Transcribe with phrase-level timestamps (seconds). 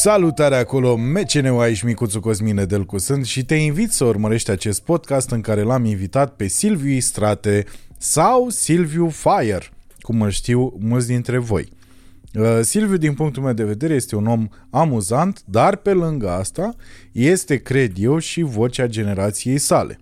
[0.00, 5.30] Salutare acolo, meceneu aici, micuțul Cosmine Delcu sunt și te invit să urmărești acest podcast
[5.30, 7.64] în care l-am invitat pe Silviu Istrate
[7.96, 9.62] sau Silviu Fire,
[10.00, 11.68] cum îl știu mulți dintre voi.
[12.34, 16.74] Uh, Silviu, din punctul meu de vedere, este un om amuzant, dar pe lângă asta
[17.12, 19.98] este, cred eu, și vocea generației sale.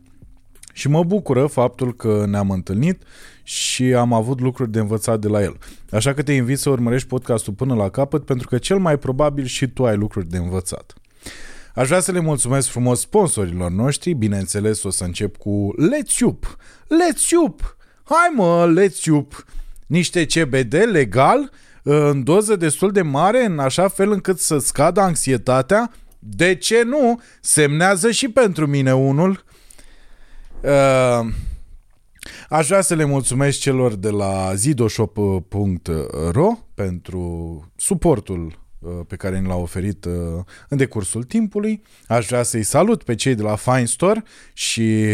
[0.73, 3.03] Și mă bucură faptul că ne-am întâlnit
[3.47, 5.57] și am avut lucruri de învățat de la el.
[5.91, 9.45] Așa că te invit să urmărești podcastul până la capăt, pentru că cel mai probabil
[9.45, 10.95] și tu ai lucruri de învățat.
[11.75, 16.57] Aș vrea să le mulțumesc frumos sponsorilor noștri, bineînțeles o să încep cu Let's Up.
[16.85, 17.77] Let's Up!
[18.05, 19.45] Hai mă, Let's Up!
[19.87, 21.51] Niște CBD legal,
[21.83, 25.93] în doză destul de mare, în așa fel încât să scadă anxietatea.
[26.19, 27.21] De ce nu?
[27.41, 29.45] Semnează și pentru mine unul.
[30.63, 31.27] Uh,
[32.49, 39.47] Aș vrea să le mulțumesc celor de la zidoshop.ro pentru suportul uh, pe care ni
[39.47, 40.13] l-au oferit uh,
[40.69, 41.83] în decursul timpului.
[42.09, 45.05] Aș vrea să-i salut pe cei de la Fine Store și,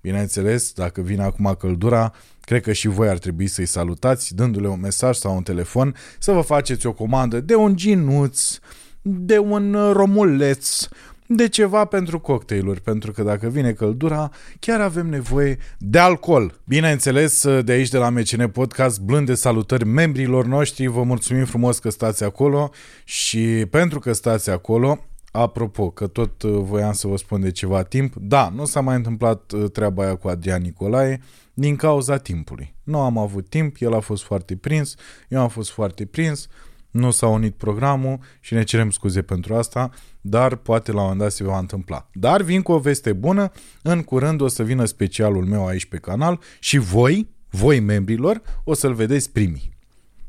[0.00, 4.80] bineînțeles, dacă vine acum căldura, cred că și voi ar trebui să-i salutați, dându-le un
[4.80, 8.58] mesaj sau un telefon, să vă faceți o comandă de un ginuț,
[9.02, 10.88] de un romuleț,
[11.36, 14.30] de ceva pentru cocktailuri, pentru că dacă vine căldura,
[14.60, 16.60] chiar avem nevoie de alcool.
[16.64, 21.90] Bineînțeles, de aici de la MCN Podcast, blânde salutări membrilor noștri, vă mulțumim frumos că
[21.90, 22.70] stați acolo
[23.04, 28.14] și pentru că stați acolo, Apropo, că tot voiam să vă spun de ceva timp,
[28.16, 31.20] da, nu s-a mai întâmplat uh, treaba aia cu Adrian Nicolae
[31.54, 32.74] din cauza timpului.
[32.82, 34.94] Nu am avut timp, el a fost foarte prins,
[35.28, 36.48] eu am fost foarte prins,
[36.92, 39.90] nu s-a unit programul și ne cerem scuze pentru asta,
[40.20, 42.08] dar poate la un moment dat se va întâmpla.
[42.12, 45.96] Dar vin cu o veste bună, în curând o să vină specialul meu aici pe
[45.96, 49.70] canal și voi, voi membrilor, o să-l vedeți primii.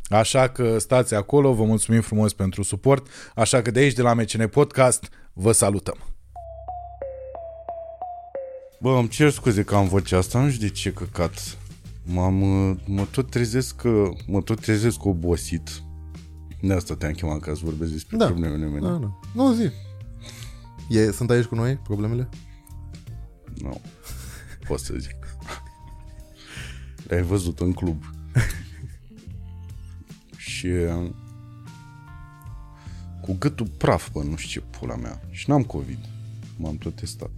[0.09, 4.13] Așa că stați acolo, vă mulțumim frumos pentru suport, așa că de aici, de la
[4.13, 5.97] MCN Podcast, vă salutăm.
[8.80, 11.57] Bă, îmi cer scuze că am vocea asta, nu știu de ce căcat.
[12.03, 12.35] M-am,
[12.85, 13.81] mă tot trezesc,
[14.28, 15.69] mă tot trezesc obosit
[16.68, 18.25] de asta te-am chemat ca să vorbesc despre da.
[18.25, 18.88] problemele mele.
[18.88, 19.19] Da, da.
[19.34, 19.69] Nu, zi.
[20.90, 22.29] E, sunt aici cu noi problemele?
[23.62, 23.68] Nu.
[23.68, 23.78] No.
[24.68, 25.16] Pot să zic.
[27.07, 28.03] Le-ai văzut în club.
[30.38, 30.68] și
[33.22, 35.22] cu gâtul praf, bă, nu știu ce pula mea.
[35.30, 36.00] Și n-am COVID.
[36.57, 37.31] M-am tot testat.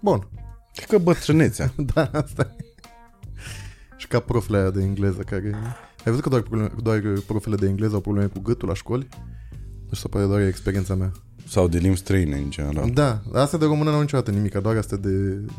[0.00, 0.28] Bun.
[0.74, 1.72] Cred că bătrânețea.
[1.94, 2.64] da, asta e.
[3.96, 5.54] Și ca profile de engleză care
[6.04, 9.08] ai văzut că doar, probleme, doar profile de engleză au probleme cu gâtul la școli?
[9.88, 11.12] Nu știu, poate doar e experiența mea.
[11.48, 12.90] Sau de limbi străine, în general.
[12.90, 15.10] Da, astea de română nu au niciodată nimic, doar astea de,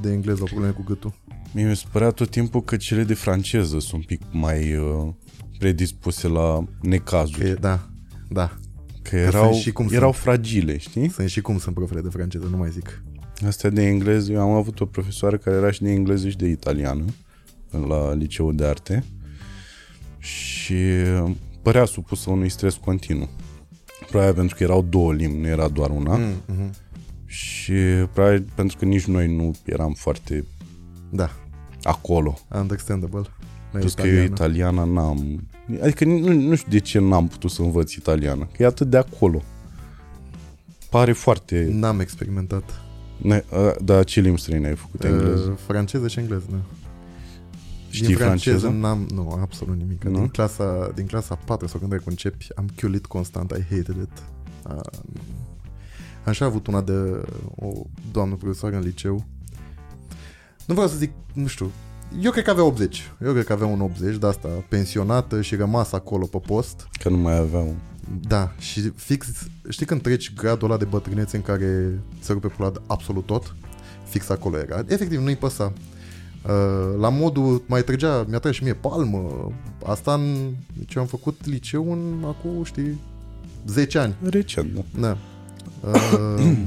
[0.02, 1.14] de engleză au probleme cu gâtul.
[1.54, 5.14] Mie mi se părea tot timpul că cele de franceză sunt un pic mai uh,
[5.60, 7.54] predispuse la necazuri.
[7.54, 7.90] Că, da,
[8.30, 8.58] da.
[9.02, 10.24] Că erau, și cum erau sunt.
[10.24, 11.10] fragile, știi?
[11.10, 13.04] Sunt și cum sunt profile de franceză, nu mai zic.
[13.46, 16.48] Astea de engleză, eu am avut o profesoară care era și de engleză și de
[16.48, 17.06] italiană
[17.88, 19.04] la liceul de arte
[20.24, 20.76] și
[21.62, 23.30] părea supusă unui stres continuu.
[24.10, 26.16] Probabil pentru că erau două limbi, nu era doar una.
[26.16, 26.70] Mm, hmm
[27.26, 27.74] Și
[28.14, 30.46] probabil pentru că nici noi nu eram foarte
[31.10, 31.30] da.
[31.84, 32.40] acolo.
[32.56, 33.22] Understandable.
[33.72, 35.48] Plus că eu italiana n-am...
[35.82, 38.48] Adică nu, nu știu de ce n-am putut să învăț italiană.
[38.52, 39.42] Că e atât de acolo.
[40.90, 41.68] Pare foarte...
[41.72, 42.82] N-am experimentat.
[43.18, 43.44] Ne,
[43.82, 45.04] dar ce limbi străine ai făcut?
[45.04, 45.50] Engleză?
[45.50, 46.58] Uh, franceză și engleză, da.
[47.94, 48.58] Știi din franceză?
[48.58, 48.82] franceză?
[48.82, 50.04] N-am, nu, absolut nimic.
[50.04, 50.18] Nu?
[50.20, 54.24] Din, clasa, din clasa 4 sau când ai începi, am chiulit constant, I hated it.
[54.70, 54.80] Uh,
[56.26, 57.22] am și avut una de
[57.56, 57.72] o
[58.12, 59.26] doamnă profesoară în liceu.
[60.66, 61.72] Nu vreau să zic, nu știu,
[62.22, 63.12] eu cred că avea 80.
[63.26, 66.88] Eu cred că avea un 80 de asta, pensionată și rămas acolo pe post.
[67.00, 67.76] Că nu mai avea un...
[68.28, 69.28] Da, și fix,
[69.70, 73.56] știi când treci gradul ăla de bătrânețe în care se rupe pula absolut tot?
[74.10, 74.84] Fix acolo era.
[74.88, 75.74] Efectiv, nu-i păsa.
[76.48, 79.52] Uh, la modul, mai trăgea, mi-a trăit și mie palmă.
[79.86, 80.52] Asta în
[80.88, 83.00] ce am făcut liceu în acum, știi,
[83.66, 84.16] 10 ani.
[84.30, 84.82] Recent, da.
[85.00, 85.18] Da.
[85.90, 86.58] Uh,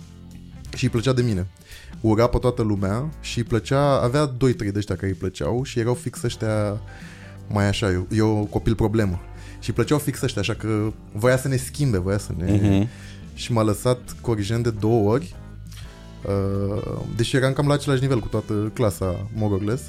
[0.76, 1.46] și îi plăcea de mine.
[2.00, 5.78] Ura pe toată lumea și îi plăcea, avea 2-3 de ăștia care îi plăceau și
[5.78, 6.80] erau fix ăștia
[7.48, 9.20] mai așa, eu, eu copil problemă.
[9.60, 12.58] Și îi plăceau fix ăștia, așa că voia să ne schimbe, voia să ne...
[12.58, 12.88] Uh-huh.
[13.34, 15.41] Și m-a lăsat corigent de două ori Uh,
[17.16, 19.82] deși eram cam la același nivel cu toată clasa, more or less.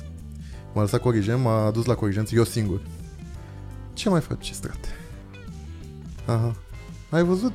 [0.73, 2.81] M-a lăsat corigent, m-a dus la corigență, eu singur.
[3.93, 4.87] Ce mai faci, strate?
[6.25, 6.55] Aha.
[7.09, 7.53] Ai văzut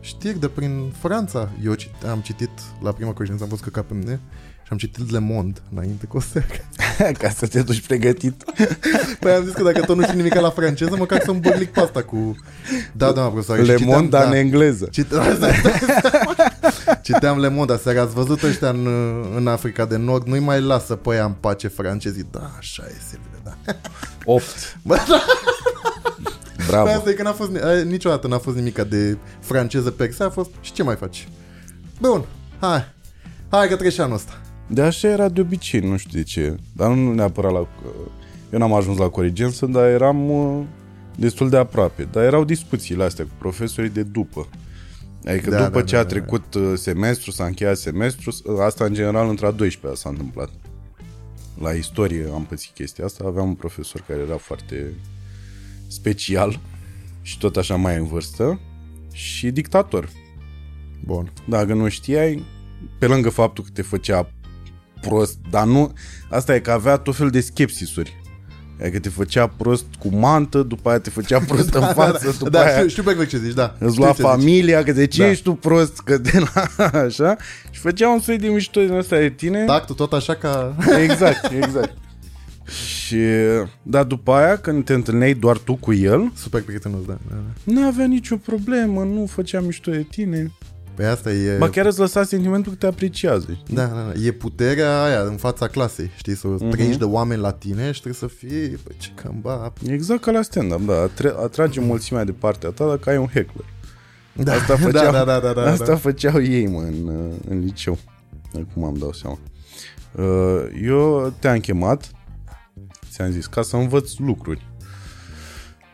[0.00, 1.48] știri de prin Franța?
[1.64, 2.50] Eu cit- am citit
[2.82, 4.20] la prima corigență, am văzut că pe mine
[4.62, 6.46] și am citit Le Monde înainte cu o seară.
[7.20, 8.44] Ca să te duci pregătit.
[9.20, 11.80] Păi am zis că dacă tot nu știi nimic la franceză, măcar să-mi băglic pe
[11.80, 12.36] asta cu...
[12.92, 13.58] Da, da, profesor.
[13.58, 14.88] Le Monde, dar în engleză.
[17.04, 18.00] Citeam Le Monde aseară.
[18.00, 18.86] Ați văzut ăștia în,
[19.36, 20.26] în Africa de Nord?
[20.26, 22.26] Nu-i mai lasă pe ea în pace francezii.
[22.30, 23.76] Da, așa e, Silvia, da.
[24.24, 24.44] 8.
[24.82, 25.22] Bă, da.
[26.66, 26.84] Bravo.
[26.84, 30.22] Păi asta e că n-a fost, a, niciodată n-a fost nimica de franceză pe se,
[30.22, 31.28] a fost și ce mai faci?
[32.00, 32.24] Bun,
[32.60, 32.84] hai,
[33.48, 34.40] hai că trece anul ăsta.
[34.66, 36.56] De așa era de obicei, nu știu de ce.
[36.72, 37.66] Dar nu neapărat la...
[38.52, 40.64] Eu n-am ajuns la Corigență, dar eram uh,
[41.16, 42.08] destul de aproape.
[42.12, 44.48] Dar erau discuțiile astea cu profesorii de după.
[45.26, 46.76] Adică da, după da, ce da, a trecut da.
[46.76, 50.50] semestru, s-a încheiat semestru, asta în general între a 12 s-a întâmplat.
[51.60, 54.94] La istorie am pățit chestia asta, aveam un profesor care era foarte
[55.86, 56.60] special
[57.22, 58.60] și tot așa mai în vârstă
[59.12, 60.08] și dictator.
[61.04, 61.32] Bun.
[61.48, 62.44] Dacă nu știai,
[62.98, 64.30] pe lângă faptul că te făcea
[65.00, 65.92] prost, dar nu...
[66.30, 68.22] Asta e că avea tot fel de skepsisuri.
[68.80, 72.30] Adică te făcea prost cu mantă, după aia te făcea prost da, în față, da,
[72.30, 72.76] da, după da, aia...
[72.76, 73.74] Știu, știu pe ce zici, da.
[73.78, 75.30] Îți lua familia, că de ce da.
[75.30, 76.86] ești tu prost, că de la...
[77.04, 77.36] Așa.
[77.70, 79.64] Și făcea un soi de mișto din ăsta de tine.
[79.64, 80.76] Tactul tot așa ca...
[81.08, 81.96] Exact, exact.
[82.66, 83.18] Și,
[83.82, 86.32] da, după aia, când te întâlneai doar tu cu el...
[86.34, 87.18] Super prietenos, da.
[87.28, 87.72] da, da.
[87.72, 90.52] Nu avea nicio problemă, nu făcea mișto de tine.
[90.94, 91.56] Păi asta e...
[91.56, 93.58] Ba chiar îți lăsa sentimentul că te apreciază.
[93.68, 94.20] Da, da, da.
[94.24, 96.36] E puterea aia în fața clasei, știi?
[96.36, 96.70] Să uh-huh.
[96.70, 99.72] treci de oameni la tine și trebuie să fii, păi ce cămba.
[99.86, 101.08] Exact ca la stand-up, da.
[101.42, 103.66] Atrage mulțimea de partea ta dacă ai un heckler.
[104.32, 105.96] Da, asta făceau, da, da, da, da, asta da.
[105.96, 107.98] făceau ei, mă, în, în liceu.
[108.54, 109.38] Acum am dau seama.
[110.12, 112.10] Uh, eu te-am chemat,
[113.10, 114.66] ți-am zis, ca să învăț lucruri.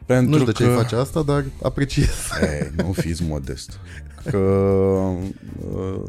[0.07, 0.63] Pentru nu știu că...
[0.63, 2.09] de ce face asta, dar apreciez.
[2.43, 3.79] E, nu fiți modest.
[4.25, 4.39] Că
[5.77, 6.03] uh,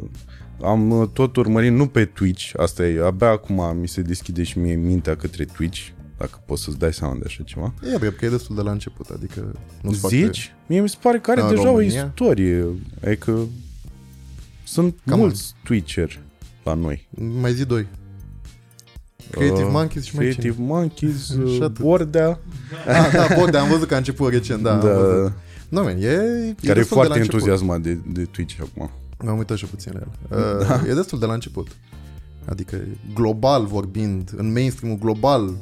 [0.64, 4.76] am tot urmărit, nu pe Twitch, asta e, abia acum mi se deschide și mie
[4.76, 5.88] mintea către Twitch,
[6.18, 7.74] dacă poți să-ți dai seama de așa ceva.
[7.94, 10.00] E, bă, că e destul de la început, adică nu Zici?
[10.00, 10.40] Foarte...
[10.68, 12.04] Mie mi se pare că are deja România?
[12.04, 12.66] o istorie,
[13.06, 13.48] adică
[14.64, 15.62] sunt Cam mulți an.
[15.64, 16.20] Twitcheri
[16.64, 17.08] la noi.
[17.42, 17.88] Mai zi doi.
[19.32, 20.66] Creative uh, Monkeys și mai Creative cine?
[20.66, 21.30] Monkeys,
[21.60, 22.40] uh, Bordea.
[22.88, 24.76] Ah, da, Bordea, am văzut că a început recent, da.
[24.76, 25.34] da.
[25.72, 28.92] Nu, man, e, e Care e foarte entuziasmat de, de Twitch acum.
[29.24, 30.12] M-am uitat și puțin la el.
[30.60, 30.82] Uh, da.
[30.88, 31.68] E destul de la început.
[32.46, 32.80] Adică,
[33.14, 35.56] global vorbind, în mainstream global,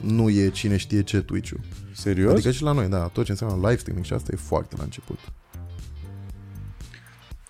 [0.00, 1.60] nu e cine știe ce Twitch-ul.
[1.92, 2.32] Serios?
[2.32, 4.82] Adică și la noi, da, tot ce înseamnă live streaming și asta e foarte la
[4.82, 5.18] început.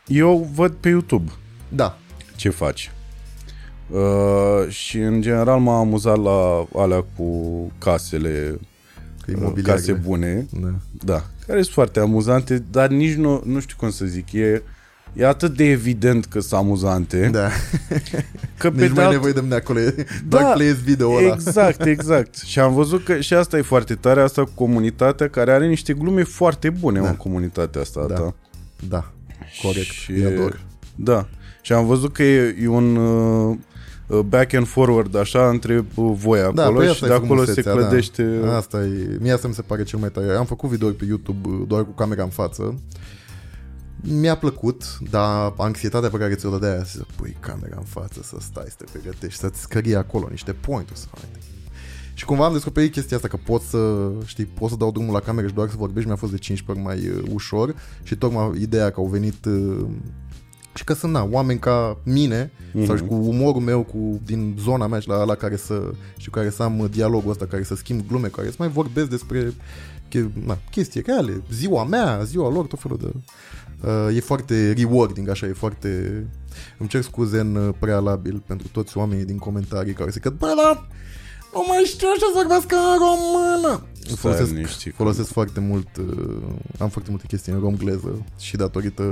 [0.06, 1.30] Eu văd pe YouTube.
[1.68, 1.98] Da.
[2.36, 2.90] Ce faci.
[3.90, 8.58] Uh, și în general m-am amuzat la alea cu casele
[9.28, 10.46] uh, case bune.
[10.60, 10.74] Da.
[11.04, 11.24] da.
[11.46, 14.32] Care sunt foarte amuzante, dar nici nu, nu știu cum să zic.
[14.32, 14.62] E,
[15.12, 17.28] e atât de evident că sunt amuzante.
[17.32, 17.48] Da.
[18.58, 19.12] Că nici pe mai alt...
[19.12, 19.80] nevoie de acolo.
[19.80, 21.32] Da, doar playezi video ăla.
[21.32, 22.36] Exact, exact.
[22.38, 25.92] și am văzut că și asta e foarte tare, asta cu comunitatea care are niște
[25.92, 27.08] glume foarte bune da.
[27.08, 28.14] în comunitatea asta da.
[28.14, 28.34] ta.
[28.88, 29.12] Da,
[29.62, 29.90] corect.
[29.90, 30.60] Și, ador.
[30.94, 31.28] Da.
[31.60, 32.96] Și am văzut că e, e un...
[32.96, 33.56] Uh, Uh,
[34.06, 38.22] back and forward, așa, între uh, voi da, acolo da, și de acolo se clădește...
[38.22, 38.56] Da.
[38.56, 40.32] Asta e, mie asta mi se pare cel mai tare.
[40.32, 42.78] Am făcut video pe YouTube uh, doar cu camera în față.
[44.00, 48.66] Mi-a plăcut, dar anxietatea pe care ți-o dădea să pui camera în față, să stai,
[48.68, 50.98] să te pregătești, să-ți scrie acolo niște point-uri.
[50.98, 51.06] Să
[52.16, 55.20] și cumva am descoperit chestia asta, că pot să, știi, pot să dau drumul la
[55.20, 58.60] cameră și doar să vorbești, mi-a fost de 15 ori mai uh, ușor și tocmai
[58.60, 59.86] ideea că au venit uh,
[60.76, 62.86] și că sunt, na, oameni ca mine, mm-hmm.
[62.86, 66.30] sau și cu umorul meu cu, din zona mea și la, la care să, și
[66.30, 69.52] care să am dialogul ăsta, care să schimb glume, care să mai vorbesc despre
[70.46, 73.10] na, chestii reale, ziua mea, ziua lor, tot felul de...
[73.88, 76.24] Uh, e foarte rewarding, așa, e foarte...
[76.78, 80.88] Îmi cer scuze în prealabil pentru toți oamenii din comentarii care se cred, bă, dar
[81.52, 83.86] nu mai știu așa să vorbesc în română.
[84.16, 84.52] Folosesc,
[84.94, 86.36] folosesc foarte mult, uh,
[86.78, 89.04] am foarte multe chestii în romgleză și datorită,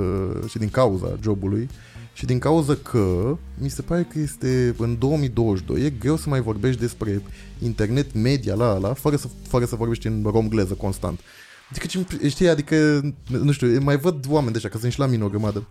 [0.48, 1.68] și din cauza jobului
[2.12, 6.40] și din cauza că mi se pare că este în 2022 e greu să mai
[6.40, 7.22] vorbești despre
[7.62, 11.20] internet media la ala fără să, fără să vorbești în romgleză constant.
[11.70, 15.24] Adică, știi, adică, nu știu, mai văd oameni de așa, că sunt și la mine
[15.24, 15.68] o grămadă.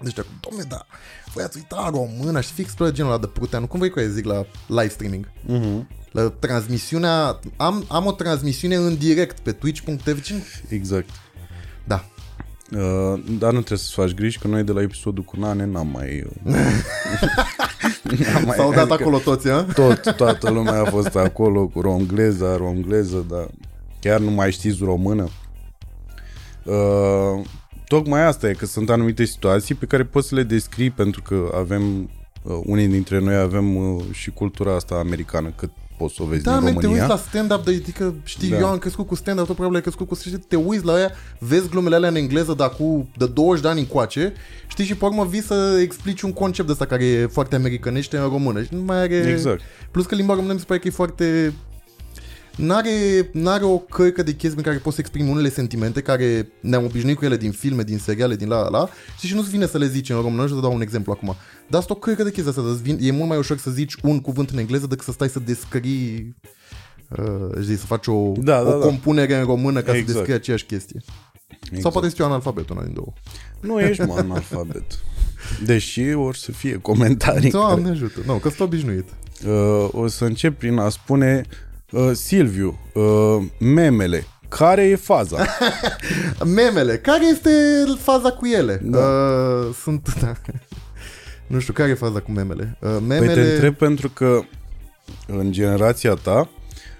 [0.00, 0.86] Deci, domne, da,
[1.38, 3.66] voi ați uitat română și fix pe genul ăla de pruteanu.
[3.66, 5.28] Cum vrei că zic la live streaming?
[5.28, 5.86] Uh-huh.
[6.10, 7.40] La transmisiunea...
[7.56, 10.20] Am, am o transmisiune în direct pe twitch.tv.
[10.68, 11.08] Exact.
[11.84, 12.04] Da.
[12.70, 15.88] Uh, dar nu trebuie să-ți faci griji că noi de la episodul cu Nane n-am
[15.92, 16.26] mai...
[16.44, 16.54] Uh,
[18.32, 19.62] n-am S-au dat adică acolo toți, a?
[19.62, 23.48] Tot, toată lumea a fost acolo cu romgleza, romgleză, dar
[24.00, 25.28] chiar nu mai știți română.
[26.64, 27.44] Uh,
[27.88, 31.50] tocmai asta e, că sunt anumite situații pe care poți să le descrii pentru că
[31.56, 32.10] avem
[32.42, 36.42] uh, unii dintre noi avem uh, și cultura asta americană, cât poți să o vezi
[36.42, 37.02] Da, din man, te România.
[37.04, 38.58] uiți la stand-up, de, adică, știi, Da.
[38.58, 41.10] eu am crescut cu stand-up, tot probabil ai crescut cu știi, te uiți la ea,
[41.38, 44.32] vezi glumele alea în engleză, dar cu de 20 de ani încoace,
[44.68, 48.16] știi, și pe urmă vii să explici un concept de ăsta care e foarte americanește
[48.16, 49.14] în română și nu mai are...
[49.14, 49.60] Exact.
[49.90, 51.52] Plus că limba română mi se pare că e foarte...
[52.58, 56.84] N-are, n-are o cărcă de chestii în care poți să exprimi unele sentimente care ne-am
[56.84, 59.66] obișnuit cu ele din filme, din seriale, din la la la știi, și nu-ți vine
[59.66, 61.34] să le zici în română, nu știu să dau un exemplu acum.
[61.68, 63.94] Dar asta o cărcă de chestii astea, îți vin, e mult mai ușor să zici
[64.02, 66.34] un cuvânt în engleză decât să stai să descrii,
[67.18, 68.86] uh, știi, să faci o, Da, da, o da.
[68.86, 70.06] compunere în română ca Exact.
[70.08, 71.00] să descrii aceeași chestie.
[71.62, 71.82] Exact.
[71.82, 73.12] Sau poate sunt eu analfabet, una din două.
[73.60, 74.84] Nu ești, mă, analfabet.
[75.64, 77.50] Deși or să fie comentarii.
[77.50, 78.20] care- Doamne ajută.
[78.26, 79.04] Nu, că sunt obișnuit.
[79.46, 81.44] Uh, o să încep prin a spune
[81.92, 85.46] uh, Silviu, uh, memele, care e faza?
[86.44, 86.96] Memele.
[86.98, 87.50] Care este
[87.98, 88.80] faza cu ele?
[88.82, 88.98] Da.
[88.98, 90.14] Uh, sunt...
[90.20, 90.32] Da.
[91.46, 92.78] Nu știu, care e faza cu memele?
[92.80, 93.26] Uh, memele...
[93.34, 94.40] Păi te întreb pentru că
[95.26, 96.50] în generația ta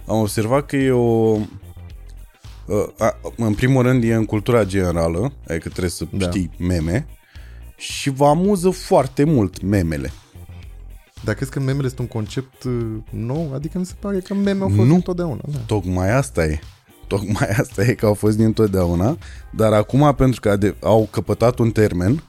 [0.07, 1.37] am observat că e o...
[2.67, 6.27] Uh, a, în primul rând e în cultura generală, adică trebuie să Da.
[6.27, 7.07] știi meme
[7.77, 10.13] și vă amuză foarte mult memele.
[11.25, 12.73] Dar crezi că memele sunt un concept uh,
[13.11, 13.51] nou?
[13.55, 14.95] Adică mi se pare că meme au fost Nu.
[14.95, 15.41] întotdeauna.
[15.53, 15.59] Da.
[15.67, 16.59] Tocmai asta e.
[17.07, 19.19] Tocmai asta e că au fost dintotdeauna,
[19.51, 22.23] dar acum pentru că ade- au căpătat un termen,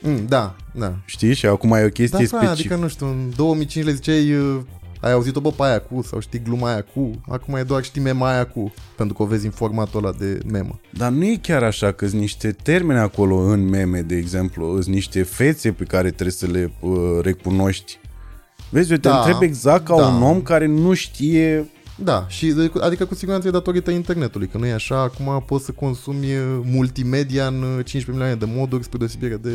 [0.00, 0.94] Mm, da, da.
[1.04, 2.50] știi, și acum e o Da, chestie frate, specifică.
[2.74, 4.60] adică nu știu, în 2005 le ziceai uh,
[5.00, 8.00] ai auzit-o bă pe aia cu sau știi gluma aia cu acum e doar știi
[8.02, 11.36] mema aia cu pentru că o vezi în formatul ăla de memă Dar nu e
[11.42, 15.84] chiar așa, că sunt niște termeni acolo în meme, de exemplu, sunt niște fețe pe
[15.84, 17.98] care trebuie să le uh, recunoști.
[18.70, 20.06] Vezi, eu te Da, întreb exact ca da.
[20.06, 21.70] un om care nu știe...
[21.98, 25.64] Da, și de- adică cu siguranță e datorită internetului, că nu e așa, acum poți
[25.64, 29.50] să consumi uh, multimedia în uh, 15 milioane de moduri spre deosebire de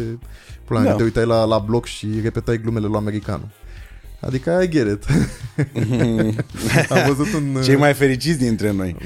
[0.65, 0.89] până Da.
[0.89, 0.95] da.
[0.95, 3.47] te uitai la, la blog și repetai glumele lui americanul.
[4.21, 5.05] Adică I get it.
[6.91, 7.55] Am văzut un...
[7.55, 8.95] uh, Cei mai fericiți dintre noi.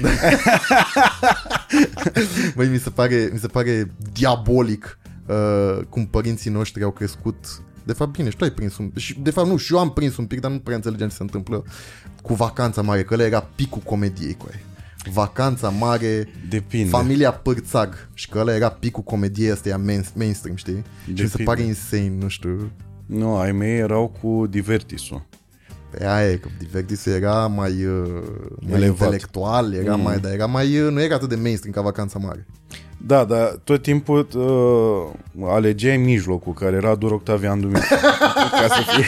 [2.56, 7.62] Băi, mi se pare, mi se pare diabolic uh, cum părinții noștri au crescut.
[7.84, 8.90] De fapt, bine, și tu ai prins un...
[8.96, 11.14] Și, de fapt, nu, și eu am prins un pic, dar nu prea înțelegem ce
[11.14, 11.64] se întâmplă
[12.22, 14.60] cu vacanța mare, că ăla era picul comediei cu aia.
[15.12, 16.88] Vacanța mare, Depinde.
[16.88, 20.82] familia Pârțag și că ăla era picul comediei ăsta e main, mainstream, știi?
[21.04, 21.42] Și mi se Depinde.
[21.42, 22.70] pare insane, nu știu.
[23.06, 25.22] Nu, ai mei erau cu divertisul.
[25.90, 28.22] Pe aia e, că Divertis era mai, uh,
[28.60, 28.98] mai Elevat.
[28.98, 30.02] intelectual, era mm.
[30.02, 32.46] mai, dar era mai, uh, nu era atât de mainstream ca vacanța mare.
[33.06, 37.94] Da, dar tot timpul uh, alegeai mijlocul, care era Dur Octavian Dumitru.
[38.60, 39.04] ca să fie...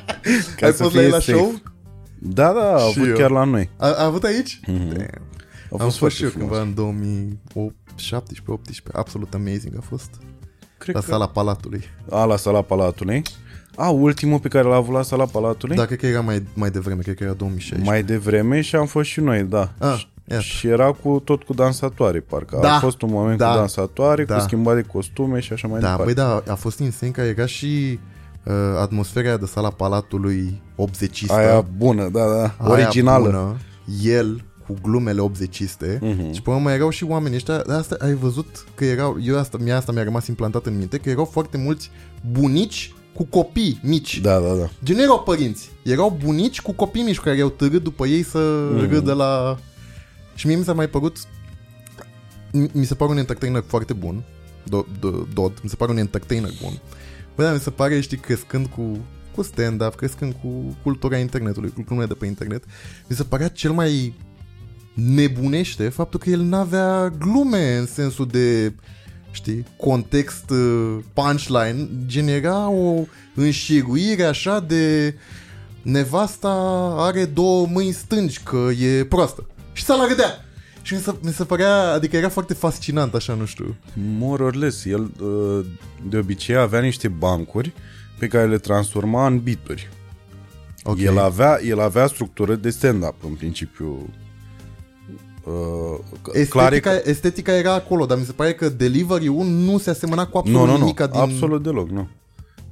[0.58, 1.32] ca Ai să fost la fie el la safe.
[1.38, 1.54] show?
[2.18, 3.14] Da, da, a Și avut eu.
[3.14, 3.70] chiar la noi.
[3.76, 4.60] A, a avut aici?
[4.66, 4.88] Mhm.
[4.88, 5.08] Damn.
[5.70, 6.92] A Am fost, fost și eu foarte cândva frumos.
[7.54, 8.20] în
[8.90, 10.10] 2017-18, absolut amazing a fost.
[10.82, 11.06] Cred La că...
[11.10, 11.84] sala Palatului.
[12.10, 13.22] A, la sala Palatului.
[13.76, 15.76] A, ultimul pe care l-a avut la sala Palatului?
[15.76, 17.90] Da, cred că era mai, mai devreme, cred că era 2016.
[17.90, 19.72] Mai devreme și am fost și noi, da.
[19.78, 20.42] Ah, iată.
[20.42, 22.58] și era cu tot cu dansatoare, parcă.
[22.62, 24.34] Da, A fost un moment da, cu dansatoare, da.
[24.34, 26.12] cu schimbare de costume și așa mai Da, departe.
[26.12, 27.98] băi, da, a fost insane că era și
[28.44, 32.40] uh, atmosfera aia de sala Palatului 80 Aia bună, da, da.
[32.40, 33.24] aia Originală.
[33.24, 33.56] Bună,
[34.02, 35.60] el cu glumele 80
[36.00, 36.32] Mhm.
[36.32, 39.58] și până mai erau și oamenii ăștia, dar asta ai văzut că erau, eu asta,
[39.60, 41.90] mie asta mi-a rămas implantat în minte, că erau foarte mulți
[42.30, 44.20] bunici cu copii mici.
[44.20, 44.70] Da, da, da.
[44.84, 48.38] Gen nu erau părinți, erau bunici cu copii mici care i-au târât după ei să
[48.72, 48.80] Mhm.
[48.84, 48.88] mm.
[48.90, 49.58] râdă la...
[50.34, 51.16] Și mie mi s-a mai părut...
[52.52, 54.22] mi- Mi se pare un entertainer foarte bun,
[54.64, 56.72] Do- Do- Dodd, mi se pare un entertainer bun.
[57.36, 58.98] Bă, dar mi se pare, știi, crescând cu,
[59.34, 62.64] cu stand-up, crescând cu cultura internetului, cu glumele de pe internet,
[63.08, 64.14] mi se părea cel mai
[64.94, 68.72] nebunește faptul că el n-avea glume în sensul de
[69.32, 75.14] știi, context uh, punchline, genera o înșiruire așa de
[75.82, 76.50] nevasta
[76.98, 79.46] are două mâini stângi că e proastă.
[79.72, 80.44] Și să la râdea.
[80.82, 83.76] Și mi se, mi se părea, adică era foarte fascinant așa, nu știu.
[84.18, 84.84] More or less.
[84.84, 85.66] El uh,
[86.08, 87.72] de obicei avea niște bancuri
[88.18, 89.88] pe care le transforma în bituri.
[90.82, 90.98] Ok.
[90.98, 94.10] El, avea, el avea structură de stand-up în principiu.
[95.44, 95.98] Uh,
[96.48, 99.90] clar e Estetica, că- estetica era acolo, dar mi se pare că delivery-ul nu se
[99.90, 101.20] asemăna cu absolut nu, nu, nu, nimica din...
[101.20, 102.08] absolut deloc, nu.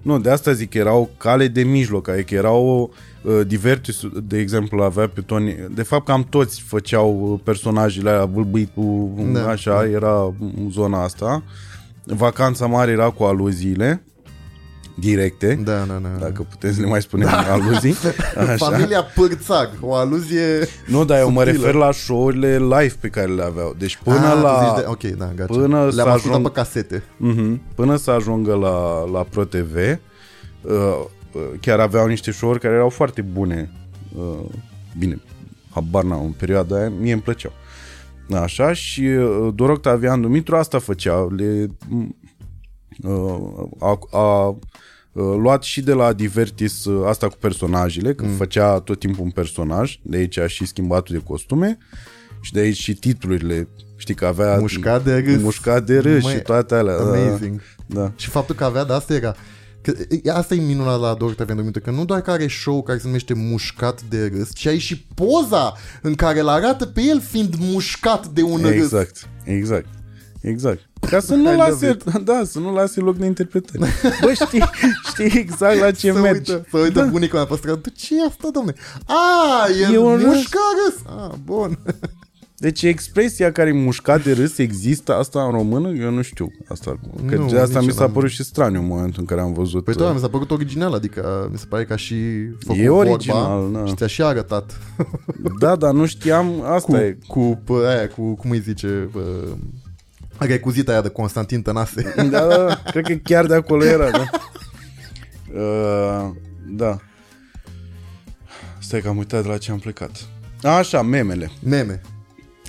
[0.03, 2.89] Nu, de asta zic că era o cale de mijloc, adică era o
[3.23, 8.27] uh, divertis, de exemplu, avea pe Tony, de fapt cam toți făceau uh, personajele alea,
[8.27, 9.49] bâlbâitul, Da.
[9.49, 10.35] așa, era
[10.71, 11.43] zona asta.
[12.05, 14.03] Vacanța mare era cu aluziile
[14.95, 16.09] directe, Da, da, da.
[16.21, 17.95] dacă putem să le mai spunem aluzii.
[18.39, 18.57] Așa.
[18.71, 20.67] Familia Pârțag, o aluzie...
[20.87, 21.65] Nu, dar eu mă subtilă.
[21.67, 23.75] refer la show-urile live pe care le aveau.
[23.79, 24.65] Deci până Ah, tu la...
[24.75, 24.85] zici de...
[24.89, 25.53] Ok, da, gata.
[25.55, 27.03] până să Le-am ascultat ajung- pe casete.
[27.17, 27.61] Mhm.
[27.75, 30.71] Până să ajungă la, la ProTV, uh,
[31.33, 33.71] uh, chiar aveau niște show-uri care erau foarte bune.
[34.17, 34.39] Uh,
[34.99, 35.21] bine,
[35.71, 37.53] habar n-am, în perioada aia, mie îmi plăceau.
[38.43, 41.29] Așa, și uh, Dor Octavian Dumitru asta făcea.
[41.37, 42.05] Le, uh,
[43.79, 44.59] a, a uh,
[45.13, 48.31] luat și de la Divertis uh, asta cu personajele, că mm.
[48.31, 51.79] făcea tot timpul un personaj, de aici a și schimbatul de costume
[52.41, 53.69] și de aici și titlurile.
[53.97, 55.43] Știi că avea Mușcat de râs.
[55.43, 56.97] mușcat de râs Măi, și toate alea.
[56.97, 57.03] da.
[57.03, 57.61] Amazing.
[57.87, 58.13] Da.
[58.17, 59.35] Și faptul că avea, de asta era...
[59.83, 59.93] Că,
[60.23, 62.99] e- asta e minunat la Dor Octavian Dumitru, că nu doar că are show care
[62.99, 67.21] se numește Mușcat de râs, ci ai și poza în care îl arată pe el
[67.21, 68.71] fiind mușcat de un râs.
[68.71, 69.89] Exact, exact.
[70.41, 70.90] Exact.
[71.09, 73.79] Ca să nu I lase, love da, să nu lase loc de interpretări.
[74.23, 74.65] Bă, știi,
[75.11, 76.51] știi exact la ce să mergi.
[76.51, 77.07] uită, să uită da.
[77.07, 78.75] bunicul meu pe stradă, "Tu ce e asta, domne?
[79.07, 80.97] A, e, E e un un râs." mușcat râs.
[81.07, 81.79] A, bun.
[82.57, 85.89] Deci expresia care e mușcat de râs există asta în română?
[85.89, 86.99] Eu nu știu asta.
[87.27, 88.13] Că Nu, de asta nici mi eu s-a n-am.
[88.13, 89.85] părut și straniu în momentul în care am văzut.
[89.85, 92.15] Păi da, mi s-a părut original, adică mi se pare că a și
[92.67, 93.85] făcut E vorba original, da.
[93.87, 94.79] și ți-a și arătat
[95.59, 97.19] Da, dar nu știam, asta cu, e.
[97.27, 99.23] cu, cu, aia, cu, cum îi zice, uh,
[100.47, 102.15] recuzita aia de Constantin Tănase.
[102.31, 104.25] Da, da, da, cred că chiar de acolo era, da.
[105.55, 106.31] Uh,
[106.67, 106.99] da.
[108.79, 110.11] Stai că am uitat de la ce am plecat.
[110.63, 111.51] Așa, memele.
[111.63, 112.01] Meme.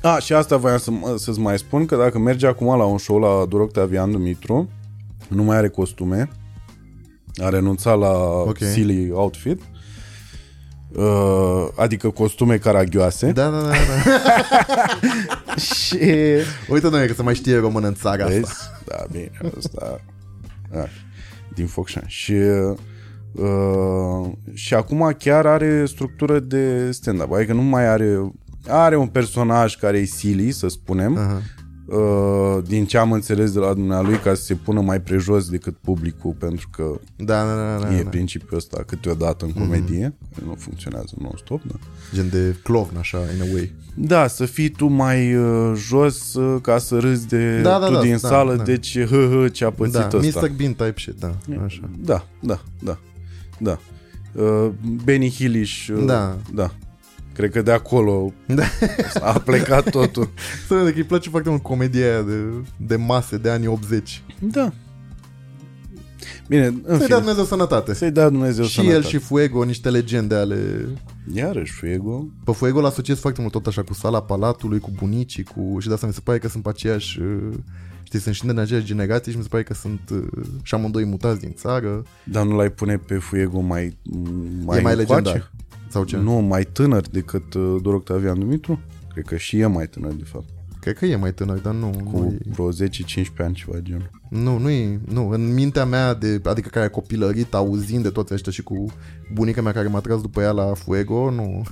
[0.02, 3.20] A, și asta voiam să, să-ți mai spun, că dacă merge acum la un show
[3.20, 4.70] la Dor Octavian Dumitru,
[5.28, 6.30] nu mai are costume,
[7.44, 8.48] a renunțat la Ok.
[8.48, 8.68] okay.
[8.68, 9.62] silly outfit,
[10.92, 13.76] uh, adică costume caragioase Da, da, da, da.
[15.58, 15.98] și...
[16.70, 18.36] Uite, noi că să mai știe român în țara asta.
[18.36, 18.54] Vezi?
[18.86, 20.02] Da, bine, asta...
[20.72, 20.86] Da,
[21.54, 22.06] din Focșani.
[22.10, 22.34] Și...
[23.32, 28.32] Uh, și acum chiar are structură de stand-up, adică nu mai are...
[28.68, 31.42] Are un personaj care e silly, să spunem, Aha.
[31.92, 35.78] Uh, din ce am înțeles de la dumnealui, ca să se pună mai prejos decât
[35.78, 38.10] publicul, pentru că Da, da, da, da, e da.
[38.10, 40.44] principiul ăsta câteodată în comedie, mm-hmm.
[40.46, 41.74] nu funcționează non-stop, da.
[42.14, 43.72] Gen de clown, așa, in a way.
[43.96, 47.94] Da, să fii tu mai uh, jos uh, ca să râzi de Da, da, tu
[47.94, 48.64] da, din da, sală, da.
[48.64, 50.40] deci hă, hă, ce a pățit Da, ăsta.
[50.42, 50.52] Mr.
[50.58, 51.90] Bean type shit, da, așa.
[52.00, 52.98] Da, da, da,
[53.58, 53.80] da.
[54.34, 54.70] Uh,
[55.04, 56.38] Benny Hillish, uh, Da.
[56.54, 56.72] da.
[57.34, 58.64] Cred că de acolo Da.
[59.22, 60.30] a plecat totul.
[60.68, 62.34] Să vede că îi place foarte mult comedia aia de,
[62.78, 64.24] de mase de anii 80.
[64.40, 64.72] Da.
[66.48, 67.94] Bine, în Să-i fine, dea Dumnezeu sănătate.
[67.94, 68.98] să-i dea Dumnezeu și sănătate.
[68.98, 70.58] el și Fuego, niște legende ale...
[71.34, 72.26] Iarăși Fuego.
[72.44, 75.80] Pe Fuego îl asociez foarte mult tot așa cu sala palatului, cu bunicii, cu...
[75.80, 77.20] și de asta mi se pare că sunt pe aceeași...
[77.20, 77.54] uh,
[78.04, 80.24] Știi, sunt și din aceeași generație și mi se pare că sunt uh,
[80.64, 82.04] și amândoi mutați din țară.
[82.24, 83.98] Dar nu l-ai pune pe Fuego mai
[84.66, 85.22] mai, e mai încoace?
[85.22, 85.52] legendar.
[85.92, 86.18] Sau ce?
[86.18, 88.80] Nu, mai tânăr decât uh, Dor Octavian Dumitru?
[89.14, 90.46] Cred că și e mai tânăr, de fapt.
[90.82, 91.88] Cred că e mai tânăr, dar nu.
[92.12, 92.76] Cu Nu, e, vreo 10-15
[93.38, 94.10] ani, ceva de genul.
[94.30, 98.34] nu, nu, e, nu, în mintea mea, de, adică care a copilărit auzind de toți
[98.34, 98.86] ăștia și cu
[99.34, 101.64] bunica mea care m-a tras după ea la Fuego, nu.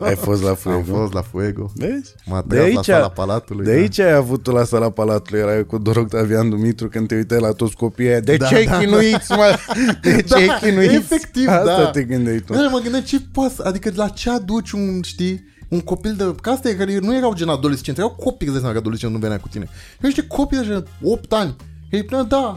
[0.00, 0.94] Ai fost la Am Fuego?
[0.96, 1.72] fost la Fuego.
[1.74, 2.14] Vezi?
[2.26, 3.64] M-a De tras la aici, sala palatului.
[3.64, 3.76] de da.
[3.80, 7.40] aici ai avut tu la sala palatului, erai cu Dor Octavian Dumitru când te uitai
[7.40, 8.20] la toți copiii aia.
[8.20, 9.56] De Da, ce ai da, chinuiți, mă?
[10.02, 10.94] De ce Da, ai chinuiți?
[10.94, 11.90] efectiv, Asta da.
[11.90, 12.52] te gândeai tu.
[12.52, 16.34] Da, mă gândeam ce poți, adică la ce aduci un, știi, un copil de...
[16.42, 19.20] Că asta e, care nu erau gen adolescenți, erau copii, de seama că adolescenți nu
[19.20, 19.68] venea cu tine.
[19.98, 21.56] Erau niște copii de gen 8 ani.
[21.90, 22.54] Ei, da, da.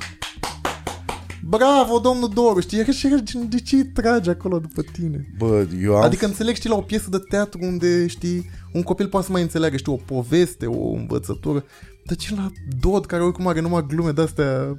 [1.50, 2.80] Bravo, domnul Doru, știi?
[2.80, 5.34] Era și era gen, de ce îi tragi acolo după tine?
[5.38, 6.02] Bă, eu am...
[6.02, 9.42] Adică înțeleg, știi, la o piesă de teatru unde, știi, un copil poate să mai
[9.42, 11.64] înțeleagă, știi, o poveste, o învățătură.
[12.08, 14.78] Dar ce la Dod, care oricum are numai glume de-astea...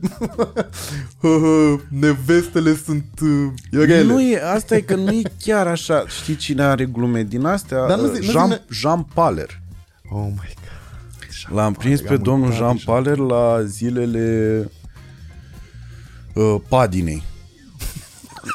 [1.89, 4.03] Nevestele sunt uh, rele.
[4.03, 6.05] Nu e, asta e că nu e chiar așa.
[6.09, 7.87] Știi cine are glume din astea?
[7.87, 9.61] Dar nu Uh, zi- nu Jean, zine- Jean Paler.
[10.11, 11.57] Oh my god.
[11.57, 12.93] L-am prins pe am domnul uitat Jean deja.
[12.93, 14.69] Paler la zilele
[16.35, 17.23] uh, Padinei.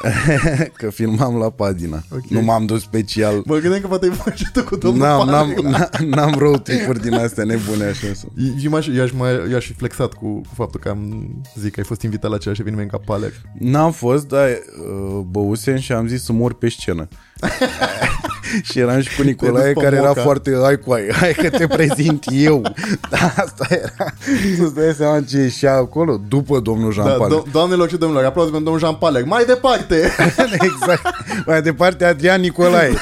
[0.78, 2.02] că filmam la Padina.
[2.12, 2.26] Ok.
[2.28, 3.42] Nu m-am dus special.
[3.44, 5.70] Mă gândeam că poate ai făcut tu cu domnul N-am, n-am, Paler.
[5.70, 8.06] n-am, n-am road trip-uri din astea nebune așa.
[8.14, 8.26] să-
[8.62, 11.26] I- m-aș, i-aș, mai, i-aș fi flexat cu, cu faptul că am
[11.60, 13.32] zic că ai fost invitat la același eveniment ca Paler.
[13.58, 17.08] N-am fost, dar uh, băusem și am zis să mor pe scenă.
[18.70, 20.22] și eram și cu Nicolae Te-ai dus pe care era moca.
[20.22, 22.62] foarte hai cu ai, hai că te prezint eu.
[23.10, 24.12] Da, asta era.
[24.58, 27.44] Să-ți dai seama ce ieșea acolo după domnul Jean Da, Paul.
[27.48, 29.24] do- doamnelor și domnilor, aplauze pentru domnul Jean Paler.
[29.24, 30.10] Mai departe!
[30.70, 31.02] exact.
[31.46, 32.92] Mai departe Adrian Nicolae.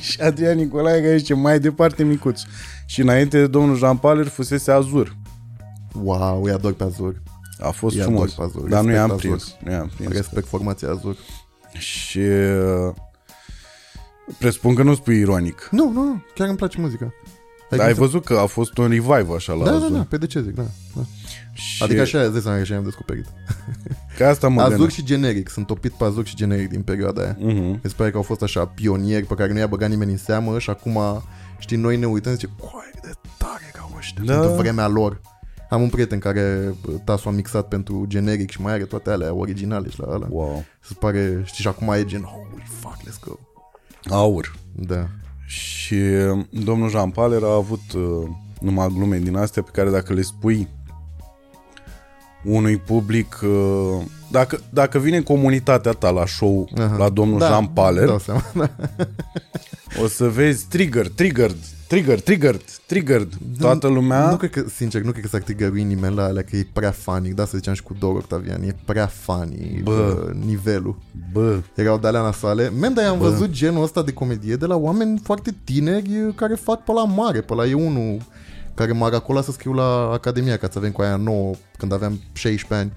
[0.00, 2.40] și Adrian Nicolae care zice mai departe micuț.
[2.86, 5.16] Și înainte de domnul Jean Paul fusese Azur.
[6.02, 7.22] wow, îi ador pe Azur.
[7.60, 8.34] A fost Ia frumos.
[8.34, 8.68] doi pe Azur.
[8.68, 9.20] Dar nu Respect i-am Azur.
[9.20, 9.54] prins.
[9.64, 10.12] Nu i-am prins.
[10.12, 11.16] Respect formația Azur.
[11.78, 12.94] Și uh,
[14.38, 15.68] presupun că nu spui ironic.
[15.70, 17.12] Nu, nu, nu, chiar îmi place muzica.
[17.70, 19.90] Dar ai văzut că a fost un revive așa la Da, da, Azur.
[19.90, 20.64] da, pe de ce zic, da.
[20.94, 21.00] da.
[21.52, 23.24] Și Adică așa, îți dai seama că așa am descoperit.
[24.16, 24.94] Că asta mă Azur gândesc.
[24.96, 27.36] și generic, sunt topit pe Azur și generic din perioada aia.
[27.38, 27.62] Mhm.
[27.62, 30.16] Mi se pare că au fost așa pionieri pe care nu i-a băgat nimeni în
[30.18, 30.98] seamă și acum,
[31.58, 34.38] știi, noi ne uităm și zice, coai, cât de tare erau ăștia Da.
[34.38, 35.20] pentru vremea lor.
[35.72, 39.34] Am un prieten care bă, tasul a mixat pentru generic și mai are toate alea
[39.34, 40.26] originale și la ăla.
[40.30, 40.64] Wow.
[40.80, 43.32] Se pare, știi, și acum e gen, holy fuck, let's go.
[44.14, 44.54] Aur.
[44.74, 45.06] Da.
[45.46, 48.28] Și uh, domnul Jean Paler a avut uh,
[48.60, 50.68] numai glume din astea pe care dacă le spui
[52.44, 56.96] unui public, uh, dacă, dacă vine comunitatea ta la show Aha.
[56.96, 58.70] la domnul da, Jean Paler, Dau seama, da.
[60.02, 61.58] o să vezi trigger, triggered,
[61.92, 63.28] trigger, triggered, triggered.
[63.58, 64.30] Toată lumea...
[64.30, 66.90] Nu cred că, sincer, nu cred că s-ar trigărui nimeni la alea, că e prea
[66.90, 67.32] funny.
[67.32, 69.90] Da, să ziceam și cu Dor Octavian, e prea funny Bă.
[69.92, 70.32] bă.
[70.46, 70.98] nivelul.
[71.32, 72.70] Bă, Erau de alea nasale.
[72.70, 73.28] Mem, dar am Bă.
[73.28, 77.40] văzut genul ăsta de comedie de la oameni foarte tineri care fac pe la mare.
[77.40, 78.20] Pe la e unul
[78.74, 82.20] care m-a acolo să scriu la Academia, ca să avem cu aia nouă, când aveam
[82.32, 82.92] 16 ani.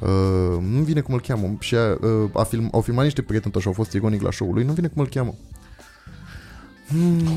[0.00, 1.56] Uh, nu vine cum îl cheamă.
[1.58, 4.54] Și a, uh, a film, au filmat niște prieteni și au fost ironic la show-ul
[4.54, 4.64] lui.
[4.64, 5.34] Nu vine cum îl cheamă.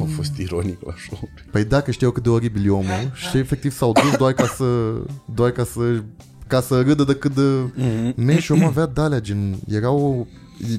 [0.02, 3.72] A fost ironic la show Păi dacă știau cât de oribil e omul și efectiv
[3.72, 4.94] s-au dus doar ca să
[5.26, 6.02] doar ca să
[6.48, 7.42] ca să râdă de cât de
[7.76, 8.14] Mhm.
[8.16, 10.28] Man, și omul avea de-alea, gen, erau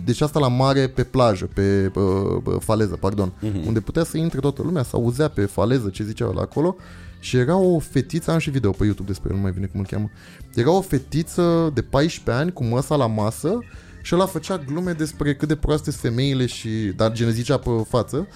[0.05, 2.03] deci asta la mare pe plajă, pe uh,
[2.45, 3.67] uh, faleză, pardon, Mhm.
[3.67, 6.77] unde putea să intre toată lumea, să auzea pe faleză ce ziceau la acolo
[7.21, 9.81] și era o fetiță, am și video pe YouTube despre el, nu mai vine cum
[9.81, 10.11] îl cheamă,
[10.55, 13.59] era o fetiță de 14 ani cu măsa la masă
[14.03, 17.71] și ăla făcea glume despre cât de proaste sunt femeile și, dar gen zicea pe
[17.89, 18.27] față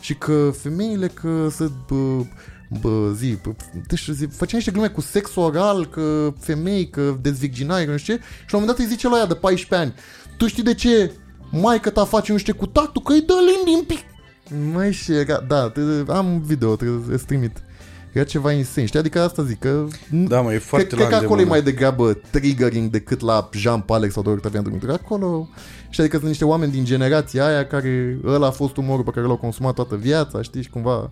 [0.00, 2.24] și că femeile că să bă,
[2.80, 3.50] bă, zi, bă,
[3.86, 8.14] deci zi, făcea niște glume cu sex oral, că femei, că dezvirginare, că nu știu
[8.14, 9.94] ce, și la un moment dat îi zice la ea de 14 ani,
[10.36, 11.12] tu știi de ce
[11.50, 13.98] maica ta face nu știu ce cu tactul, că îi dă limbi în pic.
[14.74, 17.62] Mai și era, da, te- am video, trebuie să trimit.
[18.12, 18.98] Era ceva insane, știi?
[18.98, 19.84] Adică asta zic, că...
[20.10, 21.62] Da, mă, e foarte cred, cred la că acolo e îndemână.
[21.62, 24.92] mai degrabă triggering decât la Jean Palex sau doar Octavian Dumitru.
[24.92, 25.48] Acolo...
[25.90, 29.26] Și adică sunt niște oameni din generația aia care ăla a fost umorul pe care
[29.26, 31.10] l-au consumat toată viața, știi, și cumva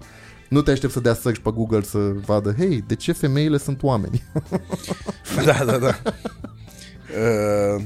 [0.48, 3.82] nu te aștept să dea search pe Google să vadă, hei, de ce femeile sunt
[3.82, 4.22] oameni?
[5.44, 5.98] Da, da, da.
[7.16, 7.82] Uh,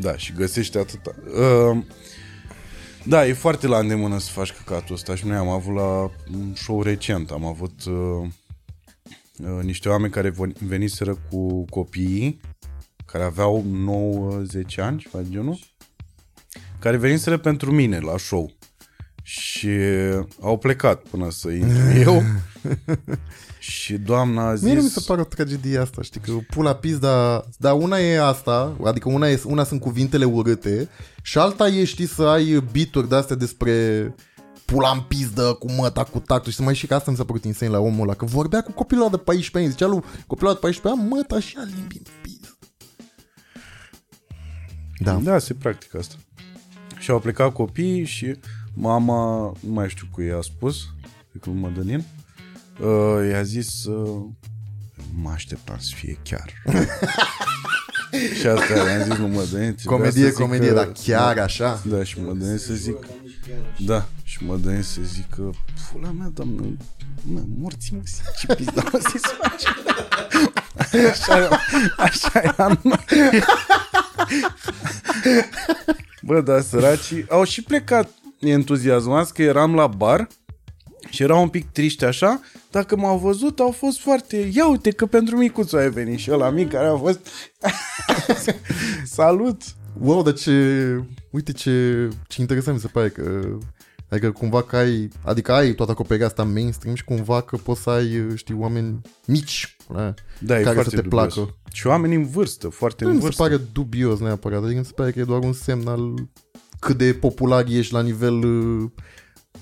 [0.00, 1.14] da, și găsește atâta.
[1.70, 1.78] Uh,
[3.06, 6.54] da, e foarte la îndemână să faci căcatul ăsta și noi am avut la un
[6.54, 8.28] show recent, am avut uh,
[9.38, 12.40] uh, niște oameni care ven- veniseră cu copiii
[13.06, 13.64] care aveau
[14.76, 15.58] 9-10 ani, ceva de genul,
[16.78, 18.52] care veniseră pentru mine la show.
[19.22, 19.70] Și
[20.40, 22.22] au plecat până să intru eu
[23.70, 24.64] și doamna a zis...
[24.64, 28.20] Mie nu mi se pare o tragedie asta, știi, că pula pizda, dar una e
[28.20, 30.88] asta, adică una, e, una sunt cuvintele urâte
[31.22, 34.14] și alta e, știi, să ai bituri de-astea despre
[34.64, 37.24] pula în pizdă cu măta, cu tactul și să mai și că asta mi s-a
[37.24, 40.02] părut insane la omul ăla, că vorbea cu copilul ăla de 14 ani, zicea lui
[40.26, 42.58] copilul ăla de 14 ani, măta și a limbi în pizdă.
[44.98, 45.12] Da.
[45.12, 46.14] Da, se practică asta.
[46.98, 48.36] Și au plecat copiii și
[48.74, 50.76] mama, nu mai știu cu ei a spus,
[51.30, 52.04] cred că lui Mădălin,
[52.80, 54.22] uh, i-a zis uh,
[55.22, 56.52] mă așteptam să fie chiar.
[58.40, 59.74] și asta i-am zis lui Mădălin.
[59.74, 61.82] trebuia Comedie, să zic comedie, că- dar chiar așa.
[61.84, 62.96] Da, și Mădălin să zic
[63.78, 65.50] da, și Mădălin să zic că
[65.92, 66.62] pula mea, doamnă,
[67.22, 68.00] mă, morți mă,
[68.38, 69.68] ce pizda mă să face.
[71.08, 71.48] Așa,
[71.96, 72.80] așa eram.
[76.22, 78.08] Bă, dar săracii au și plecat
[78.40, 80.28] entuziasmați că eram la bar
[81.14, 85.06] și erau un pic triști așa, dacă m-au văzut au fost foarte, ia uite că
[85.06, 87.20] pentru micuțul ai venit și ăla mic care a fost
[89.04, 89.62] salut.
[90.00, 90.52] Wow, dar ce...
[91.30, 93.56] Uite ce, ce interesant mi se pare că...
[94.10, 95.08] Adică cumva că ai...
[95.24, 99.76] Adică ai toată acoperirea asta mainstream și cumva că poți să ai, știi, oameni mici
[99.88, 101.34] na, Da, e care foarte să te dubios.
[101.34, 101.56] placă.
[101.72, 103.42] Și oameni în vârstă, foarte Nu în mi se vârstă.
[103.42, 106.14] pare dubios neapărat, adică mi se pare că e doar un semn al
[106.78, 108.90] cât de popular ești la nivel, uh,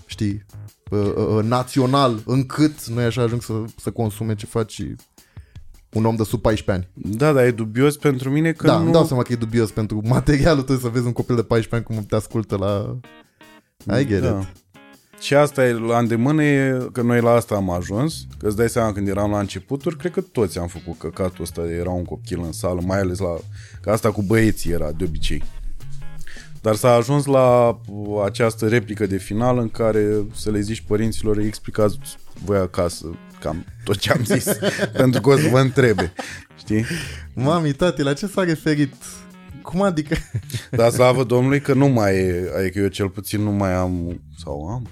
[0.07, 0.45] știi,
[0.93, 4.83] uh, uh, național, încât noi așa ajung să, să consume ce faci
[5.93, 7.15] un om de sub 14 ani.
[7.17, 8.83] Da, dar e dubios pentru mine că da, nu...
[8.83, 11.75] îmi dau seama că e dubios pentru materialul tău să vezi un copil de 14
[11.75, 12.99] ani cum te ascultă la...
[13.99, 14.39] I get Da.
[14.41, 14.61] it.
[15.23, 18.69] Și asta e la îndemână e că noi la asta am ajuns, că îți dai
[18.69, 22.41] seama când eram la începuturi, cred că toți am făcut căcatul ăsta, era un copil
[22.43, 23.37] în sală, mai ales la,
[23.81, 25.43] că asta cu băieții era de obicei.
[26.63, 27.81] Dar s-a ajuns la
[28.25, 31.99] această replică de final în care să le zici părinților, îi explicați
[32.45, 33.07] voi acasă
[33.41, 34.45] cam tot ce am zis,
[34.97, 36.13] pentru că o să vă întrebe,
[36.59, 36.85] știi?
[37.35, 38.95] Mami, tati, la ce s-a referit?
[39.63, 40.17] Cum adică?
[40.71, 44.69] Dar slavă Domnului că nu mai e, adică eu cel puțin nu mai am, sau
[44.69, 44.89] am,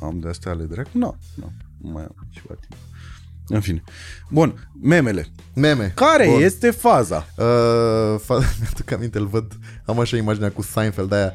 [0.00, 0.90] am de astea ale dracu?
[0.92, 2.83] Nu, nu, nu mai am ceva timp.
[3.48, 3.82] În fine.
[4.28, 5.26] Bun, memele.
[5.54, 5.92] Meme.
[5.94, 6.42] Care Bun.
[6.42, 7.26] este faza?
[7.36, 7.44] Uh,
[8.24, 9.52] fa- mi-aduc aminte, îl văd,
[9.84, 11.32] am așa imaginea cu Seinfeld aia.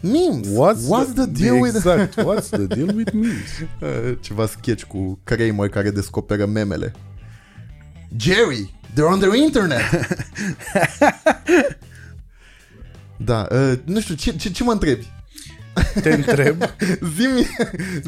[0.00, 0.46] Memes!
[0.48, 3.60] What's, What's the, deal with Exact, what's the deal with memes?
[3.80, 6.92] Uh, ceva sketch cu Kramer care descoperă memele.
[8.16, 9.80] Jerry, they're on the internet!
[13.16, 15.06] da, uh, nu știu, ce, ce, ce mă întrebi?
[16.02, 16.56] Te întreb.
[17.16, 17.30] Zim,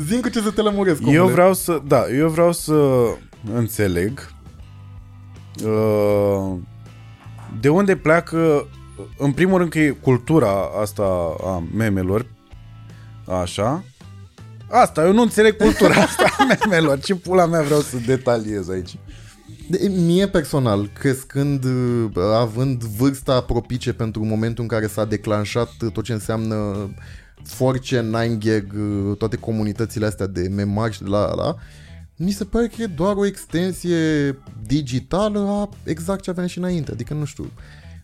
[0.08, 1.32] zim cu ce să te lămuresc, Eu omule.
[1.32, 2.72] vreau să, da, eu vreau să
[3.52, 4.32] înțeleg
[5.64, 6.58] uh,
[7.60, 8.68] de unde pleacă,
[9.18, 12.26] în primul rând că e cultura asta a memelor,
[13.26, 13.84] așa,
[14.70, 17.00] Asta, eu nu înțeleg cultura asta a memelor.
[17.00, 18.98] Ce pula mea vreau să detaliez aici?
[19.68, 26.04] De, mie personal, crescând, uh, având vârsta propice pentru momentul în care s-a declanșat tot
[26.04, 26.88] ce înseamnă
[27.44, 31.54] force, nine gag, uh, toate comunitățile astea de memari și de la la,
[32.16, 36.90] mi se pare că e doar o extensie digitală a exact ce aveam și înainte.
[36.90, 37.50] Adică, nu știu,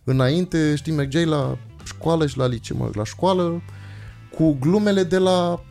[0.05, 3.63] înainte, știi, mergeai la școală și la liceu, mă, la școală
[4.35, 5.63] cu glumele de la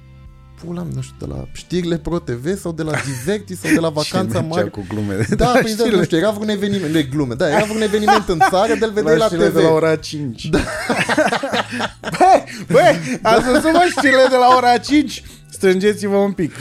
[0.64, 2.92] pula mea, nu știu, de la știrile Pro TV sau de la
[3.24, 4.70] Diverti sau de la Vacanța Și mergea Mare.
[4.70, 5.28] cu glumele.
[5.36, 8.28] Da, păi da, nu știu, era vreun eveniment, nu e glume, da, era vreun eveniment
[8.28, 9.56] în țară, de-l vedeai la, știrile TV.
[9.56, 10.46] de la ora 5.
[10.46, 10.60] Da.
[12.18, 15.24] băi, băi, ați văzut mă știrile de la ora 5?
[15.50, 16.52] Strângeți-vă un pic.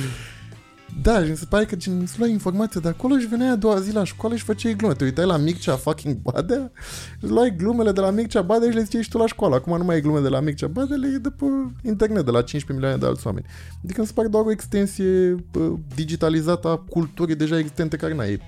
[1.02, 3.56] Da, și mi se pare că gen, îți luai informația de acolo și veneai a
[3.56, 4.94] doua zi la școală și făceai glume.
[4.94, 6.72] Te uitai la Mircea fucking Badea,
[7.20, 9.54] îți luai glumele de la Mircea Badea și le ziceai și tu la școală.
[9.54, 11.44] Acum nu mai e glume de la Mircea Badea, le e de pe
[11.82, 13.46] internet, de la 15 milioane de alți oameni.
[13.84, 18.40] Adică mi se pare doar o extensie bă, digitalizată a culturii deja existente care n-ai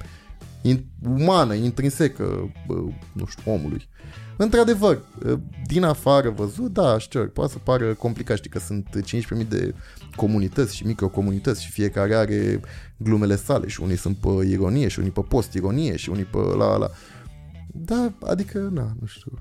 [0.63, 0.85] in,
[1.19, 2.75] umană, intrinsecă, bă,
[3.13, 3.89] nu știu, omului.
[4.43, 5.03] Într-adevăr,
[5.67, 8.87] din afară văzut, da, știu, poate să pară complicat, știi că sunt
[9.43, 9.75] 15.000 de
[10.17, 12.61] comunități și microcomunități și fiecare are
[12.97, 16.77] glumele sale și unii sunt pe ironie și unii pe post-ironie și unii pe la
[16.77, 16.91] la.
[17.67, 19.33] Da, adică, na, nu știu.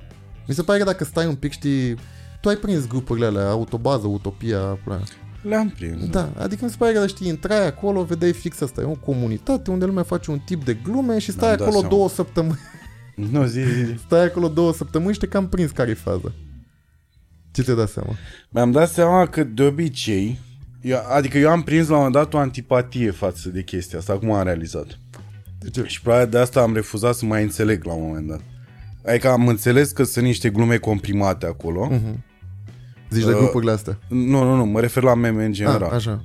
[0.48, 1.96] Mi se pare că dacă stai un pic, știi,
[2.42, 5.00] tu ai prins grupurile alea, autobază, utopia, pula.
[5.42, 6.10] Le-am prins.
[6.10, 9.72] Da, adică mi se pare că, știi, intrai acolo, vedeai fix asta, e o comunitate
[9.72, 11.96] unde lumea face un tip de glume și stai Mi-am dat acolo seama.
[11.96, 12.60] două săptămâni.
[13.32, 13.94] Nu, zi, zi, zi.
[14.06, 16.32] Stai acolo două săptămâni și te cam prins care e faza.
[17.52, 18.16] Ce te-ai dat seama?
[18.50, 20.40] Mi-am dat seama că de obicei,
[20.82, 24.14] eu, adică eu am prins la un moment dat o antipatie față de chestia asta,
[24.14, 25.00] acum am realizat.
[25.60, 25.84] De ce?
[25.86, 28.42] Și probabil de asta am refuzat să mai înțeleg la un moment dat.
[29.06, 31.88] Adică am înțeles că sunt niște glume comprimate acolo.
[31.92, 32.24] Mhm.
[33.10, 33.98] Zici de Uh, grupurile astea.
[34.10, 35.90] Nu, nu, nu, mă refer la meme în Ah, general.
[35.94, 36.24] așa.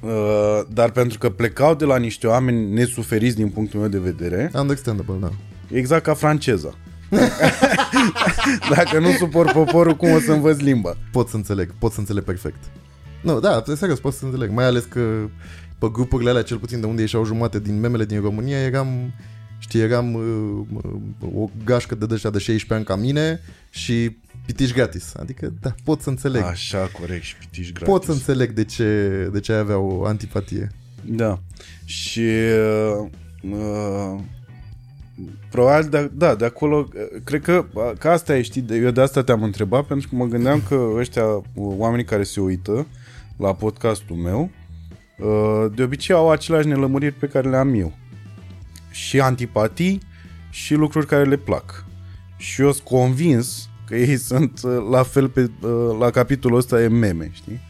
[0.00, 4.50] Uh, dar pentru că plecau de la niște oameni nesuferiți din punctul meu de vedere,
[4.54, 5.30] Understandable, da.
[5.72, 6.74] Exact ca franceza.
[8.76, 10.96] Dacă nu suport poporul, cum o să învăț limba?
[11.12, 12.62] Pot să înțeleg, pot să înțeleg perfect.
[13.22, 14.50] Nu, da, serios, pot să înțeleg.
[14.50, 15.28] Mai ales că
[15.78, 19.12] pe grupurile alea, cel puțin de unde ieșeau jumate din memele din România, eram,
[19.58, 24.72] știi, eram uh, uh, o gașcă de dăștia de 16 ani ca mine și pitiși
[24.72, 25.12] gratis.
[25.18, 26.42] Adică, da, pot să înțeleg.
[26.42, 27.92] Așa, corect, și pitiși gratis.
[27.92, 30.70] Pot să înțeleg de ce, de ce ai avea o antipatie.
[31.04, 31.40] Da.
[31.84, 32.28] Și
[33.00, 33.08] uh,
[33.50, 34.20] uh,
[35.50, 38.90] probabil de, da, de acolo uh, cred că, uh, că asta e, știi, de- eu
[38.90, 42.86] de asta te-am întrebat pentru că mă gândeam că ăștia uh, oamenii care se uită
[43.36, 44.50] la podcastul meu
[45.18, 47.92] uh, de obicei au aceleași nelămuriri pe care le am eu.
[48.90, 50.00] Și antipatii
[50.50, 51.84] și lucruri care le plac.
[52.36, 56.82] Și eu sunt convins că ei sunt uh, la fel pe, uh, la capitolul ăsta
[56.82, 57.60] e meme, știi?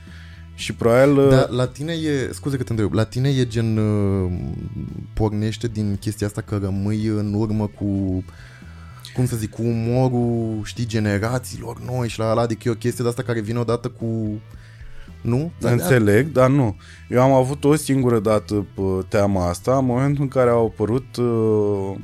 [0.54, 1.18] Și probabil...
[1.18, 4.32] uh, Dar la tine e, scuze că te întreb, la tine e gen uh,
[5.14, 8.24] pornește din chestia asta că rămâi în urmă cu
[9.14, 13.04] cum să zic, cu umorul, știi, generațiilor noi și la ala, adică e o chestie
[13.04, 14.40] de asta care vine odată cu
[15.20, 15.52] nu?
[15.60, 16.76] Înțeleg, dar nu.
[17.08, 21.16] Eu am avut o singură dată pe teama asta, în momentul în care au apărut
[21.16, 21.94] uh,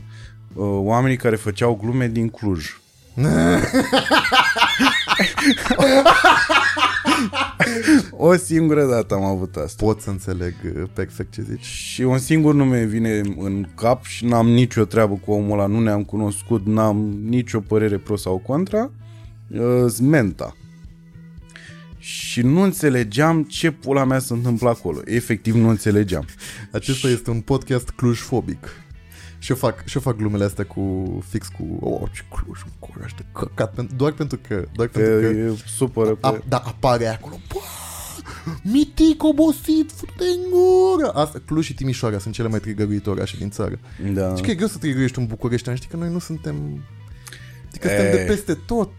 [0.55, 2.81] uh, oamenii care făceau glume din Cluj.
[8.11, 9.85] o singură dată am avut asta.
[9.85, 11.65] Pot să înțeleg uh, perfect ce zici.
[11.65, 15.81] Și un singur nume vine în cap și n-am nicio treabă cu omul ăla, nu
[15.81, 18.91] ne-am cunoscut, n-am nicio părere pro sau contra.
[19.51, 20.57] Uh, Smenta.
[21.99, 25.01] Și nu înțelegeam ce pula mea se întâmplă acolo.
[25.05, 26.25] Efectiv nu înțelegeam.
[26.73, 28.69] Acesta este un podcast clujfobic.
[29.39, 32.73] Și eu fac, și eu fac glumele astea cu fix cu oh, ce Cluj, un
[32.79, 36.27] coraș de căcat, pen- doar pentru că, doar Că pentru că e supără pe...
[36.27, 37.35] A, da, apare acolo.
[37.53, 37.59] Bă,
[38.63, 41.11] mitic, obosit, fute în gură.
[41.11, 43.79] Asta, Cluj și Timișoara sunt cele mai trigăruite orașe din țară.
[44.15, 44.31] Da.
[44.31, 46.85] Știi că e greu să trigărești un bucureștean, știi că noi nu suntem...
[47.69, 48.11] Adică suntem E.
[48.11, 48.91] de peste tot.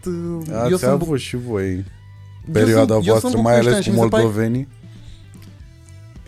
[0.52, 1.82] Ați eu sunt, avut și voi eu
[2.52, 4.68] perioada sunt- eu voastră, sunt mai ales bucureștean cu și mi se pare- moldovenii.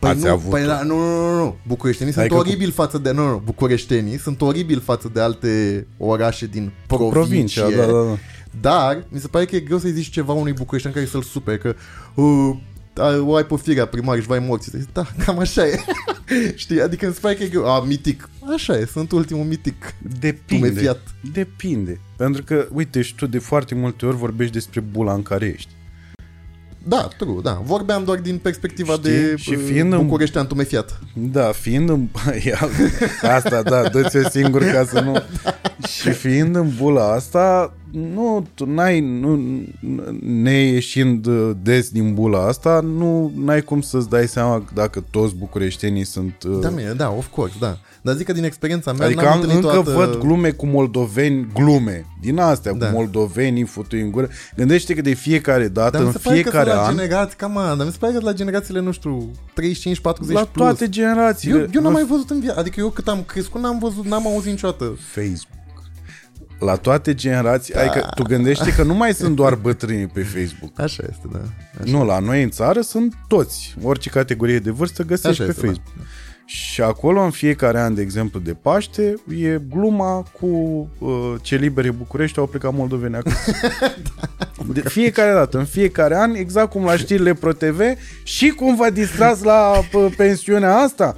[0.02, 1.56] Păi Ați nu, avut păi da, nu, nu, nu, nu.
[1.66, 3.10] Bucureștenii sunt Adică cu- oribili față de...
[3.10, 7.62] Nu, nu, bucureștenii sunt oribili față de alte orașe din provincie.
[7.62, 8.16] provincia, da, da, da.
[8.60, 11.56] Dar mi se pare că e greu să-i zici ceva unui bucureștean care să-l supere,
[11.58, 11.74] că
[12.14, 12.56] uh,
[12.94, 14.70] ai- o ai pe firea primar și vai morți.
[14.78, 15.78] Zici, Da, cam așa e.
[16.54, 16.80] Știi?
[16.80, 17.66] Adică mi se pare că e greu.
[17.72, 18.28] A, mitic.
[18.54, 19.94] Așa e, sunt ultimul mitic.
[20.20, 20.68] Depinde.
[20.68, 21.00] Tumefiat.
[21.32, 22.00] Depinde.
[22.16, 25.68] Pentru că, uite, și tu de foarte multe ori vorbești despre bula în care ești.
[26.84, 27.62] Da, true, da.
[27.64, 29.10] Vorbeam doar din perspectiva Știi?
[29.10, 30.98] de Și uh, fiind în- bucureștean tumefiat.
[31.14, 32.08] Da, fiind în...
[32.44, 32.72] E alt-
[33.36, 35.22] asta, da, dă-ți-o singur ca să nu...
[36.00, 39.40] Și fiind în bula asta, nu, tu n-ai, nu,
[40.20, 41.28] neieșind
[41.62, 46.34] des din bula asta, nu n-ai cum să-ți dai seama dacă toți bucureștenii sunt...
[46.48, 47.78] uh, Da, mie, da, of course, da.
[48.02, 49.90] Dar zic că din experiența mea Adică n-am am, întâlnit încă toată...
[49.90, 52.86] văd glume cu moldoveni, glume din astea, Da.
[52.86, 54.28] cu moldovenii futui în gură.
[54.56, 56.96] Gândește că de fiecare dată, Dar mi în se pare că fiecare sunt la an,
[56.96, 60.66] generații, cam dar mi se pare că la generațiile, nu știu, 35, 40 la plus.
[60.66, 61.58] toate generațiile.
[61.58, 64.26] Eu, eu n-am mai văzut în viață, adică eu cât am crescut n-am văzut, n-am
[64.26, 64.98] auzit niciodată.
[65.12, 65.60] Facebook.
[66.64, 67.80] La toate generații, da.
[67.80, 70.80] adică tu gândește că nu mai sunt doar bătrânii pe Facebook.
[70.80, 71.38] Așa este, da.
[71.80, 73.74] Așa, Nu, la noi în țară sunt toți.
[73.82, 75.72] Orice categorie de vârstă găsești Așa pe este, da.
[75.72, 76.06] Facebook.
[76.44, 80.46] Și acolo, în fiecare an, de exemplu, de Paște, e gluma cu
[80.98, 83.50] uh, ce libere București au plecat moldoveni acasă.
[84.72, 87.80] De fiecare dată, în fiecare an, exact cum la știrile ProTV
[88.22, 91.16] și cum vă distrați la p- pensiunea asta.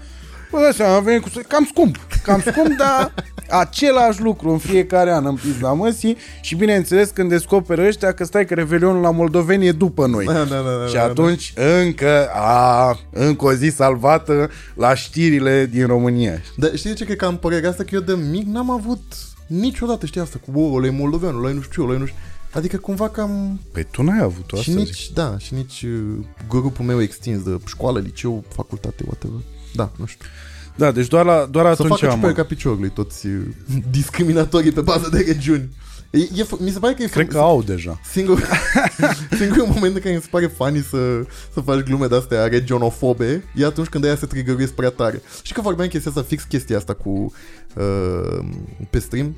[0.51, 1.29] Bă, dați seama, a venit cu...
[1.49, 3.15] Cam scump, cam scump, dar
[3.49, 8.47] același lucru în fiecare an în pizda măsii și bineînțeles când descoperă ăștia că stai
[8.47, 10.25] că Revelionul la moldoveni e după noi.
[10.25, 11.53] Da, da, da, da, și da, atunci
[11.83, 16.41] încă, a, încă o zi salvată la știrile din România.
[16.57, 17.83] Dar știi de ce cred că am părerea asta?
[17.83, 19.03] Că eu de mic n-am avut
[19.47, 22.01] niciodată, știi asta, cu o, ăla e moldovean, ăla e nu știu ce, ăla e
[22.01, 22.19] nu știu...
[22.55, 23.61] Adică cumva cam...
[23.73, 24.79] Păi tu n-ai avut asta, și zic.
[24.79, 29.41] nici, da, și nici uh, grupul meu extins de școală, liceu, facultate, whatever.
[29.75, 30.29] Da, nu știu.
[30.77, 32.19] Da, deci doar, la, doar Să atunci facă am...
[32.19, 33.43] ciuperca piciorului toți uh,
[33.91, 35.69] discriminatorii pe bază de regiuni.
[36.11, 38.01] E, e, f- mi se pare că e Cred f- că au deja.
[38.11, 38.49] Singur,
[39.39, 43.65] singurul moment în care mi se pare funny să, să faci glume de-astea regionofobe e
[43.65, 45.23] atunci când aia se trigăruiesc prea tare.
[45.43, 47.33] Și că vorbeam chestia asta, fix chestia asta cu
[47.75, 48.45] uh,
[48.91, 49.37] pe stream,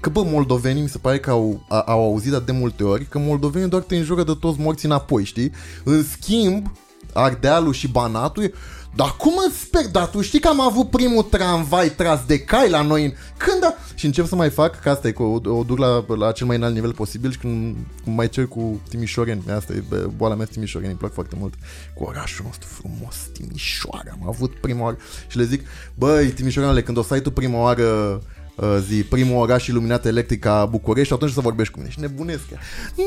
[0.00, 3.18] că bă, moldovenii mi se pare că au, a, au auzit de multe ori că
[3.18, 5.52] moldovenii doar te înjură de toți morții înapoi, știi?
[5.84, 6.72] În schimb,
[7.12, 8.52] Ardealul și Banatul e,
[8.94, 9.86] dar cum îți sper?
[9.86, 13.12] Dar tu știi că am avut primul tramvai tras de cai la noi în...
[13.36, 13.74] Când a...
[13.94, 16.46] Și încep să mai fac, că asta e, că o, o duc la, la cel
[16.46, 20.34] mai înalt nivel posibil și când, când mai cer cu timișoreni, asta e bă, boala
[20.34, 21.54] mea timișoreni, îmi plac foarte mult,
[21.94, 24.96] cu orașul nostru frumos, Timișoara, am avut prima oară
[25.28, 28.22] și le zic, băi, Timișoarele, când o să ai tu prima oară
[28.56, 31.90] uh, zi, primul oraș iluminat electric ca București, atunci să vorbești cu mine.
[31.90, 32.44] Și nebunesc.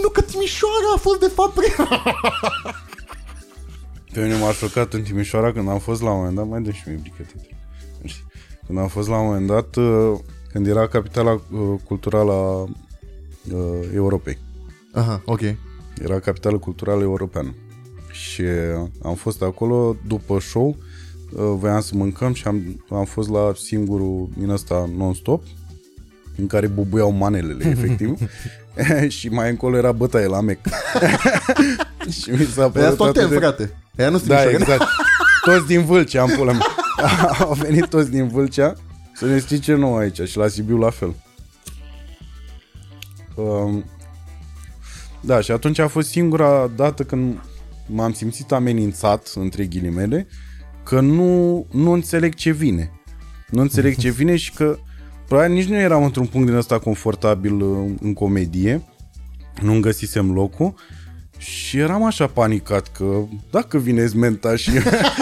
[0.01, 2.03] Nu că Timișoara a fost de fapt prima.
[4.13, 6.71] Pe mine m-a șocat în Timișoara când am fost la un moment dat, mai dă
[6.71, 7.33] și mie brichete.
[8.03, 8.23] Știi?
[8.65, 10.19] Când am fost la un moment dat, uh,
[10.51, 14.37] când era capitala uh, culturală a uh, Europei.
[14.91, 15.41] Aha, ok.
[16.01, 17.55] Era capitală culturală europeană.
[18.11, 23.29] Și uh, am fost acolo după show, uh, voiam să mâncăm și am, am fost
[23.29, 25.43] la singurul din ăsta non-stop,
[26.37, 28.17] în care bubuiau manelele, efectiv.
[29.17, 30.59] și mai încolo era bătaie la mec.
[32.21, 33.73] și mi s-a Păi părut tot atât tem, frate.
[33.97, 34.63] Aia nu sunt da, Timișoareni.
[34.71, 34.91] exact.
[35.45, 36.65] Toți din Vâlcea, am pula mea.
[37.39, 38.73] Au venit toți din Vâlcea
[39.13, 41.15] să ne strice nou aici și la Sibiu la fel.
[43.35, 43.85] Um,
[45.21, 47.41] da, și atunci a fost singura dată când
[47.87, 50.27] m-am simțit amenințat, între ghilimele,
[50.83, 52.91] că nu, nu înțeleg ce vine.
[53.49, 54.77] Nu înțeleg ce vine și că
[55.33, 58.83] probabil nici nu eram într-un punct din ăsta confortabil uh, în comedie,
[59.61, 60.73] nu-mi găsisem locul
[61.37, 64.71] și eram așa panicat că dacă vine menta și,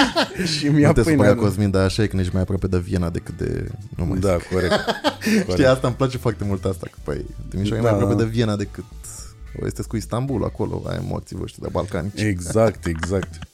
[0.57, 1.27] și mi-a Nu te pâinea.
[1.27, 3.67] supăra, Cosmin, dar așa e când ești mai aproape de Viena decât de...
[3.95, 4.73] Nu mai Da, corect.
[5.21, 5.67] Știi, corect.
[5.67, 8.23] asta îmi place foarte mult asta, că păi, Timișoara e Da, mai aproape da.
[8.23, 8.83] de Viena decât
[9.61, 12.21] o este cu Istanbul acolo, ai morții voștri de balcanici.
[12.21, 13.29] Exact, exact.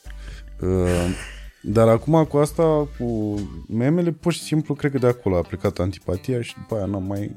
[0.62, 1.10] Uh,
[1.62, 3.36] dar acum cu asta, cu
[3.68, 7.04] memele, pur și simplu, cred că de acolo a plecat antipatia și după aia n-am
[7.04, 7.36] mai,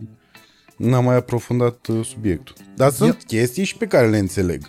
[0.76, 2.54] n-am mai aprofundat uh, subiectul.
[2.76, 4.62] Dar sunt Eu- chestii și pe care le înțeleg.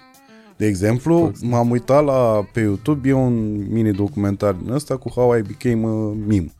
[0.58, 5.41] De exemplu, m-am uitat la, pe YouTube, e un mini-documentar din ăsta cu How I
[5.41, 6.52] Became a Meme.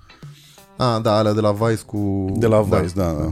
[0.78, 2.26] Ah, da, alea de la Vice cu...
[2.36, 3.30] De la Vice, da, da.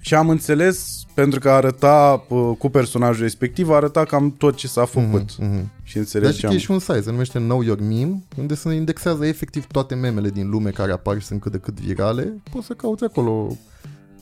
[0.00, 4.84] Și am înțeles, pentru că arăta uh, cu personajul respectiv, arăta cam tot ce s-a
[4.84, 5.36] făcut.
[5.38, 5.70] Mhm.
[5.82, 6.52] Și Dar știi că înțelegeam.
[6.52, 10.28] e și un site, se numește Know Your Meme, unde se indexează efectiv toate memele
[10.30, 12.34] din lume care apar și sunt cât de cât virale.
[12.50, 13.56] Poți să cauți acolo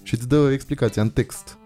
[0.03, 1.59] și îți dă explicația în text.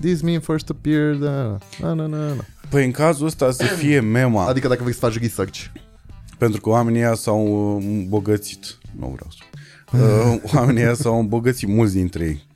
[0.00, 1.18] This meme first appeared...
[1.18, 2.44] Da, da, da, da, da.
[2.68, 5.64] Păi în cazul ăsta să fie mema, Adică dacă vrei să faci research.
[6.38, 8.78] Pentru că oamenii ăia s-au uh, îmbogățit.
[8.98, 9.42] Nu vreau să...
[9.92, 12.46] Uh, oamenii ăia s-au îmbogățit, mulți dintre ei.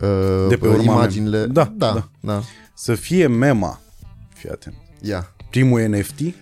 [0.00, 1.38] Uh, De pe urma imaginile.
[1.38, 1.52] mem.
[1.52, 2.08] Da, da, da.
[2.20, 2.42] da.
[2.74, 3.80] Să fie mema.
[4.34, 4.74] Fii atent.
[5.00, 5.32] Ia.
[5.50, 6.18] Primul NFT.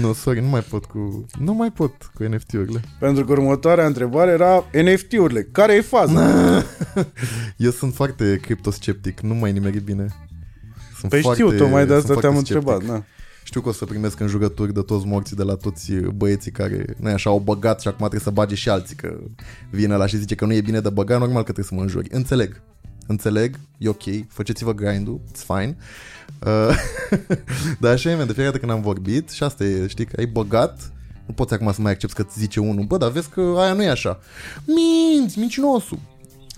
[0.00, 1.26] Nu, sorry, nu mai pot cu...
[1.38, 2.80] Nu mai pot cu NFT-urile.
[2.98, 5.48] Pentru că următoarea întrebare era NFT-urile.
[5.52, 6.28] Care e faza?
[7.56, 10.06] Eu sunt foarte criptosceptic, nu mai nimeri bine.
[10.98, 12.82] Sunt Păi foarte, știu, tocmai de sunt asta te-am foarte întrebat.
[12.82, 13.04] sceptic.
[13.52, 13.58] Da.
[13.58, 16.84] Știu că o să primesc în jurături de toți morții de la toți băieții care,
[17.00, 19.18] nu așa, au băgat și acum trebuie să bage și alții, că
[19.70, 21.80] vine la și zice că nu e bine de băgat, normal că trebuie să mă
[21.80, 22.08] înjuri.
[22.10, 22.62] Înțeleg.
[23.06, 25.76] Înțeleg, e ok, faceți-vă grind-ul, it's fine.
[26.46, 26.76] Uh,
[27.80, 30.12] dar așa e, man, de fiecare dată când am vorbit și asta e, știi, că
[30.18, 30.92] ai băgat,
[31.26, 33.72] nu poți acum să mai accepti că ți zice unul, bă, dar vezi că aia
[33.72, 34.20] nu e așa.
[34.64, 35.98] Minți, mincinosul.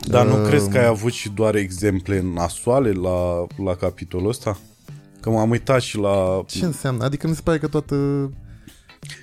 [0.01, 4.59] Dar nu Uh, crezi că ai avut și doar exemple nasoale la, la capitolul ăsta?
[5.25, 6.45] Că m-am uitat și la...
[6.47, 7.05] Ce înseamnă?
[7.05, 7.95] Adică mi se pare că toată...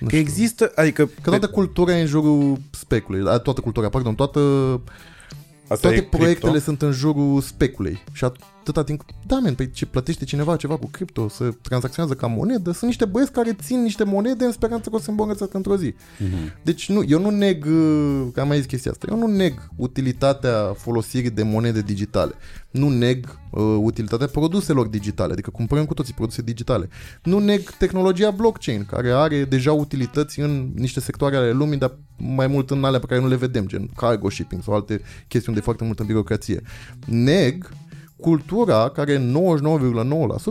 [0.00, 1.06] Nu Că există, adică...
[1.22, 4.40] Că toată cultura e în jurul speculei, a, toată cultura, pardon, toată,
[5.68, 6.58] asta toate e proiectele cripto?
[6.58, 8.04] sunt în jurul speculei.
[8.12, 8.24] Și
[8.62, 12.70] atâta timp, da, men, păi ce plătește cineva ceva cu cripto, să tranzacționează ca monedă,
[12.70, 15.76] sunt niște băieți care țin niște monede în speranță că o să se îmbogățească într-o
[15.76, 15.94] zi.
[16.18, 16.52] Mhm.
[16.62, 19.68] Deci nu, eu nu neg, uh, că am mai zis chestia asta, eu nu neg
[19.76, 22.32] utilitatea folosirii de monede digitale.
[22.70, 26.88] Nu neg uh, utilitatea produselor digitale, adică cumpărăm cu toții produse digitale.
[27.22, 32.46] Nu neg tehnologia blockchain, care are deja utilități în niște sectoare ale lumii, dar mai
[32.46, 35.62] mult în alea pe care nu le vedem, gen cargo shipping sau alte chestiuni de
[35.62, 36.62] foarte multă birocrație.
[37.06, 37.70] Neg
[38.22, 39.24] cultura care 99,9%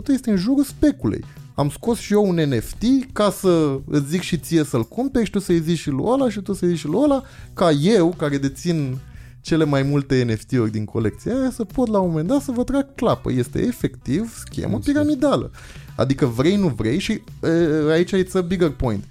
[0.08, 1.24] este în jurul speculei.
[1.54, 5.30] Am scos și eu un NFT ca să îți zic și ție să-l cumperi și
[5.30, 7.22] tu să-i zici și lui ăla și tu să-i zici și lui ăla,
[7.54, 8.98] ca eu, care dețin
[9.40, 12.64] cele mai multe NFT-uri din colecția aia, să pot la un moment dat să vă
[12.64, 13.32] trag clapă.
[13.32, 15.50] Este efectiv schemă piramidală.
[15.96, 19.04] Adică vrei, nu vrei și e, aici e a bigger point.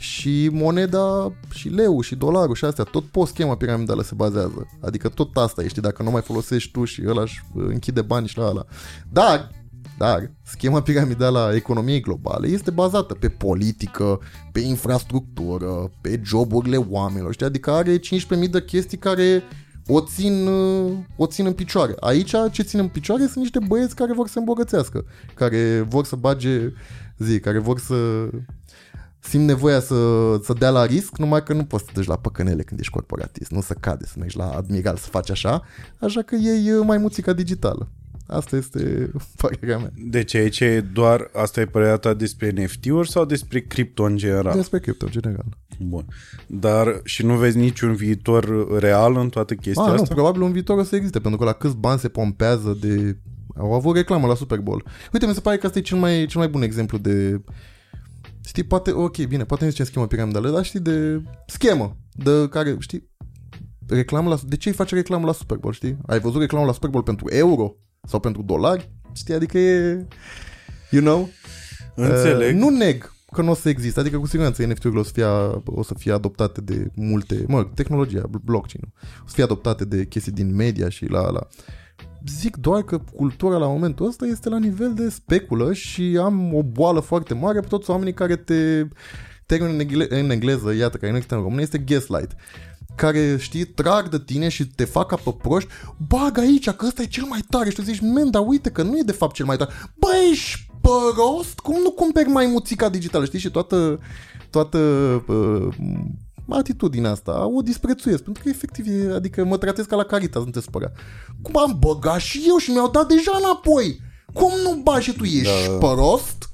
[0.00, 4.66] Și moneda, și leu, și dolarul și astea, tot pe o schemă piramidală se bazează.
[4.80, 8.38] Adică tot asta ești, dacă nu mai folosești tu și ăla își închide bani și
[8.38, 8.64] la ăla.
[9.12, 9.50] Dar,
[9.98, 14.20] dar, schema piramidală a economiei globale este bazată pe politică,
[14.52, 17.46] pe infrastructură, pe joburile oamenilor, știi?
[17.46, 19.42] Adică are 15.000 de chestii care
[19.86, 21.94] o țin, uh, o țin în picioare.
[22.00, 26.04] Aici ce țin în picioare sunt niște băieți care vor să se îmbogățească, care vor
[26.04, 26.72] să bage
[27.18, 28.28] zi, care vor să
[29.20, 29.94] simt nevoia să,
[30.42, 32.92] să dea la risc, numai că nu poți să te duci la păcănele când ești
[32.92, 35.62] corporatist, nu să cade, să mergi la admiral să faci așa,
[35.98, 37.88] așa că iei uh, mai muțica digitală.
[38.26, 39.10] Asta este
[39.42, 39.90] părerea mea.
[40.10, 44.54] Deci aici e doar, asta e părerea ta despre NFT-uri sau despre cripto în general?
[44.54, 45.44] Despre cripto, în general.
[45.78, 46.04] Bun.
[46.46, 50.14] Dar și nu vezi niciun viitor real în toată chestia Ah, nu, asta?
[50.14, 53.16] probabil un viitor o să existe, pentru că la câți bani se pompează de...
[53.56, 54.84] Au avut reclamă la Super Bowl.
[55.12, 57.40] Uite, mi se pare că asta e cel mai, cel mai bun exemplu de...
[58.44, 62.76] Știi, poate, ok, bine, poate nu zicem schemă piramidală, dar știi, de schemă, de care,
[62.78, 63.10] știi,
[63.86, 64.38] reclamă la...
[64.46, 65.96] De ce îi face reclamă la Super Bowl, știi?
[66.06, 67.76] Ai văzut reclamă la Super Bowl pentru euro
[68.08, 68.90] sau pentru dolari?
[69.12, 70.06] Știi, adică e...
[70.90, 71.28] You know?
[71.94, 72.54] Înțeleg.
[72.54, 75.24] Uh, nu neg că nu o să existe, adică cu siguranță NFT-urile o să fie,
[75.64, 80.32] o să fie adoptate de multe, mă, tehnologia, blockchain o să fie adoptate de chestii
[80.32, 81.46] din media și la la.
[82.26, 86.62] Zic doar că cultura la momentul ăsta este la nivel de speculă și am o
[86.62, 88.86] boală foarte mare pe toți oamenii care te
[89.46, 92.36] termenul în, engle- în engleză, iată, care nu există în română, este gaslight
[92.94, 95.70] care, știi, trag de tine și te fac ca pe proști,
[96.08, 98.82] bag aici, că ăsta e cel mai tare și tu zici, men, dar uite că
[98.82, 99.72] nu e de fapt cel mai tare.
[99.98, 101.58] Bă, ești prost?
[101.58, 103.38] Cum nu cumperi mai muțica digitală, știi?
[103.38, 104.00] Și toată,
[104.50, 104.78] toată
[105.26, 105.68] uh,
[106.52, 110.50] atitudinea asta o disprețuiesc, pentru că efectiv e, adică mă tratez ca la Caritas, nu
[110.50, 110.92] te spăra.
[111.42, 114.00] Cum am băgat și eu și mi-au dat deja înapoi.
[114.32, 115.86] Cum nu bagi și tu ești da.
[115.86, 116.50] prost?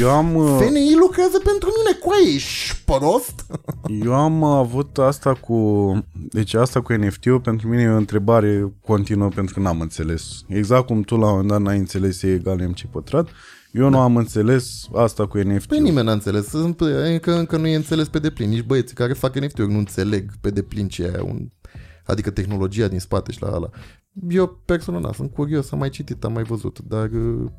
[0.00, 3.46] Eu am, uh, FNI lucrează pentru mine, cu ești prost?
[4.04, 5.58] eu am avut asta cu...
[6.30, 10.44] Deci asta cu NFT-ul pentru mine e o întrebare continuă pentru că n-am înțeles.
[10.46, 13.28] Exact cum tu la un moment dat n-ai înțeles E egal MC pătrat,
[13.72, 15.76] eu nu am înțeles asta cu NFT-ul.
[15.76, 19.12] Păi nimeni n-a înțeles, Sunt- încă, încă nu e înțeles pe deplin, nici băieții care
[19.12, 21.48] fac NFT-uri nu înțeleg pe deplin ce e un,
[22.04, 23.70] adică tehnologia din spate și la ala.
[24.28, 27.50] Eu personal na, sunt curios, am mai citit, am mai văzut, dar uh,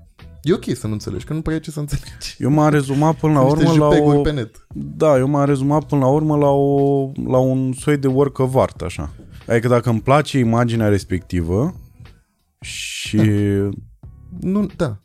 [0.41, 2.36] e ok să nu înțelegi, că nu prea e ce să înțelegi.
[2.38, 4.22] Eu m-am rezumat până la Niște urmă la JPEG-uri o...
[4.22, 4.68] pe net.
[4.74, 8.55] Da, eu m-am rezumat până la urmă la, o, la un soi de work of
[8.55, 9.09] art, așa.
[9.47, 11.76] Adică dacă îmi place imaginea respectivă
[12.59, 13.18] și...
[14.39, 15.01] Nu, da.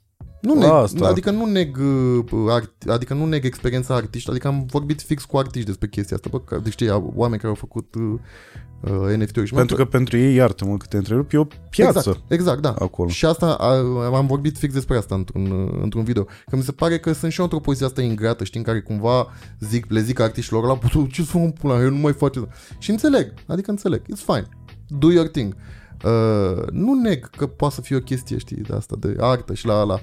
[0.46, 1.06] Nu neg, Asta.
[1.06, 5.36] adică nu neg uh, art, adică nu neg experiența artiști, adică am vorbit fix cu
[5.36, 8.02] artiști despre chestia asta, bă, că, deci știi, oameni care au făcut uh,
[8.80, 11.98] uh, NFT-uri și mă- Pentru că pentru ei, iartă-mă că te întrerup, e o piață
[11.98, 12.74] Exact, exact, da.
[12.78, 13.08] acolo.
[13.08, 13.72] Și asta, a,
[14.16, 16.24] am vorbit fix despre asta într-un, uh, într-un video.
[16.24, 18.80] Că mi se pare că sunt și eu într-o poziție asta ingrată, știi, în care
[18.80, 19.26] cumva
[19.60, 22.46] zic, le zic artiștilor la "Bă, ce să mă pula, eu nu mai face
[22.78, 24.48] Și înțeleg, adică înțeleg, it's fine,
[24.88, 25.54] do your thing.
[26.04, 29.66] Uh, nu neg că poate să fie o chestie, știi, de asta, de artă și
[29.66, 30.00] la ala.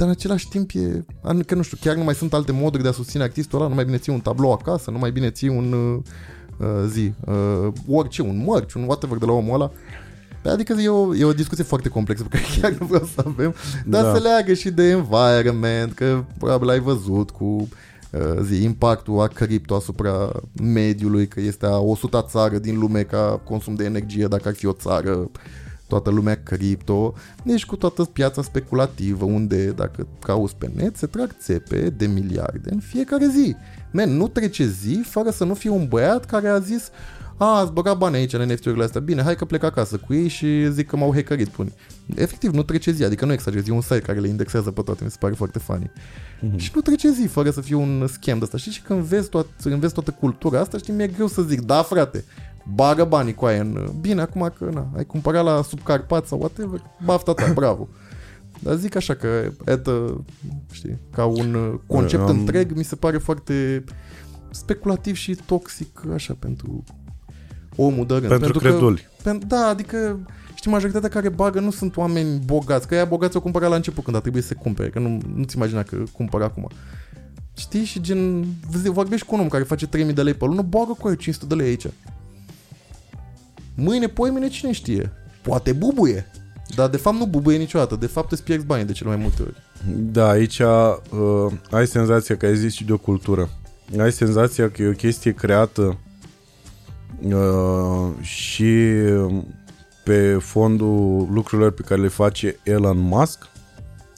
[0.00, 2.82] Dar în același timp e, an- că nu știu, chiar nu mai sunt alte moduri
[2.82, 5.30] de a susține artistul ăla, nu mai bine ții un tablou acasă, nu mai bine
[5.30, 5.98] ții un uh,
[6.58, 9.70] uh, zi, uh, orice, un mărci, un whatever de la omul ăla.
[10.52, 13.54] Adică e o, e o discuție foarte complexă pe care chiar nu vreau să avem,
[13.84, 14.14] dar Da.
[14.14, 19.74] se leagă și de environment, că probabil ai văzut cu uh, zi, impactul a cripto
[19.74, 20.32] asupra
[20.62, 24.66] mediului, că este a 100 țară din lume ca consum de energie, dacă ar fi
[24.66, 25.30] o țară
[25.90, 31.36] toată lumea cripto, deci cu toată piața speculativă, unde dacă cauți pe net, se trag
[31.40, 33.56] țepe de miliarde în fiecare zi.
[33.92, 36.90] Man, nu trece zi fără să nu fie un băiat care a zis
[37.42, 40.28] a, ați băgat bani aici în NFT-urile astea, bine, hai că plec acasă cu ei
[40.28, 41.70] și zic că m-au hackerit până.
[42.14, 45.04] Efectiv, nu trece zi, adică nu exagerez, e un site care le indexează pe toate,
[45.04, 45.90] mi se pare foarte funny.
[45.90, 46.56] Mm-hmm.
[46.56, 48.56] Și nu trece zi fără să fie un scam de asta.
[48.56, 51.82] Știi, și când vezi, toat, înveți toată cultura asta, știi, mi-e greu să zic, da,
[51.82, 52.24] frate,
[52.74, 53.90] bagă banii cu aia în...
[54.00, 57.88] Bine, acum că, na, ai cumpărat la Subcarpat sau whatever, bafta ta, bravo.
[58.58, 60.24] Dar zic așa că, etă,
[60.70, 63.84] știi, ca un uh, concept Am- întreg, mi se pare foarte
[64.50, 66.84] speculativ și toxic, așa, pentru
[67.76, 68.28] omul de rând.
[68.28, 68.96] Pentru creduli.
[68.96, 70.18] Că, pen, da, adică,
[70.54, 74.04] știi, majoritatea care bagă nu sunt oameni bogați, că ea bogați o cumpăra la început
[74.04, 76.68] când a trebuit să cumpere, că nu, nu-ți imagina că cumpără acum.
[77.56, 77.84] Știi?
[77.84, 80.96] Și gen, vezi, vorbești cu un om care face 3000 de lei pe lună, bagă
[80.98, 81.86] cu aia 500 de lei aici.
[83.74, 85.12] Mâine, poimine, cine știe?
[85.42, 86.30] Poate bubuie.
[86.74, 89.42] Dar de fapt nu bubuie niciodată, de fapt îți pierzi bani de cele mai multe
[89.42, 89.54] ori.
[90.12, 93.48] Da, aici uh, ai senzația că ai zis și de o cultură.
[93.98, 95.98] Ai senzația că e o chestie creată
[97.22, 98.84] uh, și
[100.04, 103.48] pe fondul lucrurilor pe care le face Elon Musk.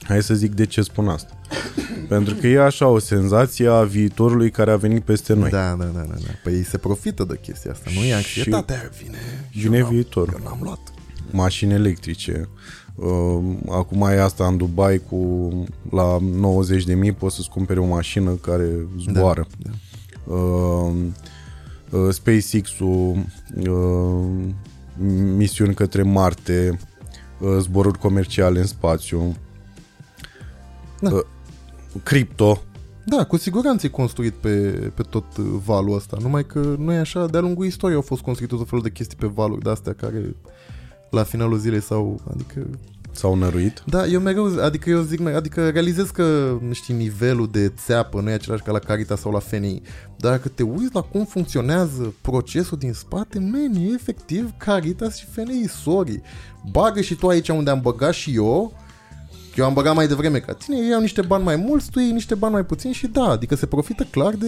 [0.02, 1.32] Hai să zic de ce spun asta.
[2.08, 5.50] Pentru că e așa o senzație a viitorului care a venit peste noi.
[5.50, 6.30] Da, da, da, da, da.
[6.42, 9.16] Păi ei se profită de chestia asta, nu e Și- anxietatea, vine.
[9.54, 10.34] Vine eu n-am- viitorul.
[10.38, 10.78] Eu n-am luat.
[11.30, 12.48] mașini electrice.
[12.94, 13.38] Uh,
[13.70, 15.48] acum e asta în Dubai cu
[15.90, 18.68] la 90 de mii poți să-ți cumperi o mașină care
[19.00, 19.46] zboară.
[19.62, 19.70] Da,
[20.34, 20.92] Uh,
[21.90, 23.24] uh, SpaceX-ul,
[23.66, 24.24] uh,
[25.36, 26.78] misiuni către Marte,
[27.40, 29.36] uh, zboruri comerciale în spațiu,
[31.00, 31.10] Da.
[31.94, 32.62] Uh, cripto.
[33.04, 34.50] Da, cu siguranță e construit pe,
[34.94, 38.22] pe tot uh, valul ăsta, numai că nu e așa, de-a lungul istoriei au fost
[38.22, 40.36] construite tot felul de chestii pe valuri de-astea care
[41.10, 42.66] la finalul zilei sau, adică
[43.14, 43.82] S-au năruit.
[43.86, 48.32] Da, eu mereu, adică eu zic, adică realizez că, știi, nivelul de țeapă nu e
[48.32, 49.82] același ca la Caritas sau la FNI,
[50.16, 55.26] dar dacă te uiți la cum funcționează procesul din spate, man, e efectiv Caritas și
[55.32, 56.20] FNI, sorry.
[56.70, 58.72] Bagă și tu aici unde am băgat și eu,
[59.56, 62.10] eu am băgat mai devreme ca tine, ei iau niște bani mai mulți, tu iei
[62.10, 64.46] niște bani mai puțini și da, adică se profită clar de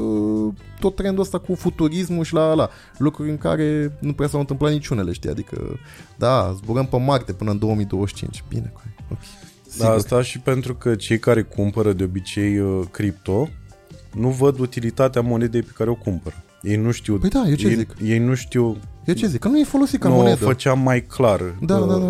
[0.00, 4.40] uh, tot trendul ăsta cu futurismul și la la lucruri în care nu prea s-au
[4.40, 5.78] întâmplat niciunele, știi, adică
[6.16, 9.18] da, zburăm pe Marte până în 2025, bine, cu aia, ok.
[9.64, 9.96] Da, Sigur.
[9.96, 13.48] asta și pentru că cei care cumpără de obicei uh, cripto
[14.12, 16.34] nu văd utilitatea monedei pe care o cumpără.
[16.62, 17.18] Ei nu știu.
[17.18, 17.94] Păi da, eu ce ei, zic?
[18.02, 18.76] Ei nu știu.
[19.06, 19.40] Eu ce zic?
[19.40, 20.36] Că nu e folosit ca nu o monedă.
[20.44, 22.06] făceam mai clar Da, uh, da, da, da, da.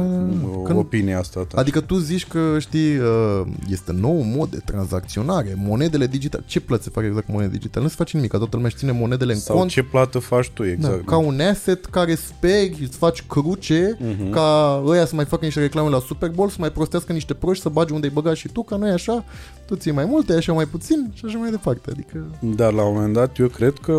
[0.48, 1.60] uh, Că nu- opinia asta ta.
[1.60, 6.44] Adică tu zici că, știi, uh, este nou mod de tranzacționare, monedele digitale.
[6.46, 7.84] Ce plăți se fac exact cu monede digitale?
[7.84, 9.70] Nu se face nimic, că toată lumea își ține monedele în Sau cont.
[9.70, 11.06] ce plată faci tu, Da, exact.
[11.06, 14.30] ca un asset care speri, îți faci cruce, Mhm.
[14.30, 17.62] ca ăia să mai facă niște reclame la Super Bowl, să mai prostească niște proști,
[17.62, 19.24] să bagi unde-i băga și tu, ca nu e așa,
[19.66, 21.90] tu ții mai multe, așa mai puțin și așa mai departe.
[21.90, 23.98] Adică, Dar la un moment dat eu cred că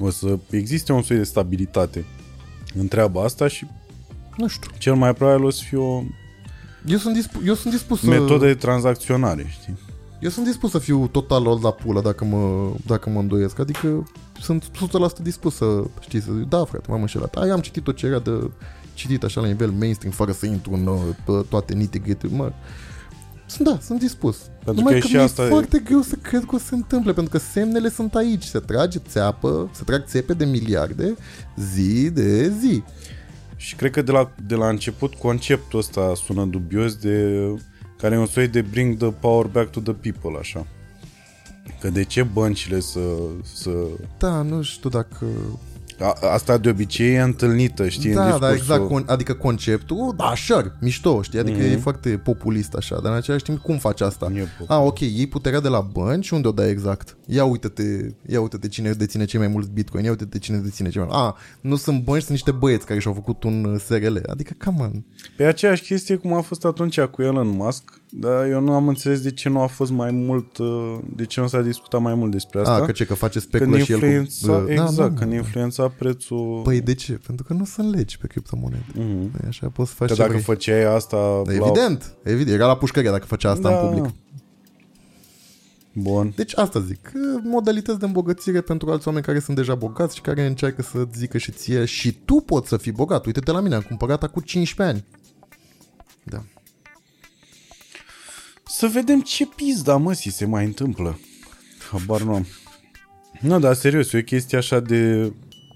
[0.00, 2.04] o să existe un soi de stabilitate
[2.74, 3.66] în treaba asta și
[4.36, 4.70] nu știu.
[4.78, 6.02] cel mai probabil o să fie o
[6.86, 8.06] Eu sunt, dispu- eu sunt dispus să...
[8.06, 9.78] metodă de tranzacționare, știi?
[10.20, 13.58] Eu sunt dispus să fiu total la pulă dacă mă, dacă mă îndoiesc.
[13.58, 14.08] Adică
[14.40, 14.64] sunt
[15.18, 17.34] 100% dispus să, știi, să zic, da, frate, m-am înșelat.
[17.34, 18.50] Ai, am citit tot ce era de
[18.94, 22.52] citit așa la nivel mainstream, fără să intru în uh, pe toate nitty mă.
[23.46, 24.36] Sunt, da, sunt dispus.
[24.64, 26.64] Pentru Numai că că, și mi-e asta e- foarte greu să cred că o să
[26.64, 28.42] se întâmple, pentru că semnele sunt aici.
[28.42, 31.14] Se trage țeapă, se trag țepe de miliarde
[31.56, 32.82] zi de zi.
[33.56, 37.30] Și cred că de la, de la început conceptul ăsta sună dubios de
[37.98, 40.66] care e un soi de bring the power back to the people, așa.
[41.80, 43.00] Că de ce băncile să,
[43.42, 43.70] să
[44.18, 45.26] Da, nu știu dacă...
[46.00, 48.48] A, asta de obicei e întâlnită, știi, în Da, discursul...
[48.48, 48.90] da, exact.
[48.90, 51.38] Con- adică conceptul, da, sure, mișto, știi?
[51.38, 51.72] Adică mm-hmm.
[51.72, 54.24] e foarte populist așa, dar în același timp cum faci asta?
[54.24, 54.70] E populist.
[54.70, 57.16] Ah, ok, iei puterea de la bănci și unde o dai exact?
[57.26, 61.02] Ia uite-te, ia uite-te cine deține cei mai mulți bitcoin, ia uite-te cine deține cei
[61.02, 64.16] mai Ah, nu sunt bănci, sunt niște băieți care și-au făcut un uh, SRL.
[64.26, 65.04] Adică, come on.
[65.36, 69.20] Pe aceeași chestie cum a fost atunci cu Elon Musk, dar eu nu am înțeles
[69.20, 72.30] de ce nu a fost mai mult, uh, de ce nu s-a discutat mai mult
[72.30, 72.74] despre asta.
[72.74, 74.04] Ah, că ce, că face când speculă și el cu...
[74.04, 76.60] influența, uh, exact, da, când influența prețul...
[76.64, 77.12] Păi de ce?
[77.26, 78.84] Pentru că nu sunt legi pe criptomonede.
[78.94, 79.30] Mhm.
[79.30, 79.48] Mm-hmm.
[79.48, 80.42] Așa poți să faci Că ce dacă vrei.
[80.42, 81.16] făceai asta...
[81.46, 82.56] Da, la- Evident, evident.
[82.56, 83.80] Era la pușcăria dacă făcea asta Da.
[83.80, 84.14] în public.
[85.92, 86.32] Bun.
[86.36, 87.12] Deci asta zic,
[87.42, 91.38] modalități de îmbogățire pentru alți oameni care sunt deja bogați și care încearcă să zică
[91.38, 93.26] și ție și tu poți să fii bogat.
[93.26, 95.04] Uite-te la mine, am cumpărat acum 15 ani.
[96.22, 96.42] Da.
[98.68, 101.18] Să vedem ce pizda, mă, si se mai întâmplă.
[101.90, 102.46] Habar nu am.
[103.40, 105.32] Nu, dar serios, e o chestie așa de...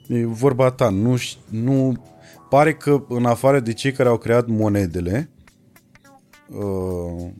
[0.09, 2.05] E vorba ta, nu, ș- nu...
[2.49, 5.31] Pare că în afară de cei care au creat monedele
[6.49, 7.31] uh,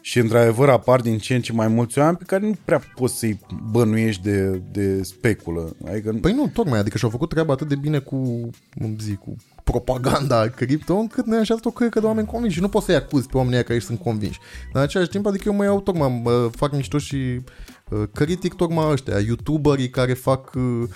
[0.00, 3.18] și într-adevăr apar din ce în ce mai mulți oameni pe care nu prea poți
[3.18, 3.38] să-i
[3.70, 5.76] bănuiești de, de speculă.
[5.86, 9.36] Adică, Păi nu, tocmai, adică și-au făcut treaba atât de bine cu, cum zic, cu
[9.64, 12.54] propaganda cripto, încât ne așa o căică de oameni convinși.
[12.56, 14.38] Și nu poți să-i acuzi pe oamenii ăia care sunt convinși.
[14.72, 18.54] Dar în același timp, adică eu mă iau tocmai, mă fac mișto și uh, critic
[18.54, 20.52] tocmai ăștia, youtuberii care fac...
[20.54, 20.88] Uh,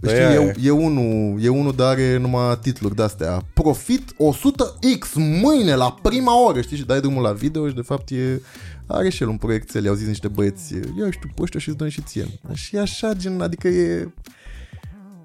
[0.00, 0.66] Păi Știi, aia e, e.
[0.66, 3.42] e, unul, e unul dar are numai titluri de-astea.
[3.54, 6.76] Profit 100x mâine la prima oră, știi?
[6.76, 8.40] Și dai drumul la video și de fapt e,
[8.86, 11.78] are și el un proiectel, i-au zis niște băieți, ia știu pe ăștia și îți
[11.78, 12.26] dăm și ție.
[12.52, 14.12] Și e așa, gen, adică e...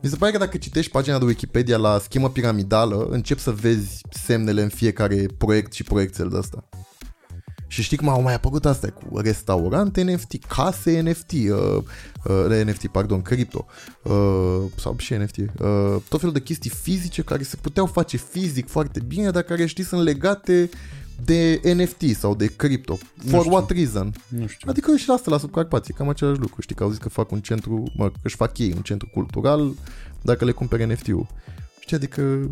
[0.08, 4.02] Mi se pare că dacă citești pagina de Wikipedia la schemă piramidală, începi să vezi
[4.10, 6.70] semnele în fiecare proiect și proiectel de asta.
[7.68, 11.84] Și știi cum au mai apărut astea cu restaurante NFT, case NFT, uh,
[12.24, 13.66] uh, NFT, pardon, cripto,
[14.04, 15.46] uh, sau și NFT, uh,
[16.10, 19.84] tot felul de chestii fizice care se puteau face fizic foarte bine, dar care știi
[19.84, 20.70] sunt legate
[21.26, 22.98] de NFT sau de cripto.
[23.30, 23.52] For știu.
[23.52, 24.14] what reason?
[24.28, 24.70] nu știu.
[24.70, 26.62] Adică și la asta la subcarpație, cam același lucru.
[26.62, 29.10] Știi că au zis că fac un centru, mă, că își fac ei un centru
[29.14, 29.74] cultural
[30.22, 31.28] dacă le cumpere NFT-ul.
[31.80, 32.52] Știi, adică...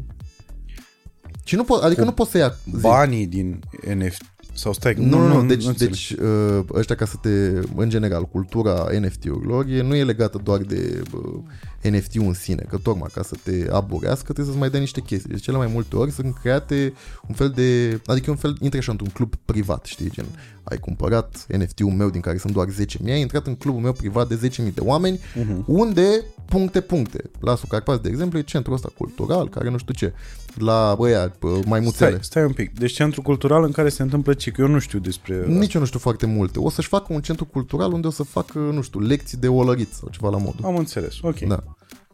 [1.44, 2.56] Și nu po- adică Cu nu poți să ia...
[2.74, 2.80] zi.
[2.82, 3.60] Banii din
[3.96, 5.92] NFT sau stai, că- Nu, nu, nu, deci, înțeleg.
[5.94, 7.30] deci uh, ăștia ca să te,
[7.76, 12.78] în general, cultura NFT-urilor e, nu e legată doar de uh, NFT-ul în sine, că
[12.78, 15.30] tocmai ca să te aburească trebuie să-ți mai dea niște chestii.
[15.30, 16.94] Deci cele mai multe ori sunt create
[17.28, 20.26] un fel de, adică e un fel, intri așa într-un club privat, știi, gen,
[20.64, 24.28] ai cumpărat NFT-ul meu din care sunt doar 10.000, ai intrat în clubul meu privat
[24.28, 25.64] de 10.000 de oameni, Mhm.
[25.68, 30.14] unde, puncte, puncte, la Sucarpați, de exemplu, e centrul ăsta cultural, care nu știu ce,
[30.56, 31.34] la ăia,
[31.66, 32.10] mai muțele.
[32.10, 32.80] Stai, stai un pic.
[32.80, 34.45] Deci centru cultural în care se întâmplă ce?
[34.52, 35.46] Că eu nu știu despre...
[35.48, 36.60] Nici eu nu știu foarte multe.
[36.60, 39.94] O să-și facă un centru cultural unde o să facă, nu știu, lecții de olărit
[39.94, 40.66] sau ceva la modul.
[40.66, 41.40] Am înțeles, ok.
[41.40, 41.64] Da.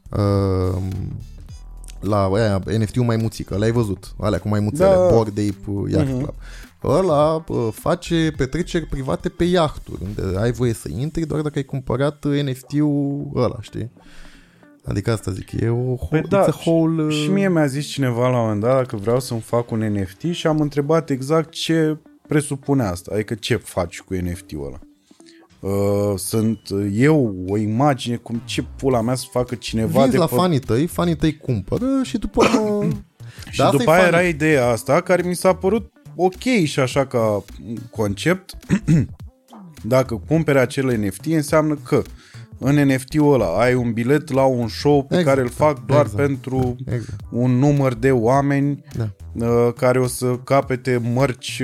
[0.10, 0.78] Uh,
[2.00, 4.96] la aia, NFT-ul mai muțică, l-ai văzut, alea cu mai muțele, Da.
[4.96, 5.08] da.
[5.16, 6.18] Bored Ape Yacht Mhm.
[6.18, 6.34] Club.
[6.84, 11.64] Ăla uh, face petreceri private pe iahturi, unde ai voie să intri doar dacă ai
[11.64, 13.92] cumpărat uh, NFT-ul ăla, știi?
[14.86, 17.04] Adică asta zic, e o whole, Păi da, it's a whole...
[17.04, 19.80] uh, Și mie mi-a zis cineva la un moment dat dacă vreau să-mi fac un
[19.80, 21.98] NFT și am întrebat exact ce
[22.32, 24.80] presupune asta, adică ce faci cu NFT-ul ăla.
[25.74, 26.60] Uh, sunt
[26.94, 30.36] eu o imagine cum ce pula mea să facă cineva Vinzi de la pe...
[30.36, 32.88] fanii tăi, fanii tăi cumpără și după urmă...
[33.50, 34.18] Și Da, asta după e aia funny.
[34.18, 37.44] era ideea asta care mi s-a părut ok și așa ca
[37.90, 38.58] concept.
[39.96, 42.02] Dacă cumperi acel NFT înseamnă că
[42.58, 46.06] în NFT-ul ăla ai un bilet la un show pe Exact, care îl fac doar
[46.06, 47.20] exact, pentru Exact.
[47.32, 49.10] un număr de oameni Da.
[49.34, 51.64] Uh, care o să capete mărci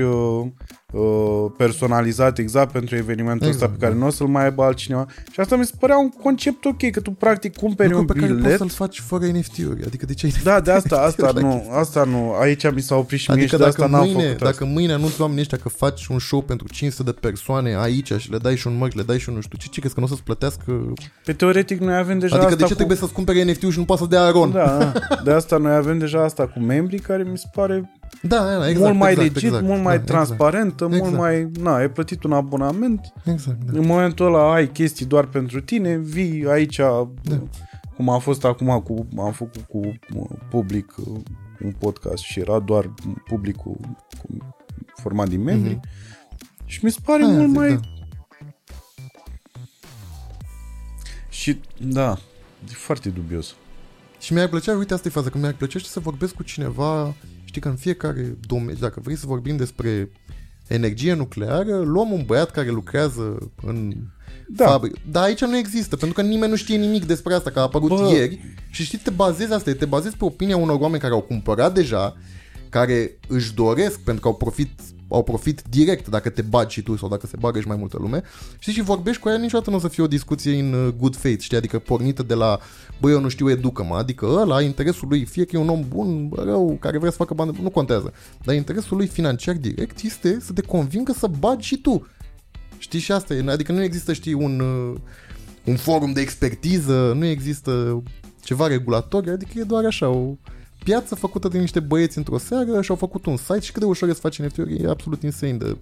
[0.97, 1.07] uh,
[1.47, 3.99] uh, personalizate exact pentru evenimentul Exact, ăsta pe care da.
[3.99, 5.05] nu o să-l mai aibă altcineva.
[5.31, 8.19] Și asta mi se părea un concept ok, că tu practic cumperi Lucru un pe
[8.19, 8.57] care poți bilet.
[8.57, 9.85] să-l faci fără NFT-uri.
[9.85, 12.81] Adică de ce ai Da, de asta, asta NFT-uri la nu, asta nu, aici mi
[12.81, 14.65] s-a oprit și mie Adică și de dacă, asta n-am mâine, făcut dacă asta.
[14.65, 18.37] mâine anunți oamenii ăștia că faci un show pentru 500 de persoane aici și le
[18.37, 20.05] dai și un mărc, le dai și un nu știu ce, ce crezi că nu
[20.05, 20.93] o să-ți plătească?
[21.25, 22.75] Pe teoretic noi avem deja adică asta de ce cu...
[22.75, 24.51] trebuie să-ți cumpere NFT-ul și nu poate să dea Aron?
[24.51, 24.91] Da,
[25.25, 27.91] de asta noi avem deja asta cu membrii care mi se pare
[28.21, 31.03] da, da exact, mult mai exact, legit, exact, mult mai da, transparentă, Exact.
[31.03, 31.49] mult mai...
[31.59, 33.79] Na, ai plătit un abonament, Exact, exact da.
[33.79, 37.07] în momentul ăla ai chestii doar pentru tine, vii aici, Da.
[37.95, 39.07] cum a fost acum cu...
[39.19, 39.77] Am făcut cu
[40.13, 41.19] uh, public uh,
[41.63, 42.93] un podcast și era doar
[43.27, 43.77] publicul
[44.21, 44.37] cu,
[44.95, 45.81] format din membri Mhm.
[46.65, 47.69] și mi se pare Aia mult zic, mai...
[47.73, 47.79] da.
[51.29, 52.17] Și, da,
[52.69, 53.55] e foarte dubios.
[54.19, 57.13] Și mi-ar plăcea, uite, asta e faza, că mi-ar plăcea și să vorbesc cu cineva,
[57.57, 60.09] știi că în fiecare domeniu, dacă vrei să vorbim despre
[60.67, 63.93] energie nucleară, luăm un băiat care lucrează în
[64.47, 64.65] Da.
[64.65, 64.99] fabrică.
[65.11, 67.89] Dar aici nu există, pentru că nimeni nu știe nimic despre asta, că a apărut
[67.89, 68.09] Bă.
[68.13, 71.73] ieri și știi, te bazezi asta, te bazezi pe opinia unor oameni care au cumpărat
[71.73, 72.15] deja,
[72.69, 76.95] care își doresc, pentru că au profit au profit direct dacă te bagi și tu
[76.97, 78.21] sau dacă se bagă și mai multă lume.
[78.59, 81.15] Știi, și vorbești cu ea, niciodată nu o să fie o discuție în uh, good
[81.15, 82.59] faith, știi, adică pornită de la,
[83.01, 86.31] băi, eu nu știu, educă-mă, adică ăla, interesul lui, fie că e un om bun,
[86.35, 90.53] rău, care vrea să facă bani, nu contează, dar interesul lui financiar direct este să
[90.53, 92.07] te convingă să bagi și tu.
[92.77, 94.99] Știi, și asta e, adică nu există, știi, un, uh,
[95.63, 98.03] un forum de expertiză, nu există
[98.43, 100.35] ceva regulatoriu, adică e doar așa, o
[100.87, 103.87] piață făcută de niște băieți într-o seară și au făcut un site și cât de
[103.87, 105.53] ușor e să faci NFT-uri, e absolut insane.
[105.53, 105.77] De,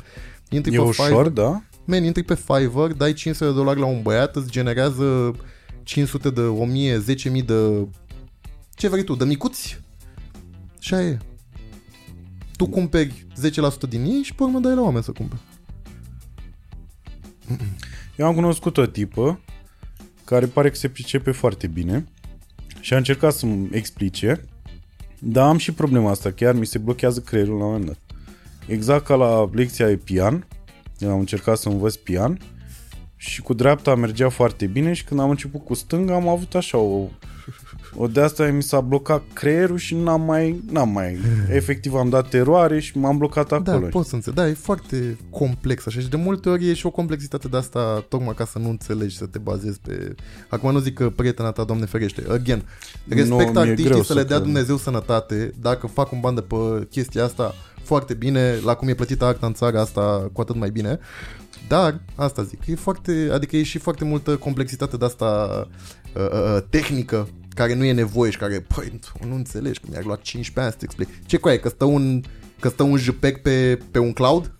[0.49, 1.63] intri E pe ușor, Fiverr, da?
[1.85, 5.35] Man, intri pe Fiverr, dai 500 de dolari la un băiat, îți generează
[5.83, 7.03] 500 de 1000,
[7.41, 7.87] 10.000 de...
[8.75, 9.81] Ce vrei tu, de micuți?
[10.79, 11.17] Și aia e.
[12.55, 13.25] Tu cumperi
[13.85, 15.41] 10% din ei și pe urmă dai la oameni să cumpere.
[18.17, 19.39] Eu am cunoscut o tipă
[20.23, 22.05] care pare că se pricepe foarte bine
[22.79, 24.45] și a încercat să-mi explice,
[25.27, 27.99] dar am și problema asta, chiar mi se blochează creierul la un moment dat.
[28.67, 30.47] Exact ca la lecția de pian,
[30.99, 32.39] eu am încercat să învăț pian.
[33.17, 36.77] Și cu dreapta mergea foarte bine și când am început cu stânga am avut așa
[36.77, 37.07] o,
[37.97, 41.17] o de asta mi s-a blocat creierul și n-am mai, n-am mai,
[41.49, 43.87] efectiv am dat eroare și m-am blocat Da, acolo.
[43.87, 44.37] pot să înțeleg.
[44.37, 48.05] Da, e foarte complex așa și de multe ori e și o complexitate de asta
[48.09, 50.15] tocmai ca să nu înțelegi, să te bazezi pe...
[50.49, 52.63] Acum nu zic că prietena ta, Doamne ferește, again,
[53.07, 54.41] respect Nu, mi-e greu artiștii să le să dea cred.
[54.41, 58.93] Dumnezeu sănătate, dacă fac un ban de pe chestia asta, foarte bine, la cum e
[58.93, 60.99] plătită acta în țara asta, cu atât mai bine.
[61.67, 65.67] Dar, asta zic, e foarte, adică e și foarte multă complexitate de asta
[66.15, 70.03] uh, uh, tehnică care nu e nevoie și care, păi, tu nu înțelegi că mi-ar
[70.03, 71.25] lua 15 ani să te explic.
[71.25, 72.21] Ce cu aia, că stă un,
[72.59, 74.51] că stă un JPEG pe, pe un cloud?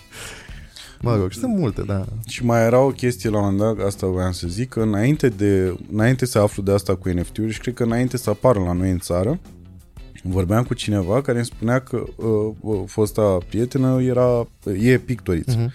[1.00, 2.04] mă rog, și sunt multe, da.
[2.26, 5.28] Și mai era o chestie la un moment dat, asta voiam să zic, că înainte,
[5.28, 8.72] de, înainte să aflu de asta cu NFT-uri și cred că înainte să apară la
[8.72, 9.40] noi în țară,
[10.22, 14.48] vorbeam cu cineva care îmi spunea că uh, uh, fosta prietenă era,
[14.78, 15.56] e pictoriță.
[15.58, 15.72] Mhm.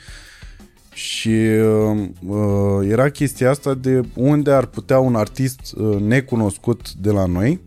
[0.94, 7.12] Și uh, uh, era chestia asta de unde ar putea un artist uh, necunoscut de
[7.12, 7.62] la noi,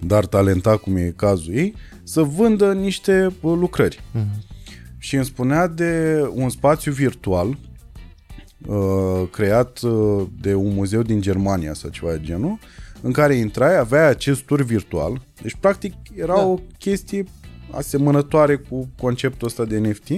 [0.00, 4.00] dar talentat cum e cazul ei, să vândă niște uh, lucrări.
[4.12, 4.44] Mhm.
[4.98, 7.58] Și îmi spunea de un spațiu virtual
[8.66, 12.58] uh, creat uh, de un muzeu din Germania sau ceva de genul,
[13.00, 15.20] în care intrai, aveai acest tur virtual.
[15.42, 16.46] Deci, practic, era Da.
[16.46, 17.24] o chestie
[17.70, 20.08] asemănătoare cu conceptul ăsta de NFT.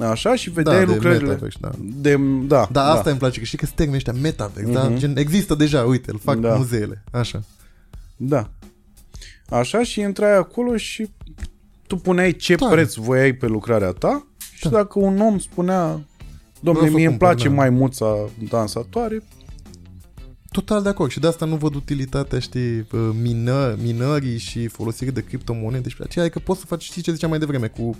[0.00, 1.28] Așa, și vedeai de lucrările.
[1.28, 1.70] metaverse, da.
[1.80, 4.82] De, da, Da, asta îmi place, că știi că sunt termenii ăștia metaverse, da?
[4.82, 4.96] Mhm.
[4.98, 6.54] Gen, există deja, uite, îl fac Da.
[6.56, 7.42] muzeele, așa.
[8.16, 8.50] Da.
[9.48, 11.10] Așa și intrai acolo și
[11.86, 12.74] tu puneai ce Tare.
[12.74, 14.70] preț voiai pe lucrarea ta și Da.
[14.70, 16.00] dacă un om spunea
[16.62, 17.54] Domnule, Vreau să mie îmi cumpăr, place da.
[17.54, 19.22] maimuța dansatoare,
[20.52, 25.12] Total de acord și de asta nu văd utilitatea, știi, uh, mină, minării și folosirii
[25.12, 27.96] de criptomonede și pe aceea, că poți să faci, știi ce ziceam mai devreme, cu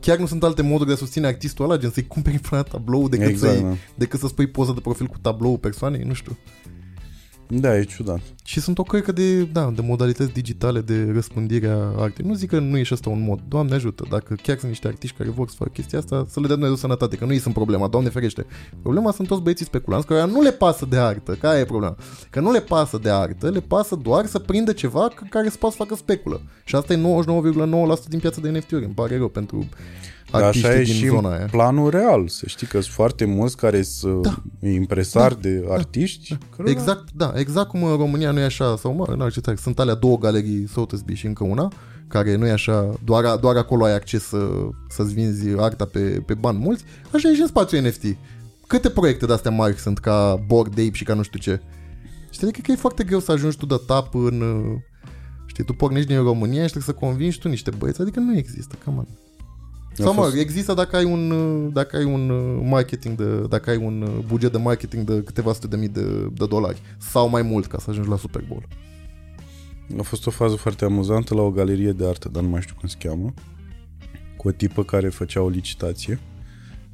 [0.00, 3.08] chiar nu sunt alte moduri de a susține artistul ăla, gen să-i cumperi până tablou
[3.08, 3.74] decât, Exact, să-i, da.
[3.94, 6.36] decât să spui poză de profil cu tablou persoanei, nu știu.
[7.48, 8.20] Da, e ciudat.
[8.44, 12.26] Și sunt o căică de, da, de modalități digitale de răspândire a artei.
[12.26, 13.40] Nu zic că nu e și asta un mod.
[13.48, 14.04] Doamne ajută.
[14.10, 16.76] Dacă chiar sunt niște artiști care vor să facă chestia asta, să le dea Dumnezeu
[16.76, 18.46] sănătate, că nu ei sunt problema, Doamne ferește.
[18.82, 21.32] Problema sunt toți băieții speculanți care nu le pasă de artă.
[21.32, 21.96] Care e problema?
[22.30, 25.56] Că nu le pasă de artă, le pasă doar să prindă ceva c- care să
[25.56, 26.40] poată să facă speculă.
[26.64, 28.84] Și asta e 99,9% din piața de NFT-uri.
[28.84, 29.68] Îmi pare rău pentru Dar
[30.44, 31.46] artiștii așa e din și zona în aia.
[31.50, 32.28] planul real.
[32.28, 34.42] Să știi că sunt foarte mulți care sunt Da.
[34.68, 36.38] impresari de artiști.
[36.56, 39.58] cărora- Exact, da, exact cum în România nu e așa, sau mă, în alte țări,
[39.60, 41.72] sunt alea două galerii, Sotheby's și încă una,
[42.08, 44.48] care nu e așa, doar, doar acolo ai acces să,
[44.88, 46.84] să-ți vinzi arta pe, pe bani mulți,
[47.14, 48.16] așa e și în spațiul NFT.
[48.66, 51.60] Câte proiecte de-astea mari sunt ca Bored Ape și ca nu știu ce?
[52.30, 54.40] Știi, adică că e foarte greu să ajungi tu de tap în...
[54.40, 54.74] uh,
[55.48, 58.74] Știi, tu pornești din România și trebuie să convingi tu niște băieți, adică nu există,
[58.84, 59.06] cam
[60.04, 63.70] sau mă, fost- există dacă ai un uh, dacă ai un uh, marketing de dacă
[63.70, 67.28] ai un uh, buget de marketing de câteva sute de mii de, de dolari sau
[67.28, 68.68] mai mult ca să ajungi la Super Bowl.
[69.98, 72.74] A fost o fază foarte amuzantă la o galerie de artă, dar nu mai știu
[72.78, 73.34] cum se cheamă,
[74.36, 76.20] cu o tipă care făcea o licitație,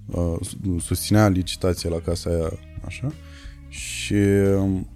[0.07, 0.37] uh,
[0.81, 2.51] susținea licitația la casa aia,
[2.85, 3.13] așa,
[3.69, 4.15] și
[4.59, 4.89] um,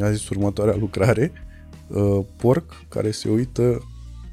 [0.00, 1.32] a zis următoarea lucrare,
[1.88, 3.82] uh, porc care se uită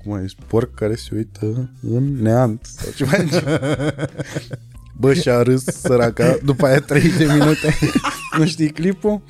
[0.03, 4.09] cum ai zis, porc care se uită în neant sau ceva de genul.
[4.97, 7.77] Bă, și-a râs săraca după aia 30 de minute.
[8.37, 9.21] nu știi clipul?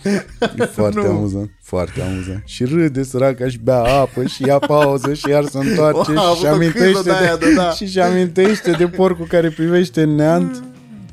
[0.57, 1.07] E foarte Nu.
[1.07, 1.49] amuzant.
[1.61, 2.41] Foarte amuzant.
[2.45, 6.35] Și râde săraca și bea apă și ia pauză și iar se întoarce Wow, a
[6.35, 7.71] și avut o amintește criză de aia, de, da, da.
[7.71, 10.63] și și amintește de porcul care privește în neant.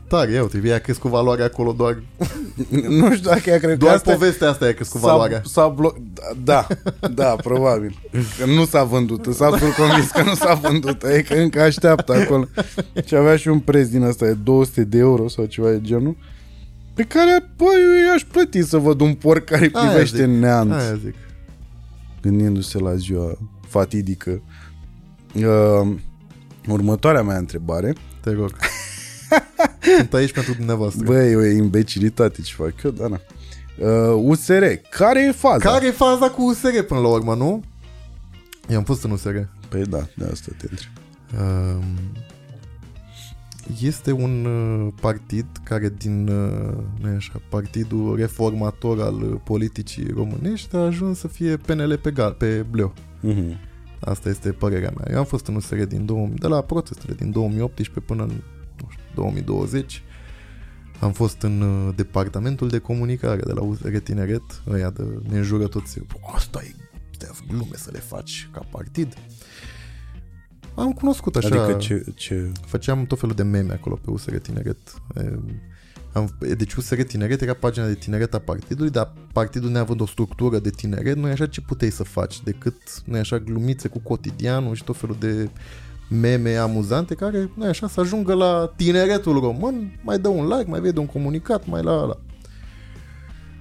[0.08, 2.02] Tare, ia uite, a crescut valoarea acolo doar...
[2.88, 5.42] nu știu dacă ea cred Doar că asta povestea asta a crescut s-a, valoarea.
[5.44, 6.02] s-a blo-
[6.44, 6.66] da,
[7.14, 7.98] da, probabil.
[8.38, 9.22] Că nu s-a vândut.
[9.22, 11.02] Sunt absolut convins că nu s-a vândut.
[11.04, 12.44] E că încă așteaptă acolo.
[13.04, 16.16] Și avea și un preț din asta de 200 de euro sau ceva de genul.
[16.94, 20.38] Pe care, băi, eu i-aș plăti să văd un porc care Aia privește zic, în
[20.38, 20.72] neant.
[20.72, 21.14] Aia zic.
[22.22, 23.38] gândindu-se la ziua
[23.68, 24.42] fatidică.
[25.34, 25.88] Uh,
[26.68, 27.92] următoarea mea întrebare.
[28.20, 28.50] Te rog.
[29.96, 31.04] Sunt aici pentru dumneavoastră.
[31.04, 33.20] Bă, e o imbecilitate ce fac eu, dar na.
[33.78, 35.70] Uh, USR, care e faza?
[35.70, 37.62] Care e faza cu USR până la urmă, nu?
[38.68, 39.36] Eu am fost în USR.
[39.68, 40.90] Păi da, de asta te întreb.
[41.40, 41.84] Um,
[43.82, 50.06] Este un uh, partid care din, uh, nu e așa, partidul reformator al uh, politicii
[50.14, 52.92] românești a ajuns să fie PNL pe, gal, pe bleu.
[53.28, 53.56] Uh-huh.
[54.00, 55.06] Asta este părerea mea.
[55.10, 58.34] Eu am fost în USR din 2000, de la protestele din 2018 până în nu
[58.34, 58.57] știu,
[59.18, 60.02] 2020.
[61.00, 64.62] Am fost în uh, departamentul de comunicare de la USR Tineret.
[64.68, 66.00] Ăia de, ne înjură toți.
[66.34, 66.74] Asta e
[67.18, 69.14] de glume să le faci ca partid.
[70.74, 71.62] Am cunoscut așa...
[71.62, 72.52] Adică ce, ce...
[72.66, 75.02] Făceam tot felul de meme acolo pe USR Tineret.
[75.14, 75.38] E,
[76.12, 80.58] Am, deci USR Tineret era pagina de tineret a partidului, dar partidul neavând o structură
[80.58, 83.98] de tineret, nu e așa ce puteai să faci, decât, nu e așa, glumițe cu
[83.98, 85.50] cotidianul și tot felul de
[86.08, 90.70] meme amuzante care, nu e așa, să ajungă la tineretul român, mai dă un like,
[90.70, 92.18] mai vede un comunicat, mai la la.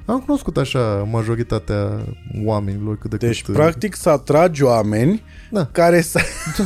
[0.06, 2.06] Am cunoscut așa majoritatea
[2.46, 3.54] oamenilor cât de Deci, cât...
[3.54, 5.66] practic, să atragi oameni Da.
[5.66, 6.20] care să...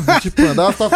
[0.05, 0.89] Da, și până, dar asta...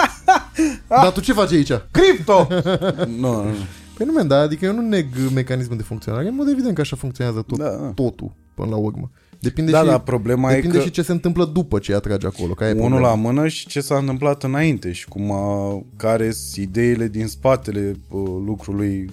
[1.03, 1.71] dar tu ce faci aici?
[1.91, 2.47] Cripto!
[3.21, 3.53] nu, nu.
[3.97, 6.27] Păi nu, man, da, adică eu nu neg mecanismul de funcționare.
[6.27, 7.75] În mod evident că așa funcționează tot, Da, da.
[7.75, 7.91] da.
[7.91, 9.11] totul, până la urmă.
[9.47, 12.27] Depinde, Da, și, dar problema depinde e că și ce se întâmplă după ce atrage
[12.27, 12.53] acolo.
[12.53, 13.09] Care e unul problema.
[13.09, 17.99] la mână și ce s-a întâmplat înainte și cum a, care sunt ideile din spatele
[18.09, 19.11] uh, lucrului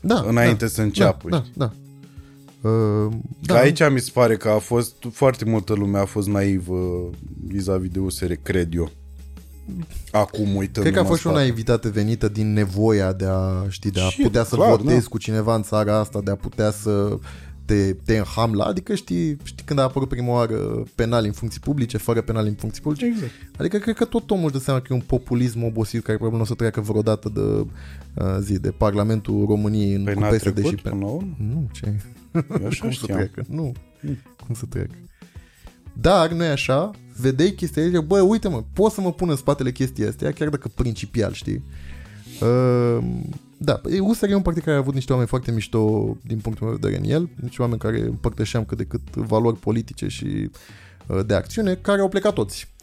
[0.00, 1.28] da, înainte da, să înceapă.
[1.28, 1.72] Da, da, da.
[2.68, 3.54] Uh, Da.
[3.54, 3.60] da.
[3.60, 7.10] Aici mi se pare că a fost foarte multă lume a fost naivă
[7.46, 8.90] vis-a-vis de USR, cred eu.
[10.10, 10.82] Acum uităm.
[10.82, 14.08] Cred că a fost și o naivitate venită din nevoia de a, știi, de a
[14.08, 15.08] Și, putea să clar, votezi da.
[15.08, 17.18] cu cineva în țara asta, de a putea să
[17.64, 18.64] te, te înhamla.
[18.64, 22.54] Adică știi, știi când a apărut prima oară penal în funcții publice, fără penal în
[22.54, 23.06] funcții publice?
[23.06, 23.30] Exact.
[23.56, 26.38] Adică cred că tot omul își dă seama că e un populism obosit care probabil
[26.38, 30.28] nu o să treacă vreodată de uh, zi, de Parlamentul României în Păi cu n-a
[30.28, 30.88] PSD trecut și pe...
[30.88, 31.36] până la urmă?
[31.38, 31.94] Nu, ce?
[32.32, 33.16] Eu așa Cum să știam.
[33.18, 33.44] treacă?
[33.48, 33.72] Nu.
[34.46, 34.94] Cum să treacă?
[35.92, 39.36] Dar, nu e așa, vedeai chestia aia, bă, uite mă, pot să mă pun în
[39.36, 41.62] spatele chestia astea, chiar dacă principial, știi?
[42.40, 43.04] Uh,
[43.64, 46.66] da, e- USR e un partid care a avut niște oameni foarte mișto din punctul
[46.66, 50.50] meu de vedere în el, niște oameni care împărtășeam cât de cât valori politice și
[51.06, 52.74] uh, de acțiune, care au plecat toți.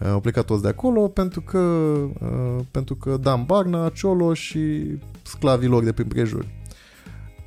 [0.00, 4.84] Uh, Au plecat toți de acolo pentru că, uh, pentru că Dan Barna, Ciolo și
[5.22, 6.48] sclavii lor de prin prejuri.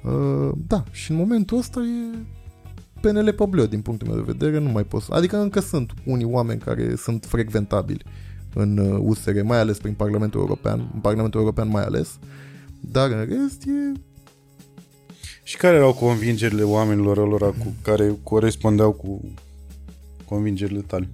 [0.03, 2.17] Uh, da, și în momentul ăsta e
[3.01, 5.13] PNL pe bleu din punctul meu de vedere, nu mai pot să...
[5.13, 8.03] Adică încă sunt unii oameni care sunt frecventabili
[8.53, 12.19] în uh, USR, mai ales prin Parlamentul European, în Parlamentul European mai ales,
[12.91, 13.99] dar în rest e...
[15.43, 19.21] Și care erau convingerile oamenilor ălora cu care corespundeau cu
[20.25, 21.09] convingerile tale?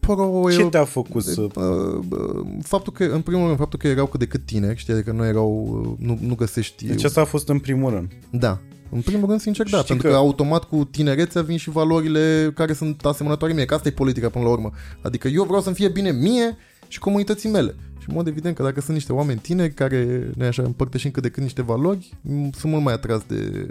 [0.00, 1.40] Pro Ce te-a făcut să...
[1.40, 4.92] Uh, uh, faptul că, în primul rând, faptul că erau cât de cât tineri, știi,
[4.92, 6.86] adică nu erau, uh, nu, nu găsești...
[6.86, 8.12] Deci asta a fost în primul rând.
[8.30, 8.60] Da.
[8.90, 10.18] În primul rând, sincer, da, Știi pentru că- că...
[10.18, 14.44] automat cu tinerețea vin și valorile care sunt asemănătoare mie, că asta e politica până
[14.44, 14.70] la urmă.
[15.02, 16.56] Adică eu vreau să-mi fie bine mie
[16.88, 17.74] și comunității mele.
[18.00, 21.22] Și în mod evident că dacă sunt niște oameni tineri care, ne așa, împărtășim cât
[21.22, 23.66] de cât niște valori, m- sunt mult mai atras de,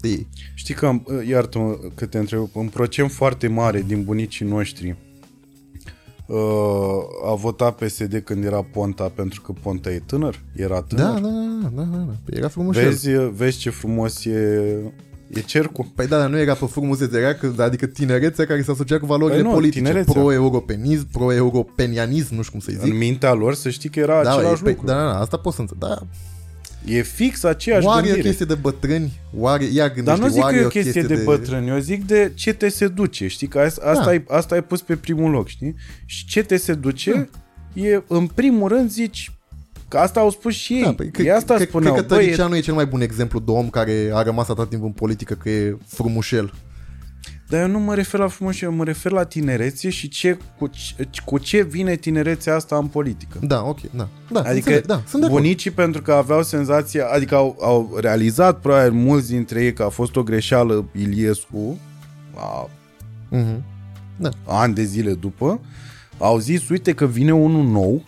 [0.00, 0.26] de ei.
[0.54, 0.92] Știi că,
[1.28, 4.96] iartă-mă că te întreb, un procent foarte mare din bunicii noștri
[6.26, 6.36] uh,
[7.30, 10.40] a votat PSD când era Ponta pentru că Ponta e tânăr?
[10.56, 11.04] Era tânăr?
[11.04, 11.28] Da, da,
[11.62, 12.12] da, da, da, da.
[12.24, 14.74] Păi era frumos Vezi, vezi ce frumos e,
[15.28, 15.86] e cercul?
[15.94, 19.06] Păi da, dar nu era pe frumusețe, era că, adică tinerețea care se asocia cu
[19.06, 20.12] valorile Păi nu, politice, tinerețea.
[20.12, 22.92] pro-europenism, pro-europenianism, nu știu cum să-i zic.
[22.92, 24.86] În mintea lor să știi că era da, același e, lucru.
[24.86, 25.82] da, da, da, asta pot să înțeleg.
[25.82, 25.98] Da,
[26.86, 28.28] E fix aceeași oare e o gândire.
[28.28, 29.12] chestie de bătrâni?
[29.36, 31.78] Oare, ia gândește, Dar nu zic că oare e o chestie de, de bătrâni, eu
[31.78, 33.46] zic de ce te seduce, știi?
[33.46, 34.10] Că asta, asta, Da.
[34.10, 35.74] ai, asta ai pus pe primul loc, știi?
[36.04, 37.28] Și ce te seduce
[37.72, 39.32] e, în primul rând, zici,
[39.94, 40.82] că asta au spus și ei.
[40.82, 43.00] Da, păi, ei asta cred, spuneau, cred că băi, e- Tăricianu e cel mai bun
[43.00, 46.52] exemplu de om care a rămas atât timp în politică că e frumușel.
[47.48, 50.66] Dar eu nu mă refer la frumos, eu mă refer la tinerețe și ce, cu,
[50.66, 53.38] ce, cu ce vine tinerețea asta în politică.
[53.42, 54.08] Da, ok, da.
[54.30, 55.42] da Adică înțeleg, da, sunt de acord.
[55.42, 59.88] bunicii pentru că aveau senzația, adică au, au realizat probabil mulți dintre ei că a
[59.88, 61.78] fost o greșeală Iliescu
[62.34, 62.68] la
[63.28, 63.64] Mhm.
[64.46, 65.60] ani de zile după,
[66.18, 68.04] au zis, uite că vine unul nou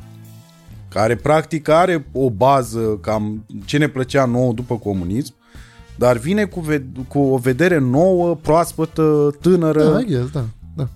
[0.89, 5.35] care practic are o bază cam ce ne plăcea nouă după comunism,
[5.99, 9.91] dar vine cu, ve- cu o vedere nouă, proaspătă, tânără.
[9.93, 10.45] Da, I guess, da,
[10.77, 10.89] da.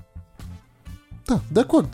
[1.24, 1.88] Da, de acord.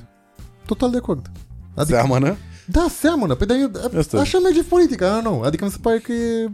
[0.67, 1.31] Total de acord.
[1.75, 2.37] Adică, Seamănă?
[2.69, 3.35] Da, seamănă.
[3.35, 4.21] Pe dar eu, Asta.
[4.21, 5.41] așa merge politica, nu.
[5.41, 6.51] Adică mi se pare că e...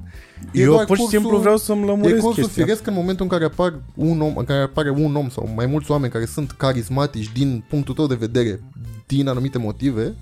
[0.52, 2.62] e Eu doar pur și simplu vreau să-mi E lămuresc cursul chestia.
[2.64, 5.66] firesc în momentul în care, apar un om, în care apare un om sau mai
[5.66, 8.60] mulți oameni care sunt carismatici din punctul tău de vedere,
[9.06, 10.14] din anumite motive,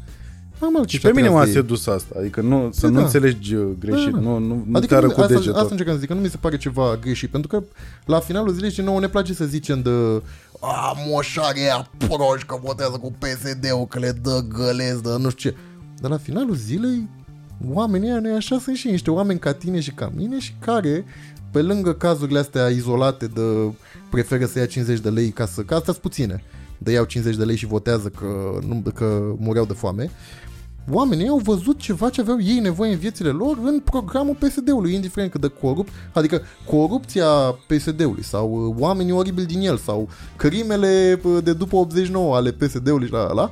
[0.61, 3.03] normal Și pe mine m-a sedus asta, adică nu, să Păi nu da.
[3.05, 4.21] înțelegi uh, greșit, Da, da.
[4.21, 5.55] nu, nu, nu Adică te arăt nu, cu asta, degetul.
[5.59, 7.63] asta încercam să zic, că nu mi se pare ceva greșit, pentru că
[8.05, 10.23] la finalul zilei și nouă ne place să zicem de
[10.61, 15.51] a, moșare ea proști că votează cu PSD-ul, că le dă gălezi, dă nu știu
[15.51, 15.57] ce.
[16.01, 17.09] Dar la finalul zilei,
[17.73, 21.05] oamenii ăia noi așa sunt și niște oameni ca tine și ca mine și care,
[21.51, 23.43] pe lângă cazurile astea izolate de
[24.11, 26.43] preferă să ia 50 de lei ca să, că astea sunt puține,
[26.79, 30.11] de iau 50 de lei și votează că, nu, că mureau de foame,
[30.93, 35.31] oamenii au văzut ceva ce aveau ei nevoie în viețile lor în programul PSD-ului, indiferent
[35.31, 37.27] cât de corupt, adică corupția
[37.67, 43.07] PSD-ului sau uh, oamenii oribili din el sau crimele uh, de după 89 ale PSD-ului
[43.07, 43.51] și la ala,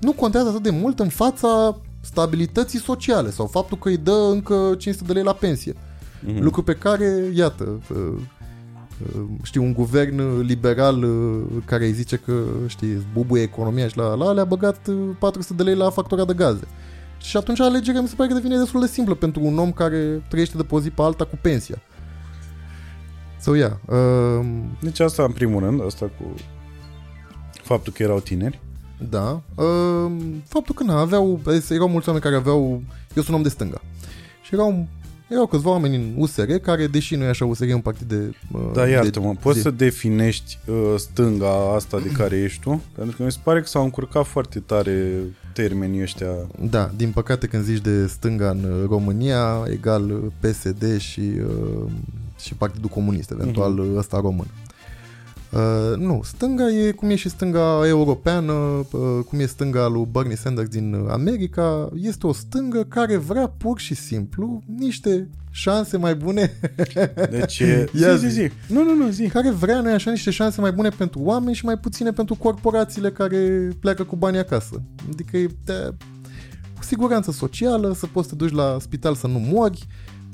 [0.00, 4.74] nu contează atât de mult în fața stabilității sociale sau faptul că îi dă încă
[4.78, 5.72] 500 de lei la pensie.
[5.72, 6.38] Mm-hmm.
[6.38, 7.80] Lucru pe care, iată,
[9.02, 13.96] uh, uh, știi, un guvern liberal uh, care îi zice că, știi, bubuie economia și
[13.96, 16.68] la la le-a băgat uh, 400 de lei la factura de gaze.
[17.18, 20.22] Și atunci alegerea mi se pare că devine destul de simplă pentru un om care
[20.28, 21.82] trăiește de pe o zi pe alta cu pensia.
[23.40, 24.46] So, yeah, uh,
[24.80, 26.34] Deci asta în primul rând, asta cu
[27.62, 28.60] faptul că erau tineri.
[29.08, 29.42] Da.
[29.54, 30.12] Uh,
[30.46, 32.82] faptul că na, aveau, erau mulți oameni care aveau,
[33.14, 33.80] eu sunt om de stânga.
[34.42, 34.86] Și erau,
[35.30, 38.32] erau câțiva oameni în USR care, deși nu e așa, USR e un partid de...
[38.52, 39.62] Uh, Dar de iartă-mă, poți zi.
[39.62, 42.82] să definești uh, stânga asta de care ești tu?
[42.94, 45.22] Pentru că mi se pare că s-au încurcat foarte tare
[45.52, 46.26] termenii ăștia.
[46.70, 51.90] Da, din păcate când zici de stânga în uh, România, egal uh, PSD și, uh,
[52.40, 53.80] și Partidul Comunist, eventual Mhm.
[53.92, 54.46] uh, ăsta român.
[55.50, 60.36] Uh, nu, stânga e cum e și stânga europeană, uh, cum e stânga lui Bernie
[60.36, 66.14] Sanders din uh, America, este o stângă care vrea pur și simplu niște șanse mai
[66.14, 66.52] bune
[67.30, 67.88] Deci, e...
[68.00, 68.40] Ia zi, zi, zi.
[68.40, 68.50] zi.
[68.72, 69.28] Nu, nu, nu, zi.
[69.28, 73.10] care vrea, noi așa, niște șanse mai bune pentru oameni și mai puține pentru corporațiile
[73.10, 74.82] care pleacă cu banii acasă.
[75.12, 75.94] Adică e de,
[76.76, 79.86] cu siguranță socială, să poți să te duci la spital să nu mori,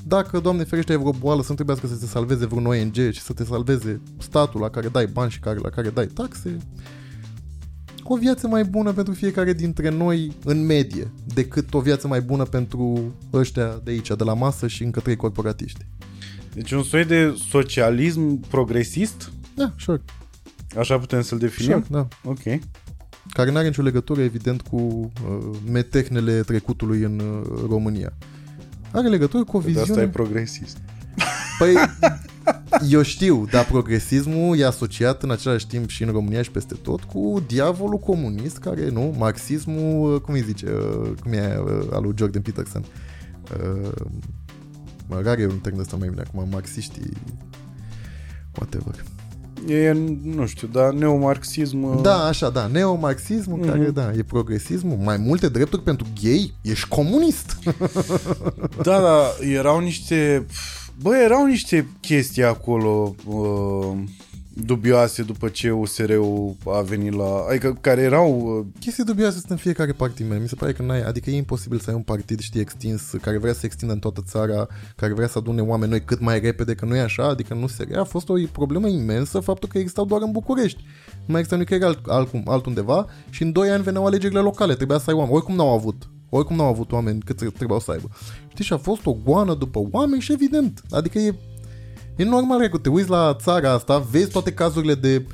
[0.05, 3.21] dacă, Doamne ferește, ai vreo boală, să nu trebuiască să te salveze vreun ONG și
[3.21, 6.57] să te salveze statul la care dai bani și care, la care dai taxe.
[8.03, 12.43] O viață mai bună pentru fiecare dintre noi în medie, decât o viață mai bună
[12.43, 15.85] pentru ăștia de aici, de la masă și încă trei corporatiști.
[16.53, 19.31] Deci un soi de socialism progresist?
[19.55, 20.01] Da, sure,
[20.77, 21.71] Așa putem să-l definim?
[21.71, 22.07] sure, da.
[22.23, 22.41] Ok.
[23.33, 28.13] care nu are nicio legătură, evident, cu uh, metehnele trecutului în uh, România.
[28.91, 30.07] Are legătură cu o De asta e viziune...
[30.07, 30.77] progresist.
[31.57, 31.73] Păi,
[32.89, 37.03] eu știu, dar progresismul e asociat în același timp și în România și peste tot
[37.03, 42.01] cu diavolul comunist, care, nu, marxismul, uh, cum îi zice, uh, cum e uh, al
[42.01, 42.85] lui Jordan Peterson.
[43.51, 43.91] Uh,
[45.07, 47.11] mă, care e un termen ăsta mai bine acum, marxiștii,
[48.57, 49.03] whatever.
[49.67, 49.91] E,
[50.23, 52.01] nu știu, dar neomarxism...
[52.01, 53.67] Da, așa, da, neomarxismul, Mhm.
[53.67, 57.57] care, da, e progresismul, mai multe drepturi pentru gay, ești comunist.
[58.83, 60.45] Da, da, erau niște...
[61.01, 63.97] Bă, erau niște chestii acolo uh,
[64.65, 67.45] dubioase după ce USR-ul a venit la...
[67.49, 68.57] Adică care erau...
[68.57, 70.41] Uh, Chestii dubioase sunt în fiecare partid, man.
[70.41, 73.37] Mi se pare că n-ai, adică e imposibil să ai un partid, știi, extins, care
[73.37, 76.39] vrea să se extindă în toată țara, care vrea să adune oameni noi cât mai
[76.39, 79.77] repede, că nu e așa, adică nu se A fost o problemă imensă faptul că
[79.77, 80.83] existau doar în București.
[81.07, 84.97] Nu mai exista nicăieri alt, altcum, altundeva și în 2 ani veneau alegerile locale, trebuia
[84.97, 85.35] să ai oameni.
[85.35, 86.09] Oricum n-au avut.
[86.29, 88.09] Oricum n-au avut oameni cât trebuiau să aibă.
[88.47, 90.81] Știi, și a fost o goană după oameni și evident.
[90.89, 91.35] Adică e
[92.17, 95.25] E normal că te uiți la țara asta, vezi toate cazurile de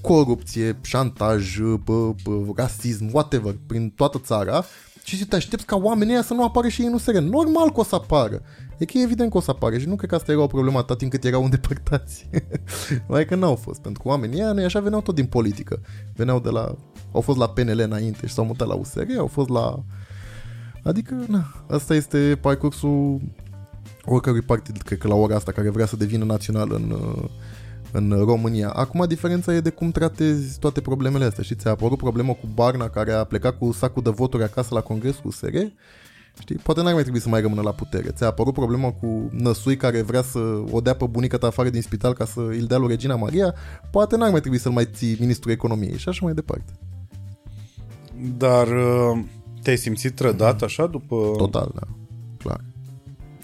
[0.00, 4.64] corupție, șantaj, bă, bă, rasism, whatever, prin toată țara
[5.16, 7.16] și te aștepți ca oamenii ăia să nu apară și ei în USR.
[7.16, 8.42] Normal că o să apară.
[8.78, 10.46] E că e evident că o să apară și nu cred că asta era o
[10.46, 12.28] problemă atât timp cât erau îndepărtați.
[13.08, 15.80] Mai că n-au fost, pentru că oamenii ăia, noi așa veneau tot din politică.
[16.14, 16.76] Veneau de la...
[17.12, 19.84] Au fost la PNL înainte și s-au mutat la USR, au fost la...
[20.82, 23.20] Adică, na, asta este parcursul
[24.12, 27.24] oricărui partid, cred că la ora asta, care vrea să devină național în, uh,
[27.92, 28.70] în România.
[28.70, 31.44] Acum diferența e de cum tratezi toate problemele astea.
[31.44, 34.80] Și ți-a apărut problema cu Barna, care a plecat cu sacul de voturi acasă la
[34.80, 35.56] congresul USR,
[36.40, 36.56] Știi?
[36.56, 38.08] Poate n-ar mai trebui să mai rămână la putere.
[38.10, 40.38] Ți-a apărut problema cu Năsui care vrea să
[40.70, 43.54] o dea pe bunica ta afară din spital ca să îl dea lui Regina Maria.
[43.90, 46.72] Poate n-ar mai trebui să-l mai ții ministrul economiei și așa mai departe.
[48.36, 49.22] dar uh,
[49.62, 51.16] te-ai simțit trădat așa după...
[51.36, 51.99] Total, da.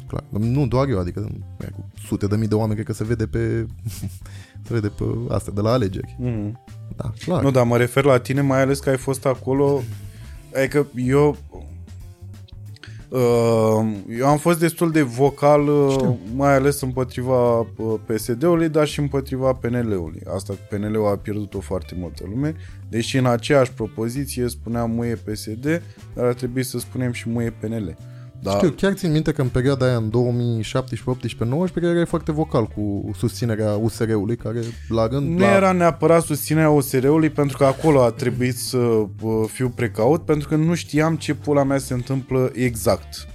[0.06, 0.24] Clar.
[0.30, 0.42] Clar.
[0.42, 1.28] Nu doar eu, adică
[1.74, 3.66] cu sute de mii de oameni cred că se vede pe
[4.66, 6.16] se vede pe astea de la alegeri.
[6.18, 6.60] Mm.
[6.96, 7.42] Da, clar.
[7.42, 9.82] Nu, dar mă refer la tine, mai ales că ai fost acolo.
[10.54, 11.36] Adică eu
[13.08, 13.86] uh,
[14.18, 16.18] eu am fost destul de vocal, uh, Știu.
[16.34, 17.66] mai ales împotriva uh,
[18.06, 20.22] PSD-ului, dar și împotriva PNL-ului.
[20.34, 22.54] Asta PNL-ul a pierdut-o foarte multă lume,
[22.88, 25.82] deși în aceeași propoziție spuneam muie PSD,
[26.14, 27.96] dar ar trebui să spunem și muie PNL.
[28.42, 32.32] Da, Știu, chiar țin minte că în perioada aia, în 2017, 18, 19, erai foarte
[32.32, 35.28] vocal cu susținerea USR-ului, care la rând...
[35.28, 35.54] Nu la...
[35.54, 39.08] era neapărat susținerea OSR-ului pentru că acolo a trebuit să uh,
[39.46, 43.26] fiu precaut pentru că nu știam ce pula mea se întâmplă exact.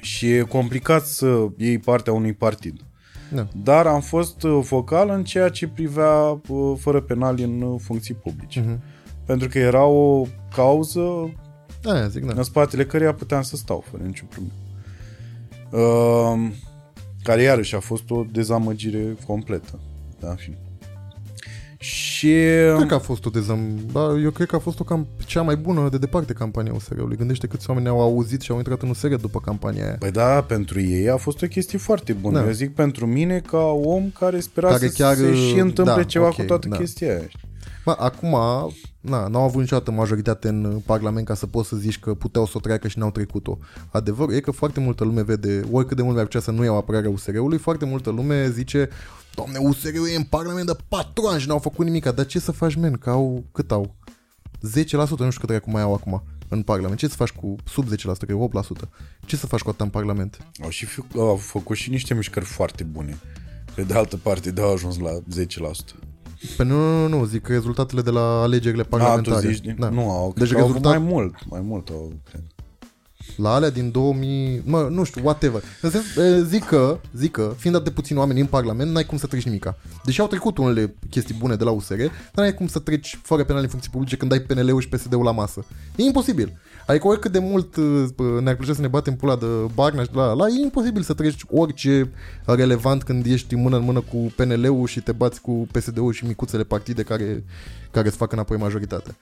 [0.00, 2.80] Și e complicat să iei partea unui partid.
[3.32, 3.46] Da.
[3.62, 8.14] Dar am fost uh, vocal în ceea ce privea uh, fără penali în uh, funcții
[8.14, 8.60] publice.
[8.60, 8.80] Mhm.
[9.24, 11.32] Pentru că era o cauză
[11.86, 12.32] Aia zic, da.
[12.36, 14.54] în spatele căreia puteam să stau fără nicio problemă.
[15.70, 16.50] Uh,
[17.22, 19.80] care iarăși a fost o dezamăgire completă.
[20.20, 20.58] Da, în fine.
[21.78, 22.32] Și
[22.76, 23.78] Cred că a fost o dezam...
[23.92, 25.06] Da, eu cred că a fost o cam...
[25.24, 27.16] cea mai bună de departe campania USR-ului.
[27.16, 29.96] Gândește câți oameni au auzit și au intrat în USR după campania aia.
[29.98, 32.38] Păi da, pentru ei a fost o chestie foarte bună.
[32.40, 32.46] Da.
[32.46, 36.02] Eu zic pentru mine ca om care spera Care să chiar, se și întâmple da,
[36.02, 36.76] ceva ok, cu toată da.
[36.76, 37.28] chestia aia.
[37.28, 37.48] știi?
[37.84, 38.36] Bă, acum,
[39.08, 42.52] na, n-au avut niciodată majoritate în Parlament ca să poți să zici că puteau să
[42.56, 43.58] o treacă și n-au trecut-o.
[43.90, 46.76] Adevărul e că foarte multă lume vede, oricât de mult mi-ar plăcea să nu iau
[46.76, 48.88] apărarea USR-ului, foarte multă lume zice
[49.34, 52.04] Doamne, USR-ul e în Parlament de 4 ani și n-au făcut nimic.
[52.04, 52.92] Dar ce să faci, men?
[52.92, 53.94] Că au, cât au?
[54.56, 56.98] 10%, nu știu cât dracu mai au acum în Parlament.
[56.98, 58.48] Ce să faci cu sub 10%, că e
[58.84, 58.88] 8%?
[59.26, 60.38] Ce să faci cu atâta în Parlament?
[60.62, 63.18] Au, și fi, au făcut și niște mișcări foarte bune.
[63.74, 66.06] Pe de altă parte, de au ajuns la 10%.
[66.56, 69.48] Păi nu, nu, nu, nu, zic rezultatele de la alegerile A, tu parlamentare.
[69.48, 69.88] zici, da.
[69.88, 72.42] nu au, Deci deci au avut rezultat, mai mult, mai mult au, cred.
[73.36, 75.62] La alea din 2000, mă, nu știu, whatever.
[75.80, 79.04] În sens, e, zic că, zic că, fiind atât de puțini oameni în Parlament, n-ai
[79.04, 79.76] cum să treci nimica.
[80.04, 83.44] Deși au trecut unele chestii bune de la USR, dar n-ai cum să treci fără
[83.44, 85.64] penal în funcții publice când ai PNL-ul și PSD-ul la masă.
[85.96, 86.58] E imposibil.
[86.86, 90.18] Adică oricât de mult uh, ne-ar plăcea să ne batem pula de Barna și de
[90.18, 92.10] la, la e imposibil să treci orice
[92.44, 96.64] relevant când ești mână în mână cu PNL-ul și te bați cu PSD-ul și micuțele
[96.64, 97.44] partide care,
[97.90, 99.16] care îți fac înapoi majoritatea.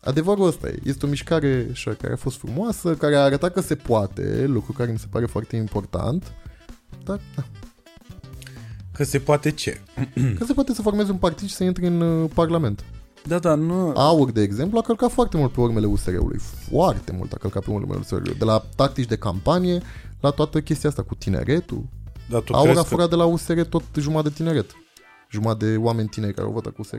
[0.00, 0.78] Adevărul ăsta e.
[0.84, 4.72] Este o mișcare așa, care a fost frumoasă, care a arătat că se poate, lucru
[4.72, 6.32] care mi se pare foarte important,
[7.04, 7.44] dar da,
[8.92, 9.80] Că se poate ce?
[10.38, 12.84] că se poate să formezi un partid și să intri în uh, Parlament.
[13.26, 13.92] Da, da, nu...
[13.96, 16.38] Aur, de exemplu, a călcat foarte mult pe urmele USR-ului.
[16.70, 18.34] Foarte mult a călcat pe urmele USR-ului.
[18.34, 19.82] De la tactici de campanie
[20.20, 21.88] la toată chestia asta cu tineretul.
[22.28, 22.88] Dar tu Aur crezi a că...
[22.88, 24.70] furat de la USR tot jumătate de tineret.
[25.30, 26.96] Jumătate de oameni tineri care au votat cu USR.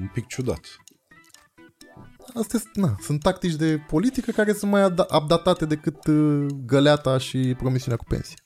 [0.00, 0.60] Un pic ciudat.
[2.34, 7.54] Astea na, sunt tactici de politică care sunt mai ad- updatate decât uh, găleata și
[7.58, 8.36] promisiunea cu pensii.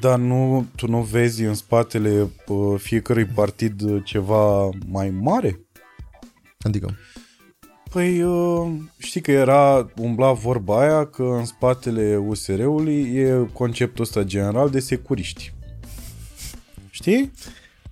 [0.00, 5.60] Dar nu, tu nu vezi în spatele uh, fiecărui partid uh, ceva mai mare?
[6.58, 6.96] Adică,
[7.92, 14.22] Păi uh, știi că era umbla vorba aia că în spatele USR-ului e conceptul ăsta
[14.22, 15.54] general de securiști.
[16.90, 17.32] Știi?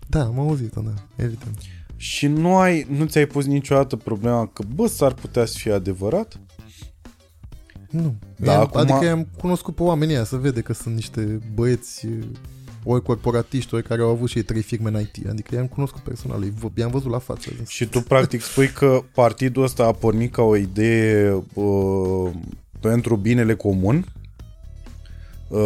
[0.07, 1.59] da, am auzit da, evident.
[1.97, 6.41] Și nu, ai, nu ți-ai pus niciodată problema că, bă, s-ar putea să fie adevărat?
[7.91, 8.15] Nu.
[8.37, 12.07] Da, I-am, acum- Adică am cunoscut pe oamenii ăia să vede că sunt niște băieți
[12.07, 12.13] uh,
[12.85, 15.29] ori corporatiști, ori care au avut și ei trei firme în IT.
[15.29, 17.51] Adică i-am cunoscut personal, îi v- i-am văzut la față.
[17.67, 22.31] Și tu practic spui că partidul ăsta a pornit ca o idee uh,
[22.81, 24.07] pentru binele comun,
[25.49, 25.59] uh,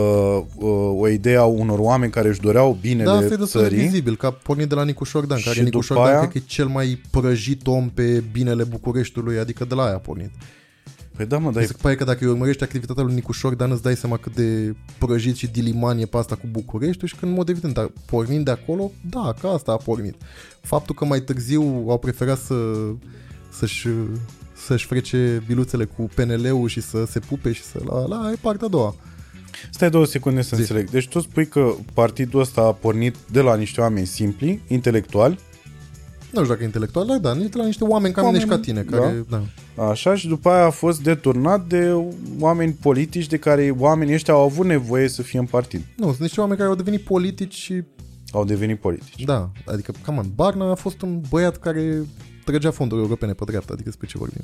[0.57, 3.69] uh, o idee a unor oameni care își doreau binele Da, asta e destul de
[3.69, 3.85] țării.
[3.85, 6.31] vizibil, că a pornit de la Nicu Șordan, care Și Nicu după Șordan aia- cred
[6.31, 10.31] că e cel mai prăjit om pe binele Bucureștiului, adică de la aia a pornit.
[11.17, 13.33] Păi da, mă, dar Dar e se pare că dacă îi urmărești activitatea lui Nicu
[13.33, 17.17] Șordan, îți dai seama cât de prăjit și diliman e pe asta cu București și
[17.17, 20.15] că în mod evident, dar pornind de acolo, da, că asta a pornit.
[20.61, 22.55] Faptul că mai târziu au preferat să,
[23.51, 23.89] să-și,
[24.67, 28.67] să-și frece biluțele cu PNL-ul și să se pupe și să la, la e partea
[28.67, 28.95] a doua.
[29.71, 30.61] Stai două secunde să Zi.
[30.61, 30.91] înțeleg.
[30.91, 35.39] Deci tu spui că partidul ăsta a pornit de la niște oameni simpli, intelectuali,
[36.35, 38.45] Nu știu dacă e intelectual, dar da, nici de la niște oameni ca mine și
[38.45, 38.99] ca Oameni, tine, da.
[38.99, 39.25] care,
[39.77, 39.89] da.
[39.91, 41.93] așa, și după aia a fost deturnat de
[42.39, 45.83] oameni politici de care oamenii ăștia au avut nevoie să fie în partid.
[45.97, 47.83] Nu, sunt niște oameni care au devenit politici și
[48.33, 49.25] Au devenit politici.
[49.25, 52.07] Da, adică, cam on, Barna a fost un băiat care
[52.45, 54.43] trăgea fonduri europene pe dreapta, adică despre ce vorbim.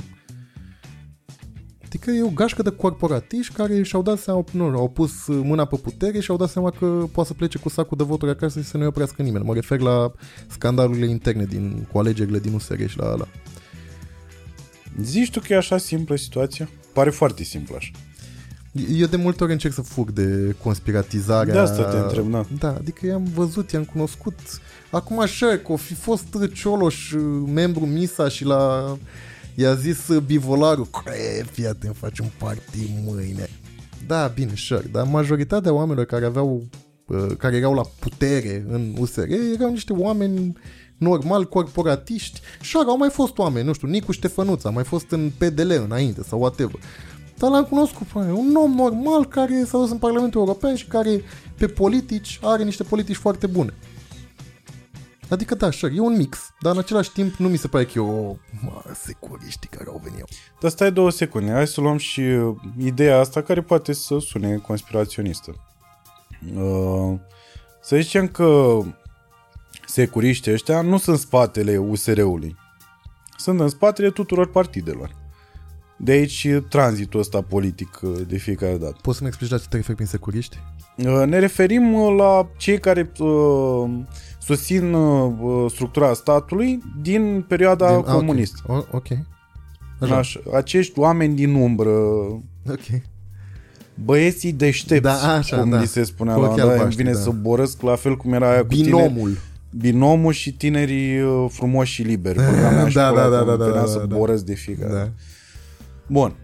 [1.93, 5.77] Adică e o gașcă de corporatiști care și-au dat seama, nu, au pus mâna pe
[5.77, 8.67] putere și au dat seama că poate să plece cu sacul de voturi acasă și
[8.67, 9.45] să nu-i oprească nimeni.
[9.45, 10.13] Mă refer la
[10.47, 13.29] scandalurile interne din, cu alegerile din USR și la ala.
[15.03, 16.69] Zici tu că e așa simplă situația?
[16.93, 17.91] Pare foarte simplă așa.
[18.93, 21.53] Eu de multe ori încerc să fug de conspiratizarea.
[21.53, 22.47] De asta te întreb, da.
[22.59, 24.39] Da, adică i-am văzut, i-am cunoscut.
[24.91, 27.13] Acum așa, că o fi fost Cioloș
[27.47, 28.97] membru Misa și la...
[29.61, 33.49] I-a zis Bivolarul, "E, fii atent, faci un party mâine.
[34.07, 36.63] Da, bine, sure, dar majoritatea oamenilor care aveau
[37.07, 40.53] uh, care erau la putere în USR erau niște oameni
[40.97, 45.31] normal corporatiști și au mai fost oameni, nu știu, Nicu Ștefănuț a mai fost în
[45.39, 46.81] PDL înainte sau whatever.
[47.39, 51.23] Dar l-am cunoscut, frate, un om normal care s-a dus în Parlamentul European și care
[51.57, 53.75] pe politici are niște politici foarte bune.
[55.31, 57.93] Adică da, sure, e un mix, dar în același timp nu mi se pare că
[57.97, 60.27] e o mă, securiștii care au venit eu.
[60.61, 64.57] Dar stai două secunde, hai să luăm și uh, ideea asta care poate să sune
[64.57, 65.55] conspiraționistă.
[66.55, 67.19] Uh,
[67.83, 68.79] să zicem că
[69.87, 72.57] securiștii ăștia nu sunt spatele USR-ului.
[73.37, 75.19] Sunt în spatele tuturor partidelor.
[75.97, 78.97] De aici tranzitul ăsta politic uh, de fiecare dată.
[79.03, 80.59] Poți să-mi explici la ce te referi prin securiști?
[80.97, 83.91] Uh, Ne referim uh, la cei care uh,
[84.41, 88.19] susțin uh, structura statului din perioada Din- din, ah, ok.
[88.19, 88.63] comunistă.
[88.67, 88.87] O- Ok.
[88.93, 89.25] Okay.
[90.19, 91.91] Așa, acești oameni din umbră,
[92.71, 93.01] Ok.
[93.95, 95.81] băieții deștepți, Da, așa, cum da.
[95.81, 97.21] li se spunea Cu la ochii noi, îmi albaștri, vine da.
[97.23, 99.37] să borăsc la fel cum era aia cu tine, Binomul.
[99.71, 102.37] binomul și tinerii uh, frumoși și liberi.
[102.39, 104.17] pe care am Da, școlat, da, da, cum da, da, veneam da, să da.
[104.17, 104.97] borăsc de fiecare Da.
[104.99, 105.13] dată.
[106.07, 106.35] Bun.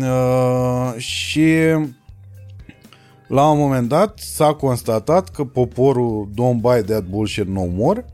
[0.00, 1.46] Uh, și
[3.26, 8.04] la un moment dat s-a constatat că poporul don't buy that bullshit no more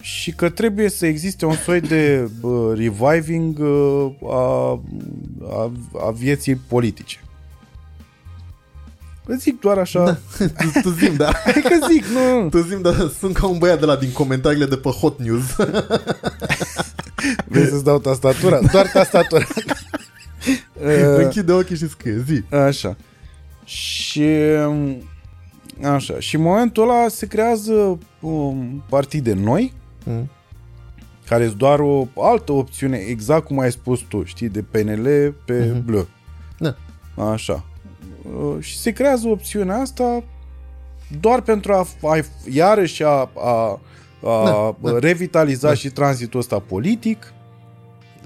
[0.00, 4.80] și că trebuie să existe un soi de uh, reviving uh, a,
[5.48, 5.72] a,
[6.06, 7.20] a vieții politice.
[9.24, 10.04] Îți zic doar așa.
[10.04, 10.46] Da.
[10.46, 11.32] tu, tu zim, da.
[11.44, 12.48] Hai că zic, nu.
[12.48, 15.56] Tu zim, da, sunt ca un băiat de la din comentariile de pe Hot News.
[17.46, 18.60] Vrei să-ți dau tastatura?
[18.72, 19.46] Doar tastatura.
[20.82, 22.54] Uh, Închide ochii și scrie, zi.
[22.54, 22.96] Așa.
[23.70, 24.28] Și
[25.82, 26.14] așa.
[26.18, 29.72] Și în momentul ăla se creează um, partide noi,
[30.04, 30.28] Mm.
[31.26, 35.64] care sunt doar o altă opțiune, exact cum ai spus tu, știi, de PNL pe
[35.66, 35.80] Mhm.
[35.80, 35.84] uh-huh.
[35.84, 36.08] bleu.
[36.58, 36.74] Da.
[37.32, 37.64] Așa.
[38.38, 40.22] Uh, Și se creează opțiunea asta
[41.20, 42.18] doar pentru a, a
[42.50, 43.80] iarăși a, a,
[44.22, 44.98] a Da, da.
[44.98, 45.74] revitaliza Da.
[45.74, 47.32] și tranzitul ăsta politic.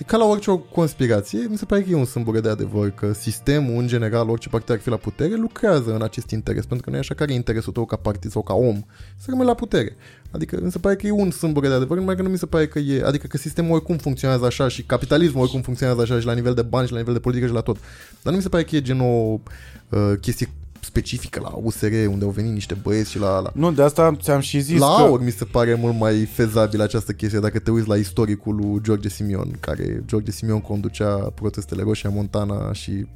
[0.07, 3.13] Ca la orice o conspirație, mi se pare că e un sâmbure de adevăr, că
[3.13, 6.91] sistemul, în general, orice partid ar fi la putere, lucrează în acest interes, pentru că
[6.91, 8.83] nu e așa care e interesul tău ca partid sau ca om,
[9.17, 9.97] să rămâi la putere.
[10.31, 12.47] Adică mi se pare că e un sâmbure de adevăr, numai că nu mi se
[12.47, 16.27] pare că e, adică că sistemul oricum funcționează așa și capitalismul oricum funcționează așa și
[16.27, 17.77] la nivel de bani și la nivel de politică și la tot.
[18.23, 20.49] Dar nu mi se pare că e gen o uh, chestie
[20.85, 24.41] specifică la USR, unde au venit niște băieți și la, la Nu, de asta ți-am
[24.41, 25.03] și zis la că...
[25.03, 28.81] aur mi se pare mult mai fezabil această chestie dacă te uiți la istoricul lui
[28.83, 33.07] George Simion, care George Simion conducea protestele roșii în Montana și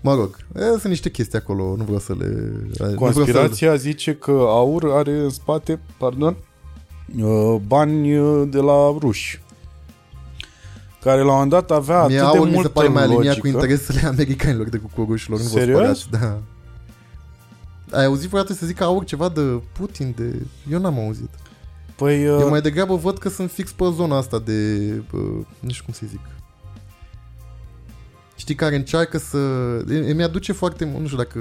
[0.00, 2.26] Mă rog, e, sunt niște chestii acolo, nu vreau să le...
[2.26, 6.36] nu vreau Conspirația zice că aur are în spate, pardon,
[7.20, 9.40] uh, bani uh, de la ruși
[11.00, 12.02] care la un moment dat avea Să...
[12.02, 13.40] atât Mie de aur mi se multă pare mai aliniat logică.
[13.40, 15.78] cu interesele americanilor decât cu rușilor, nu vă Serios?
[15.78, 16.08] spărați.
[16.10, 16.38] Da.
[17.92, 19.40] Ai auzit vreodată să zică aur ceva de
[19.72, 20.14] Putin?
[20.16, 20.42] De...
[20.70, 21.30] Eu n-am auzit.
[21.96, 24.88] Păi, uh, Eu mai degrabă văd că sunt fix pe zona asta de...
[25.12, 26.20] Uh, nu știu cum să zic.
[28.36, 29.38] Știi, care încearcă să...
[29.90, 31.38] e- Mi-aduce foarte mult, nu știu dacă...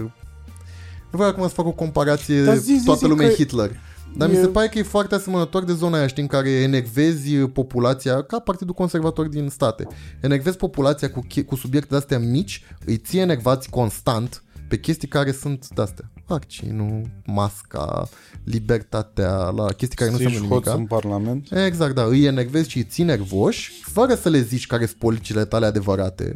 [1.11, 3.35] Nu vreau acum să fac o comparație Dar zi, zi, toată zi lumea că- e
[3.35, 3.79] Hitler.
[4.15, 6.49] Dar e- mi se pare că e foarte asemănător de zona aia, știi, în care
[6.49, 9.87] enervezi populația, ca Partidul Conservator din state.
[10.21, 15.31] Enervezi populația cu, che- cu subiecte de-astea mici, îi ții enervați constant pe chestii care
[15.31, 16.11] sunt de-astea.
[16.27, 18.09] Vaccinul, masca,
[18.43, 20.79] libertatea, la chestii care nu țiși înseamnă hoț nimic.
[20.79, 21.47] în Parlament.
[21.65, 25.45] Exact, da, îi enervezi și îi ții nervoși, fără să le zici care sunt politicile
[25.45, 26.33] tale adevărate.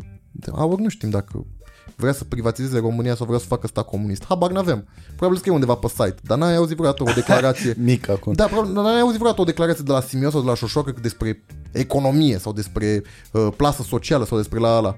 [0.51, 1.45] Aur nu știm dacă
[1.95, 4.25] vrea să privatizeze România sau vrea să facă stat comunist.
[4.25, 4.87] Habar n-avem.
[5.15, 7.75] Probabil scrie undeva pe site, dar n-ai auzit vreodată o declarație.
[7.91, 8.33] Mic acum.
[8.33, 11.43] da, probabil n-ai auzit vreodată o declarație de la Simios sau de la Șoșoacă despre
[11.71, 14.97] economie sau despre uh, plasă socială sau despre la ala.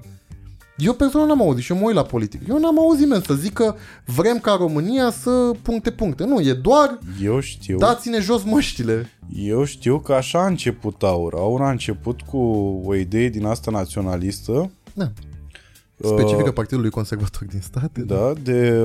[0.78, 2.48] Eu personal n-am auzit și eu mă uit la politic.
[2.48, 3.74] Eu n-am auzit men să zic că
[4.04, 6.24] vrem ca România să puncte puncte.
[6.24, 9.06] Nu, e doar Eu știu, dați-ne jos măștile.
[9.34, 11.34] eu știu că așa a început Aur.
[11.34, 12.36] Aur a început cu
[12.84, 15.12] o idee din asta naționalistă, Da.
[15.98, 18.00] Specifică Uh, Partidului Conservator din state.
[18.00, 18.78] da, de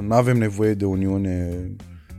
[0.00, 1.66] nu avem nevoie de Uniune.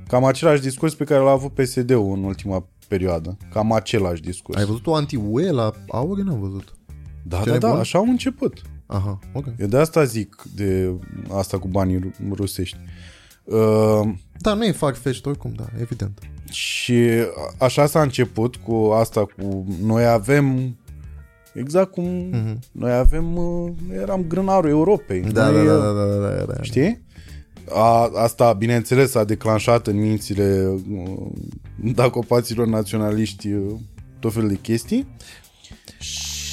[0.07, 3.37] Cam același discurs pe care l-a avut PSD-ul în ultima perioadă.
[3.53, 4.57] Cam același discurs.
[4.59, 6.17] Ai văzut o anti-UE la Aur?
[6.19, 6.73] Eu N-am văzut.
[7.29, 7.79] Da, Ce da, da, nebun?
[7.81, 8.61] așa au început.
[8.85, 9.45] Aha, ok.
[9.57, 10.91] Eu de asta zic de
[11.31, 12.77] asta cu banii ru- rusești.
[13.43, 16.19] Uh, Da, nu e farfetched oricum, da, evident.
[16.51, 16.93] și
[17.59, 20.75] a- așa s-a început cu asta cu noi avem
[21.53, 22.57] Exact cum uh-huh.
[22.71, 25.21] noi avem, uh, eram grânarul Europei.
[25.21, 26.61] Da, noi, da, uh, da, da, da, da, da.
[26.61, 27.01] Știi?
[27.69, 31.27] A, asta, bineînțeles, a declanșat în mințile uh,
[31.93, 33.75] dacopaților naționaliști uh,
[34.19, 35.07] tot felul de chestii.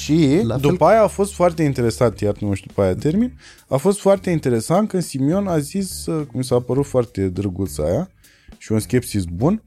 [0.07, 3.37] Și La fel- după aia a fost foarte interesant, iar nu știu, după aia termin,
[3.67, 7.77] a fost foarte interesant când Simion a zis, uh, cum mi s-a părut foarte drăguț
[7.77, 8.09] aia
[8.57, 9.63] și un skepsis bun,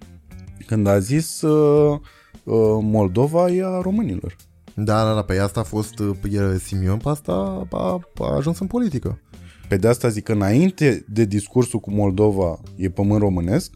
[0.67, 1.99] când a zis uh,
[2.45, 4.37] uh, Moldova e a românilor.
[4.75, 8.59] Da, da, da, pe asta a fost uh, e, Simion, pe asta a, a ajuns
[8.59, 9.21] în politică.
[9.69, 13.73] Pe de asta zic că înainte de discursul cu Moldova e pământ românesc,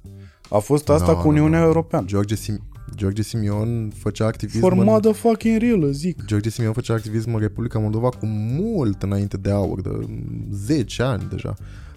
[0.50, 1.70] a fost asta No, cu Uniunea no, no.
[1.70, 2.06] Europeană.
[2.06, 6.24] George, Sim- George Simion făcea activism For în, motherfucking real, zic.
[6.24, 9.90] George Simion făcea activism în Republica Moldova cu mult înainte de aur, de
[10.50, 11.54] 10 ani deja.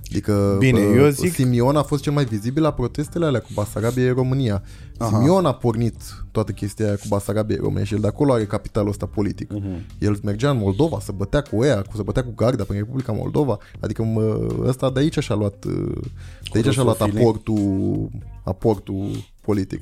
[0.10, 3.48] Adică Bine, bă, eu zic- Simion a fost cel mai vizibil la protestele alea cu
[3.54, 4.64] Basarabia în România.
[4.98, 5.10] Aha.
[5.18, 5.96] Simion a pornit
[6.32, 9.54] toată chestia aia cu Basarabia în România și el de acolo are capitalul ăsta politic.
[9.54, 9.98] Uh-huh.
[10.00, 13.12] El mergea în Moldova, să bătea cu ea, cu să bătea cu garda prin Republica
[13.12, 13.58] Moldova.
[13.80, 15.66] Adică mă, ăsta de aici și-a luat,
[16.52, 17.22] de aici și-a luat rusofilee.
[17.24, 18.10] aportul,
[18.44, 19.10] aportul
[19.42, 19.82] politic.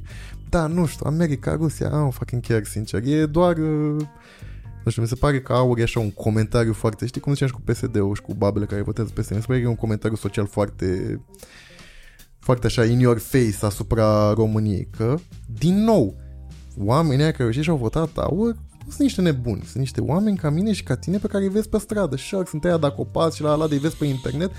[0.50, 3.58] Da, nu știu, America, Rusia, ah, fucking chiar sincer, e doar...
[3.58, 4.06] uh,
[4.84, 7.06] nu știu, mi se pare că aur e așa un comentariu foarte...
[7.06, 9.32] Știi cum ziceam și cu PSD-ul și cu babele care votează PSD?
[9.36, 11.22] Mi se pare că e un comentariu social foarte...
[12.40, 14.88] Foarte așa, in your face asupra României.
[14.98, 15.16] Că,
[15.60, 16.16] din nou,
[16.78, 18.56] oamenii aia care au ieșit și au votat aur
[18.86, 21.50] nu sunt niște nebuni, sunt niște oameni ca mine și ca tine pe care îi
[21.50, 22.16] vezi pe stradă.
[22.16, 24.52] Și sunt aia dacă opați și la ala de îi vezi pe internet.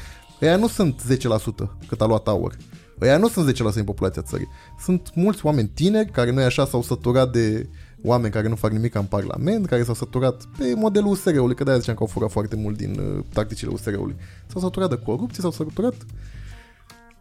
[0.43, 2.57] Ăia nu sunt 10% cât a luat aur.
[3.01, 4.49] Ăia nu sunt 10% din populația țării.
[4.79, 7.69] Sunt mulți oameni tineri care noi așa s-au săturat de
[8.03, 11.79] oameni care nu fac nimic în Parlament, care s-au săturat pe modelul USR-ului, că de-aia
[11.79, 14.17] ziceam că au furat foarte mult din uh, tacticile USR-ului.
[14.47, 15.95] S-au săturat de corupție, s-au săturat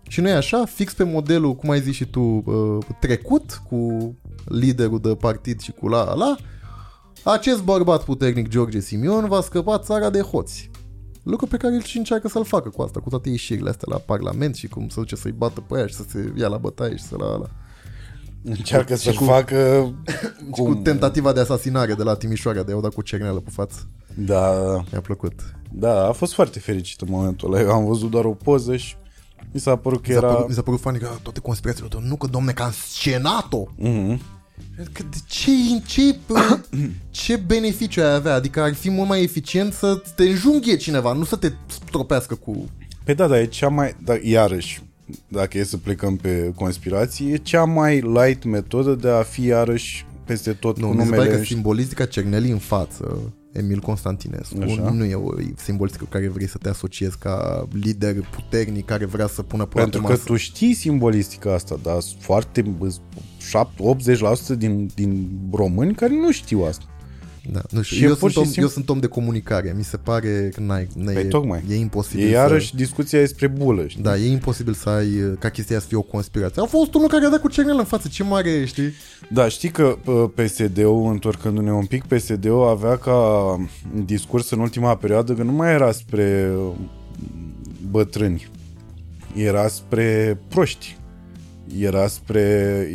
[0.07, 4.13] și noi așa, fix pe modelul, cum ai zis și tu, uh, trecut, cu
[4.45, 6.35] liderul de partid și cu la la,
[7.23, 10.69] acest bărbat puternic, George Simion, va scăpa țara de hoți.
[11.25, 13.97] Lucru pe care el și încearcă să-l facă cu asta, cu toate ieșirile astea la
[13.97, 16.95] Parlament și cum să duce să-i bată pe aia și să se ia la bătaie
[16.95, 17.49] și să la ala.
[18.43, 19.91] Încearcă să cu- facă...
[20.55, 23.87] Și cu tentativa de asasinare de la Timișoara, de a-o da cu cerneală pe față.
[24.15, 24.51] Da,
[24.91, 25.33] Mi-a plăcut.
[25.71, 27.61] da, a fost foarte fericit în momentul ăla.
[27.63, 28.95] Eu am văzut doar o poză și
[29.51, 30.33] mi s-a părut că Mi s-a, era...
[30.33, 33.63] părut, mi s-a părut funny că toate conspirațiile, tot, nu că domne, că am scenat-o.
[33.75, 34.21] Mhm.
[34.91, 35.51] Că de ce,
[35.85, 36.15] ce,
[37.09, 38.33] ce beneficiu ai avea?
[38.33, 42.69] Adică ar fi mult mai eficient să te înjunghie cineva, nu să te stropească cu...
[43.03, 43.95] Pe da, da, e cea mai...
[44.03, 44.81] Da, iarăși,
[45.27, 50.05] dacă e să plecăm pe conspirații, e cea mai light metodă de a fi iarăși
[50.25, 51.37] peste tot Nu, cu mi se pare numele...
[51.37, 54.89] că simbolistica Cernelii în față, Emil Constantinescu, Așa.
[54.89, 59.27] nu e o simbolistică cu care vrei să te asociezi ca lider puternic care vrea
[59.27, 60.23] să pună pe Pentru că masă.
[60.25, 62.75] tu știi simbolistica asta, dar sunt foarte...
[64.53, 66.85] 7-80% din, din români care nu știu asta.
[67.51, 69.73] Da, nu știu, Și eu, pur sunt și om, simplu- eu sunt om de comunicare,
[69.77, 71.63] mi se pare că n-ai, n-ai Păi e, tocmai.
[71.69, 72.33] e imposibil E să...
[72.33, 74.03] iarăși discuția despre bulă, știi?
[74.03, 75.07] Da, e imposibil să ai,
[75.39, 76.61] ca chestia să fie o conspirație.
[76.61, 78.93] A fost unul care a dat cu cernel în față, ce mare e, știi?
[79.29, 83.19] Da, știi că pă, PSD-ul, întorcându-ne un pic, PSD-ul avea ca
[84.05, 86.73] discurs în ultima perioadă că nu mai era spre uh,
[87.89, 88.47] bătrâni,
[89.35, 90.97] era spre proști.
[91.79, 92.41] Era spre,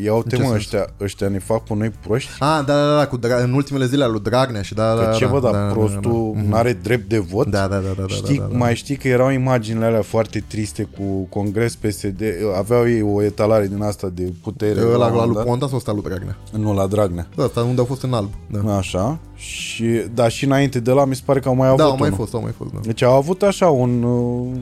[0.05, 0.55] iau ce temă sens?
[0.57, 2.31] ăștia, ăștia ne fac pe noi proști.
[2.39, 5.01] Ah, da, da, da, cu Dra- în ultimele zile al lui Dragnea și da, da,
[5.01, 6.49] Că da, ce da, vă, da, da, da, prostul da, da.
[6.49, 7.47] n-are drept de vot.
[7.47, 8.57] Da, da, da, da, da, știi, da, da, da.
[8.59, 12.23] Mai știi că erau imaginile alea foarte triste cu Congres PSD,
[12.59, 14.81] aveau ei o etalare din asta de putere.
[14.81, 15.45] Ăla la un la lui moment dat.
[15.45, 16.37] Ponta sau ăsta lui Dragnea?
[16.59, 17.29] Nu, la Dragnea.
[17.39, 18.31] Ăsta unde au fost în alb.
[18.65, 19.19] Da, Așa.
[19.35, 19.85] Și,
[20.15, 22.09] da, și înainte de la mi se pare că au mai avut da au mai
[22.09, 22.15] unul.
[22.19, 22.79] fost, au mai fost, da.
[22.83, 24.57] Deci au avut așa un, uh,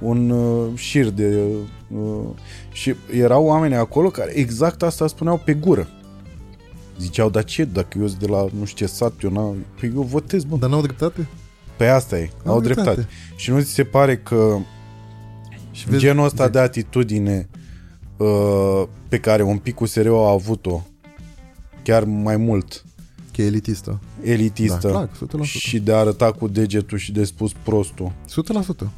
[0.00, 1.44] un uh, șir de...
[1.88, 2.28] Uh,
[2.72, 5.88] și erau oameni acolo care exact asta spuneau pe gură.
[6.98, 9.56] Ziceau, dar ce, dacă eu sunt de la nu știu ce sat, eu, n-am...
[9.80, 10.56] păi eu votez, bă.
[10.56, 11.28] Dar n-au dreptate?
[11.76, 12.90] Pe asta e, au, Au dreptate.
[12.90, 13.14] dreptate.
[13.36, 14.56] Și nu ți se pare că
[15.70, 17.48] Și genul ăsta de atitudine
[18.16, 20.82] uh, pe care un pic usr a avut-o
[21.82, 22.84] chiar mai mult
[23.40, 24.00] Că e elitistă.
[24.22, 25.08] elitistă Da, clar,
[25.40, 25.42] 100%.
[25.42, 28.90] și de a arăta cu degetul și de spus prostul 100%.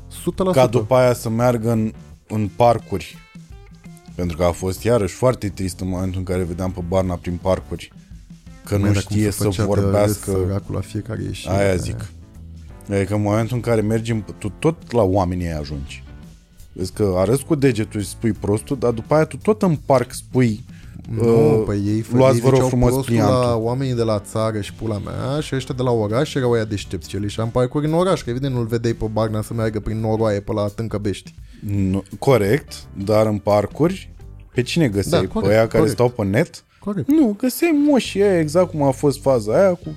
[0.50, 0.52] 100%.
[0.52, 1.92] ca după aia să meargă în,
[2.28, 3.16] în parcuri
[4.14, 7.38] pentru că a fost iarăși foarte trist în momentul în care vedeam pe Barna prin
[7.42, 7.92] parcuri
[8.64, 11.52] că nu Mai dar cum știe se să făcea de vorbească Săracul la fiecare ieșire.
[11.54, 12.10] aia zic
[12.90, 16.04] adică în momentul în care mergi în- tu tot la oamenii ai ajungi
[16.72, 20.12] Vezi că arăți cu degetul și spui prostul, dar după aia tu tot în parc
[20.12, 20.64] spui
[21.10, 23.62] Nu, uh, păi ei, luați ei vă rog ziceau frumos prostul la pliantul.
[23.64, 27.08] oamenii de la țară și pula mea și ăștia de la oraș erau aia deștepți
[27.08, 30.00] ce și am parcurs în oraș, că evident nu-l vedeai pe Barna să meargă prin
[30.00, 31.34] noroaie pe la Tâncăbești.
[31.66, 32.74] Nu, corect,
[33.04, 34.10] dar în parcuri
[34.54, 35.20] pe cine găseai?
[35.20, 35.92] Da, pe corect, aia care corect.
[35.92, 36.64] stau pe net?
[36.78, 37.08] Corect.
[37.08, 39.88] Nu, găseai moșii aia exact cum a fost faza aia cu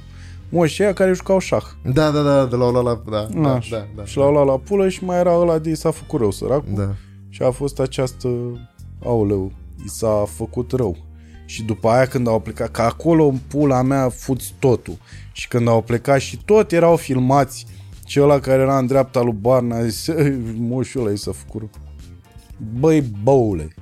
[0.49, 1.63] moșii aia care jucau șah.
[1.93, 3.77] Da, da, da, de la la la, da, da, Așa.
[3.77, 6.19] da, da, Și l-au luat la pulă și mai era ăla de i s-a făcut
[6.19, 6.73] rău, săracul.
[6.75, 6.89] da.
[7.29, 8.29] Și a fost această,
[9.03, 9.51] aoleu,
[9.83, 10.97] i s-a făcut rău.
[11.45, 14.97] Și după aia când au plecat, că acolo în pula mea fuți totul.
[15.31, 17.65] Și când au plecat și tot erau filmați
[18.05, 21.31] și ăla care era în dreapta lui Barna a zis, "Ei, moșul ăla i s-a
[21.31, 21.69] făcut rău.
[22.79, 23.73] Băi, boule,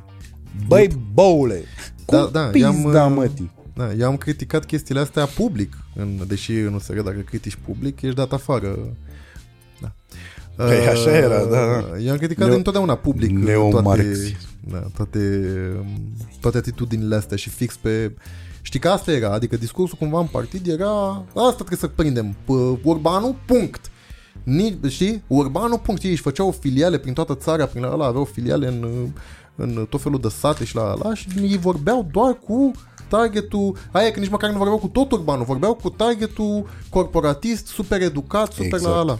[0.67, 1.63] băi, boule,
[2.05, 3.51] cum Da, da, pizda, i-am, uh, mătii?
[3.75, 8.15] Da, eu am criticat chestiile astea public, în, deși în USR, dacă critici public, ești
[8.15, 8.77] dat afară.
[10.55, 10.63] Da.
[10.63, 11.97] Păi, așa era, da, da.
[11.99, 14.35] Eu am criticat Neo- întotdeauna public toate, neomarxist.
[14.71, 15.41] da, toate,
[16.41, 18.11] toate atitudinile astea și fix pe...
[18.61, 22.83] Știi că asta era, adică discursul cumva în partid era asta trebuie să prindem, P-
[22.83, 23.91] Urbanu, punct.
[24.43, 25.23] Ni, știi?
[25.27, 25.99] Urbanu, punct.
[25.99, 29.07] Știi, își făceau filiale prin toată țara, prin ăla aveau filiale în,
[29.55, 32.71] în tot felul de sate și la ăla și ei vorbeau doar cu
[33.07, 38.01] targetul, aia că nici măcar nu vorbeau cu tot urbanul, vorbeau cu targetul corporatist, super
[38.01, 38.83] educat, super exact.
[38.83, 39.09] la Exact.
[39.09, 39.19] ala.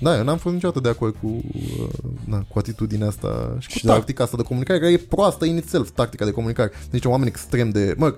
[0.00, 1.88] Da, eu n-am fost niciodată de acord cu, uh,
[2.24, 3.92] na, cu atitudinea asta și cu Și da.
[3.92, 6.70] tactica asta de comunicare, care e proastă in itself, tactica de comunicare.
[6.78, 7.94] Sunt niște oameni extrem de...
[7.96, 8.14] Mă,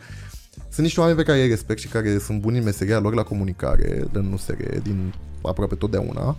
[0.68, 3.22] sunt niște oameni pe care îi respect și care sunt buni în meseria lor la
[3.22, 6.36] comunicare, în USR, din aproape totdeauna,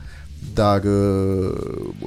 [0.54, 1.54] dar uh,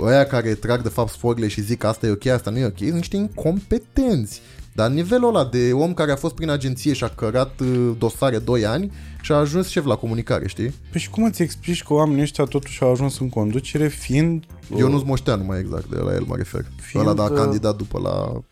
[0.00, 2.78] ăia care trag de fapt sforile și zic asta e ok, asta nu e ok,
[2.78, 4.40] sunt niște incompetenți.
[4.72, 8.38] Dar nivelul ăla de om care a fost prin agenție și a cărat uh, dosare
[8.38, 8.92] 2 ani
[9.22, 10.74] și a ajuns șef la comunicare, știi?
[10.90, 14.44] Păi și cum îți explici că oamenii ăștia totuși au ajuns în conducere fiind...
[14.78, 16.64] Eu nu-ți moșteanu mai exact, de la el mă refer.
[16.80, 18.42] Fiind, Ăla da a uh, candidat după la...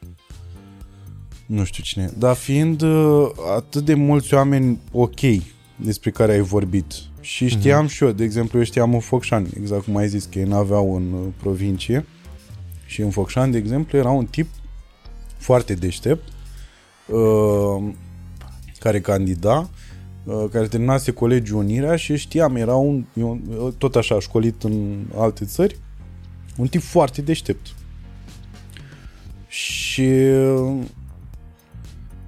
[1.47, 5.21] nu știu cine, e, dar fiind uh, atât de mulți oameni ok
[5.77, 7.93] despre care ai vorbit și știam Mhm.
[7.93, 10.97] și eu, de exemplu, eu știam în Focșani, exact cum ai zis, că ei n-aveau
[10.97, 12.07] în uh, provincie
[12.87, 14.49] și în Focșani, de exemplu, era un tip
[15.39, 16.29] foarte deștept
[17.07, 17.93] uh,
[18.79, 19.71] care candida
[20.25, 23.41] uh, care terminase colegiul Unirea și știam, era un, un
[23.79, 25.79] tot așa școlit în alte țări,
[26.57, 27.75] un tip foarte deștept.
[29.49, 30.11] Și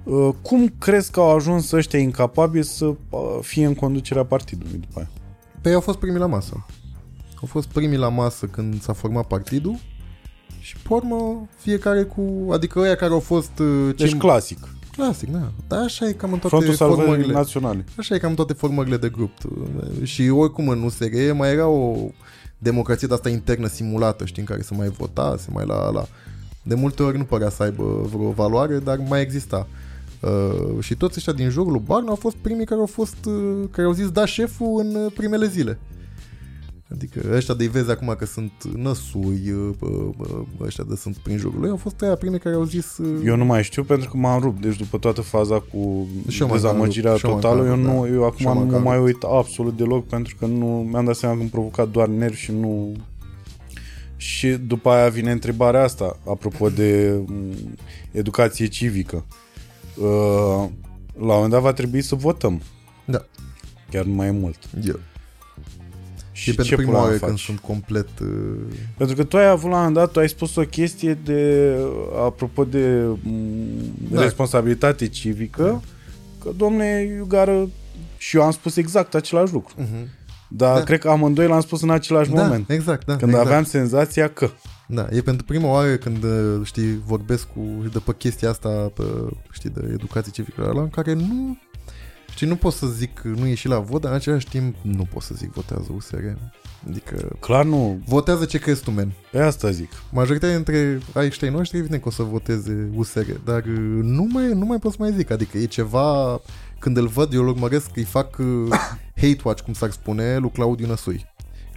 [0.03, 2.95] uh, cum crezi că au ajuns ăștia incapabili să uh,
[3.41, 5.09] fie în conducerea partidului după aia?
[5.61, 6.65] Păi au fost primii la masă.
[7.41, 9.79] Au fost primii la masă când s-a format partidul
[10.61, 12.21] și pe urmă fiecare cu...
[12.51, 13.59] Adică ăia care au fost...
[13.59, 14.57] uh, Deci cei- clasic.
[14.95, 15.51] Clasic, da.
[15.67, 17.33] Dar așa e cam în toate Frontul Salvării formările.
[17.33, 17.85] Naționale.
[17.97, 19.31] Așa e cam în toate formările de grup.
[20.03, 21.95] Și oricum în USR mai era o
[22.57, 26.05] democrație de asta internă simulată, știi, în care se mai vota, se mai la la.
[26.63, 29.67] De multe ori nu părea să aibă vreo valoare, dar mai exista.
[30.19, 33.33] Uh, și toți ăștia din jurul lui Barna au fost primii care au fost uh,
[33.71, 35.79] care au zis da șeful în uh, primele zile.
[36.93, 41.59] Adică ăștia de vezi acum că sunt năsui, uh, uh, ăștia de sunt prin jurul
[41.59, 44.17] lui, au fost ăia primii care au zis uh, Eu nu mai știu pentru că
[44.17, 44.61] m-am rupt.
[44.61, 47.75] Deci după toată faza cu Și eu m-am dezamăgirea rupt, și eu m-am totală, eu,
[47.75, 47.97] rupt, nu, da.
[47.97, 49.07] eu Și eu acum m-am nu cam mai rupt.
[49.07, 52.51] uit absolut deloc pentru că nu mi-am dat seama că îmi provoca doar nervi și
[52.51, 52.91] nu...
[54.15, 57.53] Și după aia vine întrebarea asta, apropo de m,
[58.11, 59.25] educație civică.
[59.95, 60.69] Uh,
[61.13, 62.61] la un moment dat va trebui să votăm.
[63.05, 63.25] Da.
[63.89, 64.57] Chiar nu mai e mult.
[64.83, 64.99] eu.
[66.31, 67.27] Și Și pentru ce prima pula oară faci?
[67.27, 68.07] când sunt complet...
[68.21, 68.27] Uh,
[68.97, 71.73] Pentru că tu ai avut la un moment dat, tu ai spus o chestie de,
[72.25, 73.31] apropo de m,
[74.11, 74.21] Da.
[74.21, 75.81] responsabilitate civică,
[76.43, 77.67] că domne, you gotta...
[78.17, 79.75] Și eu am spus exact același lucru.
[79.79, 80.07] uh-huh.
[80.47, 80.83] Dar Da.
[80.83, 82.69] cred că amândoi l-am spus în același da, moment.
[82.69, 83.15] exact, da.
[83.15, 83.47] Când exact.
[83.47, 84.49] aveam senzația că...
[84.87, 89.03] Da, e pentru prima oară când, uh, știi, vorbesc cu, de pe chestia asta, pe,
[89.51, 91.57] știi, de educație civică, la în care nu,
[92.33, 95.21] știi, nu pot să zic, nu ieși la vot, dar în același timp nu pot
[95.21, 96.23] să zic votează USR.
[96.89, 99.11] Adică, Clar nu, votează ce crezi tu, men.
[99.31, 99.89] pe asta zic.
[100.11, 104.65] Majoritatea dintre aici noștri, evident că o să voteze USR, dar uh, nu mai, nu
[104.65, 106.41] mai pot să mai zic, adică e ceva,
[106.79, 108.67] când îl văd, eu îl urmăresc, îi fac uh,
[109.21, 111.25] hate watch, cum s-ar spune, lui Claudiu Năsui.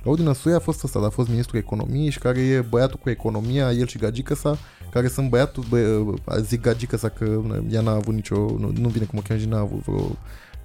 [0.02, 3.72] Claudiu Năsui a fost ăsta, a fost ministrul economiei și care e băiatul cu economia,
[3.72, 4.58] el și gagică sa,
[4.90, 7.40] care sunt băiatul, bă, zic gagică sa că
[7.70, 10.16] ea n-a avut nicio, nu, nu vine cum o cheamă și n-a avut vreo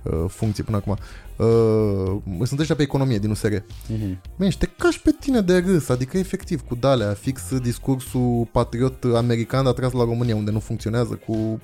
[0.04, 0.98] uh, funcție până acum.
[1.36, 3.54] Uh, sunt ăștia pe economie din USR.
[3.88, 4.22] Mhm.
[4.36, 9.04] Man, și te cași pe tine de râs, adică efectiv cu dalea, fix discursul patriot
[9.04, 11.62] american atras la România, unde nu funcționează cu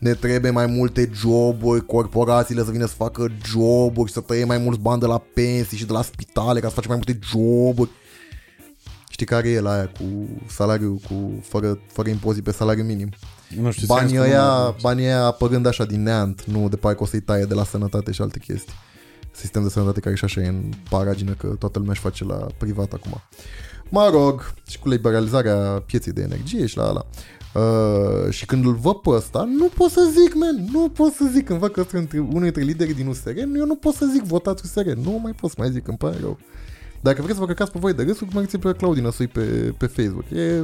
[0.00, 4.58] ne trebuie mai multe joburi, corporațiile să vină să facă joburi și să tăie mai
[4.58, 7.90] mulți bani de la pensii și de la spitale ca să facem mai multe joburi.
[9.10, 10.04] Știi care e la aia cu
[10.48, 13.08] salariul, cu, fără, fără impozit pe salariu minim?
[13.56, 16.68] Nu știu, Banii sens că nu ăia, mai- banii ăia apărând așa din neant, nu
[16.68, 18.74] de parcă o să-i taie de la sănătate și alte chestii.
[19.30, 22.46] Sistem de sănătate care și așa e în paragină că toată lumea își face la
[22.58, 23.20] privat acum.
[23.88, 27.06] Mă rog, și cu liberalizarea pieței de energie și la ala.
[27.54, 31.24] Uh, și când îl văd pe ăsta, nu pot să zic, man, nu pot să
[31.32, 34.06] zic, când văd că ăsta între, unul dintre liderii din USR, eu nu pot să
[34.12, 36.38] zic votați USR, nu mai pot să mai zic, îmi pare rău.
[37.00, 39.86] Dacă vreți să vă căcați pe voi de râsul, cum pe Claudina Năsui pe, pe
[39.86, 40.30] Facebook.
[40.30, 40.62] E,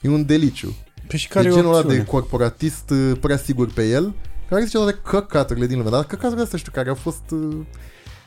[0.00, 0.74] e un deliciu.
[1.06, 2.02] Pe și Care care e e genul ăla opțiune?
[2.02, 4.14] de corporatist uh, prea sigur pe el,
[4.48, 7.56] care zice toate căcaturile din lume, dar căcaturile astea știu care au fost uh,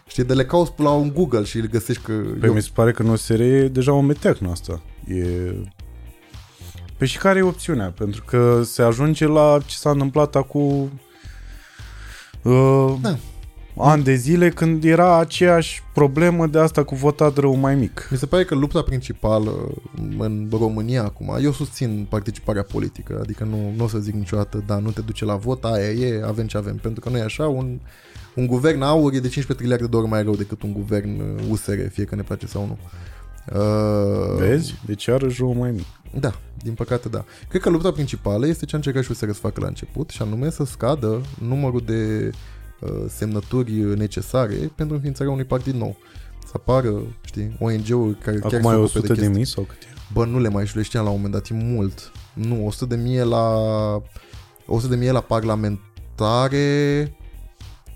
[0.07, 2.91] știi, de le cauți la un Google și îl găsești că Păi mi se pare
[2.91, 4.81] că în OSR e deja o meteacnă asta.
[5.07, 5.25] E...
[6.97, 7.93] Pe și care e opțiunea?
[7.97, 10.91] Pentru că se ajunge la ce s-a întâmplat acum
[12.41, 13.17] uh, Da.
[13.79, 18.07] Ani de zile când era aceeași problemă de asta cu votat rău mai mic.
[18.11, 19.51] Mi se pare că lupta principală
[20.17, 24.77] în România acum, eu susțin participarea politică, adică nu, nu o să zic niciodată, da,
[24.77, 27.47] nu te duce la vot, aia e, avem ce avem, pentru că nu e așa,
[27.47, 27.79] un,
[28.35, 31.49] un guvern aur e de 15 triliarde de ori mai rău decât un guvern uh,
[31.49, 32.77] USR, fie că ne place sau nu.
[33.59, 34.81] Uh, Vezi?
[34.85, 35.85] Deci iarăși rău mai mic.
[36.19, 37.25] Da, din păcate da.
[37.49, 40.21] Cred că lupta principală este ce a încercat și USR să facă la început, și
[40.21, 42.33] anume să scadă numărul de uh,
[43.07, 45.97] semnături necesare pentru înființarea unui partid nou.
[46.45, 46.93] Să apară,
[47.25, 49.27] știi, ONG-uri care chiar Acum se e ocupe 100 de, chestii.
[49.35, 49.85] mii sau cât e?
[50.13, 52.11] Bă, nu le mai știu, le știam la un moment dat, e mult.
[52.33, 53.43] Nu, 100 de mie la
[54.67, 55.21] 100 de mie la
[56.15, 57.11] parlamentare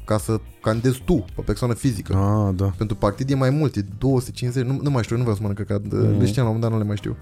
[0.05, 2.13] ca să candidezi tu, pe persoană fizică.
[2.15, 2.65] Ah, da.
[2.77, 5.65] Pentru partid e mai mult, e 250, nu, nu mai știu, nu vreau să mănânc
[5.67, 6.19] că Mm.
[6.19, 7.17] le știam la un moment dat, nu le mai știu.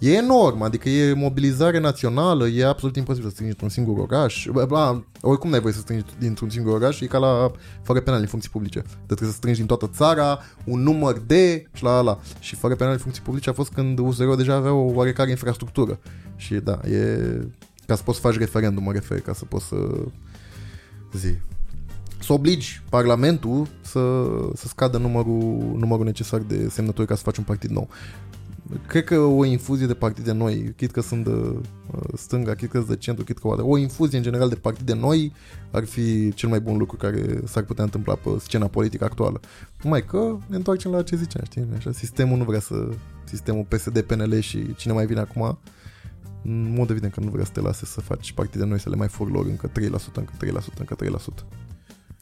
[0.00, 4.48] E enorm, adică e mobilizare națională, e absolut imposibil să strângi într-un singur oraș.
[4.52, 7.50] Bă, bă, oricum n-ai voie să strângi dintr-un singur oraș, e ca la
[7.82, 8.78] fără penal în funcții publice.
[8.78, 12.18] Deci trebuie să strângi din toată țara un număr de și la ala.
[12.38, 15.98] Și fără penal în funcții publice a fost când USR deja avea o oarecare infrastructură.
[16.36, 17.18] Și da, e
[17.86, 19.76] ca să poți să faci referendum, mă refer, ca să poți să
[21.12, 21.34] zi,
[22.22, 24.24] să obligi Parlamentul să,
[24.54, 27.88] să scadă numărul, numărul necesar de semnături ca să faci un partid nou.
[28.86, 31.60] Cred că o infuzie de partide noi, chit că sunt de uh,
[32.14, 34.94] stânga, chit că sunt de centru, chit că o, o infuzie în general de partide
[34.94, 35.32] noi
[35.70, 39.40] ar fi cel mai bun lucru care s-ar putea întâmpla pe scena politică actuală.
[39.82, 41.66] Numai că ne întoarcem la ce ziceam, știi?
[41.76, 42.88] Așa, sistemul nu vrea să...
[43.24, 45.58] Sistemul PSD, PNL și cine mai vine acum
[46.44, 48.96] în mod evident că nu vrea să te lase să faci partide noi, să le
[48.96, 49.72] mai fur lor încă 3%,
[50.14, 51.44] încă 3%, încă 3%.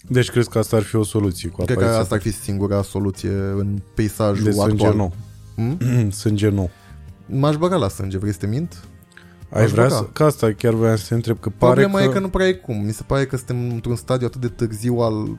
[0.08, 2.32] Deci crezi că asta ar fi o soluție cu Cred că apariția asta ar fi
[2.32, 4.96] singura soluție în peisajul de sânge actual.
[4.96, 5.14] nou.
[5.78, 6.10] Hmm?
[6.10, 6.70] sânge nou.
[7.26, 8.84] M-aș băga la sânge, vrei să te mint?
[9.50, 9.96] Ai Aș vrea băga.
[9.96, 10.02] să...
[10.02, 12.10] Că asta chiar voiam să te întreb, că pare Problema că...
[12.10, 12.84] e că nu prea e cum.
[12.84, 15.38] Mi se pare că suntem într-un stadiu atât de târziu al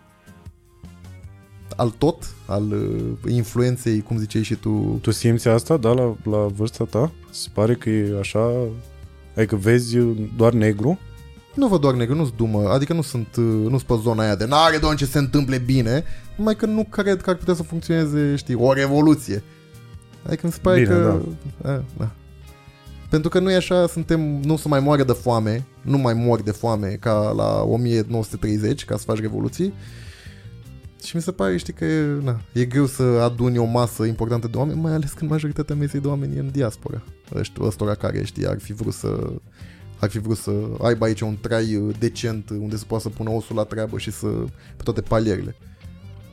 [1.75, 4.99] al tot, al uh, influenței, cum ziceai și tu.
[5.01, 7.11] Tu simți asta, da, la, la vârsta ta?
[7.29, 8.51] Se pare că e așa...
[9.35, 9.97] Adică vezi
[10.37, 10.99] doar negru?
[11.55, 14.35] Nu văd doar negru, nu-s dumă, adică nu sunt, uh, nu sunt pe zona aia
[14.35, 16.03] de n-are doar ce se întâmple bine,
[16.35, 19.43] numai că nu cred că ar putea să funcționeze, știi, o revoluție.
[20.25, 21.21] Adică mi se pare Bine, că...
[21.61, 21.83] Da.
[21.97, 22.11] da.
[23.09, 26.43] Pentru că nu e așa, suntem, nu se mai moare de foame, nu mai mori
[26.43, 29.73] de foame ca la 1930, ca să faci revoluții.
[31.03, 34.47] Și mi se pare, știi, că e, na, e greu să aduni o masă importantă
[34.47, 37.03] de oameni, mai ales când majoritatea mesei de oameni e în diaspora.
[37.35, 39.31] Ăștia, ăstora care, știi, ar fi vrut să
[39.99, 40.51] ar fi vrut să
[40.81, 43.97] aibă aici un trai uh, decent uh, unde se poate să pună osul la treabă
[43.97, 44.27] și să
[44.77, 45.55] pe toate palierele.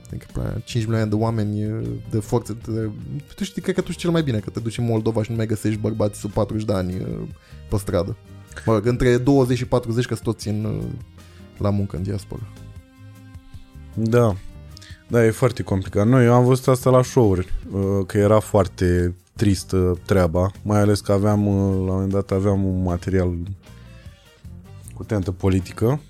[0.08, 2.56] Adică până 5 milioane de oameni uh, de forțe.
[2.68, 2.90] De,
[3.34, 5.30] tu știi, cred că tu știi cel mai bine că te duci în Moldova și
[5.30, 7.28] nu mai găsești bărbați sub 40 de ani uh,
[7.68, 8.16] pe stradă.
[8.66, 10.82] Mă rog, între 20 și 40 că sunt toți în, uh,
[11.58, 12.42] la muncă în diaspora.
[13.94, 14.34] Da.
[15.08, 16.06] Da, e foarte complicat.
[16.06, 21.00] Noi, eu am văzut asta la show-uri, uh, că era foarte tristă treaba, mai ales
[21.00, 23.36] că aveam, uh, la un moment dat, aveam un material
[24.94, 26.00] cu tentă politică.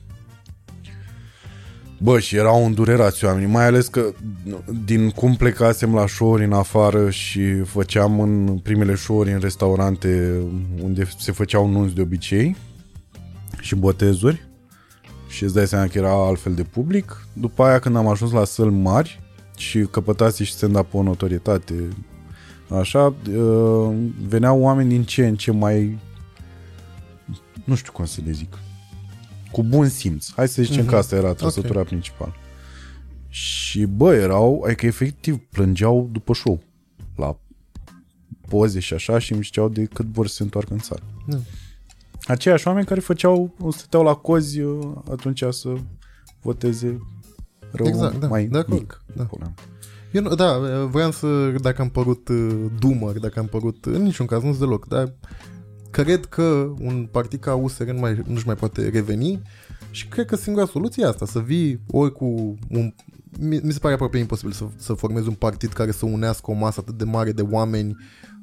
[1.98, 4.12] Bă, și erau îndurerați oamenii, mai ales că
[4.84, 10.40] din cum plecasem la show în afară și făceam în primele show în restaurante
[10.82, 12.56] unde se făceau nunți de obicei
[13.60, 14.48] și botezuri,
[15.28, 17.26] și îți dai seama că era altfel de public.
[17.32, 19.20] După aia când am ajuns la săli mari
[19.56, 21.74] și căpătați și stand-up o notorietate,
[22.80, 23.94] așa, uh,
[24.28, 25.98] veneau oameni din ce în ce mai
[27.64, 28.58] nu știu cum să le zic
[29.56, 30.32] cu bun simț.
[30.34, 30.90] Hai să zicem Mhm.
[30.90, 32.34] că asta era trăsătura principală.
[33.28, 36.60] Și bă, erau, adică efectiv plângeau după show
[37.16, 37.38] la
[38.48, 41.02] poze și așa și îmi știau de cât vor să se întoarcă în țară.
[41.26, 41.36] Da.
[42.26, 45.72] Aceiași oameni care făceau, stăteau la cozi uh, atunci să
[46.42, 47.00] voteze
[47.72, 49.02] rău Exact, da, mai de acord, mic.
[49.14, 49.22] da.
[49.24, 49.54] Pula mea.
[50.12, 50.58] Eu nu, da,
[50.90, 54.86] voiam să, dacă am părut uh, dumăr, dacă am părut, în niciun caz, nu deloc,
[54.88, 55.12] dar
[56.02, 59.42] cred că un partid ca USR nu mai, nu-și mai poate reveni
[59.90, 62.92] și cred că singura soluție e asta, să vii ori cu un...
[63.40, 66.54] Mi, mi se pare aproape imposibil să, să formezi un partid care să unească o
[66.54, 67.96] masă atât de mare de oameni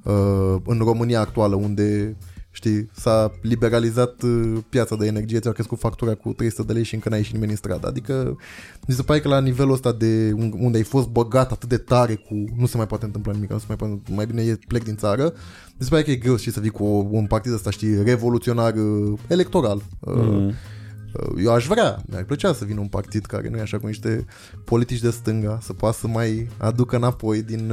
[0.04, 2.18] uh, în România actuală, unde
[2.56, 6.94] Știi, s-a liberalizat uh, piața de energie, ți-a crescut factura cu 300 de lei și
[6.94, 7.88] încă n-ai ieșit nimeni în stradă.
[7.88, 8.38] Adică
[8.88, 12.16] mi se pare că la nivelul ăsta de unde ai fost băgat atât de tare
[12.16, 14.84] cu nu se mai poate întâmpla nimic, nu se mai poate, mai bine e plec
[14.84, 15.24] din țară,
[15.78, 18.74] mi se pare că e greu și să vii cu un partid ăsta, știi, revoluționar
[18.74, 19.82] uh, electoral.
[20.00, 20.54] Mm.
[21.44, 24.26] Eu aș vrea, mi-ar plăcea să vină un partid care nu e așa cu niște
[24.66, 27.72] politici de stânga, să poată să mai aducă înapoi din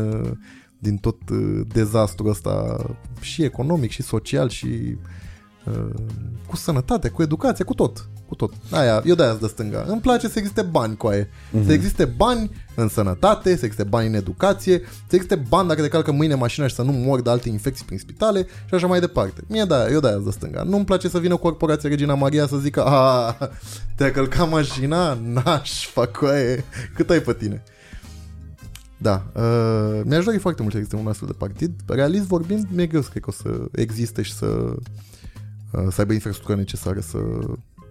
[0.81, 2.77] din tot uh, dezastrul ăsta
[3.21, 4.97] și economic și social și
[5.65, 5.91] uh,
[6.47, 8.09] cu sănătate, cu educație, cu tot.
[8.29, 8.53] Cu tot.
[8.71, 9.85] Aia, eu de-aia de stânga.
[9.89, 11.25] Îmi place să existe bani cu aia.
[11.25, 11.67] Uh-huh.
[11.67, 15.89] Să existe bani în sănătate, să existe bani în educație, să existe bani dacă te
[15.89, 19.01] calcă mâine mașina și să nu mor de alte infecții prin spitale și așa mai
[19.01, 19.41] departe.
[19.47, 20.63] Mie de eu de-aia de stânga.
[20.63, 23.37] Nu-mi place să vină corporația Regina Maria să zică a,
[23.97, 25.15] te-a călcat mașina?
[25.15, 26.65] N-aș fac cu aia.
[26.95, 27.63] Cât ai pe tine?
[29.03, 31.73] Da, uh, mi-aș dori foarte mult să existe un astfel de partid.
[31.87, 36.13] Realist vorbind, mi-e greu să cred că o să existe și să, uh, să aibă
[36.13, 37.19] infrastructura necesară să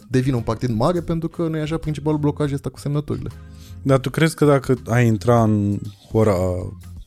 [0.10, 3.30] devină un partid mare, pentru că nu e așa principalul blocaj este cu semnăturile.
[3.82, 5.80] Dar tu crezi că dacă ai intra în
[6.12, 6.36] ora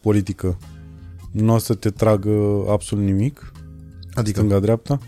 [0.00, 0.58] politică,
[1.30, 3.52] nu o să te tragă absolut nimic?
[4.14, 4.38] Adică?
[4.38, 4.98] Stânga-dreapta?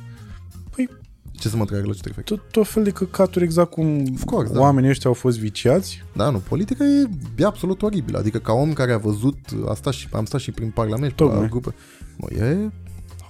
[1.39, 4.52] Ce să mă trag la ce te tot, tot fel de căcaturi, exact cum course,
[4.52, 4.61] da.
[4.61, 6.02] oamenii ăștia au fost viciați.
[6.12, 8.16] Da, nu, politica e, e absolut oribil.
[8.16, 9.39] Adică ca om care a văzut,
[9.69, 11.40] a stat și, am stat și prin parlament, Tocmai.
[11.40, 11.74] la grupe,
[12.16, 12.70] mă, e,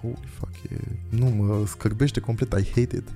[0.01, 0.77] holy fuck, e,
[1.09, 3.09] nu, mă scârbește complet, I hate it.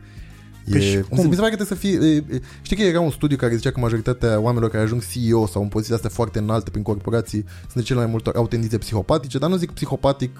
[0.70, 1.26] Păi e, cum?
[1.28, 2.08] Mi se pare că trebuie să fie...
[2.08, 5.46] E, e, știi că era un studiu care zicea că majoritatea oamenilor care ajung CEO
[5.46, 8.78] sau în poziții astea foarte înalte prin corporații sunt de cele mai multe au tendințe
[8.78, 10.38] psihopatice, dar nu zic psihopatic,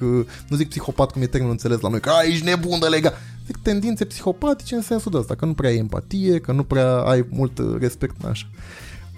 [0.48, 3.12] nu zic psihopat cum e termenul înțeles la noi, că ești nebun de lega.
[3.46, 6.96] Zic tendințe psihopatice în sensul de asta, că nu prea ai empatie, că nu prea
[6.96, 8.46] ai mult respect, așa.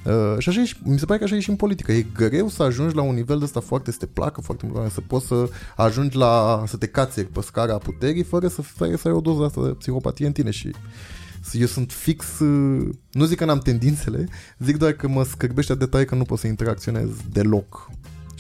[0.05, 1.93] Uh, și așa e și, mi se pare că așa e și în politică.
[1.93, 4.93] E greu să ajungi la un nivel de ăsta foarte, să te placă foarte mult,
[4.93, 9.09] să poți să ajungi la, să te cațeri pe scara puterii fără să, fără să
[9.09, 10.71] ai o doză asta de psihopatie în tine și
[11.53, 14.29] eu sunt fix, uh, nu zic că n-am tendințele,
[14.59, 17.91] zic doar că mă scârbește detalii că nu pot să interacționez deloc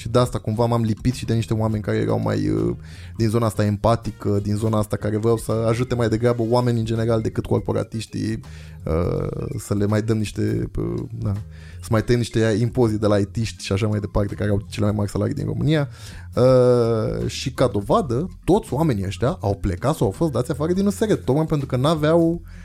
[0.00, 2.76] și de asta cumva m-am lipit și de niște oameni care erau mai uh,
[3.16, 6.84] din zona asta empatică, din zona asta care vreau să ajute mai degrabă oameni în
[6.84, 8.40] general decât corporatiștii
[8.84, 11.32] uh, să le mai dăm niște uh, na,
[11.80, 14.86] să mai tăiem niște impozite de la itiști și așa mai departe care au cele
[14.86, 15.88] mai mari salarii din România.
[17.26, 21.12] Și ca dovadă toți oamenii ăștia au plecat sau au fost dați afară din USR
[21.12, 22.59] tocmai pentru că n-aveau Uh,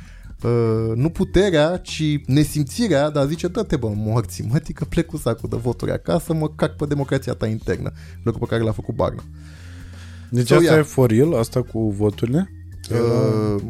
[0.96, 5.50] nu puterea, ci nesimțirea de a zice, dă-te bă, morții, mă, că plec cu sacul
[5.50, 7.92] de voturi acasă, mă cac pe democrația ta internă,
[8.24, 9.24] lucru pe care l-a făcut Barna.
[10.30, 10.80] Deci so, asta yeah.
[10.80, 12.52] e for real, asta cu voturile?
[12.92, 13.62] Uh,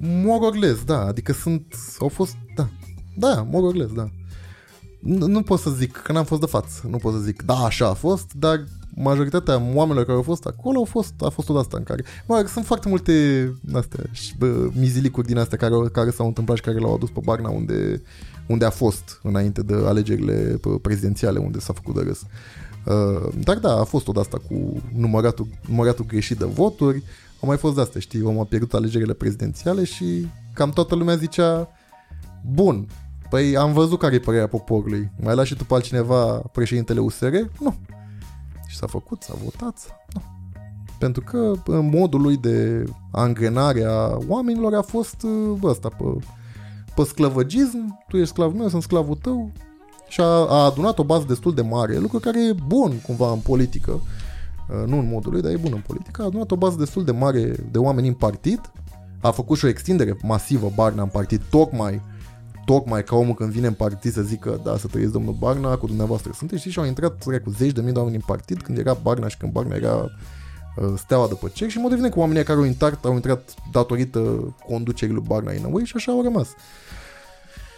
[0.00, 2.68] more or less, da, adică sunt, au fost, da,
[3.16, 4.10] da, more or less, da.
[5.00, 7.54] Nu, nu pot să zic, că n-am fost de față, nu pot să zic, da,
[7.54, 8.64] așa a fost, dar
[8.94, 12.04] majoritatea oamenilor care au fost acolo au fost, a fost tot asta în care...
[12.26, 13.12] Mă, sunt foarte multe
[13.72, 14.04] astea,
[14.38, 18.02] bă, mizilicuri din astea care, care s-au întâmplat și care l-au adus pe Barna unde,
[18.46, 22.20] unde a fost înainte de alegerile prezidențiale unde s-a făcut de râs.
[22.84, 27.02] Uh, dar da, a fost tot asta cu număratul, număratul greșit de voturi,
[27.40, 31.68] au mai fost de astea, știi, am pierdut alegerile prezidențiale și cam toată lumea zicea
[32.52, 32.86] bun,
[33.30, 35.10] Păi am văzut care e părerea poporului.
[35.22, 37.34] Mai lași și tu pe altcineva președintele USR?
[37.60, 37.74] Nu.
[38.68, 39.96] Și s-a făcut, s-a votat.
[40.12, 40.22] Nu.
[40.98, 46.04] Pentru că în modul lui de angrenare a oamenilor a fost ă, ăsta, pe,
[46.94, 49.52] pe sclavăgism, tu ești sclavul meu, eu sunt sclavul tău,
[50.08, 53.38] și a, a adunat o bază destul de mare, lucru care e bun cumva în
[53.38, 54.00] politică,
[54.70, 57.04] ă, nu în modul lui, dar e bun în politică, a adunat o bază destul
[57.04, 57.40] de mare
[57.70, 58.60] de oameni în partid,
[59.20, 62.02] a făcut și o extindere masivă Barna în partid, tocmai
[62.68, 65.86] tocmai ca omul când vine în partid să zică da, să trăiesc domnul Barna, cu
[65.86, 68.92] dumneavoastră sunteți și au intrat cu zeci de mii de oameni în partid când era
[69.02, 72.42] Barna și când Barna era uh, steaua după cer și în mod evident că oamenii
[72.44, 74.18] care au intrat au intrat datorită
[74.66, 76.48] conducerii lui Barna în și așa au rămas.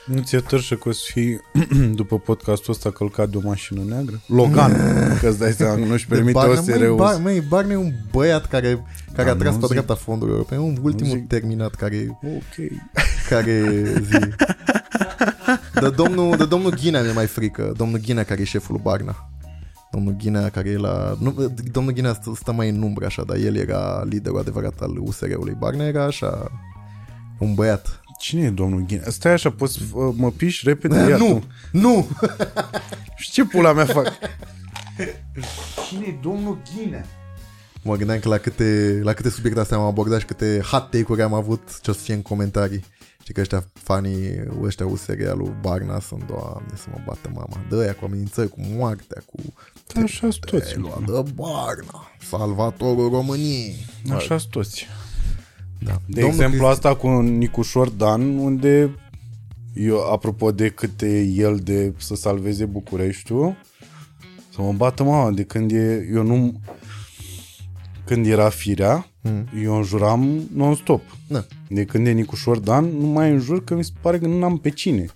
[0.06, 1.40] Nu ți-e târșă că o să fii
[2.00, 4.20] după podcastul ăsta călcat de o mașină neagră?
[4.26, 4.72] Logan,
[5.20, 8.84] că îți dai seama, nu-și permite o să Bar, măi, Barna e un băiat care,
[9.14, 11.28] care da, a tras pe dreapta fondurilor europene, un ultimul zic.
[11.28, 12.18] terminat care...
[12.22, 12.66] Ok.
[13.28, 14.18] Care zi...
[15.80, 19.30] De domnul, de domnul Ghinea mi-e mai frică, domnul Ghinea care e șeful lui Barna.
[19.90, 21.16] Domnul Ghinea care e la...
[21.20, 24.96] Nu, domnul Ghinea stă, stă mai în umbră așa, dar el era liderul adevărat al
[24.98, 25.56] USR-ului.
[25.58, 26.50] Barna era așa
[27.38, 29.10] un băiat Cine e domnul Ghinea?
[29.10, 29.80] Stai așa, poți
[30.14, 31.08] mă piși repede?
[31.08, 31.44] Ia nu, tu.
[31.72, 32.08] nu!
[33.16, 34.12] Și ce pula mea fac?
[35.88, 37.04] Cine e domnul Ghinea?
[37.82, 41.22] Mă gândeam că la câte, la câte subiecte astea am abordat și câte hot take-uri
[41.22, 42.84] am avut ce o să fie în comentarii.
[43.30, 47.64] Știi că ăștia fanii, ăștia USR al lui Barna sunt, doamne, să mă bată mama.
[47.68, 49.38] Dă aia cu amenințări, cu moartea, cu...
[50.02, 50.76] Așa sunt toți.
[50.78, 53.74] Lua de Barna, salvatorul României.
[54.10, 54.86] Așa sunt toți.
[55.78, 56.00] Da.
[56.06, 58.94] De Domnul exemplu Cristi- asta cu Nicușor Dan, unde
[59.74, 63.56] eu, apropo de cât e el de să salveze Bucureștiul,
[64.54, 66.60] să mă bată mama, de când e, eu nu,
[68.04, 69.48] când era firea, Mm.
[69.62, 71.02] eu înjuram non-stop.
[71.28, 71.44] Da.
[71.68, 74.58] De când e Nicușor Dan, nu mai înjur că mi se pare că nu am
[74.58, 75.06] pe cine.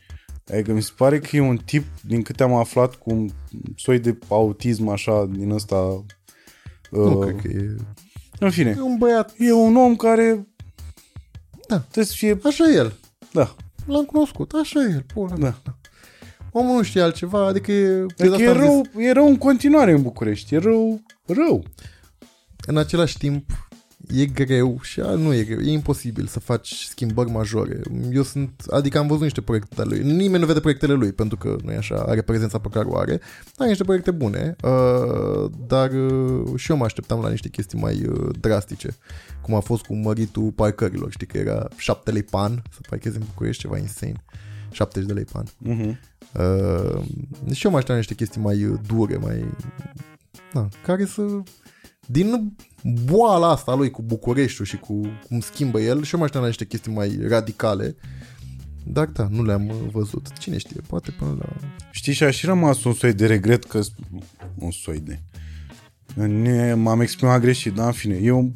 [0.52, 3.28] Adică mi se pare că e un tip, din câte am aflat, cu un
[3.76, 6.04] soi de autism așa, din ăsta...
[6.90, 7.76] Nu uh, cred că e...
[8.38, 9.34] În fine, E un băiat...
[9.38, 10.46] e un om care
[11.68, 11.78] Da.
[11.78, 12.38] trebuie să fie...
[12.44, 12.98] Așa e el.
[13.32, 13.54] Da,
[13.86, 14.52] L-am cunoscut.
[14.52, 15.04] Așa e el.
[15.14, 15.36] Pula.
[15.36, 15.54] da.
[16.52, 17.86] Omul nu știe altceva, adică e...
[18.16, 18.62] de Adică asta e am zis.
[18.66, 20.54] rău, e rău în continuare în București.
[20.54, 21.64] E rău, rău.
[22.66, 23.68] în același timp
[24.08, 27.80] e greu și a, nu e greu, e imposibil să faci schimbări majore.
[28.12, 30.12] Eu sunt, adică am văzut niște proiecte ale lui.
[30.12, 32.98] Nimeni nu vede proiectele lui pentru că nu e așa, are prezența pe care o
[32.98, 33.20] are.
[33.56, 38.06] Are niște proiecte bune, uh, dar uh, și eu mă așteptam la niște chestii mai
[38.06, 38.96] uh, drastice.
[39.40, 43.22] Cum a fost cu măritul parcărilor, știi că era 7 lei pan să parchezi în
[43.26, 44.24] București, ceva insane.
[44.70, 45.44] 70 de lei pan.
[45.44, 45.98] Uh-huh.
[46.32, 47.02] Uh,
[47.52, 49.44] și eu mă așteptam la niște chestii mai uh, dure, mai...
[50.52, 51.22] Na, care să...
[52.06, 52.54] Din
[52.84, 56.40] boala asta a lui cu Bucureștiul și cu cum schimbă el, și eu mă așteptam
[56.40, 57.96] la niște chestii mai radicale.
[58.86, 60.38] Dar da, nu le-am uh, văzut.
[60.38, 61.46] Cine știe, poate până la...
[61.90, 63.80] Știi, și a și rămas un soi de regret că...
[64.54, 65.18] Un soi de...
[66.26, 68.52] Ne, m-am exprimat greșit, dar în fine, eu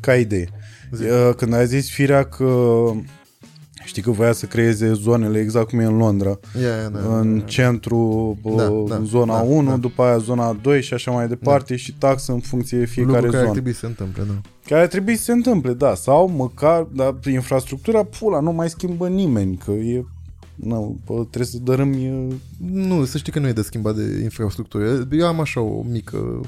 [0.00, 0.48] ca idee.
[0.92, 2.44] Uh, Când a zis Firea că
[3.84, 7.38] știi că voia să creeze zonele exact cum e în Londra, Yeah, yeah, da, în
[7.38, 7.44] da.
[7.44, 9.76] centru, Da, da, da, în zona da, 1, da.
[9.76, 13.30] după aia zona 2 și așa mai departe și taxă în funcție de fiecare Lucru
[13.30, 13.52] care ar zonă.
[13.52, 14.40] trebui să se întâmple, da.
[14.66, 18.70] Care ar trebui să se întâmple, da, sau măcar, dar prin infrastructura, pula, nu mai
[18.70, 20.04] schimbă nimeni, că e,
[20.54, 22.34] nu, bă, trebuie să dărâmi e,
[22.70, 25.06] Nu, să știi că nu e de schimbat de infrastructură.
[25.10, 26.40] Eu am așa o mică,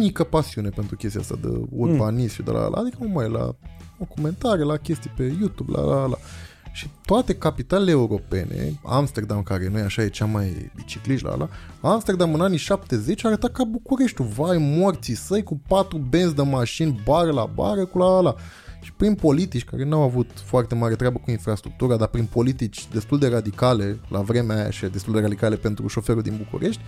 [0.00, 3.54] mică pasiune pentru chestia asta de urbanism și de la, la adică nu mai la
[3.98, 6.16] documentare, la chestii pe YouTube, la la la.
[6.72, 11.48] Și toate capitalele europene, Amsterdam, care nu e așa, e cea mai bicicliști la la,
[11.80, 17.00] Amsterdam în anii 70 arăta ca Bucureștiul, vai morții săi cu patru benzi de mașini,
[17.04, 18.34] bară la bară, cu la la la.
[18.80, 23.18] Și prin politici care n-au avut foarte mare treabă cu infrastructura, dar prin politici destul
[23.18, 26.82] de radicale, la vremea aia și destul de radicale pentru șoferul din București,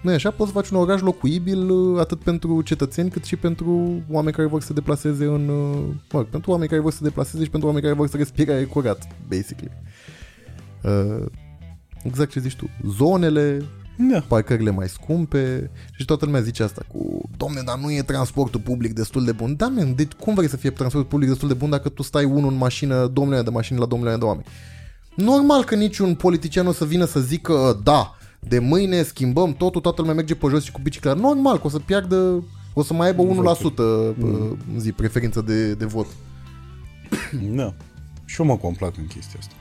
[0.00, 3.36] nu e așa, poți să faci un oraș locuibil uh, atât pentru cetățeni cât și
[3.36, 5.48] pentru oameni care vor să se deplaseze în...
[5.48, 5.78] uh,
[6.12, 8.16] Mă rog, pentru oameni care vor să se deplaseze și pentru oameni care vor să
[8.16, 9.72] respire aer curat, basically.
[10.82, 11.26] Uh,
[12.02, 12.70] exact ce zici tu.
[12.96, 13.62] Zonele,
[14.12, 14.24] da.
[14.28, 18.92] parcările mai scumpe și toată lumea zice asta cu domne, dar nu e transportul public
[18.92, 19.56] destul de bun.
[19.56, 22.24] Da, men, deci cum vrei să fie transportul public destul de bun dacă tu stai
[22.24, 24.46] unul în mașină, domnule de mașini la domnule de oameni?
[25.14, 30.00] Normal că niciun politician o să vină să zică da, de mâine schimbăm totul, toată
[30.00, 31.20] lumea merge pe jos și cu bicicleta.
[31.20, 33.26] Normal că o să piardă, o să mai aibă 1%
[34.14, 34.58] mm.
[34.76, 36.06] zi, preferință de, de vot.
[37.56, 37.74] da.
[38.24, 39.54] Și eu mă complac în chestia asta.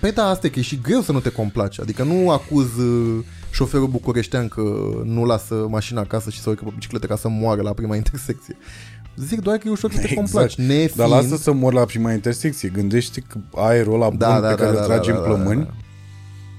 [0.00, 1.80] Păi da, asta e că e și greu să nu te complaci.
[1.80, 4.62] Adică nu acuz uh, șoferul bucureștean că
[5.04, 8.56] nu lasă mașina acasă și să urcă pe bicicletă ca să moară la prima intersecție.
[9.16, 10.20] Zic doar că e ușor să te Exact.
[10.20, 10.54] complaci.
[10.54, 10.94] Nefiind...
[10.94, 12.68] Dar lasă să mor la prima intersecție.
[12.68, 15.22] Gândește că aerul ăla da, bun da, pe da, care da, îl tragi da, în
[15.22, 15.60] da, plămâni.
[15.60, 15.83] da, da.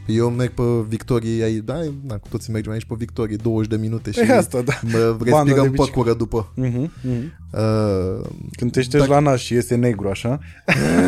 [0.05, 3.75] Eu merg pe Victorie, ai, da, na, cu toții mergem aici pe Victorie, 20 de
[3.77, 4.73] minute și E asta, da.
[4.81, 5.91] mă Bandă de respirăm bicicletă.
[5.91, 6.51] păcură după.
[6.55, 7.33] Mhm, mhm.
[7.51, 8.27] Uh,
[8.57, 10.39] Când te ștergi la nas și iese negru, așa,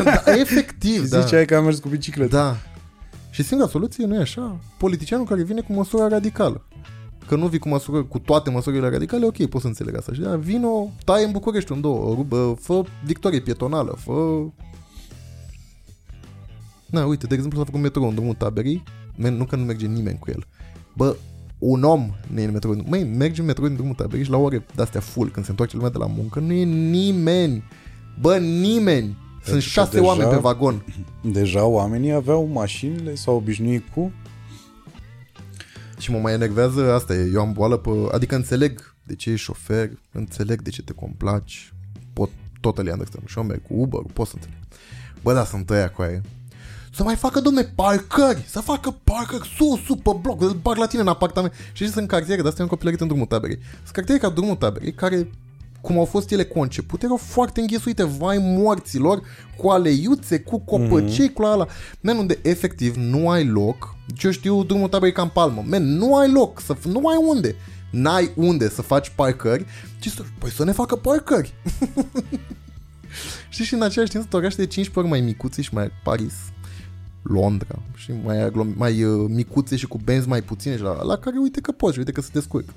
[0.04, 1.20] da, efectiv, da.
[1.20, 2.36] ziceai că am mers cu bicicletă.
[2.36, 2.56] Da.
[3.30, 4.60] Și singura soluție nu e așa?
[4.78, 6.66] Politicianul care vine cu măsura radicală.
[7.28, 10.14] Că nu vii cu, măsură, cu toate măsurile radicale, ok, pot să înțeleg asta.
[10.14, 14.12] Și da, vino, tai în București în două, rubă, fă victorie pietonală, fă...
[16.90, 18.84] Na, uite, de exemplu s-a făcut metrou în drumul taberii,
[19.16, 20.46] Men, nu că nu merge nimeni cu el.
[20.96, 21.16] Bă,
[21.58, 22.84] un om nu e în metrou.
[22.86, 25.76] Măi, merge în metrou din drumul taberii și la ore de-astea full, când se întoarce
[25.76, 27.64] lumea de la muncă, nu e nimeni.
[28.22, 29.06] Bă, nimeni.
[29.06, 30.86] Sunt Pentru că șase deja- oameni pe vagon.
[31.32, 34.12] Deja oamenii aveau mașinile, s-au obișnuit cu...
[36.00, 37.90] Și mă mai enervează asta e, eu am boală pe...
[38.12, 41.74] Adică înțeleg de ce ești șofer, înțeleg de ce te complaci,
[42.14, 42.30] pot
[42.62, 43.28] totally understand.
[43.28, 44.58] Și eu merg cu Uber, pot să înțeleg.
[45.24, 46.22] Bă, da, sunt ăia cu aia.
[46.98, 50.88] Să mai facă, domne, parcări, să facă parcări sus, sus, pe bloc, îl bag la
[50.88, 51.54] tine în apartament.
[51.54, 53.60] Și știi, sunt cartiere, de astea am copilărit în drumul taberei.
[53.84, 55.30] Sunt cartiere ca drumul taberei, care
[55.82, 59.22] cum au fost ele concepute, erau foarte înghesuite, vai morților,
[59.58, 61.34] cu aleiuțe, cu copăcei, mm-hmm.
[61.34, 61.68] cu la ala.
[62.02, 65.98] Men, unde efectiv nu ai loc, ce eu știu, drumul taberei ca în palmă, men,
[65.98, 67.56] nu ai loc, să, f- nu ai unde.
[67.92, 69.66] N-ai unde să faci parcări,
[70.00, 71.54] ci să, păi să ne facă parcări.
[73.50, 76.34] Știi, și în același timp sunt orașe de 15 ori mai micuțe și mai Paris,
[77.28, 81.18] Londra și mai, aglom- mai uh, micuțe și cu benzi mai puține și la, la
[81.18, 82.74] care uite că poți, uite că se descurcă.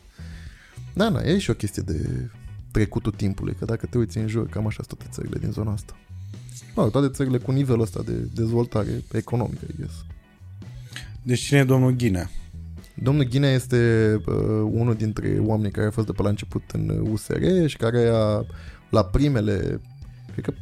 [0.94, 2.30] Da, na, e și o chestie de
[2.70, 5.72] trecutul timpului, că dacă te uiți în jur, cam așa sunt toate țările din zona
[5.72, 5.96] asta.
[6.74, 9.94] Mă rog, toate țările cu nivelul ăsta de dezvoltare economică, I guess.
[11.22, 12.30] Deci cine e domnul Ghinea?
[12.94, 14.34] Domnul Ghinea este uh,
[14.70, 18.44] unul dintre oamenii care a fost de pe la început în USR și care a,
[18.90, 19.80] la primele,
[20.32, 20.52] cred că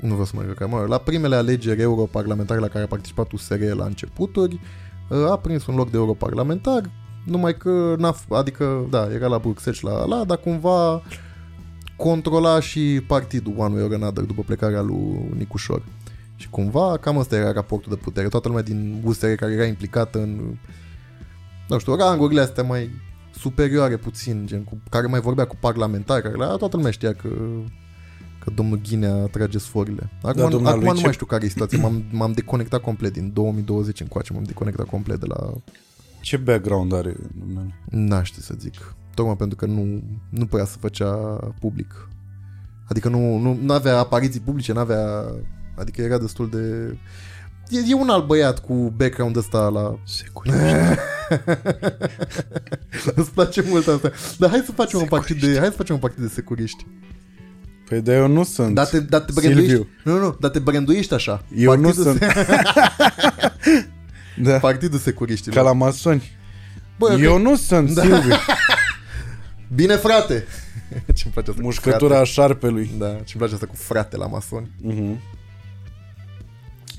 [0.00, 3.60] nu vreau să mă recă, mă, la primele alegeri europarlamentare la care a participat USR
[3.60, 4.60] la începuturi,
[5.08, 6.90] uh, a prins un loc de europarlamentar,
[7.24, 11.02] numai că, n-a, f- adică, da, era la Bruxelles și la la, dar cumva
[11.96, 15.82] controla și partidul One Way or Another după plecarea lui Nicușor.
[16.36, 18.28] Și cumva cam ăsta era raportul de putere.
[18.28, 20.58] Toată lumea din USR care era implicată în,
[21.68, 22.90] nu știu, rangurile astea mai
[23.38, 27.28] superioare puțin, gen, cu, care mai vorbea cu parlamentari, care la toată lumea știa că
[28.46, 30.10] că domnul Ghinea trage sforile.
[30.22, 32.80] Acum, Da, da, dumnealui, acum nu ce- mai știu care e situația, m-am, m-am deconectat
[32.80, 35.52] complet din 2020 încoace, m-am deconectat complet de la...
[36.20, 37.74] Ce background are domnule?
[37.90, 38.94] N-aș ști să zic.
[39.14, 41.12] Tocmai pentru că nu, nu prea se făcea
[41.60, 42.08] public.
[42.88, 45.24] Adică nu, nu nu avea apariții publice, nu avea...
[45.76, 46.96] Adică era destul de...
[47.68, 49.98] E, e un alt băiat cu background ăsta la...
[50.04, 50.98] Securitate.
[53.14, 54.10] Îți place mult asta.
[54.38, 56.86] Dar hai să facem un partid de, hai să facem un partid de securiști.
[57.88, 58.74] Păi dar eu nu sunt.
[58.74, 59.50] Dar te, dar te Silviu.
[59.54, 59.86] branduiești.
[60.04, 61.44] Nu, nu, dar te branduiești așa.
[61.56, 62.24] Eu nu Partidul sunt.
[64.46, 64.58] da.
[64.58, 65.56] Partidul securiștilor.
[65.56, 66.30] Ca la masoni.
[66.98, 68.02] Bă, eu că- nu sunt, Da.
[68.02, 68.34] Silviu.
[69.74, 70.44] Bine, frate!
[71.14, 72.84] Ce-mi place asta Mușcătura cu șarpelui.
[72.98, 72.98] frate.
[72.98, 74.70] Da, ce-mi place asta cu frate la masoni.
[74.80, 75.20] Mhm.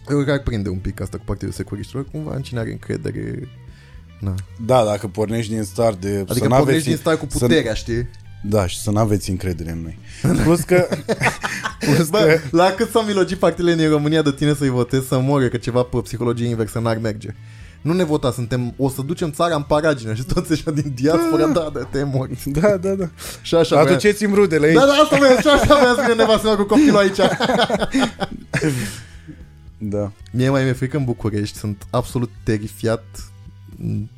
[0.09, 3.47] Eu cred că prinde un pic asta cu Partidul Securiștilor, cumva în cine are încredere.
[4.19, 4.33] Na.
[4.65, 6.07] Da, dacă pornești din start de...
[6.09, 8.09] Adică să pornești n-aveți, din stai cu să- puterea, știi?
[8.49, 9.97] Da, și să nu aveți încredere în noi.
[10.43, 10.87] Plus că...
[11.79, 12.05] plus că...
[12.09, 15.57] Bă, la cât s-au milogit partidele din România de tine să-i votezi să moare, că
[15.57, 17.29] ceva pe psihologie inversă n-ar merge.
[17.81, 21.45] Nu ne vota, suntem, o să ducem țara în paragină și toți ăștia din diaspora,
[21.47, 22.37] da, da, te mori.
[22.45, 23.09] Da, da, da.
[23.41, 24.75] Și așa voia- Aduceți-mi rudele aici.
[24.75, 27.17] Da, da, asta vrea, și așa vrea să vină nevastă mea cu copilul aici.
[29.77, 30.11] Da.
[30.31, 33.03] Mie mai mi-e frică în București, sunt absolut terifiat
[33.75, 34.09] m,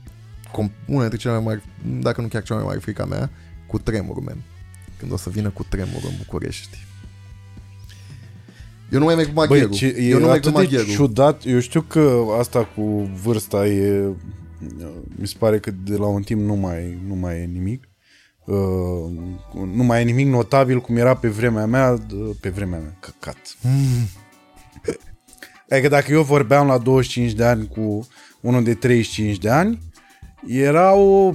[0.52, 1.62] com- una dintre cele mai mari,
[2.02, 3.30] dacă nu chiar cea mai mare frica mea,
[3.70, 4.38] cu tremurul, man.
[4.98, 6.78] Când o să vină cu tremurul în București.
[8.92, 9.74] Eu nu mai merg cu Băi, magherul.
[9.74, 10.94] ce, e Eu nu merg cu atât de magherul.
[10.94, 11.46] ciudat.
[11.46, 12.82] Eu știu că asta cu
[13.24, 14.04] vârsta e...
[15.20, 17.84] Mi se pare că de la un timp nu mai, nu mai e nimic.
[18.46, 18.56] Uh,
[19.74, 23.38] nu mai e nimic notabil cum era pe vremea mea, d- pe vremea mea, căcat.
[23.62, 24.08] Mm.
[25.70, 28.08] Adică dacă eu vorbeam la 25 de ani cu
[28.42, 29.80] unul de 35 de ani,
[30.48, 31.34] era o...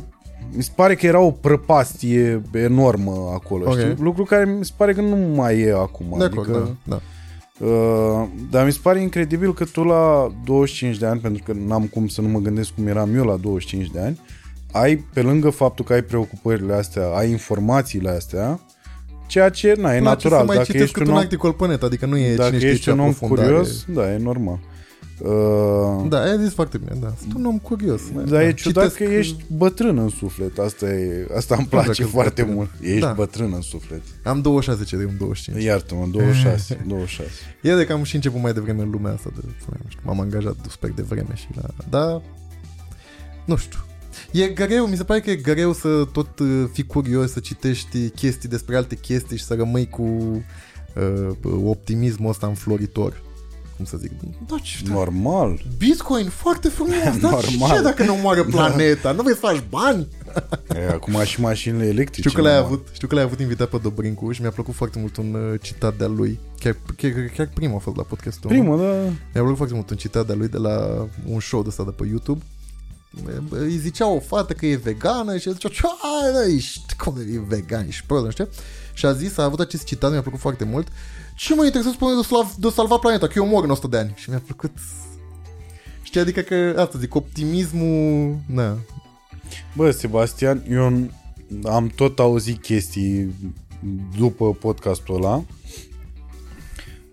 [0.52, 3.78] Mi se pare că era o prăpastie enormă acolo, Ok.
[3.78, 3.94] știi?
[3.98, 6.14] Lucru care mi se pare că nu mai e acum.
[6.18, 7.66] De acord, adică, da, da.
[7.66, 11.82] Uh, dar mi se pare incredibil că tu la 25 de ani, pentru că n-am
[11.86, 14.20] cum să nu mă gândesc cum eram eu la 25 de ani,
[14.72, 18.60] ai, pe lângă faptul că ai preocupările astea, ai informațiile astea,
[19.26, 20.38] ceea ce, na, e Îmi place natural.
[20.38, 22.34] să mai Dacă citesc ești cât un un om, articol pe net, adică nu e
[22.34, 23.48] dacă cine știe ești ce un om aprofundare.
[23.48, 24.58] curios, da, e normal.
[25.22, 27.14] Uh, Da, ai zis foarte bine, da.
[27.20, 28.00] Sunt un om curios.
[28.14, 28.24] man.
[28.24, 28.46] dar da.
[28.48, 30.58] e ciudat Citesc, că ești bătrân în suflet.
[30.58, 32.56] Asta, e, asta îmi place dacă-s foarte bătrân.
[32.56, 32.70] mult.
[32.80, 33.12] Ești Da.
[33.12, 34.02] bătrân în suflet.
[34.24, 35.64] Am 26 ce de un 25.
[35.64, 36.84] Iartă-mă, 26.
[36.86, 37.30] 26.
[37.62, 40.20] E de că am și început mai devreme în lumea asta de, nu știu, m-am
[40.20, 41.62] angajat super de vreme și la...
[41.90, 42.22] Da,
[43.44, 43.78] nu știu.
[44.32, 48.08] E greu, mi se pare că e greu să tot uh, fii curios, să citești
[48.08, 51.30] chestii despre alte chestii și să rămâi cu uh,
[51.64, 53.22] optimismul ăsta înfloritor.
[53.76, 54.10] Cum să zic?
[54.46, 55.62] Da, ce, da, Normal.
[55.78, 57.76] Bitcoin, foarte frumos, dar Normal.
[57.76, 59.12] ce dacă nu moare planeta?
[59.12, 60.08] Nu vrei să faci bani?
[60.74, 62.28] E, acum și mașinile electrice.
[62.28, 62.64] Știu că l-ai nu?
[62.64, 65.60] avut, știu că l-ai avut invitat pe Dobrincu și mi-a plăcut foarte mult un uh,
[65.62, 66.38] citat de-al lui.
[66.58, 68.50] Chiar, chiar, chiar primul a fost la podcastul.
[68.50, 68.56] nu?
[68.58, 68.92] Primul, da.
[69.02, 71.90] Mi-a plăcut foarte mult un citat de-a lui de la un show de ăsta de
[71.90, 72.44] pe YouTube.
[73.50, 77.16] Îi zicea o fată că e vegană și el zicea, ce ai, da, ești, cum
[77.18, 78.48] e vegan, ești prost, nu știu.
[78.92, 80.88] Și a zis, a avut acest citat, mi-a plăcut foarte mult.
[81.34, 83.96] Ce mă interesează spune de, slav, de salva planeta, că eu mor în 100 de
[83.98, 84.12] ani.
[84.16, 84.70] Și mi-a plăcut...
[86.02, 88.76] Știi, adică că, asta zic, optimismul, na,
[89.76, 91.10] Bă, Sebastian, eu n-
[91.64, 93.34] am tot auzit chestii
[94.18, 95.44] după podcastul ăla.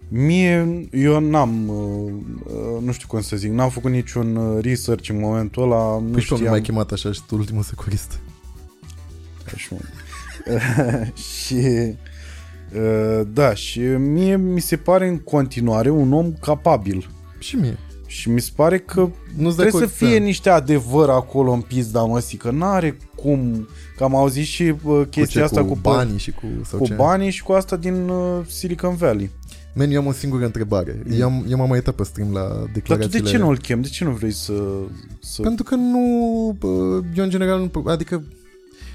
[0.07, 2.11] Mie, eu n-am, uh,
[2.45, 6.09] uh, nu știu cum să zic, n-am făcut niciun uh, research în momentul ăla, nu
[6.11, 6.51] Păi și tu nu știam.
[6.53, 8.19] m-ai chemat așa și tu ultimul securist.
[9.53, 9.75] Așa.
[11.43, 11.93] și uh,
[13.33, 17.09] da, și mie mi se pare în continuare un om capabil.
[17.39, 17.77] Și mie.
[18.05, 20.23] Și mi se pare că Nu-ți de trebuie să acord, fie da.
[20.23, 23.67] niște adevăr acolo în pizda măsii, că n-are cum,
[23.97, 26.45] că am auzit și uh, Cu chestia ce, asta cu, cu, banii și cu...
[26.65, 26.93] Sau cu ce?
[26.93, 29.29] banii și cu asta din uh, Silicon Valley.
[29.73, 31.03] Man, eu am o singură întrebare.
[31.17, 33.19] Eu, am, eu m-am mai uitat pe stream la Dar tu declarațiile...
[33.19, 33.81] de ce nu îl chem?
[33.81, 34.53] De ce nu vrei să...
[35.19, 35.41] să...
[35.41, 36.55] Pentru că nu...
[36.59, 36.67] bă,
[37.15, 37.83] Eu în general nu...
[37.85, 38.23] Adică...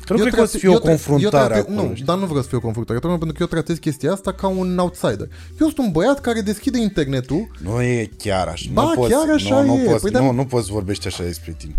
[0.06, 1.58] Că nu Eu cred că o să trate- fie o eu tra- eu confruntare trate-
[1.70, 1.88] acolo.
[1.88, 2.04] Nu, știi?
[2.04, 4.46] dar nu vreau să fie o confruntare, tocmai pentru că eu tratez chestia asta ca
[4.46, 5.28] un outsider.
[5.60, 8.70] Eu sunt un băiat care deschide internetul Nu e chiar așa.
[8.72, 9.84] Ba, nu poți, chiar așa nu, nu, e.
[9.84, 11.74] poți, Păi, nu, dar- nu poți vorbești așa despre tine.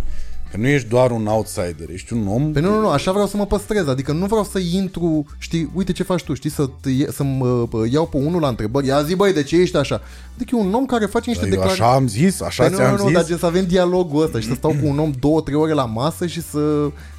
[0.52, 2.52] Că nu ești doar un outsider, ești un om...
[2.52, 5.70] Păi nu, nu, nu, așa vreau să mă păstrez, adică nu vreau să intru, știi,
[5.74, 9.04] uite ce faci tu, știi, să te, să-mi uh, iau pe unul la întrebări, ia
[9.04, 10.02] zi băi, de ce ești așa?
[10.36, 11.84] Adică e un om care face niște Dar eu declarații.
[11.84, 13.14] așa am zis, așa Păi nu, ți-am nu, nu, zis.
[13.16, 15.74] dar gen să avem dialogul ăsta și să stau cu un om două, trei ore
[15.74, 16.60] la masă și să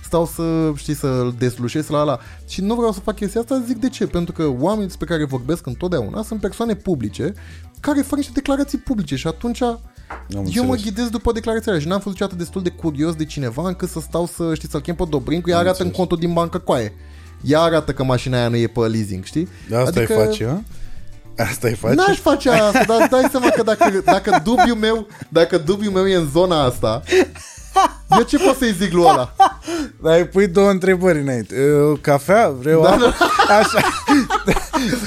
[0.08, 2.18] stau să, știi, să-l deslușesc la ala.
[2.48, 4.06] Și nu vreau să fac chestia asta, zic de ce?
[4.06, 7.34] Pentru că oamenii despre care vorbesc întotdeauna sunt persoane publice
[7.80, 9.80] care fac niște declarații publice și atunci eu
[10.28, 10.66] înțeles.
[10.66, 13.88] mă ghidez după declarația alea și n-am fost niciodată destul de curios de cineva încât
[13.88, 16.92] să stau să, știi, să-l chem pe Dobrincu, ea arată în contul din bancă coaie.
[17.42, 19.48] Ea arată că mașina aia nu e pe leasing, știi?
[19.68, 20.18] De asta adică...
[20.18, 20.60] îi face, a?
[21.42, 21.94] Asta îi face?
[21.94, 26.06] N-aș face asta, dar îți dai seama că dacă, dacă dubiul meu, dacă dubiul meu
[26.06, 27.02] e în zona asta,
[28.16, 29.34] eu ce pot să-i zic lui ăla?
[30.02, 31.54] Dar îi pui două întrebări înainte.
[31.92, 32.48] Uh, Cafea?
[32.50, 33.14] Vreau Da, apă?
[33.60, 33.80] Așa.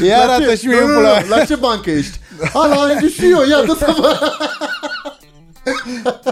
[0.06, 0.56] Ia La arată ce?
[0.56, 1.20] și mie Nu, nu, pula.
[1.22, 2.20] nu, La ce bancă ești?
[2.54, 4.20] A, la ING și eu, ia dă să vă...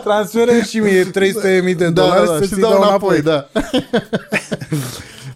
[0.03, 1.11] Transferă și mie 300.000
[1.78, 3.22] de dolari da, da, să-ți și dau înapoi.
[3.22, 3.48] da.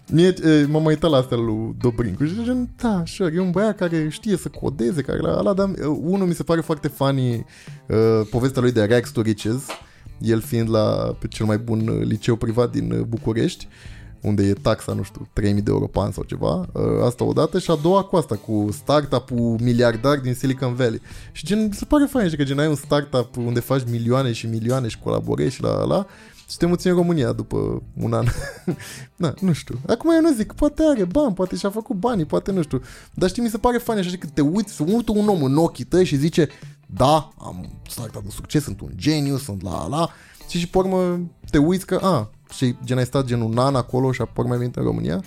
[0.06, 3.50] Mie, e, m-am mai uitat la astea lui Dobrincu și gen, da, sure, e un
[3.50, 6.88] băiat care știe să codeze, care la ala, dar uh, unul mi se pare foarte
[6.88, 7.46] funny,
[7.86, 9.62] uh, povestea lui de Rags to Riches,
[10.24, 13.68] el fiind la pe cel mai bun uh, liceu privat din uh, București,
[14.20, 17.58] unde e taxa, nu știu, 3000 de euro pe an sau ceva, uh, asta odată,
[17.58, 21.00] și a doua cu asta, cu startup-ul miliardar din Silicon Valley.
[21.32, 24.32] Și gen, mi se pare fain, știi, că gen ai un startup unde faci milioane
[24.32, 26.06] și milioane și colaborezi și la la
[26.50, 28.26] și te muți în România după un an.
[29.16, 29.80] da, nu știu.
[29.86, 32.82] Acum eu nu zic, poate are bani, poate și-a făcut banii, poate nu știu.
[33.14, 35.42] Dar știi, mi se pare fain așa și că te uiți, se uită un om
[35.42, 36.48] în ochii tăi și zice,
[36.86, 40.08] da, am startup de succes, sunt un geniu, sunt la la.
[40.48, 43.74] Și și pe urmă te uiți că, a, și gen ai stat gen un an
[43.74, 45.22] acolo și apoi mai venit în România?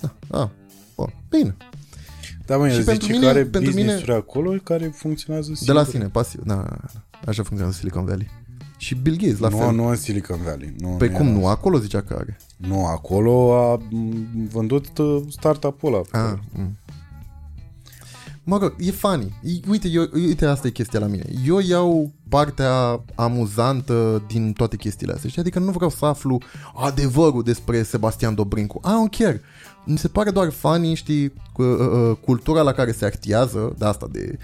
[0.00, 0.50] Da, a,
[0.96, 1.56] bun, bine.
[2.46, 5.52] Da, mă, Și el pentru zice mine- că are pentru mine- business-uri acolo care funcționează
[5.64, 5.92] De la singur.
[6.00, 6.40] sine, pasiv.
[6.44, 7.00] Da, da, da.
[7.26, 8.28] așa funcționează Silicon Valley.
[8.80, 9.74] Și Bill Gates, la nu, fel.
[9.74, 10.74] nu în Silicon Valley.
[10.78, 11.46] Nu, Păi nu cum era- nu?
[11.46, 12.36] Acolo zicea că are.
[12.56, 16.26] Nu, acolo a m, vândut uh, startup-ul ăla.
[16.30, 16.76] Ah, mm.
[18.44, 19.32] Mă rog, e funny.
[19.42, 21.24] E- Uite, eu, uite, asta e chestia la mine.
[21.46, 25.28] Eu iau partea amuzantă din toate chestiile astea.
[25.28, 25.40] Știi?
[25.42, 26.38] Adică nu vreau să aflu
[26.74, 28.80] adevărul despre Sebastian Dobrincu.
[28.84, 29.40] I don't care.
[29.84, 31.78] Mi se pare doar funny, știi, cu, uh,
[32.10, 34.38] uh, cultura la care se actiază, de asta, de uh,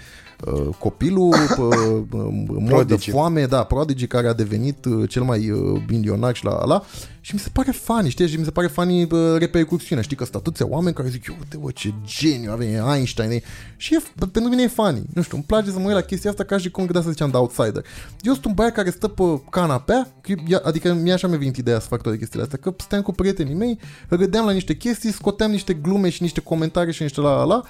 [0.79, 3.09] copilul uh, uh, mort de Prodigy.
[3.09, 6.83] foame, da, Prodigy care a devenit uh, cel mai uh, milionar și la ala
[7.27, 10.23] și mi se pare funny, știi, și mi se pare funny uh, repercursiunea, știi că
[10.23, 13.41] sunt atâția oameni care zic, uite, bă, ce geniu avem, e Einstein, e...
[13.77, 16.01] și e, bă, pentru mine e funny, nu știu, îmi place să mă uit la
[16.01, 17.85] chestia asta ca și cum de asta ziceam de outsider.
[18.21, 21.57] Eu sunt un băiat care stă pe canapea, că eu- adică mie așa mi-a venit
[21.57, 25.11] ideea să fac toate chestiile astea, că stăteam cu prietenii mei, râdeam la niște chestii,
[25.11, 27.61] scoteam niște glume și niște comentarii și niște la la la,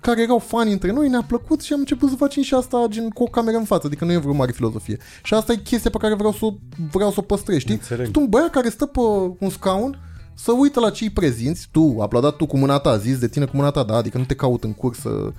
[0.00, 3.08] care erau fani între noi, ne-a plăcut și am început să facem și asta gen
[3.08, 4.98] cu o cameră în față, adică nu e vreo mare filozofie.
[5.22, 6.54] Și asta e chestia pe care vreau să, o-
[6.92, 7.74] vreau să o păstrez, știi?
[7.74, 8.04] Înțeleg.
[8.04, 9.00] Sunt un băiat care stă pe
[9.38, 9.98] un scaun,
[10.34, 13.56] să uită la cei prezinți, tu, aplaudat tu cu mâna ta, zis de tine cu
[13.56, 15.34] mâna ta, da, adică nu te caut în cursă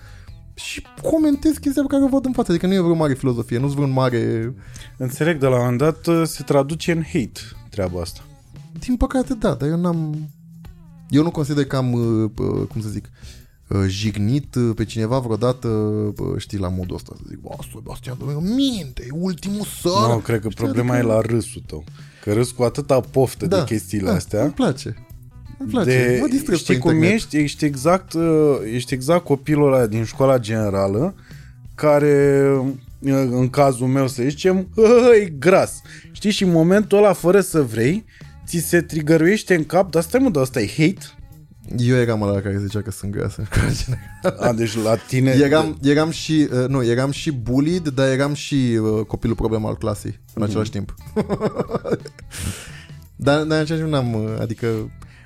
[0.53, 3.57] și comentez chestia pe care o văd în față, adică nu e vreo mare filozofie,
[3.57, 4.53] nu-s vreun mare...
[4.97, 8.19] Înțeleg, de la un moment dat uh, se traduce în hate treaba asta.
[8.79, 10.29] Din păcate, da, dar eu n-am...
[11.09, 13.09] Eu nu consider că am, uh, uh, cum să zic,
[13.67, 18.15] uh, jignit uh, pe cineva vreodată, uh, știi, la modul ăsta, să zic, bă, Sebastian
[18.19, 20.09] Domenico, minte, e ultimul săr.
[20.09, 21.83] Nu, cred că Știi, problema adică- e la râsul tău.
[22.23, 24.43] Că râs cu atâta poftă de chestiile da, astea.
[24.43, 24.95] Îmi place.
[25.57, 25.89] Îmi place.
[25.89, 27.15] De, mă distrez știi pe cum internet.
[27.15, 27.37] ești?
[27.37, 31.15] Ești exact, uh, ești exact copilul ăla din școala generală
[31.75, 34.67] care, uh, în cazul meu să zicem,
[35.21, 35.81] e gras.
[36.11, 36.31] Știi?
[36.31, 38.05] Și în momentul ăla, fără să vrei,
[38.45, 41.05] ți se trigăruiește în cap, dar stai mă, dar asta e hate?
[41.77, 44.49] Eu eram ăla care zicea că sunt grasă în școala generală.
[44.49, 45.31] A, deci la tine...
[45.31, 49.77] Eram, eram și, uh, nu, eram și bullied, dar eram și uh, copilul problem al
[49.77, 50.43] clasei în Mhm.
[50.49, 50.93] același timp.
[53.15, 54.67] dar, dar în același timp n-am, uh, adică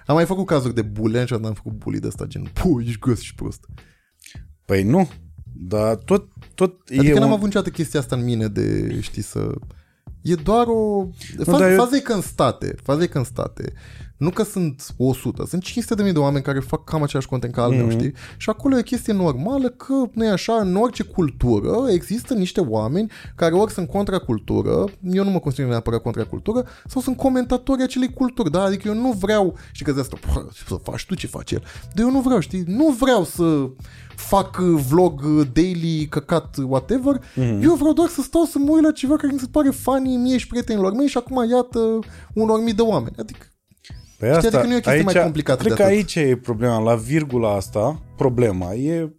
[0.06, 3.00] am mai făcut cazuri de bullying, niciodată n-am făcut bully de ăsta, gen, pu, ești
[3.00, 3.66] gras și prost.
[4.66, 5.10] Păi nu,
[5.54, 7.34] dar tot, tot Adică e n-am un...
[7.34, 9.52] avut niciodată chestia asta în mine de, știi, să...
[10.22, 11.08] E doar o...
[11.44, 13.74] Faz, dar eu- Faza e că în state, faza e că în state,
[14.18, 17.54] nu că sunt 100, sunt 500 de mii de oameni care fac cam același content
[17.54, 17.98] ca al meu, Mhm.
[17.98, 18.14] știi?
[18.38, 22.60] Și acolo e o chestie normală că, nu e așa, în orice cultură există niște
[22.62, 28.14] oameni care ori sunt contracultură, eu nu mă consider neapărat contracultură, sau sunt comentatori acelei
[28.14, 28.64] culturi, da?
[28.64, 31.64] Adică eu nu vreau, știi că de asta, "Pă, să faci tu ce faci el,
[31.94, 32.64] dar eu nu vreau, știi?
[32.68, 33.70] Nu vreau să
[34.16, 37.20] fac uh, vlog uh, daily, căcat, whatever.
[37.20, 37.62] Mm-hmm.
[37.64, 40.16] Eu vreau doar să stau să mă uit la ceva care mi se pare funny
[40.16, 42.00] mie și prietenilor mei și acum iată
[42.34, 43.16] unor mii de oameni.
[43.20, 43.46] Adică
[44.18, 45.96] Păi Știi, adică nu e o chestie aici, mai complicată Cred de că atât.
[45.96, 48.74] aici e problema, la virgula asta, problema.
[48.74, 49.14] E,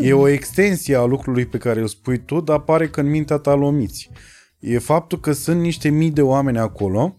[0.00, 3.36] e o extensie a lucrului pe care îl spui tu, dar pare că în mintea
[3.36, 4.10] ta îl omiți.
[4.58, 7.18] E faptul că sunt niște mii de oameni acolo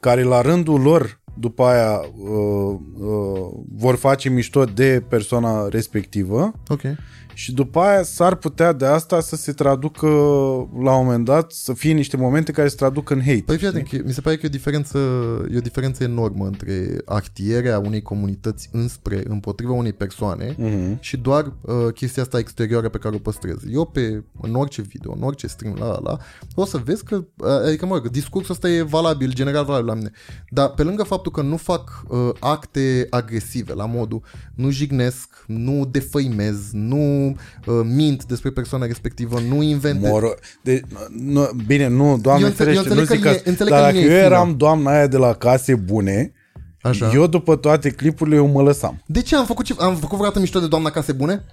[0.00, 6.80] care la rândul lor după aia uh, uh, vor face mișto de persoana respectivă Ok.
[7.34, 10.06] Și după aia s-ar putea de asta să se traducă
[10.82, 13.42] la un moment dat, să fie niște momente care se traduc în hate.
[13.46, 13.80] Păi fii știi?
[13.80, 14.98] atent, că mi se pare că e o diferență,
[15.52, 20.96] e o diferență enormă între actierea unei comunități înspre, împotriva unei persoane Mhm.
[21.00, 23.72] și doar uh, chestia asta exterioară pe care o păstrezi.
[23.72, 26.18] Eu pe, în orice video, în orice stream, la, la, la,
[26.54, 29.94] o să vezi că, uh, adică mă rog, discursul ăsta e valabil, general valabil la
[29.94, 30.10] mine.
[30.50, 34.22] Dar pe lângă faptul că nu fac uh, acte agresive, la modul
[34.54, 40.10] nu jignesc, nu defăimez, nu uh, mint despre persoana respectivă, nu inventez.
[40.10, 40.28] Moro...
[40.62, 40.82] De,
[41.18, 43.72] nu, bine, nu, doamne Eu înțeleg- ferește, eu înțeleg nu zic că că, e- înțeleg
[43.72, 44.34] dar că dacă linia eu e fină.
[44.34, 46.32] eram doamna aia de la case bune,
[46.82, 47.10] Așa.
[47.14, 49.02] eu după toate clipurile eu mă lăsam.
[49.06, 51.44] De ce am făcut, ce, am făcut vreodată mișto de doamna case bune?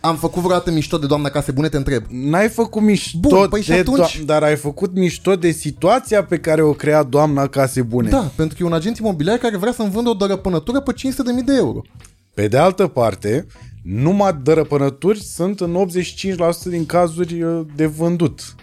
[0.00, 2.04] Am făcut vreodată mișto de doamna case bune, te întreb.
[2.08, 6.24] N-ai făcut mișto Bun, păi și de atunci- do- dar ai făcut mișto de situația
[6.24, 8.08] pe care o crea doamna case bune.
[8.08, 11.44] Da, pentru că e un agent imobiliar care vrea să-mi vândă o dărăpânătură pe 500.000
[11.44, 11.80] de euro.
[12.34, 13.46] Pe de altă parte,
[13.82, 18.54] numai dărăpânături sunt în 85% din cazuri uh, de vândut.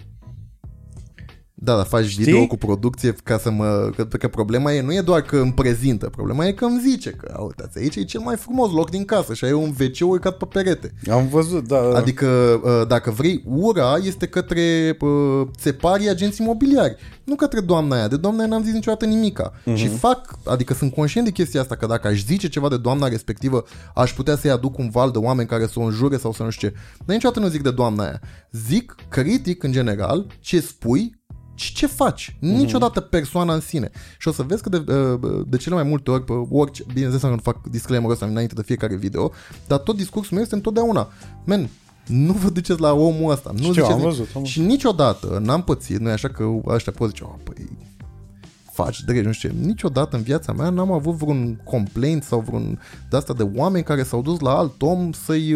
[1.62, 3.90] Da, dar faci video cu producție ca să mă...
[3.96, 7.10] Că, că problema e, nu e doar că îmi prezintă, problema e că îmi zice
[7.10, 10.10] că, "A, uitați, aici e cel mai frumos loc din casă și ai un wc
[10.10, 10.94] urcat pe perete.
[11.10, 11.80] Am văzut, da.
[11.92, 11.98] da.
[11.98, 12.26] Adică,
[12.64, 18.08] uh, dacă vrei, ura este către uh, țeparii agenți imobiliari, nu către doamna aia.
[18.08, 19.52] De doamna aia n-am zis niciodată nimica.
[19.64, 19.74] Mhm.
[19.74, 19.78] Uh-huh.
[19.78, 23.08] Și fac, adică sunt conștient de chestia asta, că dacă aș zice ceva de doamna
[23.08, 23.64] respectivă,
[23.94, 26.50] aș putea să-i aduc un val de oameni care să o înjure sau să nu
[26.50, 26.74] știu ce.
[27.04, 28.20] Dar niciodată nu zic de doamna aia.
[28.50, 31.19] Zic, critic în general, ce spui
[31.60, 32.36] și ce faci.
[32.38, 33.90] Niciodată persoana în sine.
[34.18, 37.22] Și o să vezi că de, uh, de cele mai multe ori, pe orice, bineînțeles
[37.22, 39.32] că nu fac disclaimer ăsta înainte de fiecare video,
[39.66, 41.08] dar tot discursul meu este întotdeauna,
[41.44, 41.68] men,
[42.06, 43.50] nu vă duceți la omul ăsta.
[43.52, 44.08] Nu Știu, ziceți am nimic.
[44.10, 44.46] văzut, am văzut.
[44.48, 47.68] Și niciodată n-am pățit, nu e așa că ăștia pot zice, oh, păi,
[48.72, 49.54] faci drept, nu știu ce.
[49.60, 52.80] Niciodată în viața mea n-am avut vreun complaint sau vreun
[53.10, 55.54] de asta de oameni care s-au dus la alt om să-i,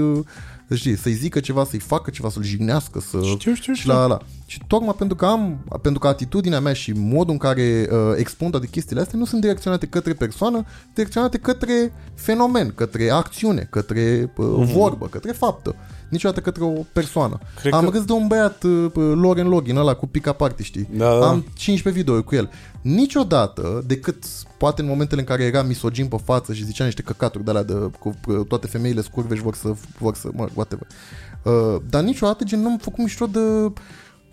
[0.75, 3.19] uh, știi, să-i zică ceva, să-i facă ceva, să-l jignească, să...
[3.23, 3.93] Știu, știu, Și știu.
[3.93, 4.19] la, la.
[4.47, 8.51] Și tocmai pentru că am, pentru că atitudinea mea și modul în care uh, expun
[8.51, 10.65] toate chestiile astea nu sunt direcționate către persoană,
[10.95, 14.73] direcționate către fenomen, către acțiune, către uh, Mhm.
[14.73, 15.75] vorbă, către faptă.
[16.09, 17.39] Niciodată către o persoană.
[17.61, 20.89] Cred am că- râs de un băiat, uh, Loren Login, ăla cu pica party, știi?
[20.97, 21.29] Da, da.
[21.29, 22.51] Am 15 video cu el.
[22.83, 24.25] Niciodată, decât
[24.59, 27.63] poate în momentele în care era misogin pe față și zicea niște căcaturi de alea
[27.63, 30.87] de, cu uh, toate femeile scurve și vor să, vor să mă, whatever.
[31.43, 33.73] Uh, dar niciodată gen n-am făcut mișto de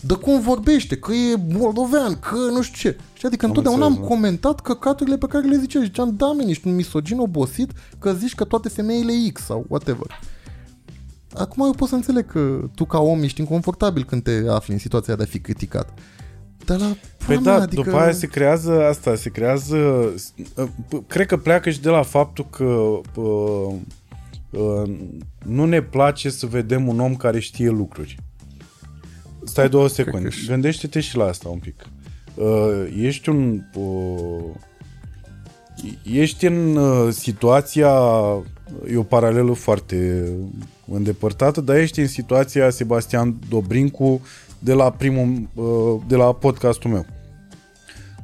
[0.02, 2.98] de cum vorbește, că e moldovean, că nu știu ce.
[3.14, 4.15] Și adică întotdeauna am înțeles, da.
[4.15, 5.80] comentat căcaturile pe care le zicea.
[5.80, 9.65] Și ziceam, da, men, ești un misogin obosit că zici că toate femeile X sau
[9.68, 10.19] whatever.
[11.33, 14.79] Acum eu pot să înțeleg că tu ca om ești inconfortabil când te afli în
[14.79, 15.93] situația de a fi criticat.
[16.65, 16.95] Dar la
[17.25, 19.77] Păi pula da, mea, după aia se creează asta, se creează...
[20.63, 22.63] p- Cred că pleacă și de la faptul că
[23.21, 23.73] uh,
[24.51, 24.91] uh,
[25.45, 28.17] nu ne place să vedem un om care știe lucruri.
[29.43, 30.29] Stai două secunde.
[30.29, 31.85] și- Gândește-te și la asta un pic.
[32.35, 33.61] Uh, ești un...
[33.75, 34.43] Uh,
[36.03, 37.91] ești în uh, situația...
[38.91, 40.27] E o paralelă foarte
[40.95, 44.22] îndepărtată, dar ești în situația Sebastian Dobrincu
[44.59, 47.05] de la primul, uh, de la podcastul meu.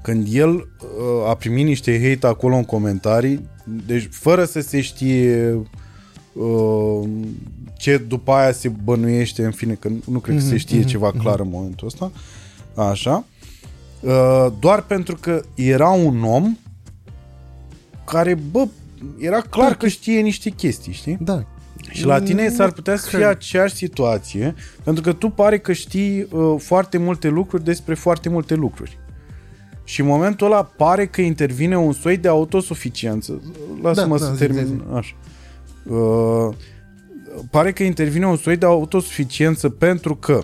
[0.01, 3.49] Când el uh, a primit niște hate acolo în comentarii,
[3.85, 5.53] deci fără să se știe
[6.33, 7.09] uh,
[7.77, 11.39] ce după aia se bănuiește, în fine, că nu cred că se știe ceva clar
[11.39, 12.11] în momentul ăsta,
[12.75, 13.25] așa,
[14.01, 16.57] uh, doar pentru că era un om
[18.05, 18.67] care, bă,
[19.19, 21.17] era clar că știe niște chestii, știi?
[21.19, 21.45] Da.
[21.89, 23.29] Și la tine Nu s-ar putea să fie cred.
[23.29, 28.55] aceeași situație, pentru că tu pare că știi uh, foarte multe lucruri despre foarte multe
[28.55, 28.99] lucruri.
[29.83, 33.41] Și în momentul ăla pare că intervine un soi de autosuficiență.
[33.81, 34.81] Lasă-mă Da, să da, zi, termin zi, zi.
[34.93, 35.15] așa.
[35.95, 36.55] Uh,
[37.51, 40.43] pare că intervine un soi de autosuficiență pentru că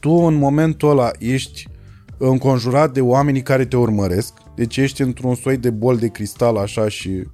[0.00, 1.68] tu în momentul ăla ești
[2.18, 6.88] înconjurat de oamenii care te urmăresc, deci ești într-un soi de bol de cristal așa
[6.88, 7.24] și uh,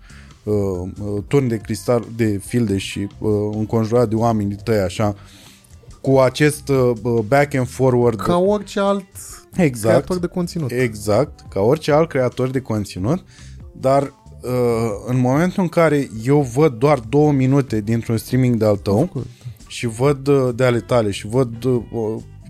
[0.44, 0.88] uh,
[1.26, 5.14] turn de cristal, de filde și uh, înconjurat de oamenii tăi așa,
[6.00, 8.20] cu acest uh, back and forward.
[8.20, 9.04] Ca orice alt
[9.56, 10.70] exact, creator de conținut.
[10.70, 13.24] Exact, ca orice alt creator de conținut,
[13.72, 14.50] dar uh,
[15.06, 19.26] în momentul în care eu văd doar două minute dintr-un streaming de al tău
[19.66, 21.80] și văd uh, de ale tale și văd uh,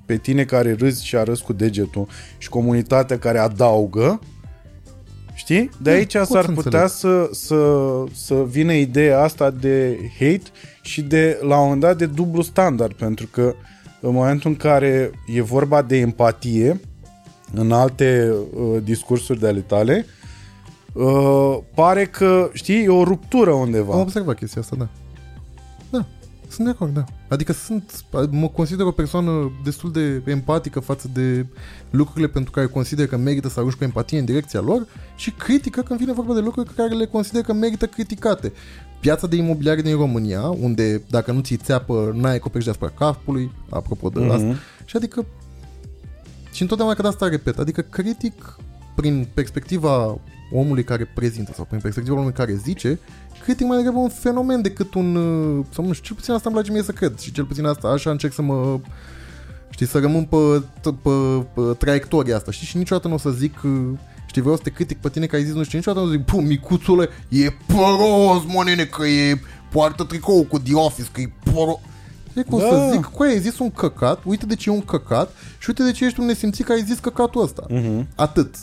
[0.07, 2.07] pe tine care râzi și arăți cu degetul
[2.39, 4.21] și comunitatea care adaugă,
[5.53, 5.83] știi Știi?
[5.83, 10.43] De Da, aici pot s-ar să putea să, să, să vină ideea asta de hate
[10.83, 13.55] și de, la un moment dat, de dublu standard, pentru că
[14.01, 16.81] în momentul în care e vorba de empatie
[17.55, 20.07] în alte uh, discursuri de ale tale,
[20.93, 23.95] uh, pare că, știi, e o ruptură undeva.
[23.95, 24.89] Am observat chestia asta, da.
[25.91, 26.07] Da,
[26.49, 27.05] sunt de acord, da.
[27.33, 31.47] Adică sunt, mă consider o persoană destul de empatică față de
[31.91, 34.87] lucrurile pentru care consider că merită să arunci cu empatie în direcția lor
[35.17, 38.53] și critică când vine vorba de lucruri pe care le consider că merită criticate.
[39.01, 44.09] Piața de imobiliare din România, unde dacă nu ți țeapă, n-ai acoperiș deasupra capului, apropo
[44.09, 44.31] de Mhm.
[44.31, 44.55] asta.
[44.85, 45.27] Și adică,
[46.53, 48.57] și întotdeauna că de asta repet, adică critic
[48.95, 50.19] prin perspectiva
[50.53, 52.99] omului care prezintă sau prin perspectiva omului care zice,
[53.43, 55.15] critic mai degrabă un fenomen decât un...
[55.15, 57.65] uh, Sau nu știu, cel puțin asta îmi place mie să cred și cel puțin
[57.65, 58.81] asta, așa încerc să mă...
[59.71, 60.37] Știi, să rămân pe,
[60.83, 61.11] pe,
[61.55, 62.67] pe traiectoria asta, știi?
[62.67, 63.63] Și niciodată nu o să zic...
[63.65, 63.71] uh,
[64.27, 66.25] Știi, vreau să te critic pe tine că ai zis nu știu, niciodată nu zic,
[66.25, 69.41] pă, micuțule, e păros, mă, nene, că e
[69.71, 71.77] poartă tricou cu The Office, că e păros.
[72.35, 72.65] E cum Da.
[72.69, 75.83] să zic, cu ai zis un căcat, uite de ce e un căcat și uite
[75.83, 77.65] de ce ești un nesimțit că ai zis căcatul ăsta.
[77.69, 78.09] Mhm.
[78.15, 78.55] Atât.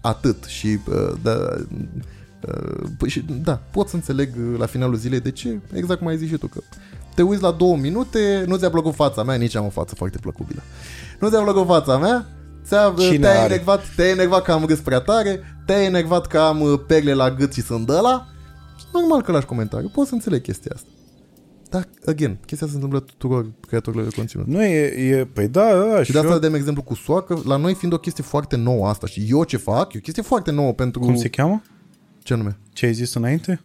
[0.00, 0.44] Atât.
[0.44, 1.32] Și, uh, da,
[2.48, 6.08] uh, păi și, da, pot să înțeleg uh, la finalul zilei de ce, exact cum
[6.08, 6.60] ai zis și tu, că
[7.14, 10.18] te uiți la două minute, nu ți-a plăcut fața mea, nici am o față foarte
[10.18, 10.62] plăcubilă.
[11.20, 12.26] Nu ți-a plăcut fața mea,
[12.64, 13.52] ți-a, Cine te-ai are?
[13.52, 17.30] enervat, te-ai enervat că am râs prea tare, te-ai enervat că am uh, perle la
[17.30, 18.26] gât și sunt ăla.
[18.92, 20.88] Normal că lași comentariu, pot să înțeleg chestia asta.
[21.70, 24.46] Dar, again, chestia se întâmplă tuturor creatorilor de conținut.
[24.46, 26.02] Nu e, e, păi da, da, da.
[26.02, 28.56] Și de asta eu- dăm exemplu cu SUA, că la noi fiind o chestie foarte
[28.56, 31.00] nouă asta și eu ce fac, e o chestie foarte nouă pentru...
[31.00, 31.62] Cum se cheamă?
[32.22, 32.56] Ce nume?
[32.72, 33.60] Ce ai zis înainte?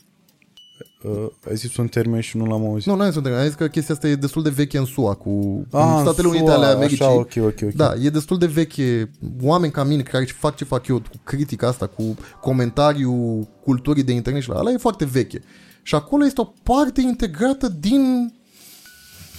[1.03, 2.88] Uh, ai zis un termen și nu l-am auzit.
[2.88, 5.14] Nu, n-am zis, un am zis că chestia asta e destul de veche în SUA,
[5.14, 7.06] cu Ah, în în Statele Unite SUA, ale Americii.
[7.06, 7.72] Așa, ok, ok, ok.
[7.73, 9.11] Da, e destul de veche.
[9.41, 14.11] Oameni ca mine care fac ce fac eu, cu critica asta, cu comentariu culturii de
[14.11, 15.41] internet și la ala, e foarte veche.
[15.82, 18.34] Și acolo este o parte integrată din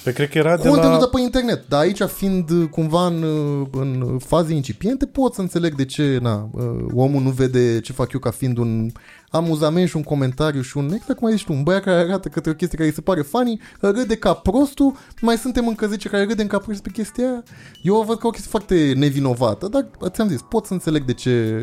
[0.06, 0.98] Pe cred că era de contentul la...
[0.98, 1.68] de pe internet.
[1.68, 6.18] Dar aici, fiind uh, cumva în, uh, în faze incipiente, pot să înțeleg de ce
[6.22, 6.62] na, uh,
[6.94, 8.90] omul nu vede ce fac eu ca fiind un
[9.30, 12.28] amuzament și un comentariu și un, exact cum ai zis tu, un băiat care arată
[12.28, 16.08] către o chestie care îi se pare funny, râde ca prostul, mai suntem încă 10
[16.08, 17.42] care râdem ca prost pe chestia aia.
[17.82, 21.12] Eu o văd ca o chestie foarte nevinovată, dar ți-am zis, pot să înțeleg de
[21.12, 21.60] ce...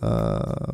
[0.00, 0.72] Uh,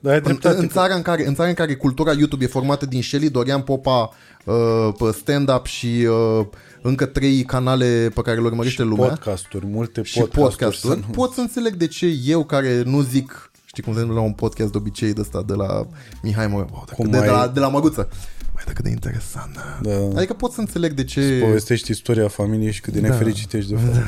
[0.00, 0.56] Da, ai în, dreptate.
[0.58, 3.60] în, țara în, care, în țara în care cultura YouTube e formată din Shelly, Dorian
[3.60, 4.10] Popa,
[4.44, 4.54] uh,
[4.98, 6.46] pe stand-up și uh,
[6.82, 10.48] încă trei canale pe care le urmărește lumea Podcasturi, multe și podcasturi.
[10.48, 13.98] podcasturi, să nu- pot să înțeleg de ce eu care nu zic, știi cum se
[13.98, 15.86] întâmplă la un podcast de obicei de ăsta de la
[16.22, 18.08] Mihai Morea, wow, Cum de, de, ai- la, de la Măguță.
[18.54, 19.54] Mai dacă de interesant.
[19.82, 19.90] Da.
[19.90, 20.16] Da.
[20.18, 21.38] Adică pot să înțeleg de ce...
[21.44, 23.08] Povestești istoria familiei și cât de Da.
[23.08, 24.06] nefericit ești de fapt.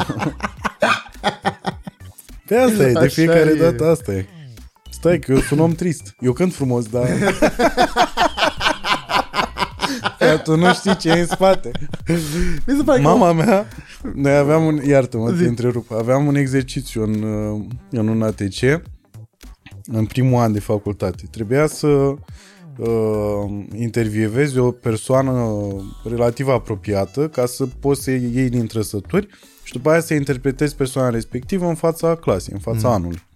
[2.46, 3.54] Pe asta e, de Așa fiecare e.
[3.54, 4.26] dată asta e.
[5.00, 6.14] Stai că eu sunt om trist.
[6.20, 7.08] Eu cânt frumos, dar...
[10.20, 11.70] Ia, tu nu știi ce e în spate.
[12.66, 13.66] Mi se pare că Mama mea,
[14.14, 18.82] noi aveam un, iartă-mă, te întrerup, aveam un exercițiu în, uh, în un ATC,
[19.84, 21.22] în primul an de facultate.
[21.30, 22.16] Trebuia să uh,
[23.74, 25.56] intervievezi o persoană
[26.04, 29.28] relativ apropiată ca să poți să iei din trăsături
[29.62, 32.94] și după aia să interpretezi persoana respectivă în fața clasei, în fața mm.
[32.94, 33.28] anului.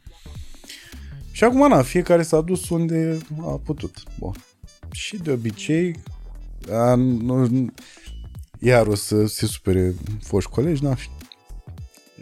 [1.34, 4.02] Și acum, na, fiecare s-a dus unde a putut.
[4.18, 4.32] Bun.
[4.90, 5.96] Și de obicei,
[6.72, 7.66] a, nu,
[8.58, 11.08] iar o să se supere foști colegi, n-am fi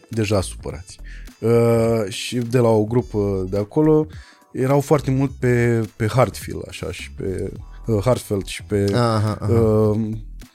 [0.09, 0.98] deja supărați.
[1.39, 4.06] Uh, și de la o grupă de acolo
[4.52, 7.52] erau foarte mult pe, pe Hartfield, așa, și pe
[7.86, 9.52] uh, Hartfeld și pe Aha, aha.
[9.52, 10.10] uh,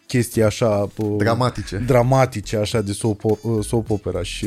[0.07, 1.77] chestii așa uh, Dramatice.
[1.77, 4.45] dramatice, așa, de soap, uh, soap opera și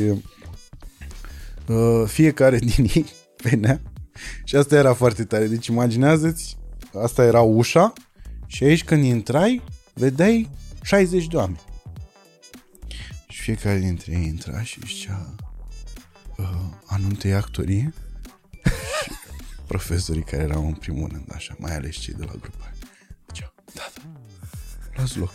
[1.69, 3.07] uh, fiecare din ei
[3.43, 3.81] venea
[4.45, 5.47] și asta era foarte tare.
[5.47, 6.57] Deci imaginează-ți,
[7.03, 7.93] asta era ușa
[8.47, 9.62] și aici când intrai,
[9.95, 10.51] vedeai
[10.82, 11.61] 60 de oameni.
[13.28, 15.35] Și fiecare dintre ei intra și zicea
[16.37, 16.47] uh,
[16.87, 17.93] anunte actorie
[19.03, 19.11] și
[19.66, 22.73] profesorii care erau în primul rând, așa, mai ales cei de la grupă.
[23.27, 24.03] Ziceau, da, da,
[24.97, 25.32] luați loc.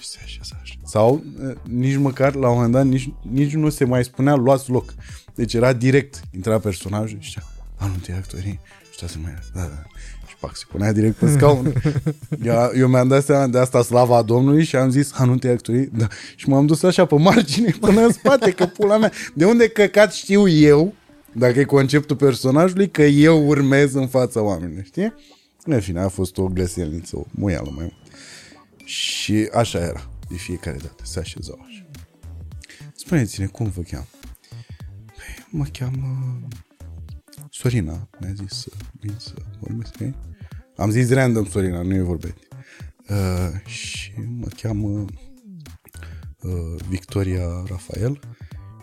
[0.00, 0.74] Și se așeza așa.
[0.84, 4.70] Sau uh, nici măcar, la un moment dat, nici, nici nu se mai spunea luați
[4.70, 4.94] loc.
[5.34, 7.49] Deci era direct, intra personajul și zicea,
[7.80, 9.82] anunte actorii și toată lumea, da, da.
[10.26, 11.72] Și pac, se punea direct pe scaun.
[12.42, 16.06] eu, eu mi-am dat seama de asta slava Domnului și am zis anunte actorii, da.
[16.36, 20.12] Și m-am dus așa pe margine până în spate, că pula mea, de unde căcat
[20.12, 20.94] știu eu,
[21.32, 25.14] dacă e conceptul personajului, că eu urmez în fața oamenilor, știi?
[25.64, 27.94] În fine, a fost o găselniță, o muială mai mult.
[28.84, 31.86] Și așa era, de fiecare dată, se așezau așa.
[32.94, 34.06] Spuneți-ne, cum vă cheamă?
[35.06, 36.38] Păi, mă cheamă
[37.60, 38.70] Sorina mi-a zis să
[39.00, 40.14] vin să vorbesc cu ei.
[40.76, 42.34] Am zis random Sorina, nu e vorba de
[43.14, 48.20] uh, Și mă cheamă uh, Victoria Rafael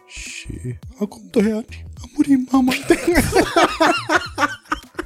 [0.07, 2.73] și acum doi ani a murit mama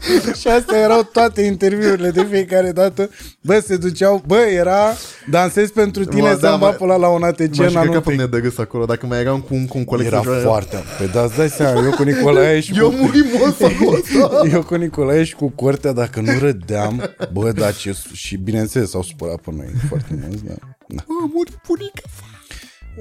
[0.39, 3.09] și astea erau toate interviurile de fiecare dată.
[3.41, 4.93] Bă, se duceau, bă, era
[5.29, 7.67] dansez pentru tine Mă, să da, da, mă- pula la un ATC Mă, și în
[7.67, 10.05] cred că anul pe de râs acolo, dacă mai eram cu un, cu un coleg
[10.05, 10.77] Era să joaie- foarte...
[10.97, 12.95] Păi da, îți dai seama, eu cu Nicolae și Eu cu...
[12.95, 14.41] murim ăsta cu ăsta.
[14.51, 17.01] Eu cu Nicolae și cu Cortea, dacă nu râdeam,
[17.33, 17.95] bă, da, ce...
[18.13, 20.53] Și bineînțeles, s-au supărat pe noi foarte mulți, da.
[20.87, 21.03] da.
[21.07, 22.01] Bă, muri bunica.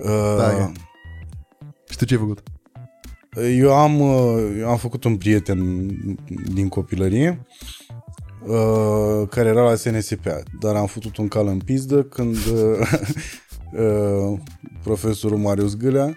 [0.04, 0.72] Uh, Da,
[1.90, 2.38] Și tu ce ai făcut?
[3.36, 5.88] Eu am, uh, eu am făcut un prieten
[6.52, 7.46] din copilărie
[8.46, 12.90] uh, care era la SNSPA, dar am făcut un cal în pizdă când uh,
[13.82, 14.38] uh,
[14.82, 16.14] profesorul Marius Gâlea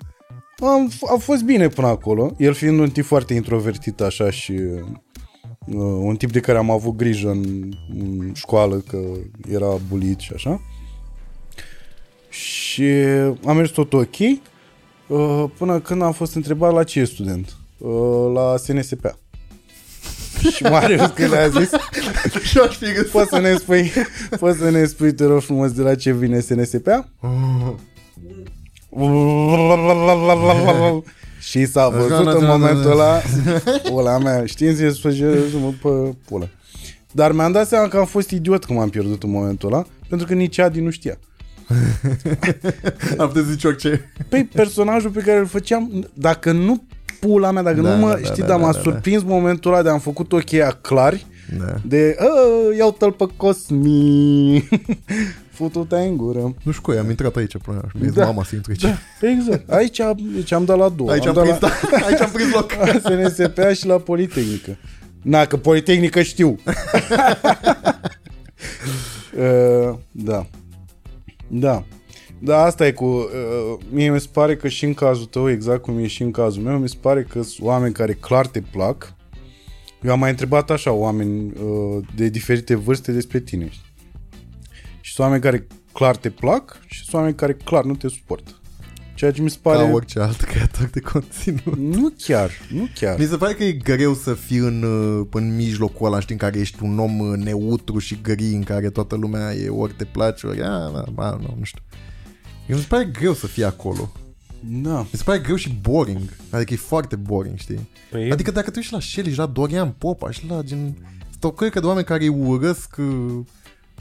[0.61, 4.81] am, a fost bine până acolo, el fiind un tip foarte introvertit așa și uh,
[5.77, 8.99] un tip de care am avut grijă în, în școală că
[9.51, 10.61] era bulit și așa.
[12.29, 12.83] Și
[13.45, 14.37] am mers tot ok uh,
[15.57, 17.55] până când am fost întrebat la ce e student.
[17.77, 19.17] Uh, la SNSPA.
[20.55, 21.69] și Marius când a zis
[22.49, 23.11] Și aș fi găsit.
[23.11, 23.91] poți să ne spui,
[24.39, 27.09] poți să ne spui, te rog frumos, de la ce vine SNSPA?
[31.39, 32.57] și s-a văzut în națională.
[32.57, 33.21] momentul ăla
[33.83, 35.29] pula mea, știți, se spune
[35.81, 36.47] pe pula.
[37.11, 40.27] Dar mi-am dat seama că am fost idiot când m-am pierdut în momentul ăla, pentru
[40.27, 41.17] că nici Adi nu știa.
[43.17, 44.11] Am putut să zici orice.
[44.29, 46.83] Păi personajul pe care îl făceam, dacă nu
[47.19, 48.83] pula mea, dacă Da, nu mă, da, da, știi, da, dar da, m-a da, da.
[48.83, 51.25] surprins momentul ăla de am făcut ochii clari,
[51.59, 51.75] Da.
[51.87, 52.25] de "A,
[52.77, 54.67] iau-te-l pe Cosmi,
[55.57, 56.39] futu-te în gură.
[56.63, 58.25] Nu știu cum, am intrat aici până și mi-a zis Da.
[58.25, 58.81] mama să intru aici.
[58.81, 59.69] Da, exact.
[59.71, 61.11] Aici, aici am dat la două.
[61.11, 62.71] Aici am dat prins, la da, aici am prins loc.
[63.03, 64.77] SNSPA și la Politehnică.
[65.21, 66.59] Na, că Politehnică știu.
[69.37, 70.45] uh, da.
[71.59, 71.83] Da.
[72.39, 73.05] Da, asta e cu...
[73.05, 76.31] Uh, mie mi se pare că și în cazul tău, exact cum e și în
[76.31, 79.13] cazul meu, mi se pare că sunt oameni care clar te plac.
[80.03, 83.69] Eu am mai întrebat așa oameni uh, de diferite vârste despre tine.
[83.69, 83.93] știi?
[85.01, 88.51] Și sunt oameni care clar te plac și sunt oameni care clar nu te suportă.
[89.23, 89.83] Ceea ce mi se pare...
[89.83, 91.77] Ca orice alt creator de conținut.
[91.77, 93.19] Nu chiar, nu chiar.
[93.19, 96.39] Mi se pare că e greu să fii în, uh, în mijlocul ăla, știi, în
[96.39, 100.03] care ești un om uh, neutru și gri, în care toată lumea e ori te
[100.03, 101.81] place, ori, a, da, ba, nu, nu știu.
[102.67, 104.11] Mi se pare greu să fii acolo.
[104.59, 104.99] Da.
[104.99, 106.21] Mi se pare greu și boring.
[106.49, 107.89] Adică e foarte boring, știi?
[108.11, 110.97] Păi, Adică dacă tu ești la Shelly și la Dorian Popa și la gen...
[111.29, 112.95] Stocări că de oameni care îi urăsc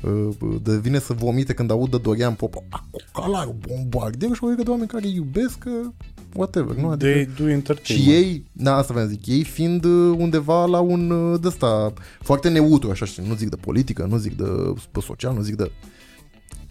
[0.03, 4.63] uh, uh, de vine să vomite când audă Dorian Popa Cocalarul, bombardier și o că
[4.63, 5.87] de oameni care îi iubesc uh,
[6.35, 6.89] whatever, nu?
[6.89, 7.11] Adică...
[7.11, 8.09] they do entertainment.
[8.09, 11.47] Și ei, da, asta vreau să zic, ei fiind uh, undeva la un uh, de
[11.47, 15.41] ăsta foarte neutru, așa știi, nu zic de politică, nu zic de pe social, nu
[15.41, 15.71] zic de...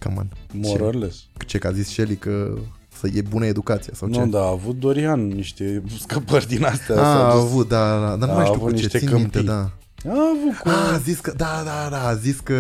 [0.03, 0.27] Come on.
[0.53, 1.17] More or less.
[1.37, 2.57] Ce, ce că a zis Shelly că
[2.99, 4.19] să e bună educația sau ce?
[4.19, 6.95] Nu, da, a avut Dorian niște scăpări din astea.
[6.95, 7.43] a, s-a a dus.
[7.43, 9.49] avut, da, da, dar nu A mai știu avut cu ce, niște țin minte, câmpii.
[9.49, 9.71] da.
[10.05, 12.53] A avut cu A, a zis că, da, da, da, a zis că,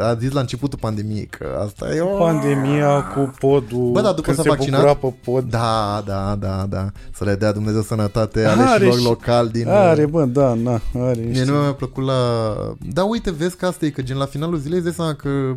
[0.00, 2.06] a, a zis la începutul pandemiei că asta e o...
[2.16, 5.44] pandemia, cu podul, Bă, da, după când s-a se vaccinat- bucura pe pod.
[5.50, 9.68] Da, da, da, da, să le dea Dumnezeu sănătate Are aleșilor și- locali din...
[9.68, 11.44] Are, bă, da, na, are Mie niște...
[11.44, 12.54] nu mi-a plăcut la...
[12.92, 15.54] Da, uite, vezi că asta e, că gen la finalul zilei îți dai seama că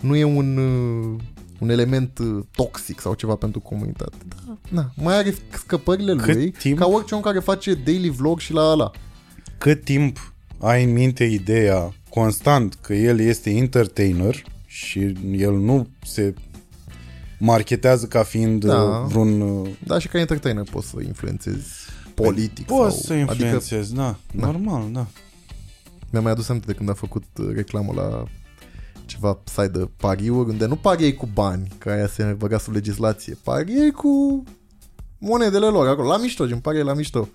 [0.00, 1.20] nu e un, uh,
[1.58, 4.16] un element uh, toxic sau ceva pentru comunitate.
[4.28, 6.78] Da, na, mai are scăpările Cât lui, timp?
[6.78, 8.90] ca orice om care face daily vlog și la ala.
[9.58, 10.33] Cât timp
[10.64, 16.34] ai în minte ideea constant că el este entertainer și el nu se
[17.38, 18.82] marketează ca fiind Da.
[18.82, 19.40] uh, vreun...
[19.40, 21.66] uh, Da, și ca entertainer poți să influențezi
[22.14, 23.04] politic Poți sau...
[23.04, 24.46] să Adică influențezi, da, Da.
[24.46, 25.06] normal, da.
[26.10, 28.24] mi-am mai adus aminte de când a făcut uh, reclamă la
[29.06, 33.38] ceva site de pariuri, unde nu pariei cu bani, că aia se băga sub legislație,
[33.42, 34.42] pariei cu
[35.18, 37.28] monedele lor acolo, la mișto, gen pariei la mișto.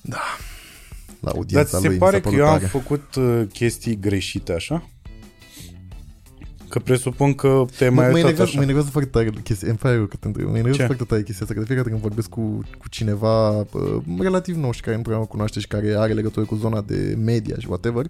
[0.00, 0.20] Da.
[1.24, 2.66] La Dar audiența ți se lui mi pare s-a că părut eu am tare.
[2.66, 4.88] făcut uh, chestii greșite așa?
[6.68, 8.56] Că presupun că te-ai Mă, mai mă, uitat enervează, așa.
[8.56, 10.86] mă enervează foarte tare chestia, îmi pare rău că te întreb, mă enervează Ce?
[10.86, 13.64] foarte tare chestia asta, că de fiecare dată când vorbesc cu, cu cineva uh,
[14.18, 17.16] relativ nou și care nu prea mă cunoaște și care are legătură cu zona de
[17.24, 18.06] media și whatever,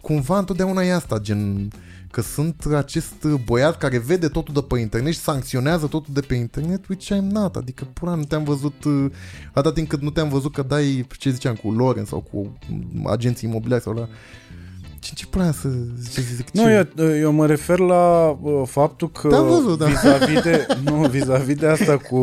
[0.00, 1.70] cumva întotdeauna e asta, gen
[2.18, 6.34] că sunt acest băiat care vede totul de pe internet și sancționează totul de pe
[6.34, 9.06] internet, which I'm not, adică pura nu te-am văzut uh,
[9.52, 12.58] atâta timp cât nu te-am văzut că dai, ce ziceam, cu Loren sau cu
[13.06, 14.08] agenții imobiliari sau la
[15.00, 15.68] ce, ce pula să
[16.12, 16.88] ce zic, Nu, ce?
[16.96, 19.86] eu, eu mă refer la uh, faptul că Te-am văzut, da.
[19.86, 22.18] vis-a-vis de, nu, vis-a-vis de asta cu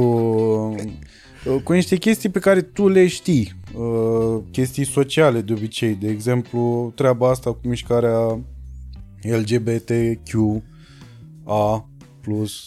[1.45, 3.55] Uh, Cu niște chestii pe care tu le știi.
[3.73, 5.93] Uh, Chestii sociale de obicei.
[5.93, 8.39] De exemplu, treaba asta cu mișcarea
[9.31, 10.61] LGBTQA+.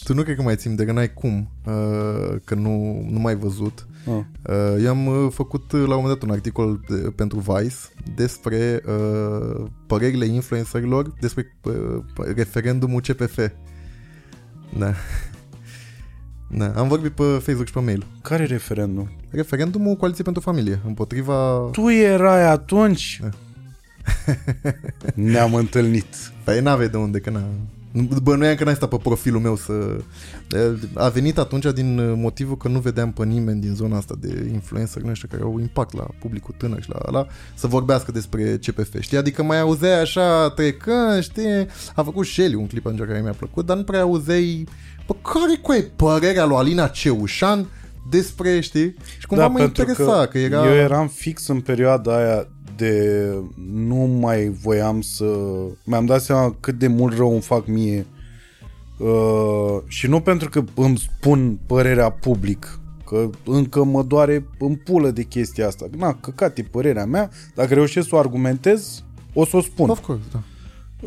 [0.03, 3.33] Tu nu cred că mai țin de că n-ai cum, uh, că nu, nu mai
[3.33, 3.87] ai văzut.
[4.05, 4.13] Ah.
[4.13, 7.75] Uh, eu am uh, făcut uh, la un moment dat un articol de, pentru Vice
[8.15, 11.73] despre uh, părerile influencerilor despre uh,
[12.35, 13.39] referendumul CPF.
[14.77, 14.93] Da.
[16.51, 18.05] Da, am vorbit pe Facebook și pe mail.
[18.21, 19.09] Care referendum?
[19.29, 21.69] Referendumul Coaliției pentru Familie, împotriva...
[21.71, 23.21] Tu erai atunci?
[25.31, 26.05] Ne-am întâlnit.
[26.43, 27.43] Păi n-aveai de unde, că n-a...
[28.23, 29.97] Bănuiam că n-ai stat pe profilul meu să...
[30.93, 35.01] A venit atunci din motivul că nu vedeam pe nimeni din zona asta de influencer,
[35.01, 38.99] nu știu, care au impact la publicul tânăr și la ala, să vorbească despre CPF,
[38.99, 39.17] știi?
[39.17, 41.67] Adică mai auzeai așa trecând, știi?
[41.95, 44.67] A făcut Shelly un clip atunci care mi-a plăcut, dar nu prea auzeai
[45.09, 47.67] Bă, care cu e părerea lui Alina Ceușan
[48.09, 48.95] despre, știi?
[49.17, 50.67] Și cumva mă pentru interesa, că, că era...
[50.67, 52.47] Eu eram fix în perioada aia
[52.79, 53.33] de
[53.73, 55.25] nu mai voiam să...
[55.83, 58.05] Mi-am dat seama cât de mult rău îmi fac mie
[58.97, 65.11] uh, și nu pentru că îmi spun părerea public, că încă mă doare în pulă
[65.11, 65.85] de chestia asta.
[65.97, 69.03] Na, căcat e părerea mea, dacă reușesc să o argumentez,
[69.33, 69.89] o să o spun.
[69.89, 70.43] Of course, da.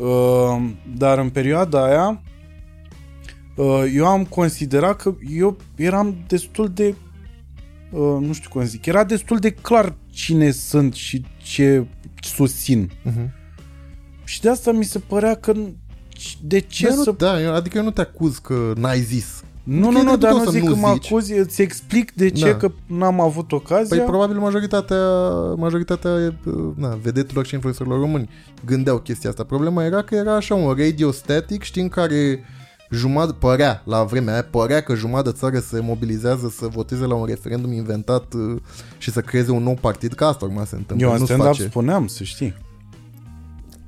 [0.01, 2.23] Uh, dar în perioada aia
[3.57, 6.95] uh, eu am considerat că eu eram destul de
[7.91, 11.85] uh, nu știu cum zic, era destul de clar cine sunt și ce
[12.23, 12.91] susțin.
[13.07, 13.29] Uh-huh.
[14.25, 15.53] Și de asta mi se părea că
[16.45, 17.15] de ce da, nu, să...
[17.19, 19.43] da, eu- adică eu nu te acuz că n-ai zis.
[19.63, 21.07] Nu, Că nu, e nu, dreptul dar tău nu să zic nu că mă zici.
[21.07, 22.57] acuzi, îți explic de ce Da.
[22.57, 23.97] că n-am avut ocazia.
[23.97, 24.99] Păi probabil majoritatea,
[25.57, 26.35] majoritatea
[26.77, 28.29] na, vedetelor și influencerilor români
[28.65, 29.45] gândeau chestia asta.
[29.45, 32.45] Problema era că era așa un radio static, știi, în care
[32.93, 37.15] jumătate, părea, la vremea aia, părea că jumătate de țară se mobilizează să voteze la
[37.15, 38.61] un referendum inventat uh,
[38.99, 41.07] și să creeze un nou partid, că asta urma se întâmplă.
[41.07, 41.69] eu în nu se stand-up face.
[41.69, 42.55] spuneam, să știi.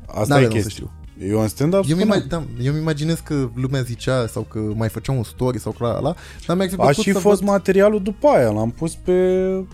[0.07, 0.87] Asta N-are e rost să chestia.
[1.17, 1.29] știu.
[1.29, 2.25] Eu în stand-up Eu mi, spuneam.
[2.29, 5.85] da, eu mi imaginez că lumea zicea sau că mai făcea un story sau că
[5.85, 6.15] la ala,
[6.47, 7.49] dar mi-ar fi A plăcut și să fost văd...
[7.49, 9.13] materialul după aia, l-am pus pe,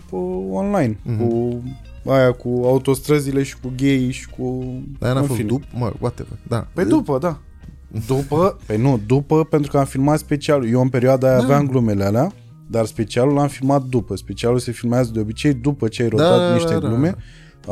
[0.09, 0.15] pe
[0.51, 1.27] online, Mhm.
[1.27, 1.61] cu
[2.11, 4.63] aia cu autostrăzile și cu gay și cu...
[4.99, 5.51] Dar n-a în fost fine.
[5.51, 6.67] după, mă, whatever, da.
[6.73, 7.39] Păi după, da.
[8.07, 10.69] După, păi nu, după, pentru că am filmat specialul.
[10.69, 11.43] Eu în perioada aia Da.
[11.43, 12.31] aveam glumele alea,
[12.69, 14.15] dar specialul l-am filmat după.
[14.15, 16.87] Specialul se filmează de obicei după ce ai rotat Da, niște da, da.
[16.87, 17.15] glume.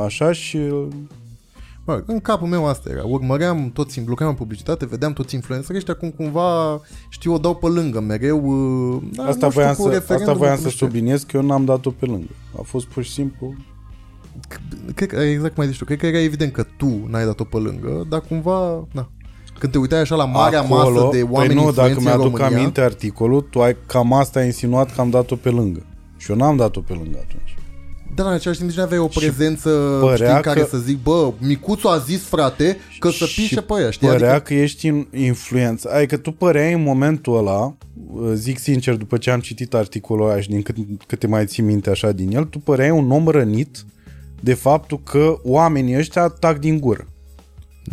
[0.05, 0.59] Așa și...
[1.85, 3.03] Mă, în capul meu asta era.
[3.05, 7.67] Urmăream toți, lucram în publicitate, vedeam toți influencerii ăștia cum cumva, știu, o dau pe
[7.67, 8.45] lângă mereu.
[8.95, 10.85] uh, Da, Asta nu știu, voiam, cu să, asta referendumul, voiam cu să nu știu.
[10.85, 12.29] subliniez că eu n-am dat-o pe lângă.
[12.59, 13.53] A fost pur și simplu...
[14.95, 17.43] Cred că, exact cum ai zis tu, cred că era evident că tu n-ai dat-o
[17.43, 19.09] pe lângă, dar cumva, na.
[19.59, 22.37] Când te uitai așa la marea masă de oameni păi nu, dacă influenți în mi-aduc
[22.37, 25.85] România, aminte articolul, tu ai cam asta ai insinuat că am dat-o pe lângă.
[26.17, 27.55] Și eu n-am dat-o pe lângă atunci.
[28.15, 31.03] dar în același timp nici nu aveai o prezență, părea știi, care că- să zic,
[31.03, 34.07] bă, Micuțu a zis, frate, că să Și pișe pe ea, știi?
[34.07, 35.89] Părea Adică, că ești in- influență.
[35.93, 37.73] Adică tu păreai în momentul ăla,
[38.33, 40.75] zic sincer, după ce am citit articolul ăla și din cât,
[41.07, 43.85] câte mai ții minte așa din el, tu păreai un om rănit
[44.39, 47.07] de faptul că oamenii ăștia tac din gură.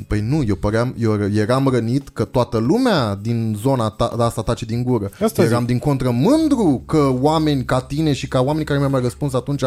[0.06, 4.64] Păi nu, eu, păream, eu eram rănit că toată lumea din zona ta, asta tace
[4.64, 5.10] din gură.
[5.22, 5.66] Asta eram zic.
[5.68, 9.62] din contră mândru că oameni ca tine și ca oamenii care mi-au mai răspuns atunci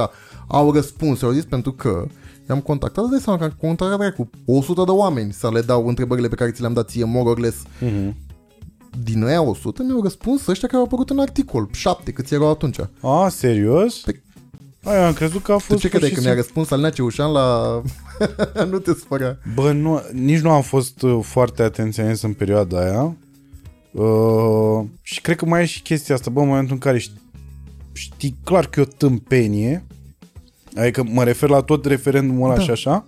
[0.48, 1.22] au răspuns.
[1.22, 2.06] Au zis pentru că
[2.50, 5.88] i-am contactat, îți dai seama că am contactat cu 100 de oameni să le dau
[5.88, 7.58] întrebările pe care ți le-am dat ție, more or less.
[7.86, 8.14] Mm-hmm.
[9.04, 12.78] Din ăia 100 mi-au răspuns ăștia care au apărut în articol, 7 câți erau atunci.
[13.02, 13.96] A, serios?
[13.96, 14.22] Pe-
[14.84, 16.72] Ai, am crezut că a Tu fost ce pur credeai și că mi-a simplu- răspuns
[16.72, 17.82] Alina Ceușan la...
[18.72, 19.38] nu te spăra.
[19.56, 23.16] Bă, nu, nici nu am fost uh, foarte atenționist în perioada aia.
[23.92, 27.22] Uh, și cred că mai e și chestia asta, bă, în momentul în care știi,
[27.94, 29.86] știi clar că e o tâmpenie,
[30.76, 32.64] adică mă refer la tot referendumul ăla Da.
[32.64, 33.06] și așa,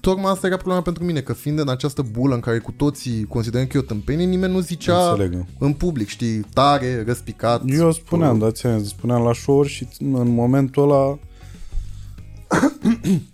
[0.00, 3.24] Tocmai asta era problema pentru mine, că fiind în această bulă în care cu toții
[3.24, 5.44] considerăm că e o tâmpenie, nimeni nu zicea Înțeleg.
[5.58, 7.62] în public, știi, tare, răspicat.
[7.66, 11.18] eu spuneam, da, ți spuneam la show și în momentul ăla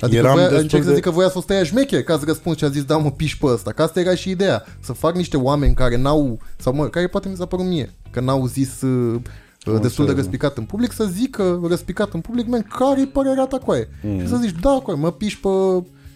[0.00, 2.18] Adică eram voia, destul încerc să de- zic că voia să o stai șmecher ca
[2.18, 3.72] să răspunzi și a zis da mă piși pe ăsta.
[3.72, 4.64] Că asta era și ideea.
[4.80, 8.20] Să fac niște oameni care n-au, sau mă, care poate mi s-a părut mie, că
[8.20, 9.20] n-au zis uh,
[9.64, 10.16] destul de înțeleg.
[10.16, 13.84] răspicat în public, să zică răspicat în public, man, care-i părerea ta cu aia?
[14.02, 14.20] Mm.
[14.20, 15.48] Și să zici, da, cu aia, mă piși pe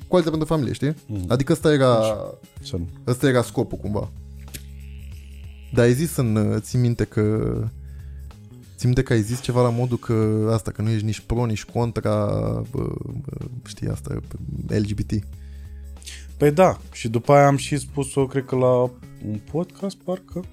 [0.08, 0.94] coaliția pentru familie, știi?
[1.06, 1.24] Mm.
[1.28, 1.98] Adică ăsta era,
[2.62, 2.88] să nu.
[3.06, 4.10] ăsta era scopul cumva.
[5.72, 7.50] Dar ai zis în, uh, ții minte că
[8.80, 11.44] Ții minte că ai zis ceva la modul că asta, că nu ești nici pro,
[11.44, 12.26] nici contra,
[12.70, 14.20] bă, bă, știi asta,
[14.66, 15.10] LGBT.
[16.36, 18.80] Păi da, și după aia am și spus-o, cred că la
[19.28, 20.44] un podcast, parcă,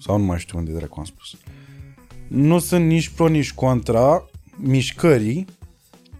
[0.00, 1.36] sau nu mai știu unde dracu am spus.
[2.28, 4.24] nu sunt nici pro, nici contra
[4.56, 5.46] mișcării,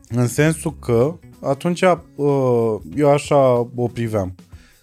[0.09, 4.35] în sensul că atunci uh, eu așa o priveam.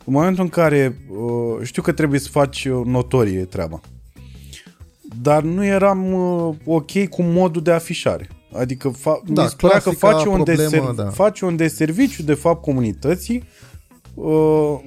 [0.06, 3.81] În momentul în care uh, știu că trebuie să faci notorie treaba,
[5.22, 8.30] dar nu eram uh, ok cu modul de afișare.
[8.54, 11.10] Adică fa- Da, mi se părea că clasica face un, problemă, deser- da.
[11.10, 13.44] face un deserviciu de fapt comunității.
[14.14, 14.80] Uh,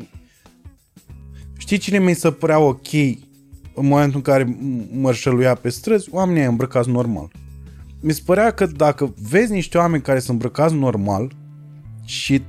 [1.57, 2.93] știi cine mi se părea ok
[3.75, 6.09] în momentul în care m- mărșăluia pe străzi?
[6.13, 7.31] Oamenii ăia îmbrăcați normal.
[8.01, 11.33] Mi se părea că dacă vezi niște oameni care sunt îmbrăcați normal
[12.05, 12.43] și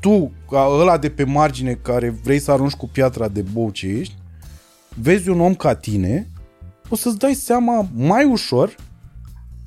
[0.00, 3.86] tu, ca ăla de pe margine care vrei să arunci cu piatra de bou ce
[3.86, 4.14] ești,
[4.94, 6.28] vezi un om ca tine,
[6.88, 8.76] o să-ți dai seama mai ușor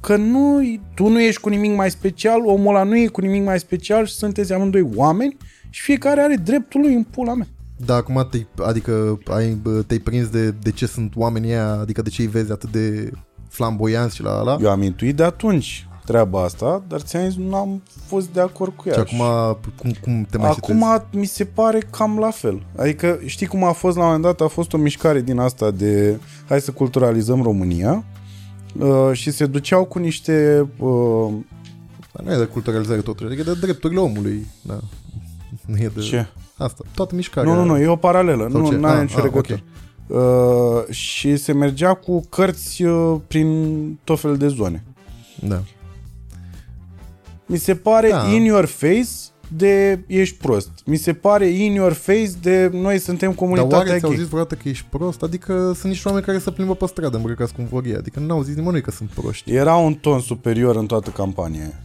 [0.01, 0.61] că nu,
[0.95, 4.05] tu nu ești cu nimic mai special, omul ăla nu e cu nimic mai special
[4.05, 5.37] și sunteți amândoi oameni
[5.69, 7.47] și fiecare are dreptul lui în pula mea.
[7.85, 12.01] Da, acum te adică ai, bă, te-ai prins de, de ce sunt oamenii ăia, adică
[12.01, 13.11] de ce îi vezi atât de
[13.49, 14.57] flamboianți și la ala.
[14.61, 18.73] Eu am intuit de atunci treaba asta, dar ți-am zis, nu am fost de acord
[18.75, 18.93] cu ea.
[18.93, 21.03] Și acum cum, cum te mai Acum situezi?
[21.11, 22.61] mi se pare cam la fel.
[22.77, 24.41] Adică știi cum a fost la un moment dat?
[24.41, 28.03] A fost o mișcare din asta de hai să culturalizăm România
[28.79, 31.33] uh, și se duceau cu niște uh,
[32.13, 34.47] Dar nu e de culturalizare totuși, adică de drepturile omului.
[34.61, 34.79] Da.
[35.65, 36.01] Nu e de...
[36.01, 36.27] ce?
[36.57, 37.53] Asta, toată mișcarea.
[37.53, 38.47] Nu, nu, nu, e o paralelă.
[38.51, 38.75] Sau Nu, ce?
[38.75, 39.61] nu are Ah, nicio ah, legătură.
[40.07, 44.83] Uh, și se mergea cu cărți uh, prin tot fel de zone.
[45.47, 45.61] Da.
[47.51, 48.27] Mi se pare Da.
[48.33, 49.07] in your face
[49.55, 50.69] de ești prost.
[50.85, 54.19] Mi se pare in your face de noi suntem Dar comunitatea oare ți-au gay.
[54.19, 55.21] zis vreodată că ești prost?
[55.23, 57.95] Adică sunt niște oameni care se plimbă pe stradă îmbrăcați cum vor ei.
[57.95, 59.51] Adică n-au zis nimănui că sunt proști.
[59.53, 61.79] Era un ton superior în toată campania aia.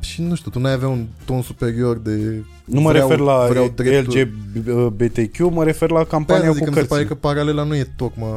[0.00, 2.44] Și nu știu, tu n-ai avea un ton superior de...
[2.64, 4.30] Nu mă vreau, refer la vreau drepturi.
[4.64, 7.20] LGBTQ, mă refer la Pe campania aia cu zic că mi se pare cărțile.
[7.20, 8.28] că paralela nu e tocmai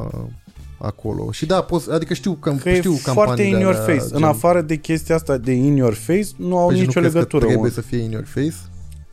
[0.81, 1.31] acolo.
[1.31, 4.05] Și da, poți, adică știu că, Că e știu foarte in your face.
[4.11, 7.01] În afară de chestia asta de in your face, nu au păi și nicio nu
[7.01, 7.45] crezi legătură.
[7.45, 7.81] Că trebuie mă.
[7.81, 8.53] să fie in your face?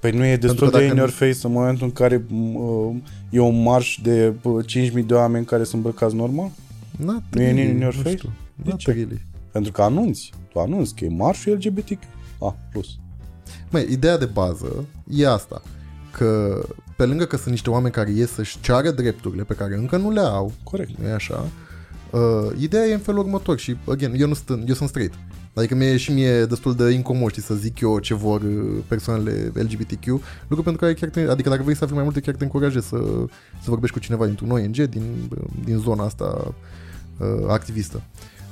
[0.01, 1.93] Păi nu e destul Pentru că de dacă in your nu- face în momentul în
[1.93, 2.95] care uh,
[3.31, 4.65] e un marș de uh,
[5.01, 6.51] 5.000 de oameni care sunt îmbrăcați normal?
[6.97, 8.17] Not Nu e really, in your nu face?
[8.17, 8.31] știu.
[8.55, 8.91] De Not ce?
[8.91, 9.27] really.
[9.53, 10.33] Pentru că anunți.
[10.53, 11.99] Tu anunți că e marșul LGBTQ.
[12.41, 12.87] A, plus.
[13.71, 15.63] Măi, ideea de bază e asta.
[16.13, 16.61] Că
[16.99, 20.11] pe lângă că sunt niște oameni care ies să-și ceară drepturile pe care încă nu
[20.11, 20.91] le au, Corect.
[20.99, 21.47] nu e așa,
[22.11, 25.15] uh, ideea e în felul următor și, again, eu, nu sunt, eu sunt straight.
[25.55, 29.53] Adică mie și mie destul de incomod știi, să zic eu ce vor uh, persoanele
[29.55, 30.07] LGBTQ,
[30.49, 32.85] lucru pentru care chiar te, adică dacă vrei să afli mai multe, chiar te încurajez
[32.85, 32.99] să,
[33.63, 36.55] să vorbești cu cineva dintr-un ONG din, uh, din zona asta
[37.19, 38.03] uh, activistă.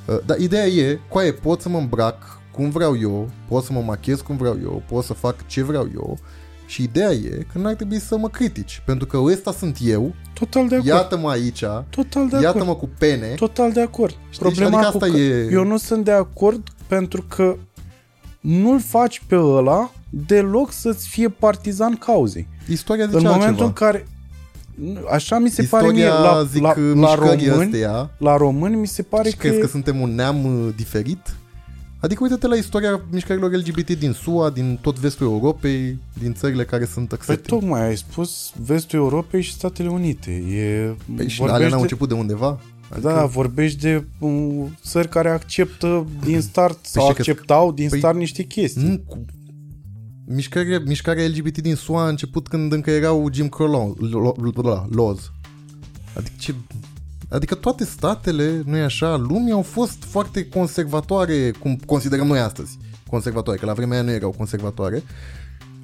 [0.07, 3.81] Uh, dar ideea e, coaie, pot să mă îmbrac cum vreau eu, pot să mă
[3.81, 6.19] machez cum vreau eu, pot să fac ce vreau eu
[6.67, 10.69] și ideea e că n-ar trebui să mă critici, pentru că ăsta sunt eu, Total
[10.69, 10.89] de acord.
[10.91, 12.43] iată-mă aici, Total de acord.
[12.43, 14.17] iată-mă cu pene, Total de acord.
[14.31, 14.41] Știi?
[14.41, 17.57] Problema Adică cu asta că e- eu nu sunt de acord pentru că
[18.41, 22.49] nu-l faci pe ăla deloc să-ți fie partizan cauzei.
[22.69, 23.67] istoria zice în momentul altceva.
[23.67, 24.07] în care
[25.11, 28.77] așa mi se Istoria, pare mie la, zic, la, la mișcării români, astea, la români
[28.77, 31.35] mi se pare și că, crezi că suntem un neam uh, diferit?
[32.01, 36.85] Adică uite-te la istoria mișcărilor LGBT din SUA, din tot vestul Europei, din țările care
[36.85, 37.61] sunt Păi accepting.
[37.61, 40.31] tocmai ai spus vestul Europei și Statele Unite.
[40.31, 42.61] E, Păi și vorbești alea n-au de- început de undeva?
[42.91, 47.89] Adică, Da, vorbești de um, țări care acceptă din start sau și că- acceptau din
[47.95, 48.83] păi- start niște chestii.
[48.83, 49.25] Nu, cu...
[50.29, 54.87] Mișcarea, mișcarea LGBT din SUA a început când încă erau Jim Crow law- lo- lo-
[54.97, 55.31] laws.
[56.17, 56.55] Adică ce...
[57.29, 62.79] Adică toate statele, nu e așa, lumii au fost foarte conservatoare, cum considerăm noi astăzi.
[63.11, 65.03] Conservatoare, că la vremea aia nu erau conservatoare.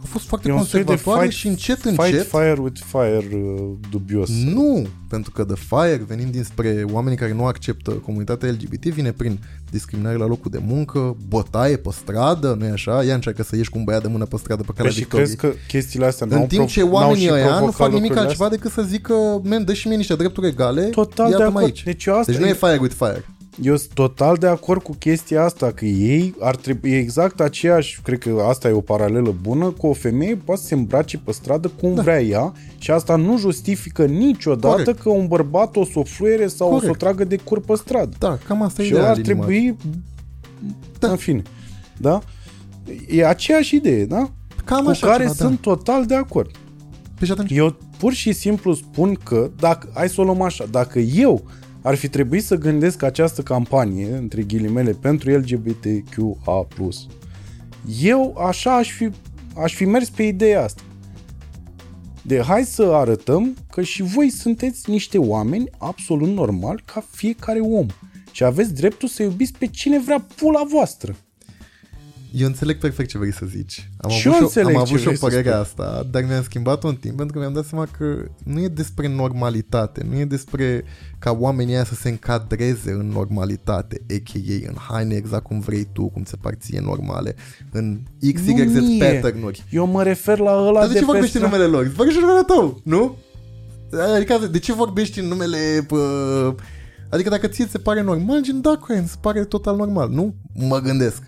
[0.04, 2.26] Au fost foarte E un soi de conservatoare fight- și încet, Fight încet...
[2.28, 4.28] fire with fire uh, dubios.
[4.30, 9.38] Nu, pentru că The Fire, venind dinspre oamenii care nu acceptă comunitatea LGBT, vine prin
[9.70, 13.04] discriminare la locul de muncă, bătaie pe stradă, nu e așa?
[13.04, 14.98] Ea încearcă să ieși cu un băiat de mână pe stradă pe Păi calea și
[14.98, 15.36] Victoriei.
[15.36, 17.74] crezi că chestiile astea În n-au timp prov- ce n-au oamenii și ăia nu provocat
[17.74, 19.14] fac nimic lucrurile altceva decât să zică,
[19.44, 21.64] men, dă și mie niște drepturi egale, Total de iată-mă acord.
[21.64, 21.82] aici.
[21.82, 23.24] Deci eu asta Deci nu e fire with fire.
[23.60, 28.00] Eu sunt total de acord cu chestia asta, că ei ar trebui, e exact aceeași,
[28.02, 31.32] cred că asta e o paralelă bună, cu o femeie poate să se îmbrace pe
[31.32, 32.02] stradă cum da.
[32.02, 35.00] vrea ea și asta nu justifică niciodată Corect.
[35.00, 36.82] că un bărbat o să o fluiere sau Corect.
[36.82, 38.16] o să o tragă de cur pe stradă.
[38.18, 39.04] Da, cam asta e și ideea.
[39.04, 39.46] ăla ar Lili Mari.
[39.46, 39.76] trebui,
[40.98, 41.10] da.
[41.10, 41.42] în fine,
[41.96, 42.20] da?
[43.10, 44.30] E aceeași idee, da?
[44.64, 46.50] Cam cu așa care ceva, sunt total de acord.
[46.50, 46.58] Da.
[47.18, 50.64] Păi și atunci, Eu pur și simplu spun că, dacă, hai să o luăm așa,
[50.70, 51.42] dacă eu
[51.82, 56.66] ar fi trebuit să gândesc această campanie, între ghilimele, pentru LGBTQA+,
[58.02, 59.10] eu așa aș fi,
[59.56, 60.82] aș fi mers pe ideea asta.
[62.22, 67.86] De hai să arătăm că și voi sunteți niște oameni absolut normali ca fiecare om.
[68.32, 71.16] Și aveți dreptul să iubiți pe cine vrea pula voastră.
[72.34, 73.90] Eu înțeleg perfect ce vrei să zici.
[74.00, 75.48] Am Și avut eu și, o- înțeleg am ce avut și o vrei să părere
[75.48, 75.60] spui.
[75.60, 79.08] asta, dar mi-am schimbat un timp pentru că mi-am dat seama că nu e despre
[79.08, 80.84] normalitate, nu e despre
[81.18, 84.68] ca oamenii aia să se încadreze în normalitate, a.k.a.
[84.68, 87.34] în haine exact cum vrei tu, cum ți se ție normale,
[87.70, 87.98] în
[88.34, 89.04] XYZ Nu mie.
[89.04, 89.64] pattern-uri.
[89.70, 91.86] Eu mă refer la ăla Dar de de ce pe vorbești în stra- numele lor?
[91.86, 93.16] Vorbești în numele tău, nu?
[94.14, 95.84] Adică de ce vorbești în numele...
[95.86, 96.54] Pă...
[97.10, 100.34] Adică dacă ție ți se pare normal, gen da, Coen, se pare total normal, nu?
[100.54, 101.22] Mă gândesc.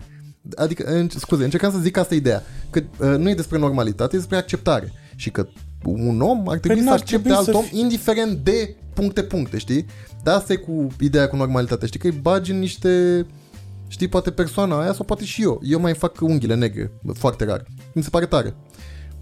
[0.55, 4.19] Adică, în, scuze, încercam să zic asta ideea, că uh, nu e despre normalitate, e
[4.19, 4.91] despre acceptare.
[5.15, 5.47] Și că
[5.83, 8.75] un om ar trebui Păi să n-ar accepte trebui alt să om, fi- indiferent de
[8.93, 9.85] puncte, puncte, știi?
[10.23, 11.99] Dar asta e cu ideea cu normalitate, știi?
[11.99, 13.25] Că îi bagi în niște...
[13.87, 15.61] Știi, poate persoana aia sau poate și eu.
[15.63, 17.65] Eu mai fac unghiile negre, foarte rar.
[17.93, 18.55] Mi se pare tare.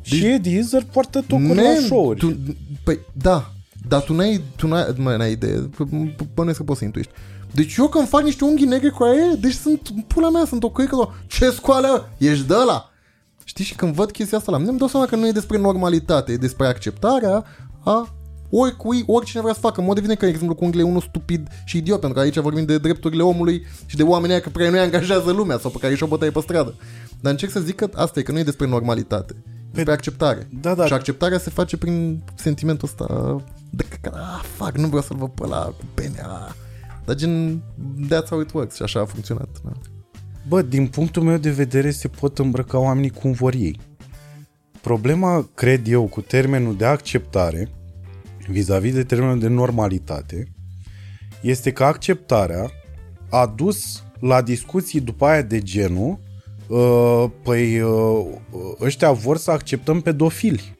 [0.02, 2.20] Și Eddie Izzard poartă tocuri la Man, show-uri.
[2.20, 2.38] Tu,
[2.84, 3.54] păi, da,
[3.88, 7.12] dar tu n-ai, tu n-ai, mai n-ai idee, că b- bănuiesc că poți să intuiești.
[7.54, 10.70] Deci eu când fac niște unghii negre cu aia, deci sunt, pula mea, sunt o
[10.70, 12.90] căică, ce scoală, ești de ăla.
[13.44, 15.58] Știi, și când văd chestia asta la mine, îmi dau seama că nu e despre
[15.58, 17.46] normalitate, e despre acceptarea
[17.84, 18.14] a
[18.50, 19.80] oricui, oricine vrea să facă.
[19.80, 22.38] În mod evident că exemplu cu unghiile e unul stupid și idiot, pentru că aici
[22.38, 25.78] vorbim de drepturile omului și de oamenii aia că prea nu angajează lumea sau pe
[25.78, 26.76] care și-o bătaie pe stradă.
[27.22, 29.34] Dar încerc să zic că asta e, că nu e despre normalitate.
[29.36, 30.48] E despre acceptare.
[30.62, 30.86] Da, da.
[30.86, 33.36] Și acceptarea se face prin sentimentul ăsta
[33.70, 36.54] de că, ah, fuck, nu vreau să-l văd pe ăla cu pene, ah.
[37.06, 37.64] Dar gen,
[38.06, 39.50] that's how it works și așa a funcționat.
[39.64, 39.72] Da.
[40.48, 43.80] Bă, din punctul meu de vedere se pot îmbrăca oamenii cum vor ei.
[44.82, 47.70] Problema, cred eu, cu termenul de acceptare,
[48.48, 50.48] vis-a-vis de termenul de normalitate,
[51.42, 52.72] este că acceptarea
[53.30, 56.20] a dus la discuții după aia de genul
[56.68, 58.26] uh, păi uh,
[58.82, 60.76] ăștia vor să acceptăm pedofili.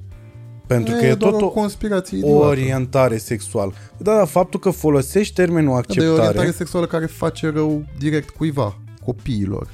[0.68, 2.46] Pentru că e doar tot o o, conspirație o idiotă.
[2.46, 3.74] orientare sexuală.
[3.98, 6.52] Da, dar faptul că folosești termenul Dar e o orientare acceptare...
[6.52, 9.68] sexuală care face rău direct cuiva, copiilor.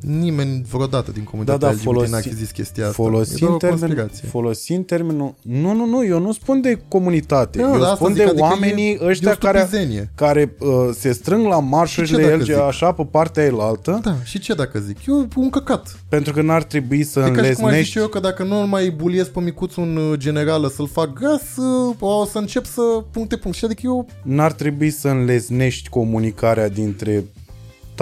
[0.00, 3.02] Nimeni vreodată din comunitatea Da, da, LGBT folosi- n-a zis chestia asta.
[3.02, 4.28] e Folosind, doar o termen, conspirație.
[4.28, 5.34] folosind termenul...
[5.42, 7.58] Nu, nu, nu, eu nu spun de comunitate.
[7.62, 10.10] Nu, eu dar asta spun zic, de adică oamenii e- e ăștia o care, stupizenie.
[10.14, 10.68] care uh,
[10.98, 12.56] se strâng la Și marșurile ce dacă LG zic?
[12.56, 14.96] așa pe partea elaltă, Da, și ce dacă zic?
[15.06, 15.98] Eu un căcat.
[16.08, 17.84] pentru că n-ar trebui să E ca și cum aș înleznești...
[17.86, 21.12] zice eu că dacă nu îl mai buliez pe micuțul în uh, generală să-l fac
[21.12, 23.56] gas, uh, o să încep să puncte punct.
[23.56, 27.24] Și adică eu N-ar trebui să înleznești comunicarea dintre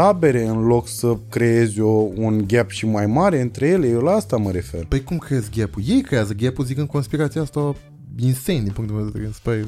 [0.03, 3.89] tabere în loc să creezi o, un gap și mai mare între ele.
[3.89, 4.85] Eu la asta mă refer.
[4.85, 5.83] Păi cum crezi gap-ul?
[5.87, 7.75] Ei creează gap-ul zicând conspirația asta
[8.19, 9.33] insane din punctul meu de vedere.
[9.35, 9.67] Spui,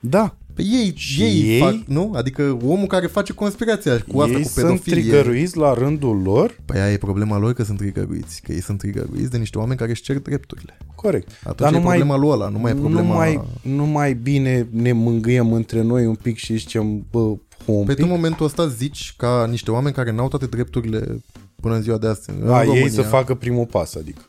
[0.00, 2.12] Da, Păi ei, Și ei, ei- fac, nu?
[2.14, 5.00] Adică omul care face conspirația cu asta, ei cu sunt pedofilie.
[5.00, 6.58] trigăruiți la rândul lor.
[6.64, 8.40] Păi aia e problema lor că sunt trigăruiți.
[8.42, 10.76] Că ei sunt trigăruiți de niște oameni care își cer drepturile.
[10.94, 11.28] Corect.
[11.42, 13.06] Atunci Dar e nu mai, problema lui ăla, nu mai e problema...
[13.08, 17.32] nu, mai, nu mai bine ne mângâiem între noi un pic și zicem, bă,
[17.64, 17.96] un Păi pic.
[17.96, 21.22] tu în momentul ăsta zici ca niște oameni care n-au toate drepturile
[21.60, 22.38] până în ziua de astăzi.
[22.40, 22.80] în A, România.
[22.82, 24.20] ei să facă primul pas, adică.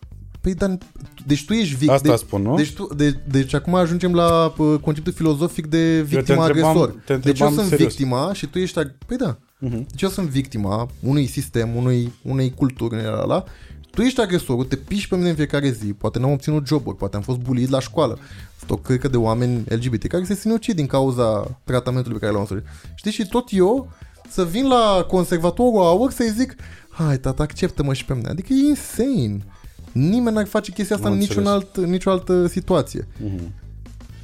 [0.42, 0.77] Păi, dar,
[1.26, 1.90] deci tu ești victim.
[1.93, 2.56] Asta de, spun, nu?
[2.56, 6.90] Deci, tu, de, deci acum ajungem la uh, conceptul filozofic de victima întrebam- agresor.
[6.90, 7.88] te deci eu întrebam sunt serios.
[7.95, 8.80] victima și tu ești...
[8.80, 9.38] ag- Păi da.
[9.58, 9.85] Mhm.
[9.90, 13.43] Deci eu sunt victima unui sistem, unui, unei culturi în ăla.
[13.92, 17.16] Tu ești agresorul, te piși pe mine în fiecare zi, poate n-am obținut joburi, poate
[17.16, 18.20] am fost bulit la școală.
[18.58, 22.42] Sunt o cărcă de oameni LGBT care se sinucid din cauza tratamentului pe care l-au
[22.42, 22.64] însurit.
[22.95, 23.90] Știi, și tot eu
[24.30, 26.56] să vin la conservatorul aur să-i zic
[26.90, 28.30] hai tata, acceptă-mă și pe mine.
[28.30, 29.45] Adică e insane.
[29.92, 31.61] Nimeni n-ar face chestia asta Am în niciun înțeles.
[31.64, 33.08] alt, în nicio altă situație.
[33.24, 33.53] Mhm.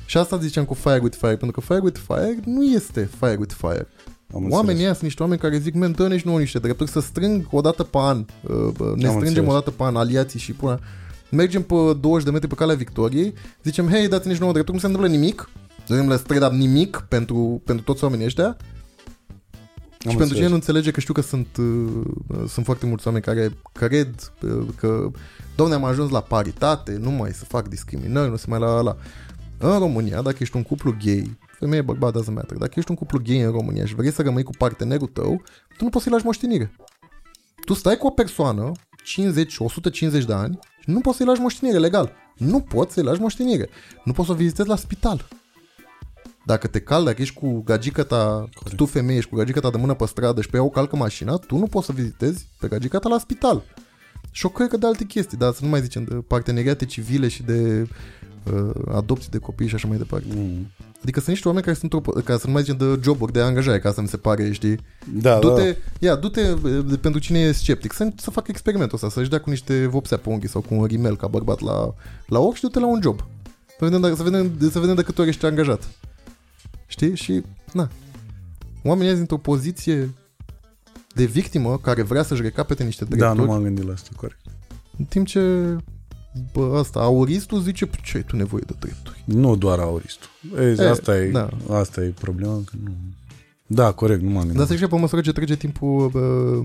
[0.05, 3.35] Și asta ziceam cu Fire with Fire, pentru că Fire with Fire nu este Fire
[3.39, 3.87] with Fire.
[4.33, 4.79] Am Oamenii înțeles.
[4.83, 7.61] ăia sunt niște oameni care zic, men, dă-ne și nouă niște drepturi, să strâng o
[7.61, 8.25] dată pe an, uh,
[8.77, 9.49] bă, ne Am strângem înțeles.
[9.49, 10.79] o dată pe an aliații și până
[11.31, 13.33] mergem pe 20 de metri pe calea victoriei,
[13.63, 16.51] zicem, hei, dați-ne și nouă drepturi, nu se întâmplă nimic, nu se întâmplă straight up
[16.51, 18.57] nimic pentru, pentru toți oamenii ăștia, Am
[19.97, 20.35] și pentru înțeles.
[20.37, 22.03] cine nu înțelege că știu că sunt, uh,
[22.47, 25.09] sunt foarte mulți oameni care cred uh, că,
[25.55, 28.81] doamne, am ajuns la paritate, nu mai să fac discriminări, nu se mai la la.
[28.81, 28.97] la.
[29.57, 33.19] În România, dacă ești un cuplu gay, femeie, bărbat, doesn't matter, dacă ești un cuplu
[33.25, 35.41] gay în România și vrei să rămâi cu partenerul tău,
[35.77, 36.75] tu nu poți să-i lași moștenire.
[37.65, 38.71] Tu stai cu o persoană,
[39.03, 42.11] 50, 150 de ani, și nu poți să-i lași moștenire legal.
[42.37, 43.69] Nu poți să-i lași moștenire.
[44.03, 45.27] Nu poți să o vizitezi la spital.
[46.45, 49.77] Dacă te cal, dacă ești cu gagica ta, tu femeie, ești cu gagica ta de
[49.77, 52.67] mână pe stradă și pe ea o calcă mașina, tu nu poți să vizitezi pe
[52.67, 53.63] gagica ta la spital.
[54.31, 57.27] Și o cred că de alte chestii, dar să nu mai zicem de parteneriate civile
[57.27, 57.87] și de uh,
[58.91, 60.25] adopții de copii și așa mai departe.
[60.35, 60.67] Mm.
[61.01, 63.41] Adică sunt niște oameni care sunt, într-o- ca să nu mai zicem de joburi, de
[63.41, 64.77] angajare, ca să mi se pare, știi?
[65.13, 65.39] Da, da.
[65.39, 69.29] Du-te, ia, du-te uh, de, pentru cine e sceptic, să, să facă experimentul ăsta, să-și
[69.29, 71.93] dea cu niște vopsea pe unghii sau cu un rimel ca bărbat la,
[72.27, 73.19] la ochi și du-te la un job.
[73.67, 75.89] Să vedem, dacă, să, vedem, să vedem de câte ori ești angajat.
[76.87, 77.15] Știi?
[77.15, 77.43] Și,
[77.73, 77.89] na.
[78.83, 80.13] Oamenii azi într-o poziție
[81.15, 84.39] de victimă care vrea să-și recapete niște Da, drepturi, nu m-am gândit la asta, corect.
[84.97, 85.75] în timp ce
[86.53, 89.23] bă, ăsta, auristul zice, "Păi, ce ai tu nevoie de drepturi?
[89.25, 90.29] Nu doar auristul.
[90.59, 91.49] Ei, E, asta, e, da.
[91.71, 92.61] asta e problema.
[92.65, 92.91] Că nu...
[93.67, 94.57] Da, corect, nu m-am gândit.
[94.57, 96.61] Dar să știi, pe măsură ce trece timpul, bă,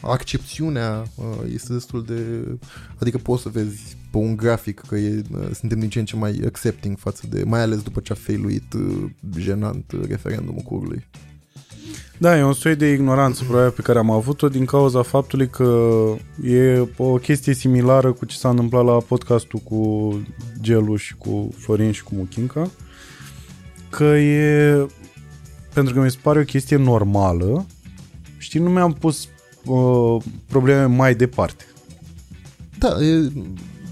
[0.00, 1.24] accepțiunea uh,
[1.54, 2.22] este destul de...
[2.98, 6.16] Adică poți să vezi pe un grafic că e, uh, suntem din ce în ce
[6.16, 7.42] mai accepting față de...
[7.46, 9.04] Mai ales după ce a failuit uh,
[9.38, 11.06] jenant uh, referendumul curului.
[12.18, 16.02] Da, e un soi de ignoranță probabil pe care am avut-o din cauza faptului că
[16.42, 20.12] e o chestie similară cu ce s-a întâmplat la podcastul cu
[20.60, 22.70] Gelu și cu Florin și cu Muchinca
[23.88, 24.86] că e
[25.74, 27.66] pentru că mi se pare o chestie normală
[28.52, 29.28] știi, nu mi-am pus
[29.64, 31.64] uh, probleme mai departe.
[32.78, 33.32] Da, e,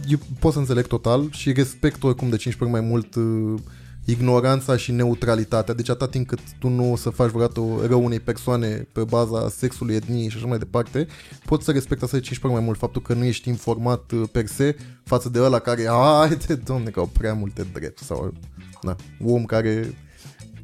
[0.09, 3.61] eu pot să înțeleg total și respect oricum de 15 ori mai mult uh,
[4.05, 5.75] ignoranța și neutralitatea.
[5.75, 9.49] Deci atât timp cât tu nu o să faci vreodată rău unei persoane pe baza
[9.49, 11.07] sexului, etniei și așa mai departe,
[11.45, 14.29] poți să respecti asta de 15 ori mai mult faptul că nu ești informat uh,
[14.33, 18.35] per se față de ăla care, haide, domne, că au prea multe drepturi sau,
[18.83, 19.95] na, om care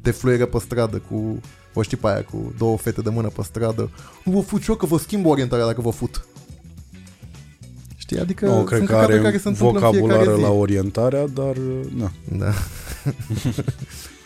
[0.01, 1.39] te fluieră pe stradă cu,
[1.73, 3.89] o știi pe aia, cu două fete de mână pe stradă.
[4.23, 6.25] Nu vă fut și eu că vă schimb orientarea dacă vă fut.
[7.95, 8.19] Știi?
[8.19, 10.41] Adică Nu, cred sunt că căcaturi are care se întâmplă în fiecare vocabulară zi.
[10.41, 11.57] la orientarea, dar
[11.95, 12.11] na.
[12.37, 12.53] Da.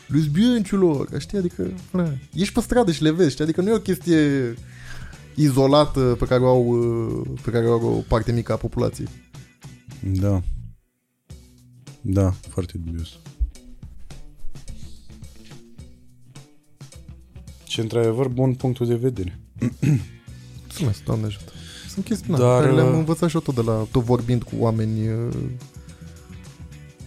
[0.08, 1.38] Lesbiancilor, știi?
[1.38, 3.43] Adică, na, ești pe stradă și le vezi, știi?
[3.43, 4.53] Adică nu e o chestie
[5.35, 9.08] izolată pe care o au, uh, pe care o au o parte mică a populației.
[10.00, 10.42] Da.
[12.01, 13.10] Da, foarte dubios.
[17.68, 19.40] Și într-adevăr, bun punctul de vedere.
[20.61, 21.51] Mulțumesc, Doamne ajută.
[21.90, 24.43] Sunt chestii na, Dar, care le-am uh, învățat și eu tot de la, tot vorbind
[24.43, 25.34] cu oameni, uh,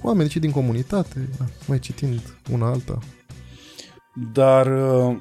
[0.04, 2.98] oameni și din comunitate, na, mai citind una alta.
[4.32, 5.16] Dar uh,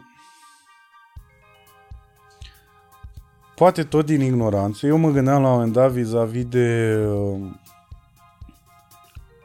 [3.55, 4.85] poate tot din ignoranță.
[4.85, 7.51] Eu mă gândeam la un moment dat vis-a-vis de uh,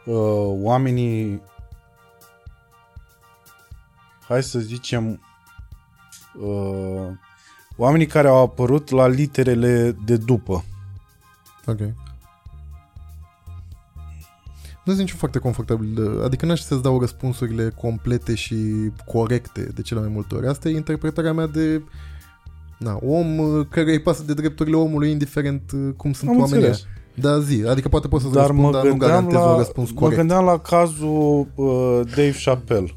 [0.04, 1.42] uh, oamenii
[4.28, 5.20] hai să zicem
[6.40, 7.08] uh,
[7.76, 10.64] oamenii care au apărut la literele de după.
[11.66, 11.78] Ok.
[14.88, 18.56] Nu sunt nici foarte confortabil, adică n-aș să-ți dau răspunsurile complete și
[19.06, 20.46] corecte de cele mai multe ori.
[20.46, 21.82] Asta e interpretarea mea de
[22.78, 26.66] na, om uh, care îi pasă de drepturile omului, indiferent uh, cum sunt Am oamenii.
[26.66, 26.86] înțeles.
[27.14, 27.64] Da, zi.
[27.66, 30.00] Adică poate poți să-ți Dar răspund, mă dar nu gândeam, garantez la, un răspuns mă
[30.00, 30.18] corect.
[30.18, 32.92] gândeam la cazul uh, Dave Chappelle.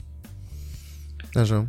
[1.34, 1.68] Așa.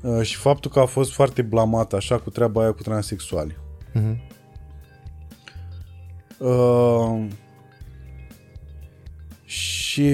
[0.00, 3.56] Uh, și faptul că a fost foarte blamat așa cu treaba aia cu transexuali.
[3.92, 4.16] Mhm.
[6.38, 7.26] Uh,
[9.48, 10.10] și,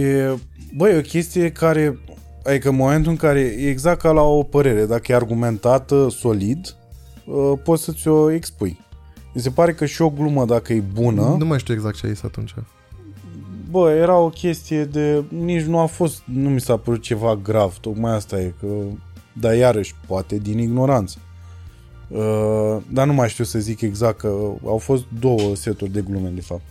[0.77, 1.99] băi, e o chestie care,
[2.45, 6.77] adică în momentul în care, e exact ca la o părere, dacă e argumentată solid,
[7.27, 8.81] uh, poți să ți-o expui.
[9.33, 12.07] Mi se pare că și o glumă, dacă e bună, Nu mai știu exact ce
[12.07, 12.55] ai zis atunci.
[13.71, 17.77] bă, era o chestie de, nici nu a fost, nu mi s-a părut ceva grav,
[17.81, 18.67] tocmai asta e, că,
[19.33, 21.19] dar iarăși, poate din ignoranță.
[22.09, 24.29] Uh, dar nu mai știu să zic exact că
[24.65, 26.63] au fost două seturi de glume, de fapt.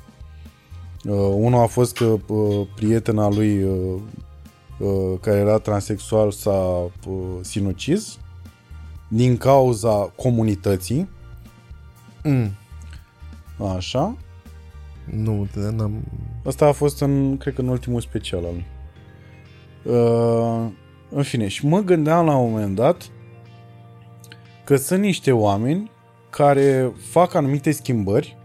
[1.07, 4.01] Uh, unul a fost că uh, prietena lui uh,
[4.79, 8.17] uh, care era transexual s-a uh, sinucis
[9.07, 11.09] din cauza comunității,
[12.23, 12.49] Mm.
[13.75, 14.17] așa.
[15.11, 16.03] Nu, n-am...
[16.45, 18.65] Asta a fost în, cred că în ultimul special al lui.
[19.93, 20.71] Uh,
[21.09, 23.09] în fine, și mă gândeam la un moment dat
[24.63, 25.91] că sunt niște oameni
[26.29, 28.42] care fac anumite schimbări uh,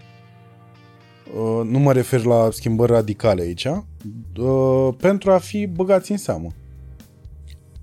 [1.64, 6.48] nu mă refer la schimbări radicale aici, uh, pentru a fi băgați în seamă.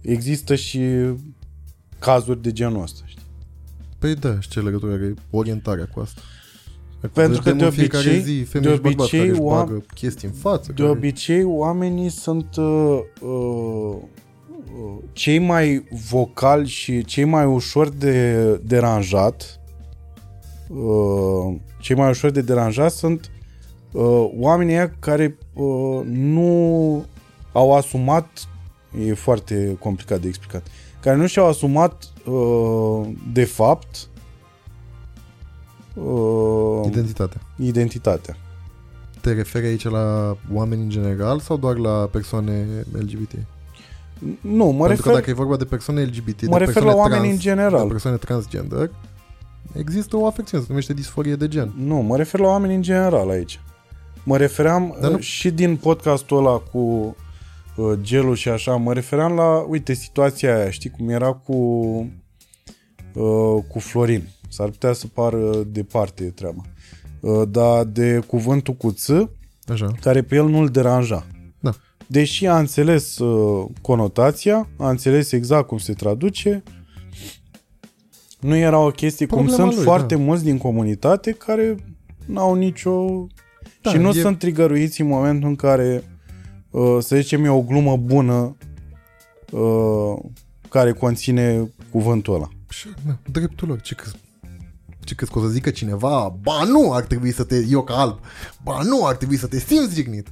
[0.02, 0.80] Există și
[2.00, 3.24] cazuri de genul ăsta, știi?
[4.00, 6.22] Păi da, și ce legătură are orientarea cu asta?
[7.14, 9.40] Pentru că Vedem de în fiecare obicei- zi femei de și bărbați obicei care își
[9.42, 10.72] oam- bagă chestii în față.
[10.72, 10.90] De care...
[10.94, 19.60] obicei, oamenii sunt uh, uh, uh, cei mai vocali și cei mai ușor de deranjat.
[20.70, 23.32] Uh, cei mai ușor de deranjat sunt
[23.96, 27.06] uh, oamenii ăia care uh, nu
[27.52, 28.48] au asumat
[29.08, 30.68] e foarte complicat de explicat
[31.06, 34.08] care nu și-au asumat uh, de fapt
[35.94, 37.42] uh, Identitatea.
[37.58, 38.38] identitatea.
[39.22, 43.32] Te referi aici la oameni în general sau doar la persoane LGBT?
[44.42, 46.90] Nu, mă Pentru refer că dacă e vorba de persoane LGBT, Mă de refer persoane
[46.90, 47.82] la oameni trans, în general.
[47.82, 48.90] de persoane transgender,
[49.74, 51.74] există o afecțiune, se numește disforie de gen.
[51.78, 53.60] Nu, mă refer la oameni în general aici.
[54.26, 55.22] Mă refeream Dar nu- nu...
[55.22, 57.16] și din podcastul ăla cu
[57.76, 61.54] uh, gelul și așa, mă refeream la, uite, situația aia, știi cum era cu,
[63.14, 64.28] uh, cu Florin.
[64.50, 66.62] S-ar putea să pară departe treaba.
[67.20, 69.10] Uh, dar de cuvântul cu ț,
[69.68, 69.92] Așa.
[70.02, 71.26] care pe el nu-l deranja.
[71.60, 71.72] Da.
[72.08, 76.64] Deși a înțeles uh, conotația, a înțeles exact cum se traduce,
[78.40, 80.22] nu era o chestie cum Problema sunt lui, foarte da.
[80.22, 81.76] mulți din comunitate care
[82.26, 83.26] n-au nicio...
[83.86, 86.04] Da, și nu e- sunt trigăruiți în momentul în care,
[86.70, 88.56] uh, să zicem, e o glumă bună
[89.52, 90.14] uh,
[90.70, 92.50] care conține cuvântul ăla.
[92.70, 93.82] Și, na, dreptul lor.
[93.82, 94.16] Ce crezi?
[95.04, 96.36] Ce crezi că o să zică cineva?
[96.42, 97.56] Ba nu ar trebui să te...
[97.70, 98.20] Eu ca alb.
[98.64, 100.28] Ba nu ar trebui să te simți jignit.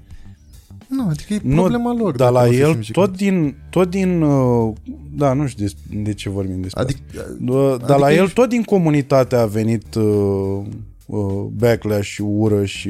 [0.88, 2.16] Nu, adică e problema lor.
[2.16, 2.94] dar dacă la nu se el, simt jignit.
[3.06, 4.74] tot din, tot din uh,
[5.16, 5.74] da, nu știu de,
[6.04, 7.00] de ce vorbim despre Adică,
[7.46, 10.62] Uh, Dar Adică la el ești- tot din comunitate a venit uh,
[11.06, 12.90] uh, backlash și ură și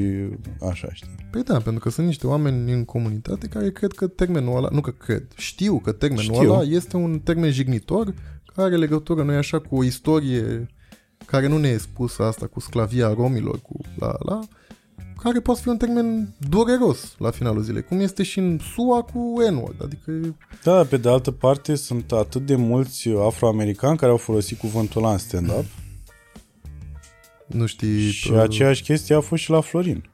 [0.69, 1.16] așa, știi?
[1.32, 4.82] Păi da, pentru că sunt niște oameni în comunitate care cred că termenul ăla, nu
[4.82, 6.51] că cred, știu că termenul Știu.
[6.51, 8.14] ăla este un termen jignitor
[8.56, 10.67] care are legătură, nu e așa, cu o istorie
[11.25, 14.40] care nu ne e spusă asta cu sclavia romilor, cu la la,
[15.24, 19.35] care poate fi un termen dureros la finalul zilei, cum este și în SUA cu
[19.51, 24.59] n adică Da, pe de altă parte sunt atât de mulți afroamericani care au folosit
[24.59, 25.66] cuvântul ăla în stand-up
[27.47, 28.09] nu știi...
[28.09, 30.09] și uh, aceeași chestie a fost și la Florin.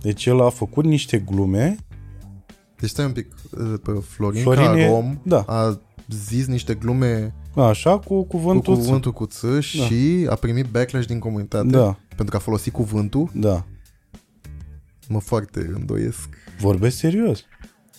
[0.00, 1.76] Deci el a făcut niște glume
[2.80, 5.44] Deci stai un pic, uh, pe Florin, Florin ca e- rom da.
[5.46, 8.78] a zis niște glume așa cu cu cuvântul ț.
[8.78, 13.30] cuvântul cu ț și a primit backlash din comunitate Da, pentru că a folosit cuvântul.
[13.34, 13.64] da.
[15.08, 16.28] Mă foarte îndoiesc.
[16.60, 17.44] Vorbesc serios.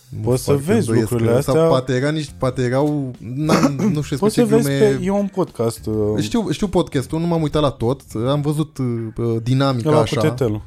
[0.10, 1.54] Mă Poți să foarte vezi îndoiesc lucrurile că- astea.
[1.54, 3.12] Sau poate, era niște, poate erau...
[3.20, 4.98] N-am, nu știu Poți despre să ce vezi glume...
[4.98, 5.04] pe...
[5.04, 9.36] E un podcast uh, Știu, știu podcastul, nu m-am uitat la tot, am văzut uh,
[9.44, 10.20] dinamica ăla așa.
[10.20, 10.62] cu tetelul.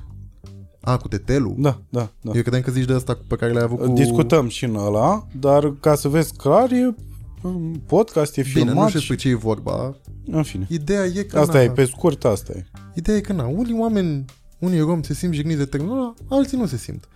[0.81, 1.55] A, cu tetelul?
[1.59, 2.31] Da, da, da.
[2.35, 3.93] Eu credeam că zici de asta pe care l-ai avut cu...
[3.93, 6.95] Discutăm și în ăla, dar ca să vezi clar, e
[7.43, 9.09] um, podcast, e Bine, nu filmat știu și...
[9.09, 9.97] despre ce e vorba.
[10.27, 10.67] În fine.
[10.71, 11.39] Ideea e că...
[11.39, 12.65] Asta na, e, pe scurt, asta e.
[12.95, 14.25] Ideea e că, na, unii oameni,
[14.59, 17.09] unii romi se simt jigniți de termenul ăla, alții nu se simt.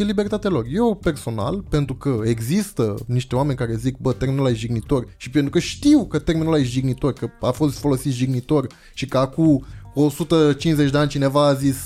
[0.00, 0.66] E libertatea lor.
[0.72, 5.30] Eu personal, pentru că există niște oameni care zic, bă, termenul ăla e jignitor și
[5.30, 9.18] pentru că știu că termenul ăla e jignitor, că a fost folosit jignitor și că
[9.18, 9.64] acum
[9.94, 11.76] 150 de ani cineva a zis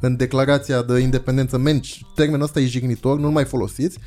[0.00, 3.98] în declarația de independență, menci, termenul ăsta e jignitor, nu-l mai folosiți,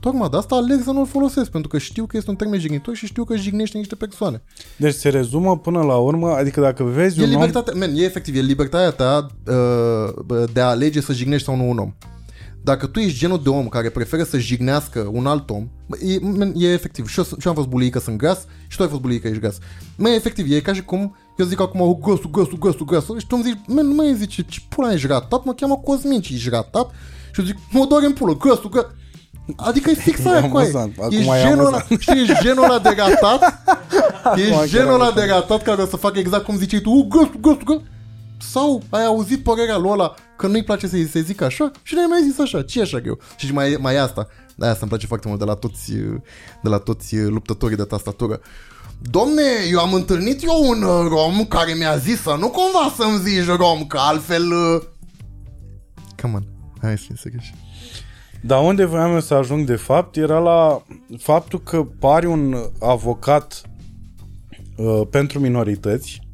[0.00, 2.94] tocmai de asta aleg să nu-l folosesc, pentru că știu că este un termen jignitor
[2.94, 4.42] și știu că jignește niște persoane.
[4.76, 7.34] Deci se rezumă până la urmă, adică dacă vezi E un om...
[7.34, 11.68] libertatea, man, e efectiv, e libertatea ta uh, de a alege să jignești sau nu
[11.68, 11.94] un om.
[12.66, 16.18] Dacă tu ești genul de om care preferă să jignească un alt om, bă, e,
[16.20, 17.08] man, e efectiv.
[17.08, 19.00] Și eu, sunt- și eu am fost buliit că sunt gras și tu ai fost
[19.00, 19.56] buliit că ești gras.
[19.96, 23.26] Mă, efectiv, e ca și cum eu zic acum, oh, găsul, găsul, găsul, găsul, și
[23.26, 26.34] tu îmi zici, man, nu mai zice, ce pula ești ratat, mă cheamă Cosmin și
[26.34, 26.90] ești ratat,
[27.32, 28.94] și eu zic, mă doare în pulă, găsul, găsul.
[29.56, 30.64] Adică e fix E aia cu aia.
[30.66, 30.94] amuzant.
[30.98, 32.00] Acum Ești e genul ăla, amuzant.
[32.00, 33.40] știi, ești genul ăla de ratat,
[34.40, 36.90] ești chiar genul ăla am de ratat care o să facă exact cum ziceai tu,
[36.90, 37.82] uh, găsul, găsul, găsul.
[38.38, 42.04] Sau ai auzit părerea lui ăla că nu-i place să-i se zică așa și nu-i
[42.04, 42.62] mai zis așa.
[42.62, 43.18] ce e așa greu?
[43.36, 44.28] Și mai, mai e asta.
[44.54, 45.92] De asta îmi place foarte mult de la toți,
[46.62, 48.40] de la toți luptătorii de tastatură.
[49.00, 53.18] Domne, eu am întâlnit eu un uh, rom care mi-a zis să nu cumva să-mi
[53.18, 54.52] zici rom, că altfel...
[54.52, 54.82] uh,
[56.22, 56.42] Come on,
[56.80, 57.54] hai să fim serioși.
[58.40, 60.82] Dar unde voiam eu să ajung de fapt era la
[61.18, 63.62] faptul că pari un avocat
[64.76, 66.25] uh, pentru minorități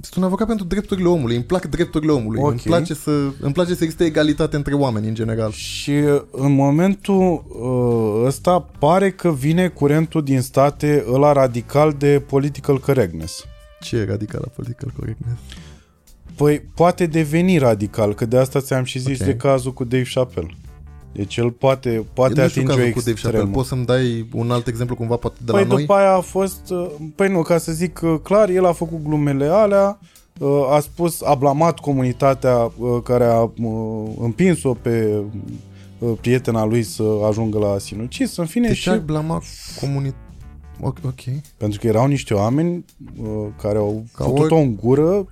[0.00, 2.50] Sunt un avocat pentru drepturile omului, îmi plac drepturile omului, Ok.
[2.50, 3.10] îmi, place să,
[3.40, 5.50] îmi place să existe egalitate între oameni în general.
[5.50, 12.22] și uh, în momentul uh, ăsta pare că vine curentul din state ăla radical de
[12.26, 13.44] political correctness.
[13.80, 15.38] Ce e radical la political correctness?
[16.36, 19.26] Păi poate deveni radical, că de asta ți-am și zis Ok.
[19.26, 20.54] de cazul cu Dave Chappelle.
[21.12, 23.50] Deci el poate, poate nu știu atinge o cazul cu Dave Chappelle, extremă.
[23.56, 25.80] poți să-mi dai un alt exemplu cumva poate de Păi la noi?
[25.80, 29.04] după aia a fost, uh, păi nu, ca să zic uh, clar, el a făcut
[29.04, 29.98] glumele alea,
[30.38, 33.52] uh, a spus, a blamat comunitatea uh, care a uh,
[34.20, 35.22] împins-o pe
[35.98, 39.42] uh, prietena lui să ajungă la sinucis, în fine, Deci și ar blama
[39.80, 40.22] comunitatea.
[40.80, 40.96] Ok.
[41.04, 41.20] ok.
[41.56, 42.84] pentru că erau niște oameni
[43.22, 43.26] uh,
[43.62, 45.26] care au Ca făcut-o ori- în gură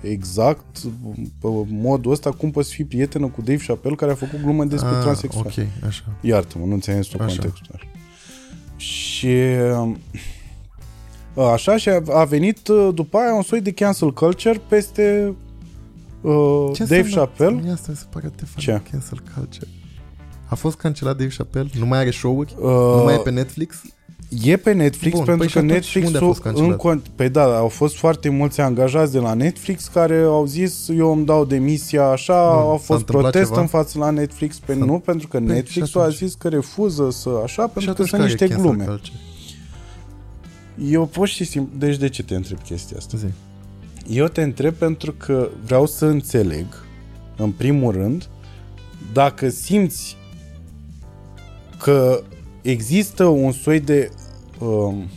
[0.00, 0.78] exact
[1.40, 4.88] pe modul ăsta cum poți fi prietenă cu Dave Chappelle care a făcut glumă despre
[4.88, 5.44] Ah, transexual.
[5.46, 6.02] Ok, așa.
[6.20, 7.26] Iartă-mă, nu înțeles tu Așa.
[7.26, 7.66] contextul.
[7.74, 7.86] Așa.
[8.76, 9.28] Și
[11.34, 15.34] uh, așa și a, a venit uh, după aia un soi de cancel culture peste
[16.20, 17.14] uh, Ce Dave înseamnă?
[17.14, 17.60] Chappelle.
[17.62, 18.82] Mie asta mi se pare te Ce?
[18.90, 19.68] cancel culture.
[20.46, 21.68] A fost cancelat Dave Chappelle?
[21.78, 22.54] Nu mai are show-uri?
[22.58, 22.64] Uh,
[22.96, 23.82] Nu mai e pe Netflix?
[24.42, 26.70] E pe Netflix Bun, pentru păi și că atunci Netflix unde a fost cancelat?
[26.70, 30.88] în con- Păi da, au fost foarte mulți angajați de la Netflix care au zis
[30.96, 33.60] eu îmi dau demisia așa, Bun, au s-a fost întâmplat protest ceva?
[33.60, 36.48] în față la Netflix, pe S-a- nu, pentru că Păi, Netflix-ul a și zis că
[36.48, 38.84] refuză să așa, și pentru că atunci sunt care e niște cancel glume.
[38.84, 39.16] culture?
[40.90, 43.16] Eu pot și simplu, deci de ce te întreb chestia asta?
[43.18, 43.26] Zi.
[44.16, 46.66] Eu te întreb pentru că vreau să înțeleg,
[47.36, 48.28] în primul rând,
[49.12, 50.16] dacă simți
[51.78, 52.22] că
[52.62, 54.10] există un soi de
[54.64, 55.08] um,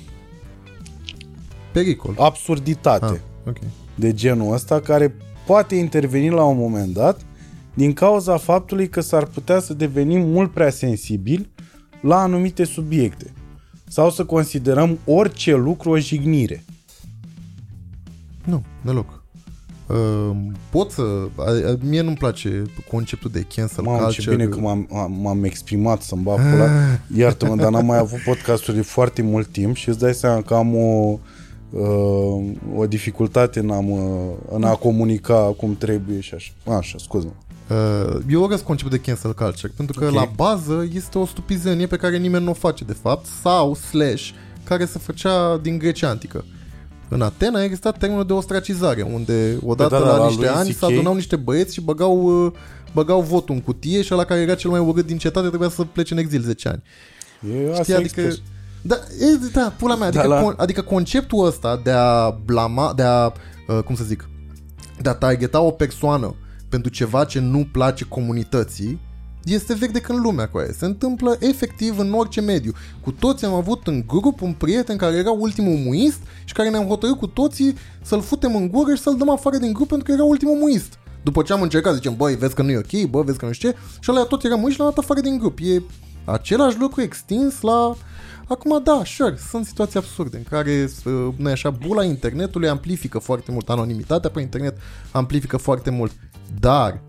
[1.72, 2.16] Pericol.
[2.17, 3.58] absurditate Ah, ok.
[3.95, 7.26] de genul ăsta care poate interveni la un moment dat
[7.74, 11.50] din cauza faptului că s-ar putea să devenim mult prea sensibili
[12.01, 13.32] la anumite subiecte
[13.88, 16.64] sau să considerăm orice lucru o jignire.
[18.43, 19.17] Nu, deloc.
[19.88, 20.35] Uh,
[20.69, 21.01] pot să...
[21.35, 24.22] A, a, mie nu-mi place conceptul de cancel Mamă, culture.
[24.22, 26.67] ce bine că m-am, am- m-am exprimat să-mi bag pula.
[27.22, 30.53] Iartă-mă, dar n-am mai avut podcasturi de foarte mult timp și îți dai seama că
[30.53, 31.19] am o,
[31.69, 36.51] uh, o dificultate în a, mă, în a comunica cum trebuie și așa.
[36.77, 37.33] Așa, scuză
[37.69, 40.14] Uh, eu urăsc conceptul de cancel culture, pentru că Ok.
[40.14, 44.30] la bază este o stupizenie pe care nimeni nu o face de fapt, sau slash,
[44.64, 46.45] care se făcea din Grecia Antică.
[47.10, 50.50] În Atena a existat termenul de ostracizare, unde odată da, da, la, la niște lui
[50.50, 50.77] ani C.K.
[50.77, 52.52] se adunau niște băieți și băgau, uh,
[52.94, 55.84] băgau votul în cutie și la care era cel mai urât din cetate trebuia să
[55.84, 56.84] plece în exil 10 ani.
[57.66, 58.22] E, asta Știi, e adică...
[58.22, 58.42] expres.
[58.82, 62.94] Da, e, da, pula mea, adică, Da, la- con, adică conceptul ăsta de a blama,
[62.95, 63.26] de a,
[63.68, 64.30] uh, cum să zic,
[65.02, 66.36] de a targeta o persoană
[66.69, 69.00] pentru ceva ce nu place comunității,
[69.48, 70.72] este vechi de când lumea cu aia.
[70.77, 72.72] Se întâmplă efectiv în orice mediu.
[73.03, 76.85] Cu toți am avut în grup un prieten care era ultimul muist și care ne-am
[76.85, 80.11] hotărât cu toții să-l futem în gură și să-l dăm afară din grup pentru că
[80.11, 81.00] era ultimul muist.
[81.24, 83.51] După ce am încercat, zicem, băi, vezi că nu e ok, bă, vezi că nu
[83.51, 85.58] știu ce, și ăla tot era muist și l-am dat afară din grup.
[85.61, 85.82] E
[86.26, 87.95] același lucru extins la...
[88.48, 93.51] Acum, da, sure, sunt situații absurde în care, uh, nu așa, bula internetului amplifică foarte
[93.51, 94.77] mult, anonimitatea pe internet
[95.11, 96.11] amplifică foarte mult,
[96.59, 97.01] dar,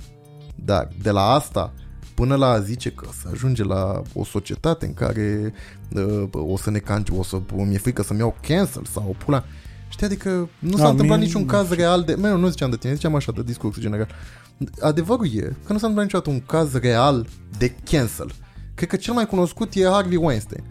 [0.54, 1.72] dar, de la asta
[2.18, 5.52] până la a zice că să ajunge la o societate în care
[5.94, 9.44] uh, o să ne canci, o să mi-e frică să-mi iau cancel sau pula.
[9.88, 12.14] Știi, adică nu s-a Da, întâmplat mie- niciun caz real de...
[12.14, 14.08] Mă, nu ziceam de tine, ziceam așa de discurs general.
[14.80, 17.26] Adevărul e că nu s-a întâmplat niciodată un caz real
[17.58, 18.30] de cancel.
[18.74, 20.64] Cred că cel mai cunoscut e Harvey Weinstein.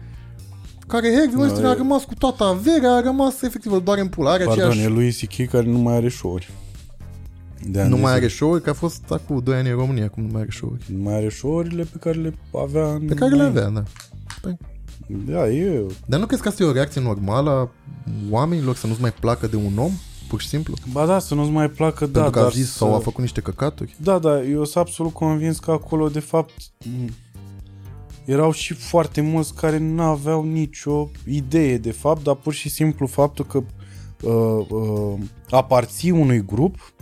[0.86, 4.30] Care Harvey Weinstein e- a rămas cu toată averea, a rămas efectiv doar în pula,
[4.30, 4.86] are Pardon, aceeași...
[4.90, 5.50] e lui C.K.
[5.50, 6.50] care nu mai are show-uri.
[7.66, 8.24] De ani Nu de mai zile.
[8.24, 10.76] are show că a fost acum 2 ani în România, acum nu mai are show
[10.86, 13.06] Nu mai are show-urile pe care le avea în...
[13.06, 13.82] Pe care le avea, da.
[15.26, 15.86] Da, e...
[16.06, 17.70] Dar nu crezi că asta e o reacție normală a
[18.30, 19.90] oamenilor să nu-ți mai placă de un om?
[20.28, 20.74] Pur și simplu?
[20.92, 22.76] Ba da, să nu-ți mai placă, da, Pentru că a dar zis să...
[22.76, 23.94] sau a făcut niște căcaturi?
[24.02, 26.52] Da, da, eu sunt absolut convins că acolo, de fapt,
[26.84, 27.10] m,
[28.24, 33.06] erau și foarte mulți care nu aveau nicio idee, de fapt, dar pur și simplu
[33.06, 35.18] faptul că uh, uh,
[35.50, 36.92] aparții unui grup,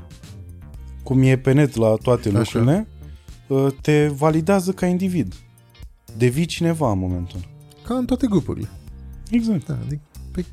[1.06, 2.38] cum e pe net la toate Așa.
[2.38, 2.88] lucrurile,
[3.46, 5.34] uh, te validează ca individ.
[6.16, 7.46] Devii cineva în momentul ăla.
[7.86, 8.68] Ca în toate grupurile.
[9.30, 9.66] Exact.
[9.66, 10.00] Da, adică,
[10.32, 10.44] păi...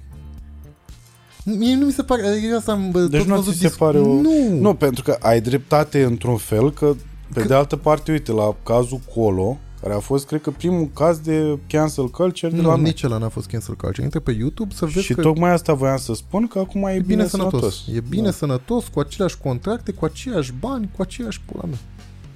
[1.45, 3.67] Mie nu mi se pare, adică asta am bă, Deci tot nu văzut ți se
[3.67, 4.21] disc- pare o...
[4.21, 6.95] Nu, Nu, pentru că ai dreptate într-un fel, că
[7.33, 10.89] pe Că- de altă parte, uite, la cazul Colo, care a fost, cred că, primul
[10.93, 12.83] caz de cancel culture de nu la noi.
[12.83, 14.03] nici ăla n-a fost cancel culture.
[14.03, 16.91] Intră pe YouTube să vezi Și că tocmai asta voiam să spun, că acum e,
[16.93, 17.59] e bine sănătos.
[17.59, 17.83] sănătos.
[17.95, 18.31] E bine Da.
[18.31, 21.77] sănătos, cu aceleași contracte, cu aceiași bani, cu aceeași pula mea.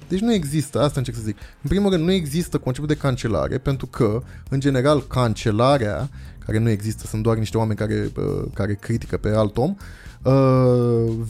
[0.08, 1.36] Deci nu există, asta încerc să zic.
[1.62, 6.68] În primul rând, nu există conceptul de cancelare, pentru că, în general, cancelarea, care nu
[6.68, 9.76] există, sunt doar niște oameni care, uh, care critică pe alt om, uh,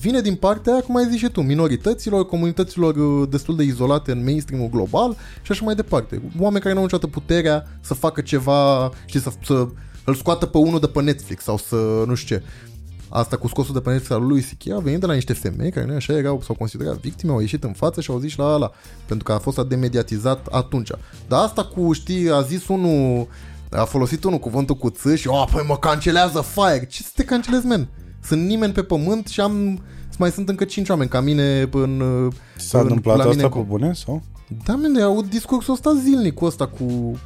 [0.01, 4.25] vine din partea, cum ai zis și tu, minorităților, comunităților uh, destul de izolate în
[4.25, 6.23] mainstream global și așa mai departe.
[6.39, 9.69] Oameni care nu au niciodată puterea să facă ceva, știi, să, să
[10.05, 12.43] îl scoată pe unul de pe Netflix sau să, nu știu ce.
[13.09, 14.71] Asta cu scosul de pe Netflix al lui C.K.
[14.71, 17.65] a venit de la niște femei care nu așa erau, s-au considerat victime, au ieșit
[17.65, 18.73] în față și au zis la ala,
[19.07, 20.91] pentru că a fost demediatizat atunci.
[21.29, 23.29] Dar asta cu, știi, a zis unul,
[23.71, 26.87] a folosit unul cuvântul cu ț și, oh, păi mă cancelează fire.
[26.87, 27.89] Ce să te cancelezi, men?
[28.29, 29.83] Sunt nimeni pe pământ și am,
[30.19, 32.03] mai sunt încă cinci oameni ca mine în...
[32.57, 34.23] S-a în- întâmplat la mine asta în pe bune, sau?
[34.65, 37.19] da, mene, aud discursul ăsta zilnic cu ăsta cu...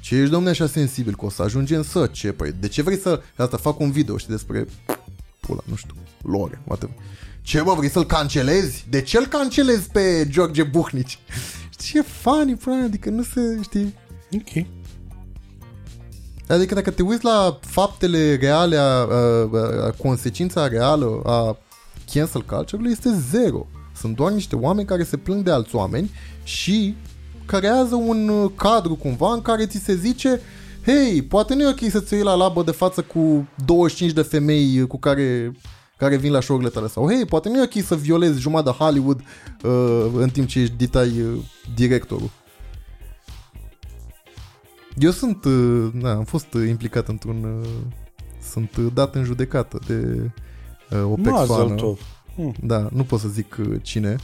[0.00, 2.32] Ce ești, domne, așa sensibil cu o să ajungem să ce?
[2.32, 3.20] Păi, de ce vrei să...
[3.36, 4.66] Asta fac un video, știi, despre...
[5.40, 6.96] Pula, nu știu, lore, whatever.
[7.42, 8.86] Ce, bă, vrei să-l cancelezi?
[8.90, 11.18] De ce-l cancelezi pe George Buhnici?
[11.84, 13.94] Ce funny, pula, mea, adică nu se, știi...
[14.34, 14.66] Ok.
[16.48, 19.06] Adică dacă te uiți la faptele reale, a, a,
[19.86, 21.56] a, consecința reală a
[22.12, 23.66] cancel culture-ului este zero.
[23.96, 26.10] Sunt doar niște oameni care se plâng de alți oameni
[26.42, 26.94] și
[27.46, 30.40] creează un uh, cadru cumva în care ți se zice
[30.84, 34.86] hei, poate nu e ok să-ți iei la labă de față cu 25 de femei
[34.86, 35.52] cu care
[35.96, 38.84] care vin la show-urile tale sau hei, poate nu e ok să violezi jumătate de
[38.84, 39.20] Hollywood
[39.62, 41.38] uh, în timp ce ești ditai uh,
[41.74, 42.30] directorul.
[44.98, 47.68] Eu sunt, uh, na, am fost uh, implicat într-un, uh,
[48.50, 50.30] sunt uh, dat în judecată de
[50.90, 51.74] uh, o Mazel persoană.
[51.74, 52.00] tov.
[52.62, 54.16] Da, nu pot să zic uh, cine,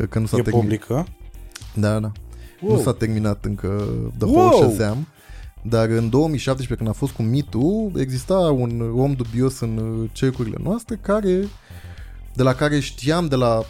[0.00, 0.60] uh, că nu s-a E terminat.
[0.64, 1.06] publică?
[1.74, 2.12] Da, da.
[2.60, 2.76] Wow.
[2.76, 3.84] Nu s-a terminat încă
[4.18, 4.46] The Wow.
[4.48, 5.06] Whole Shazam.
[5.62, 10.56] Dar în 2017, când a fost cu Mitu, exista un om dubios în uh, cercurile
[10.62, 11.48] noastre care,
[12.34, 13.62] de la care știam de la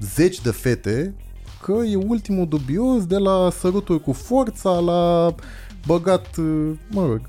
[0.00, 1.14] zeci de fete
[1.62, 5.34] că e ultimul dubios de la săruturi cu forța la
[5.86, 7.20] băgat, uh, mă rog,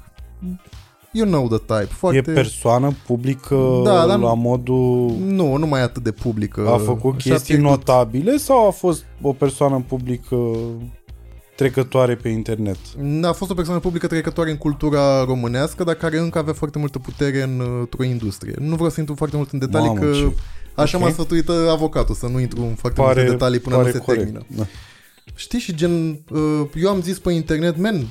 [1.11, 1.93] you know the type.
[1.93, 2.17] Foarte...
[2.17, 5.15] E persoană publică Da, dar nu- la modul...
[5.25, 6.67] Nu, nu mai atât de publică.
[6.69, 10.35] A făcut Și-a chestii trecut- notabile sau a fost o persoană publică
[11.55, 12.77] trecătoare pe internet?
[13.23, 16.99] A fost o persoană publică trecătoare în cultura românească, dar care încă avea foarte multă
[16.99, 18.55] putere în, uh, într-o industrie.
[18.59, 20.35] Nu vreau să intru foarte mult în detalii, Mamă, că ce-
[20.75, 21.03] așa ok.
[21.03, 23.93] m-a sfătuit uh, avocatul, să nu intru în foarte Pare, multe detalii până pare nu
[23.93, 24.23] se corect.
[24.23, 24.45] termină.
[24.57, 24.63] Da.
[25.35, 28.07] Știi, și gen, uh, eu am zis pe internet, men,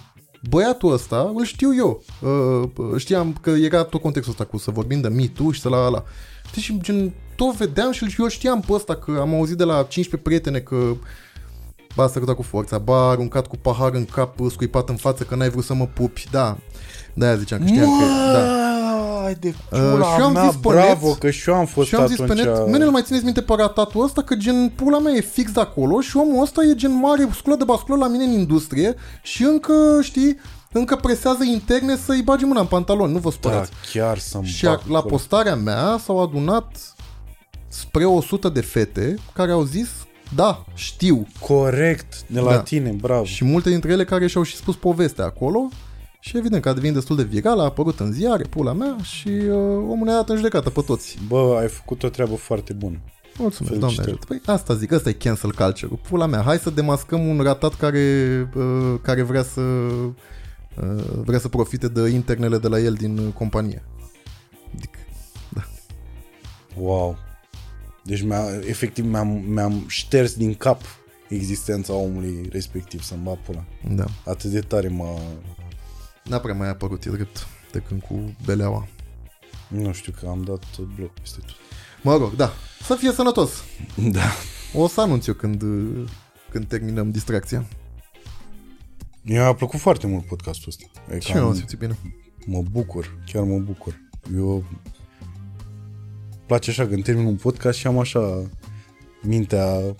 [0.49, 2.03] băiatul ăsta, îl știu eu.
[2.21, 5.69] Uh, Știam că era tot contextul ăsta cu să vorbim de Me Too și să
[5.69, 6.05] la ala.
[6.47, 9.75] Știi, și gen, tot vedeam și eu știam pe ăsta că am auzit de la
[9.75, 10.97] 15 prietene că
[11.95, 15.51] ba sărutat cu forța, ba aruncat cu pahar în cap, scuipat în față că n-ai
[15.51, 16.57] vrut să mă pupi, da.
[17.15, 18.70] De-aia ziceam că știam că, da.
[19.25, 21.55] Ai de Uh, cula și eu am mea, zis pe bravo, net- că și eu
[21.57, 22.39] am fost Și am zis pe atunci...
[22.41, 25.53] net, mene, îl mai țineți minte pe ratatul ăsta că gen pula mea e fix
[25.53, 28.95] de acolo și omul ăsta e gen mare sculă de basculă la mine în industrie
[29.23, 30.39] și încă, știi,
[30.73, 33.71] încă presează interne să-i bagi mâna în pantaloni, nu vă da, spărați.
[33.93, 35.15] chiar să-mi și bag a, la acolo.
[35.15, 36.95] postarea mea s-au adunat
[37.69, 39.89] spre 100 de fete care au zis,
[40.35, 41.27] da, știu.
[41.41, 42.59] Corect, de la Da.
[42.61, 43.25] tine, bravo.
[43.25, 45.69] Și multe dintre ele care și-au și spus povestea acolo
[46.21, 49.29] și evident că a devenit destul de viral, a apărut în ziare, pula mea și
[49.29, 49.55] uh,
[49.89, 51.19] omul ne-a dat în judecată pe toți.
[51.29, 53.01] Bă, ai făcut o treabă foarte bună.
[53.39, 53.79] Mulțumesc, Felicitări.
[53.81, 54.27] doamne ajută.
[54.27, 58.49] Păi asta zic, asta e cancel culture Pula mea, hai să demascăm un ratat care,
[58.55, 63.33] uh, care vrea să uh, vrea să profite de internele de la el din uh,
[63.35, 63.83] companie.
[64.77, 64.99] Adică,
[66.77, 67.17] Wow.
[68.05, 70.81] Deci mi-a, efectiv mi-am, mi-am șters din cap
[71.29, 73.65] existența omului respectiv să-mi bat pula.
[73.95, 74.05] da.
[74.25, 75.19] Atât de tare m-a...
[76.25, 78.89] N-a prea mai apărut, e drept, de când cu beleaua.
[79.69, 80.65] Nu știu că am dat
[80.97, 81.55] bloc peste tot.
[82.03, 83.51] Mă rog, da, să fie sănătos.
[84.11, 84.31] Da.
[84.75, 86.09] O să anunț eu când, uh,
[86.51, 87.67] când terminăm distracția.
[89.23, 90.85] Mi-a plăcut foarte mult podcastul ăsta.
[91.09, 91.99] Adică Și eu am am- simțit bine.
[92.47, 94.01] Mă bucur, chiar mă bucur.
[94.37, 94.65] Eu
[96.47, 98.43] place așa când termin un podcast și am așa
[99.23, 99.95] mintea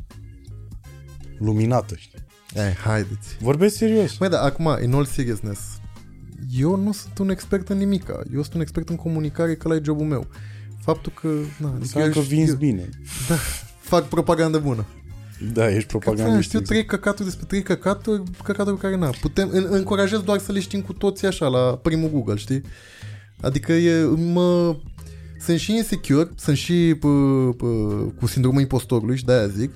[1.39, 2.19] luminată, știi?
[2.55, 3.37] Hai, haideți.
[3.41, 4.19] Vorbesc serios.
[4.19, 5.61] Măi, dar acum, in all seriousness,
[6.59, 8.21] eu nu sunt un expert în nimica.
[8.35, 10.27] Eu sunt un expert în comunicare, că la e jobul meu.
[10.83, 11.27] Faptul că...
[11.27, 12.89] Na, adică Înseamnă eu că știu- vinzi bine.
[13.91, 14.85] fac propagandă bună.
[15.53, 16.49] Da, ești Că da, propagandist.
[16.49, 19.11] știu trei căcaturi despre trei căcaturi, căcaturi care na.
[19.21, 22.63] Putem, în, încurajez doar să le știm cu toții așa, la primul Google, știi?
[23.41, 24.77] Adică e, mă,
[25.41, 27.09] sunt și insecure, sunt și pă,
[27.57, 27.67] pă,
[28.19, 29.71] cu sindromul impostorului și de-aia zic,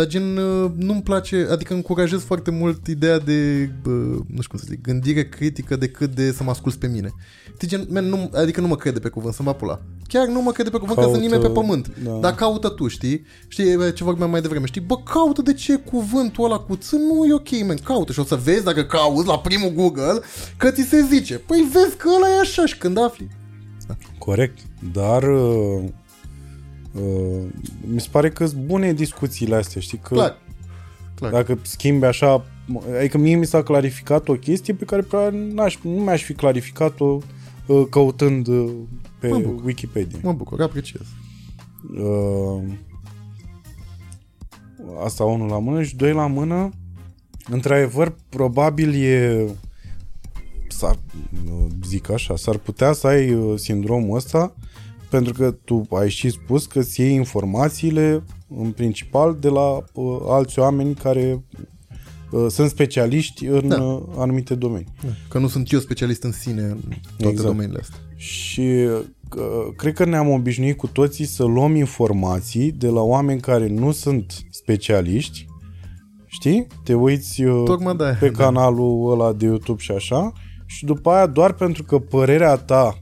[0.00, 3.90] dar gen uh, nu-mi place, adică încurajez foarte mult ideea de, bă,
[4.26, 7.10] nu știu cum să zic, gândire critică decât de să mă ascult pe mine.
[7.54, 9.80] Știi, gen, man, nu, adică nu mă crede pe cuvânt, să-mi va pula.
[10.08, 11.92] Chiar nu mă crede pe cuvânt că Caută- sunt nimeni pe pământ.
[12.04, 12.10] da.
[12.10, 13.24] Dar caută tu, știi?
[13.48, 14.80] Știi ce vorbeam mai devreme, știi?
[14.80, 18.24] Bă, caută de ce cuvântul ăla cu ță nu e ok, man, caută și o
[18.24, 20.20] să vezi dacă cauți la primul Google
[20.56, 21.34] că ți se zice.
[21.38, 23.28] Păi vezi că ăla e așa și când afli.
[24.18, 24.58] Corect.
[24.92, 25.84] Dar uh,
[26.92, 27.42] uh,
[27.92, 29.98] mi se pare că sunt bune discuțiile astea, știi?
[29.98, 30.38] Că Clar.
[31.14, 31.30] Clar.
[31.30, 32.44] Dacă schimbi așa,
[32.98, 37.18] adică mie mi s-a clarificat o chestie pe care probabil n-aș, nu mi-aș fi clarificat-o
[37.66, 38.70] uh, căutând uh,
[39.18, 39.64] pe Mă bucur.
[39.64, 40.18] Wikipedia.
[40.22, 41.06] Mă bucur, apreciez.
[41.98, 42.62] Uh,
[45.04, 46.70] asta unul la mână și doi la mână.
[47.50, 49.46] Într-adevăr, probabil e
[50.68, 50.98] s-ar,
[51.50, 54.54] uh, zic așa, s-ar putea să ai uh, sindromul ăsta
[55.10, 58.22] pentru că tu ai și spus că îți iei informațiile
[58.58, 61.44] în principal de la uh, alți oameni care
[62.30, 63.82] uh, sunt specialiști în Da.
[63.82, 64.88] uh, anumite domenii.
[65.28, 66.78] Că nu sunt eu specialist în sine în
[67.16, 67.48] toate Exact.
[67.48, 67.98] domeniile astea.
[68.16, 69.00] Și uh,
[69.76, 74.44] cred că ne-am obișnuit cu toții să luăm informații de la oameni care nu sunt
[74.50, 75.46] specialiști,
[76.26, 76.66] știi?
[76.84, 78.44] Te uiți uh, Tocmai de-aia, pe da.
[78.44, 80.32] canalul ăla de YouTube și așa
[80.66, 82.98] și după aia doar pentru că părerea ta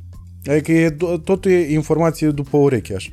[0.48, 3.10] adică e, do- totul e informație după ureche așa.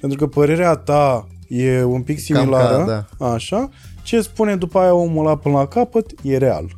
[0.00, 3.68] Pentru că părerea ta e un pic Cam similară, ca, așa,
[4.02, 6.74] ce spune după aia omul ăla până la capăt e real.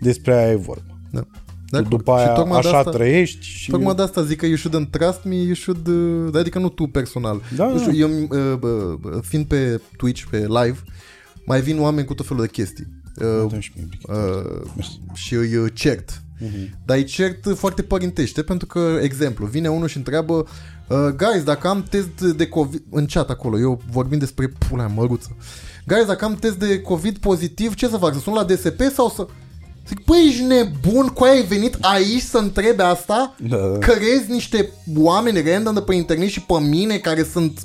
[0.00, 0.82] Despre aia e vorba.
[1.10, 1.20] Da.
[1.20, 1.88] tu acord.
[1.88, 3.70] după Și aia tocmai de așa asta- trăiești și...
[3.70, 5.86] Tocmai de asta zic că you shouldn't trust me, you should...
[5.86, 7.40] uh, Adică nu tu personal.
[7.56, 7.96] Da, nu știu, da.
[7.98, 8.10] eu
[8.52, 8.58] uh,
[9.02, 10.76] uh, fiind pe Twitch, pe live,
[11.46, 12.86] mai vin oameni cu tot felul de chestii.
[13.20, 14.12] Uh, Uite și mie, Brigitte.
[14.12, 15.00] uh, Mersi.
[15.14, 16.22] și îi uh, cert.
[16.38, 16.78] Mhm.
[16.84, 20.34] Dar îi cert foarte părintește pentru că, exemplu, vine unul și întreabă
[20.88, 25.36] uh, Guys, dacă am test de COVID În chat acolo, eu vorbim despre pula măruță
[25.86, 28.14] Guys, dacă am test de COVID pozitiv Ce să fac?
[28.14, 29.26] Să sun la DSP sau să...
[29.88, 31.06] Zic, băi, ești nebun?
[31.06, 33.34] Cu aia ai venit aici să întrebe asta?
[33.48, 33.78] Da, da.
[33.78, 37.60] Cărezi niște oameni random de pe internet și pe mine care sunt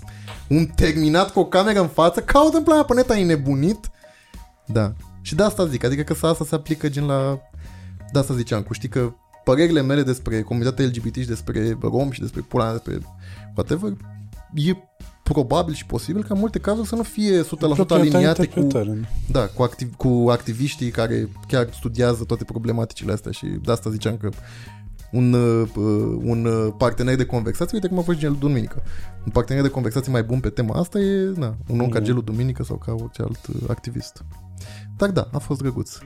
[0.48, 2.19] un terminat cu o cameră în față?
[2.19, 3.90] Caută în plana pe net, ai nebunit?
[4.66, 4.93] Da.
[5.22, 7.40] Și de asta zic, adică că să asta se aplică gen la...
[8.14, 12.19] De asta ziceam, cu știi că părerile mele despre comunitatea LGBT și despre rom și
[12.19, 12.99] despre pula mea, despre
[13.56, 13.93] whatever,
[14.53, 14.73] e
[15.23, 19.09] probabil și posibil ca în multe cazuri să nu fie 100% Proprietatea aliniate cu, interpretare.
[19.31, 24.17] da, cu, activ, cu activiștii care chiar studiază toate problematicile astea și de asta ziceam
[24.17, 24.30] că
[25.11, 25.67] un, uh,
[26.23, 28.83] un uh, partener de conversație, uite cum a fost Gelul Duminică.
[29.25, 32.07] Un partener de conversație mai bun pe tema asta e na, un om ca Mhm.
[32.07, 34.23] Gelul Duminică sau ca orice alt uh, activist.
[34.98, 35.98] Dar da, a fost drăguț.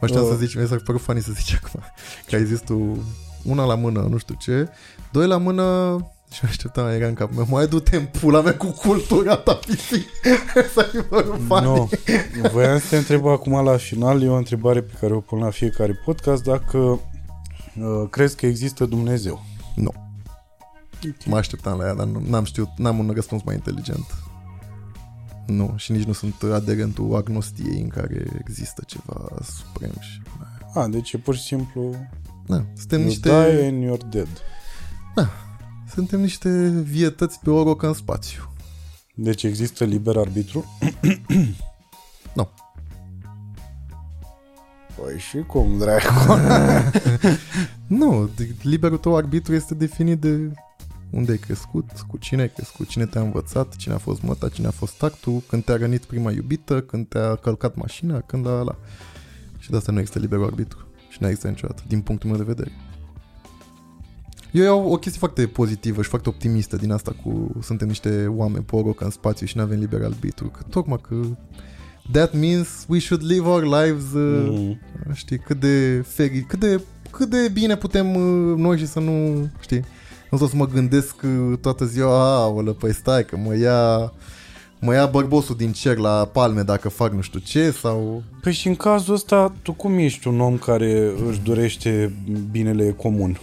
[0.00, 0.32] Mă așteptam Uh.
[0.32, 1.80] să zici, mi s-a părut funny să zici acum
[2.26, 3.04] că ai zis tu
[3.44, 4.68] una la mână, nu știu ce,
[5.12, 5.96] doi la mână
[6.32, 9.54] și mă așteptam, era în capul meu, mai du-te în pula mea cu cultura ta,
[9.54, 10.06] pisic.
[10.74, 11.64] Să fi părut funny.
[11.66, 11.88] Nu,
[12.52, 15.50] voiam să te întreb acum la final, e o întrebare pe care o pun la
[15.50, 17.00] fiecare podcast, dacă uh,
[18.10, 19.44] crezi că există Dumnezeu.
[19.74, 19.92] Nu.
[21.26, 24.04] Mă așteptam la ea, dar nu, n-am știut, n-am un răspuns mai inteligent.
[25.50, 30.20] Nu, și nici nu sunt aderentul agnostiei în care există ceva suprem și...
[30.74, 31.94] A, deci e pur și simplu
[32.46, 34.28] Da, suntem you niște, die and you're dead.
[35.94, 38.52] suntem niște vietăți pe o rocă în spațiu.
[39.14, 40.64] Deci există liber arbitru?
[42.34, 42.48] Nu.
[44.96, 46.12] Păi și cum, dracu?
[47.86, 50.52] Nu, de- liberul tău arbitru este definit de
[51.10, 54.66] unde ai crescut, cu cine ai crescut, cine te-a învățat, cine a fost măta, cine
[54.66, 58.76] a fost tactul, când te-a rănit prima iubită, când te-a călcat mașina, când a la...
[59.58, 60.86] Și de asta nu există liberul arbitru.
[61.08, 62.70] Și nu există niciodată, din punctul meu de vedere.
[64.52, 68.64] Eu iau o chestie foarte pozitivă și foarte optimistă din asta cu suntem niște oameni
[68.64, 70.48] pe o rocă în spațiu și nu avem liber arbitru.
[70.48, 71.14] Că tocmai că
[72.12, 74.78] that means we should live our lives uh, Mm.
[75.12, 76.80] Știi, cât de feri, cât de,
[77.10, 79.84] cât de bine putem uh, noi și să nu, știi,
[80.30, 84.12] nu tot să mă gândesc uh, toată ziua, aolă, păi stai că mă ia,
[84.80, 88.22] mă ia bărbosul din cer la palme dacă fac nu știu ce sau...
[88.42, 92.14] Păi și în cazul ăsta, tu cum ești un om care își dorește
[92.50, 93.40] binele comun?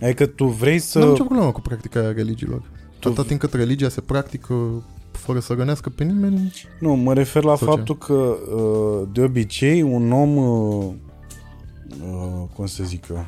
[0.00, 0.98] Adică tu vrei să...
[0.98, 2.62] Nu am nicio problemă cu practicarea religiilor.
[2.98, 4.54] Tu- Atâta timp cât religia se practică
[5.10, 7.74] fără să rănească pe nimeni, Nu, mă refer la Sau ce?
[7.74, 10.92] faptul că uh, de obicei un om uh,
[12.02, 13.26] uh, cum să zic eu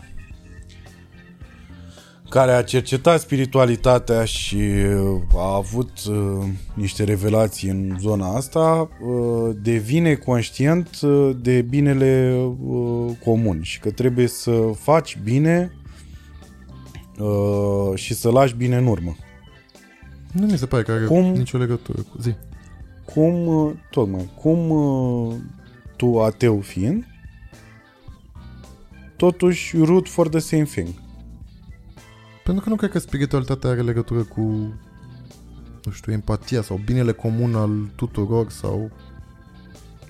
[2.35, 9.57] care a cercetat spiritualitatea și uh, a avut uh, niște revelații în zona asta, uh,
[9.63, 15.73] devine conștient uh, de binele uh, comun și că trebuie să faci bine
[17.19, 19.17] uh, și să lași bine în urmă.
[20.33, 21.25] nu mi se pare că are Cum?
[21.25, 22.35] nicio legătură cu zi.
[23.05, 25.35] Cum, uh, tocmai, cum uh,
[25.97, 27.07] tu ateu fiind,
[29.17, 31.03] totuși root for the same thing.
[32.45, 34.41] Pentru că nu cred că spiritualitatea are legătură cu,
[35.85, 38.91] nu știu, empatia sau binele comun al tuturor sau...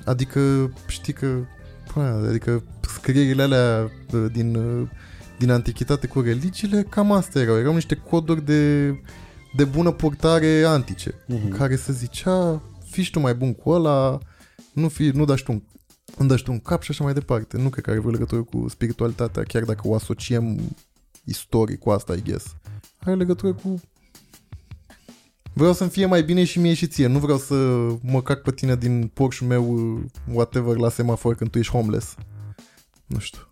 [0.05, 1.45] Adică, știi că,
[1.95, 4.89] pă, adică scrierile alea uh, din, uh,
[5.39, 7.59] din antichitate cu religiile, cam asta erau.
[7.59, 8.91] Erau niște coduri de,
[9.57, 11.45] de bună purtare antice, Mhm.
[11.45, 14.19] în care se zicea, fii și tu mai bun cu ăla,
[14.73, 15.63] nu, fi, nu dași tu un
[16.19, 17.57] îmi dă și tu un cap și așa mai departe.
[17.57, 20.59] Nu cred că are vreo legătură cu spiritualitatea, chiar dacă o asociem
[21.25, 22.57] istoric cu asta, I guess.
[22.99, 23.81] Are legătură cu...
[25.53, 27.07] Vreau să-mi fie mai bine și mie și ție.
[27.07, 27.55] Nu vreau să
[28.03, 29.99] mă cac pe tine din Porsche-ul meu,
[30.33, 32.15] whatever, la semafor când tu ești homeless.
[33.07, 33.49] Nu știu.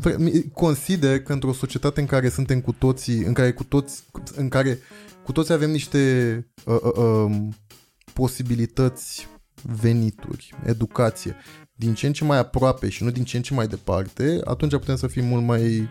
[0.00, 4.04] Vre- mi- Consider că într-o societate în care suntem cu toții, în care cu toți,
[4.34, 4.78] în care
[5.24, 7.54] cu toți avem niște uh, uh, um,
[8.12, 9.28] posibilități,
[9.62, 11.36] venituri, educație,
[11.76, 14.72] din ce în ce mai aproape și nu din ce în ce mai departe, atunci
[14.72, 15.88] putem să fim mult mai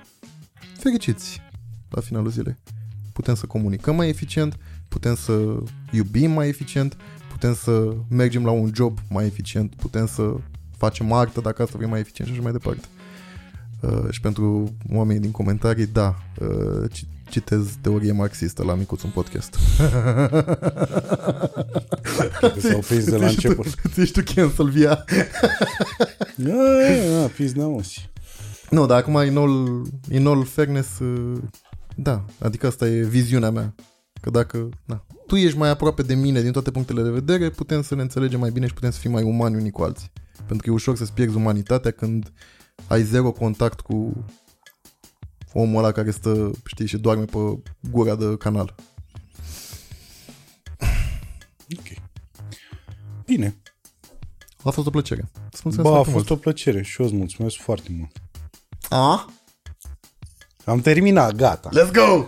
[0.78, 1.42] fericiți
[1.90, 2.56] la finalul zilei.
[3.14, 4.58] Putem să comunicăm mai eficient,
[4.88, 5.60] putem să
[5.92, 6.98] iubim mai eficient,
[7.30, 10.34] putem să mergem la un job mai eficient, putem să
[10.78, 12.88] facem artă dacă asta vrem mai eficient și așa mai departe.
[13.80, 19.10] Uh, și pentru oamenii din comentarii, da, uh, ci- citez teorie marxistă la micuț un
[19.10, 19.56] podcast.
[22.40, 23.92] Cred că s-au prins de la Ți-ești tu- început.
[23.94, 25.04] Ți-ești tu cancel via.
[26.36, 26.54] Da,
[27.20, 28.10] da, pizna osi.
[28.70, 29.82] Nu, dar acum, in all,
[30.12, 31.38] in all fairness, uh,
[31.96, 33.76] da, adică asta e viziunea mea.
[34.22, 37.82] Că dacă na, tu ești mai aproape de mine din toate punctele de vedere, putem
[37.82, 40.12] să ne înțelegem mai bine și putem să fim mai umani unii cu alții.
[40.36, 42.32] Pentru că e ușor să-ți pierzi umanitatea când
[42.88, 44.26] ai zero contact cu
[45.58, 47.38] omul ăla care stă, știi, și doarme pe
[47.92, 48.76] gura de canal.
[51.78, 51.98] Ok.
[53.26, 53.56] Bine.
[54.64, 55.30] A fost o plăcere.
[55.52, 56.40] Să mulțumesc Ba, a foarte fost mult.
[56.40, 58.12] o plăcere și eu îți mulțumesc foarte mult.
[58.90, 59.34] A?
[60.66, 61.70] Am terminat, gata.
[61.70, 62.26] Let's go!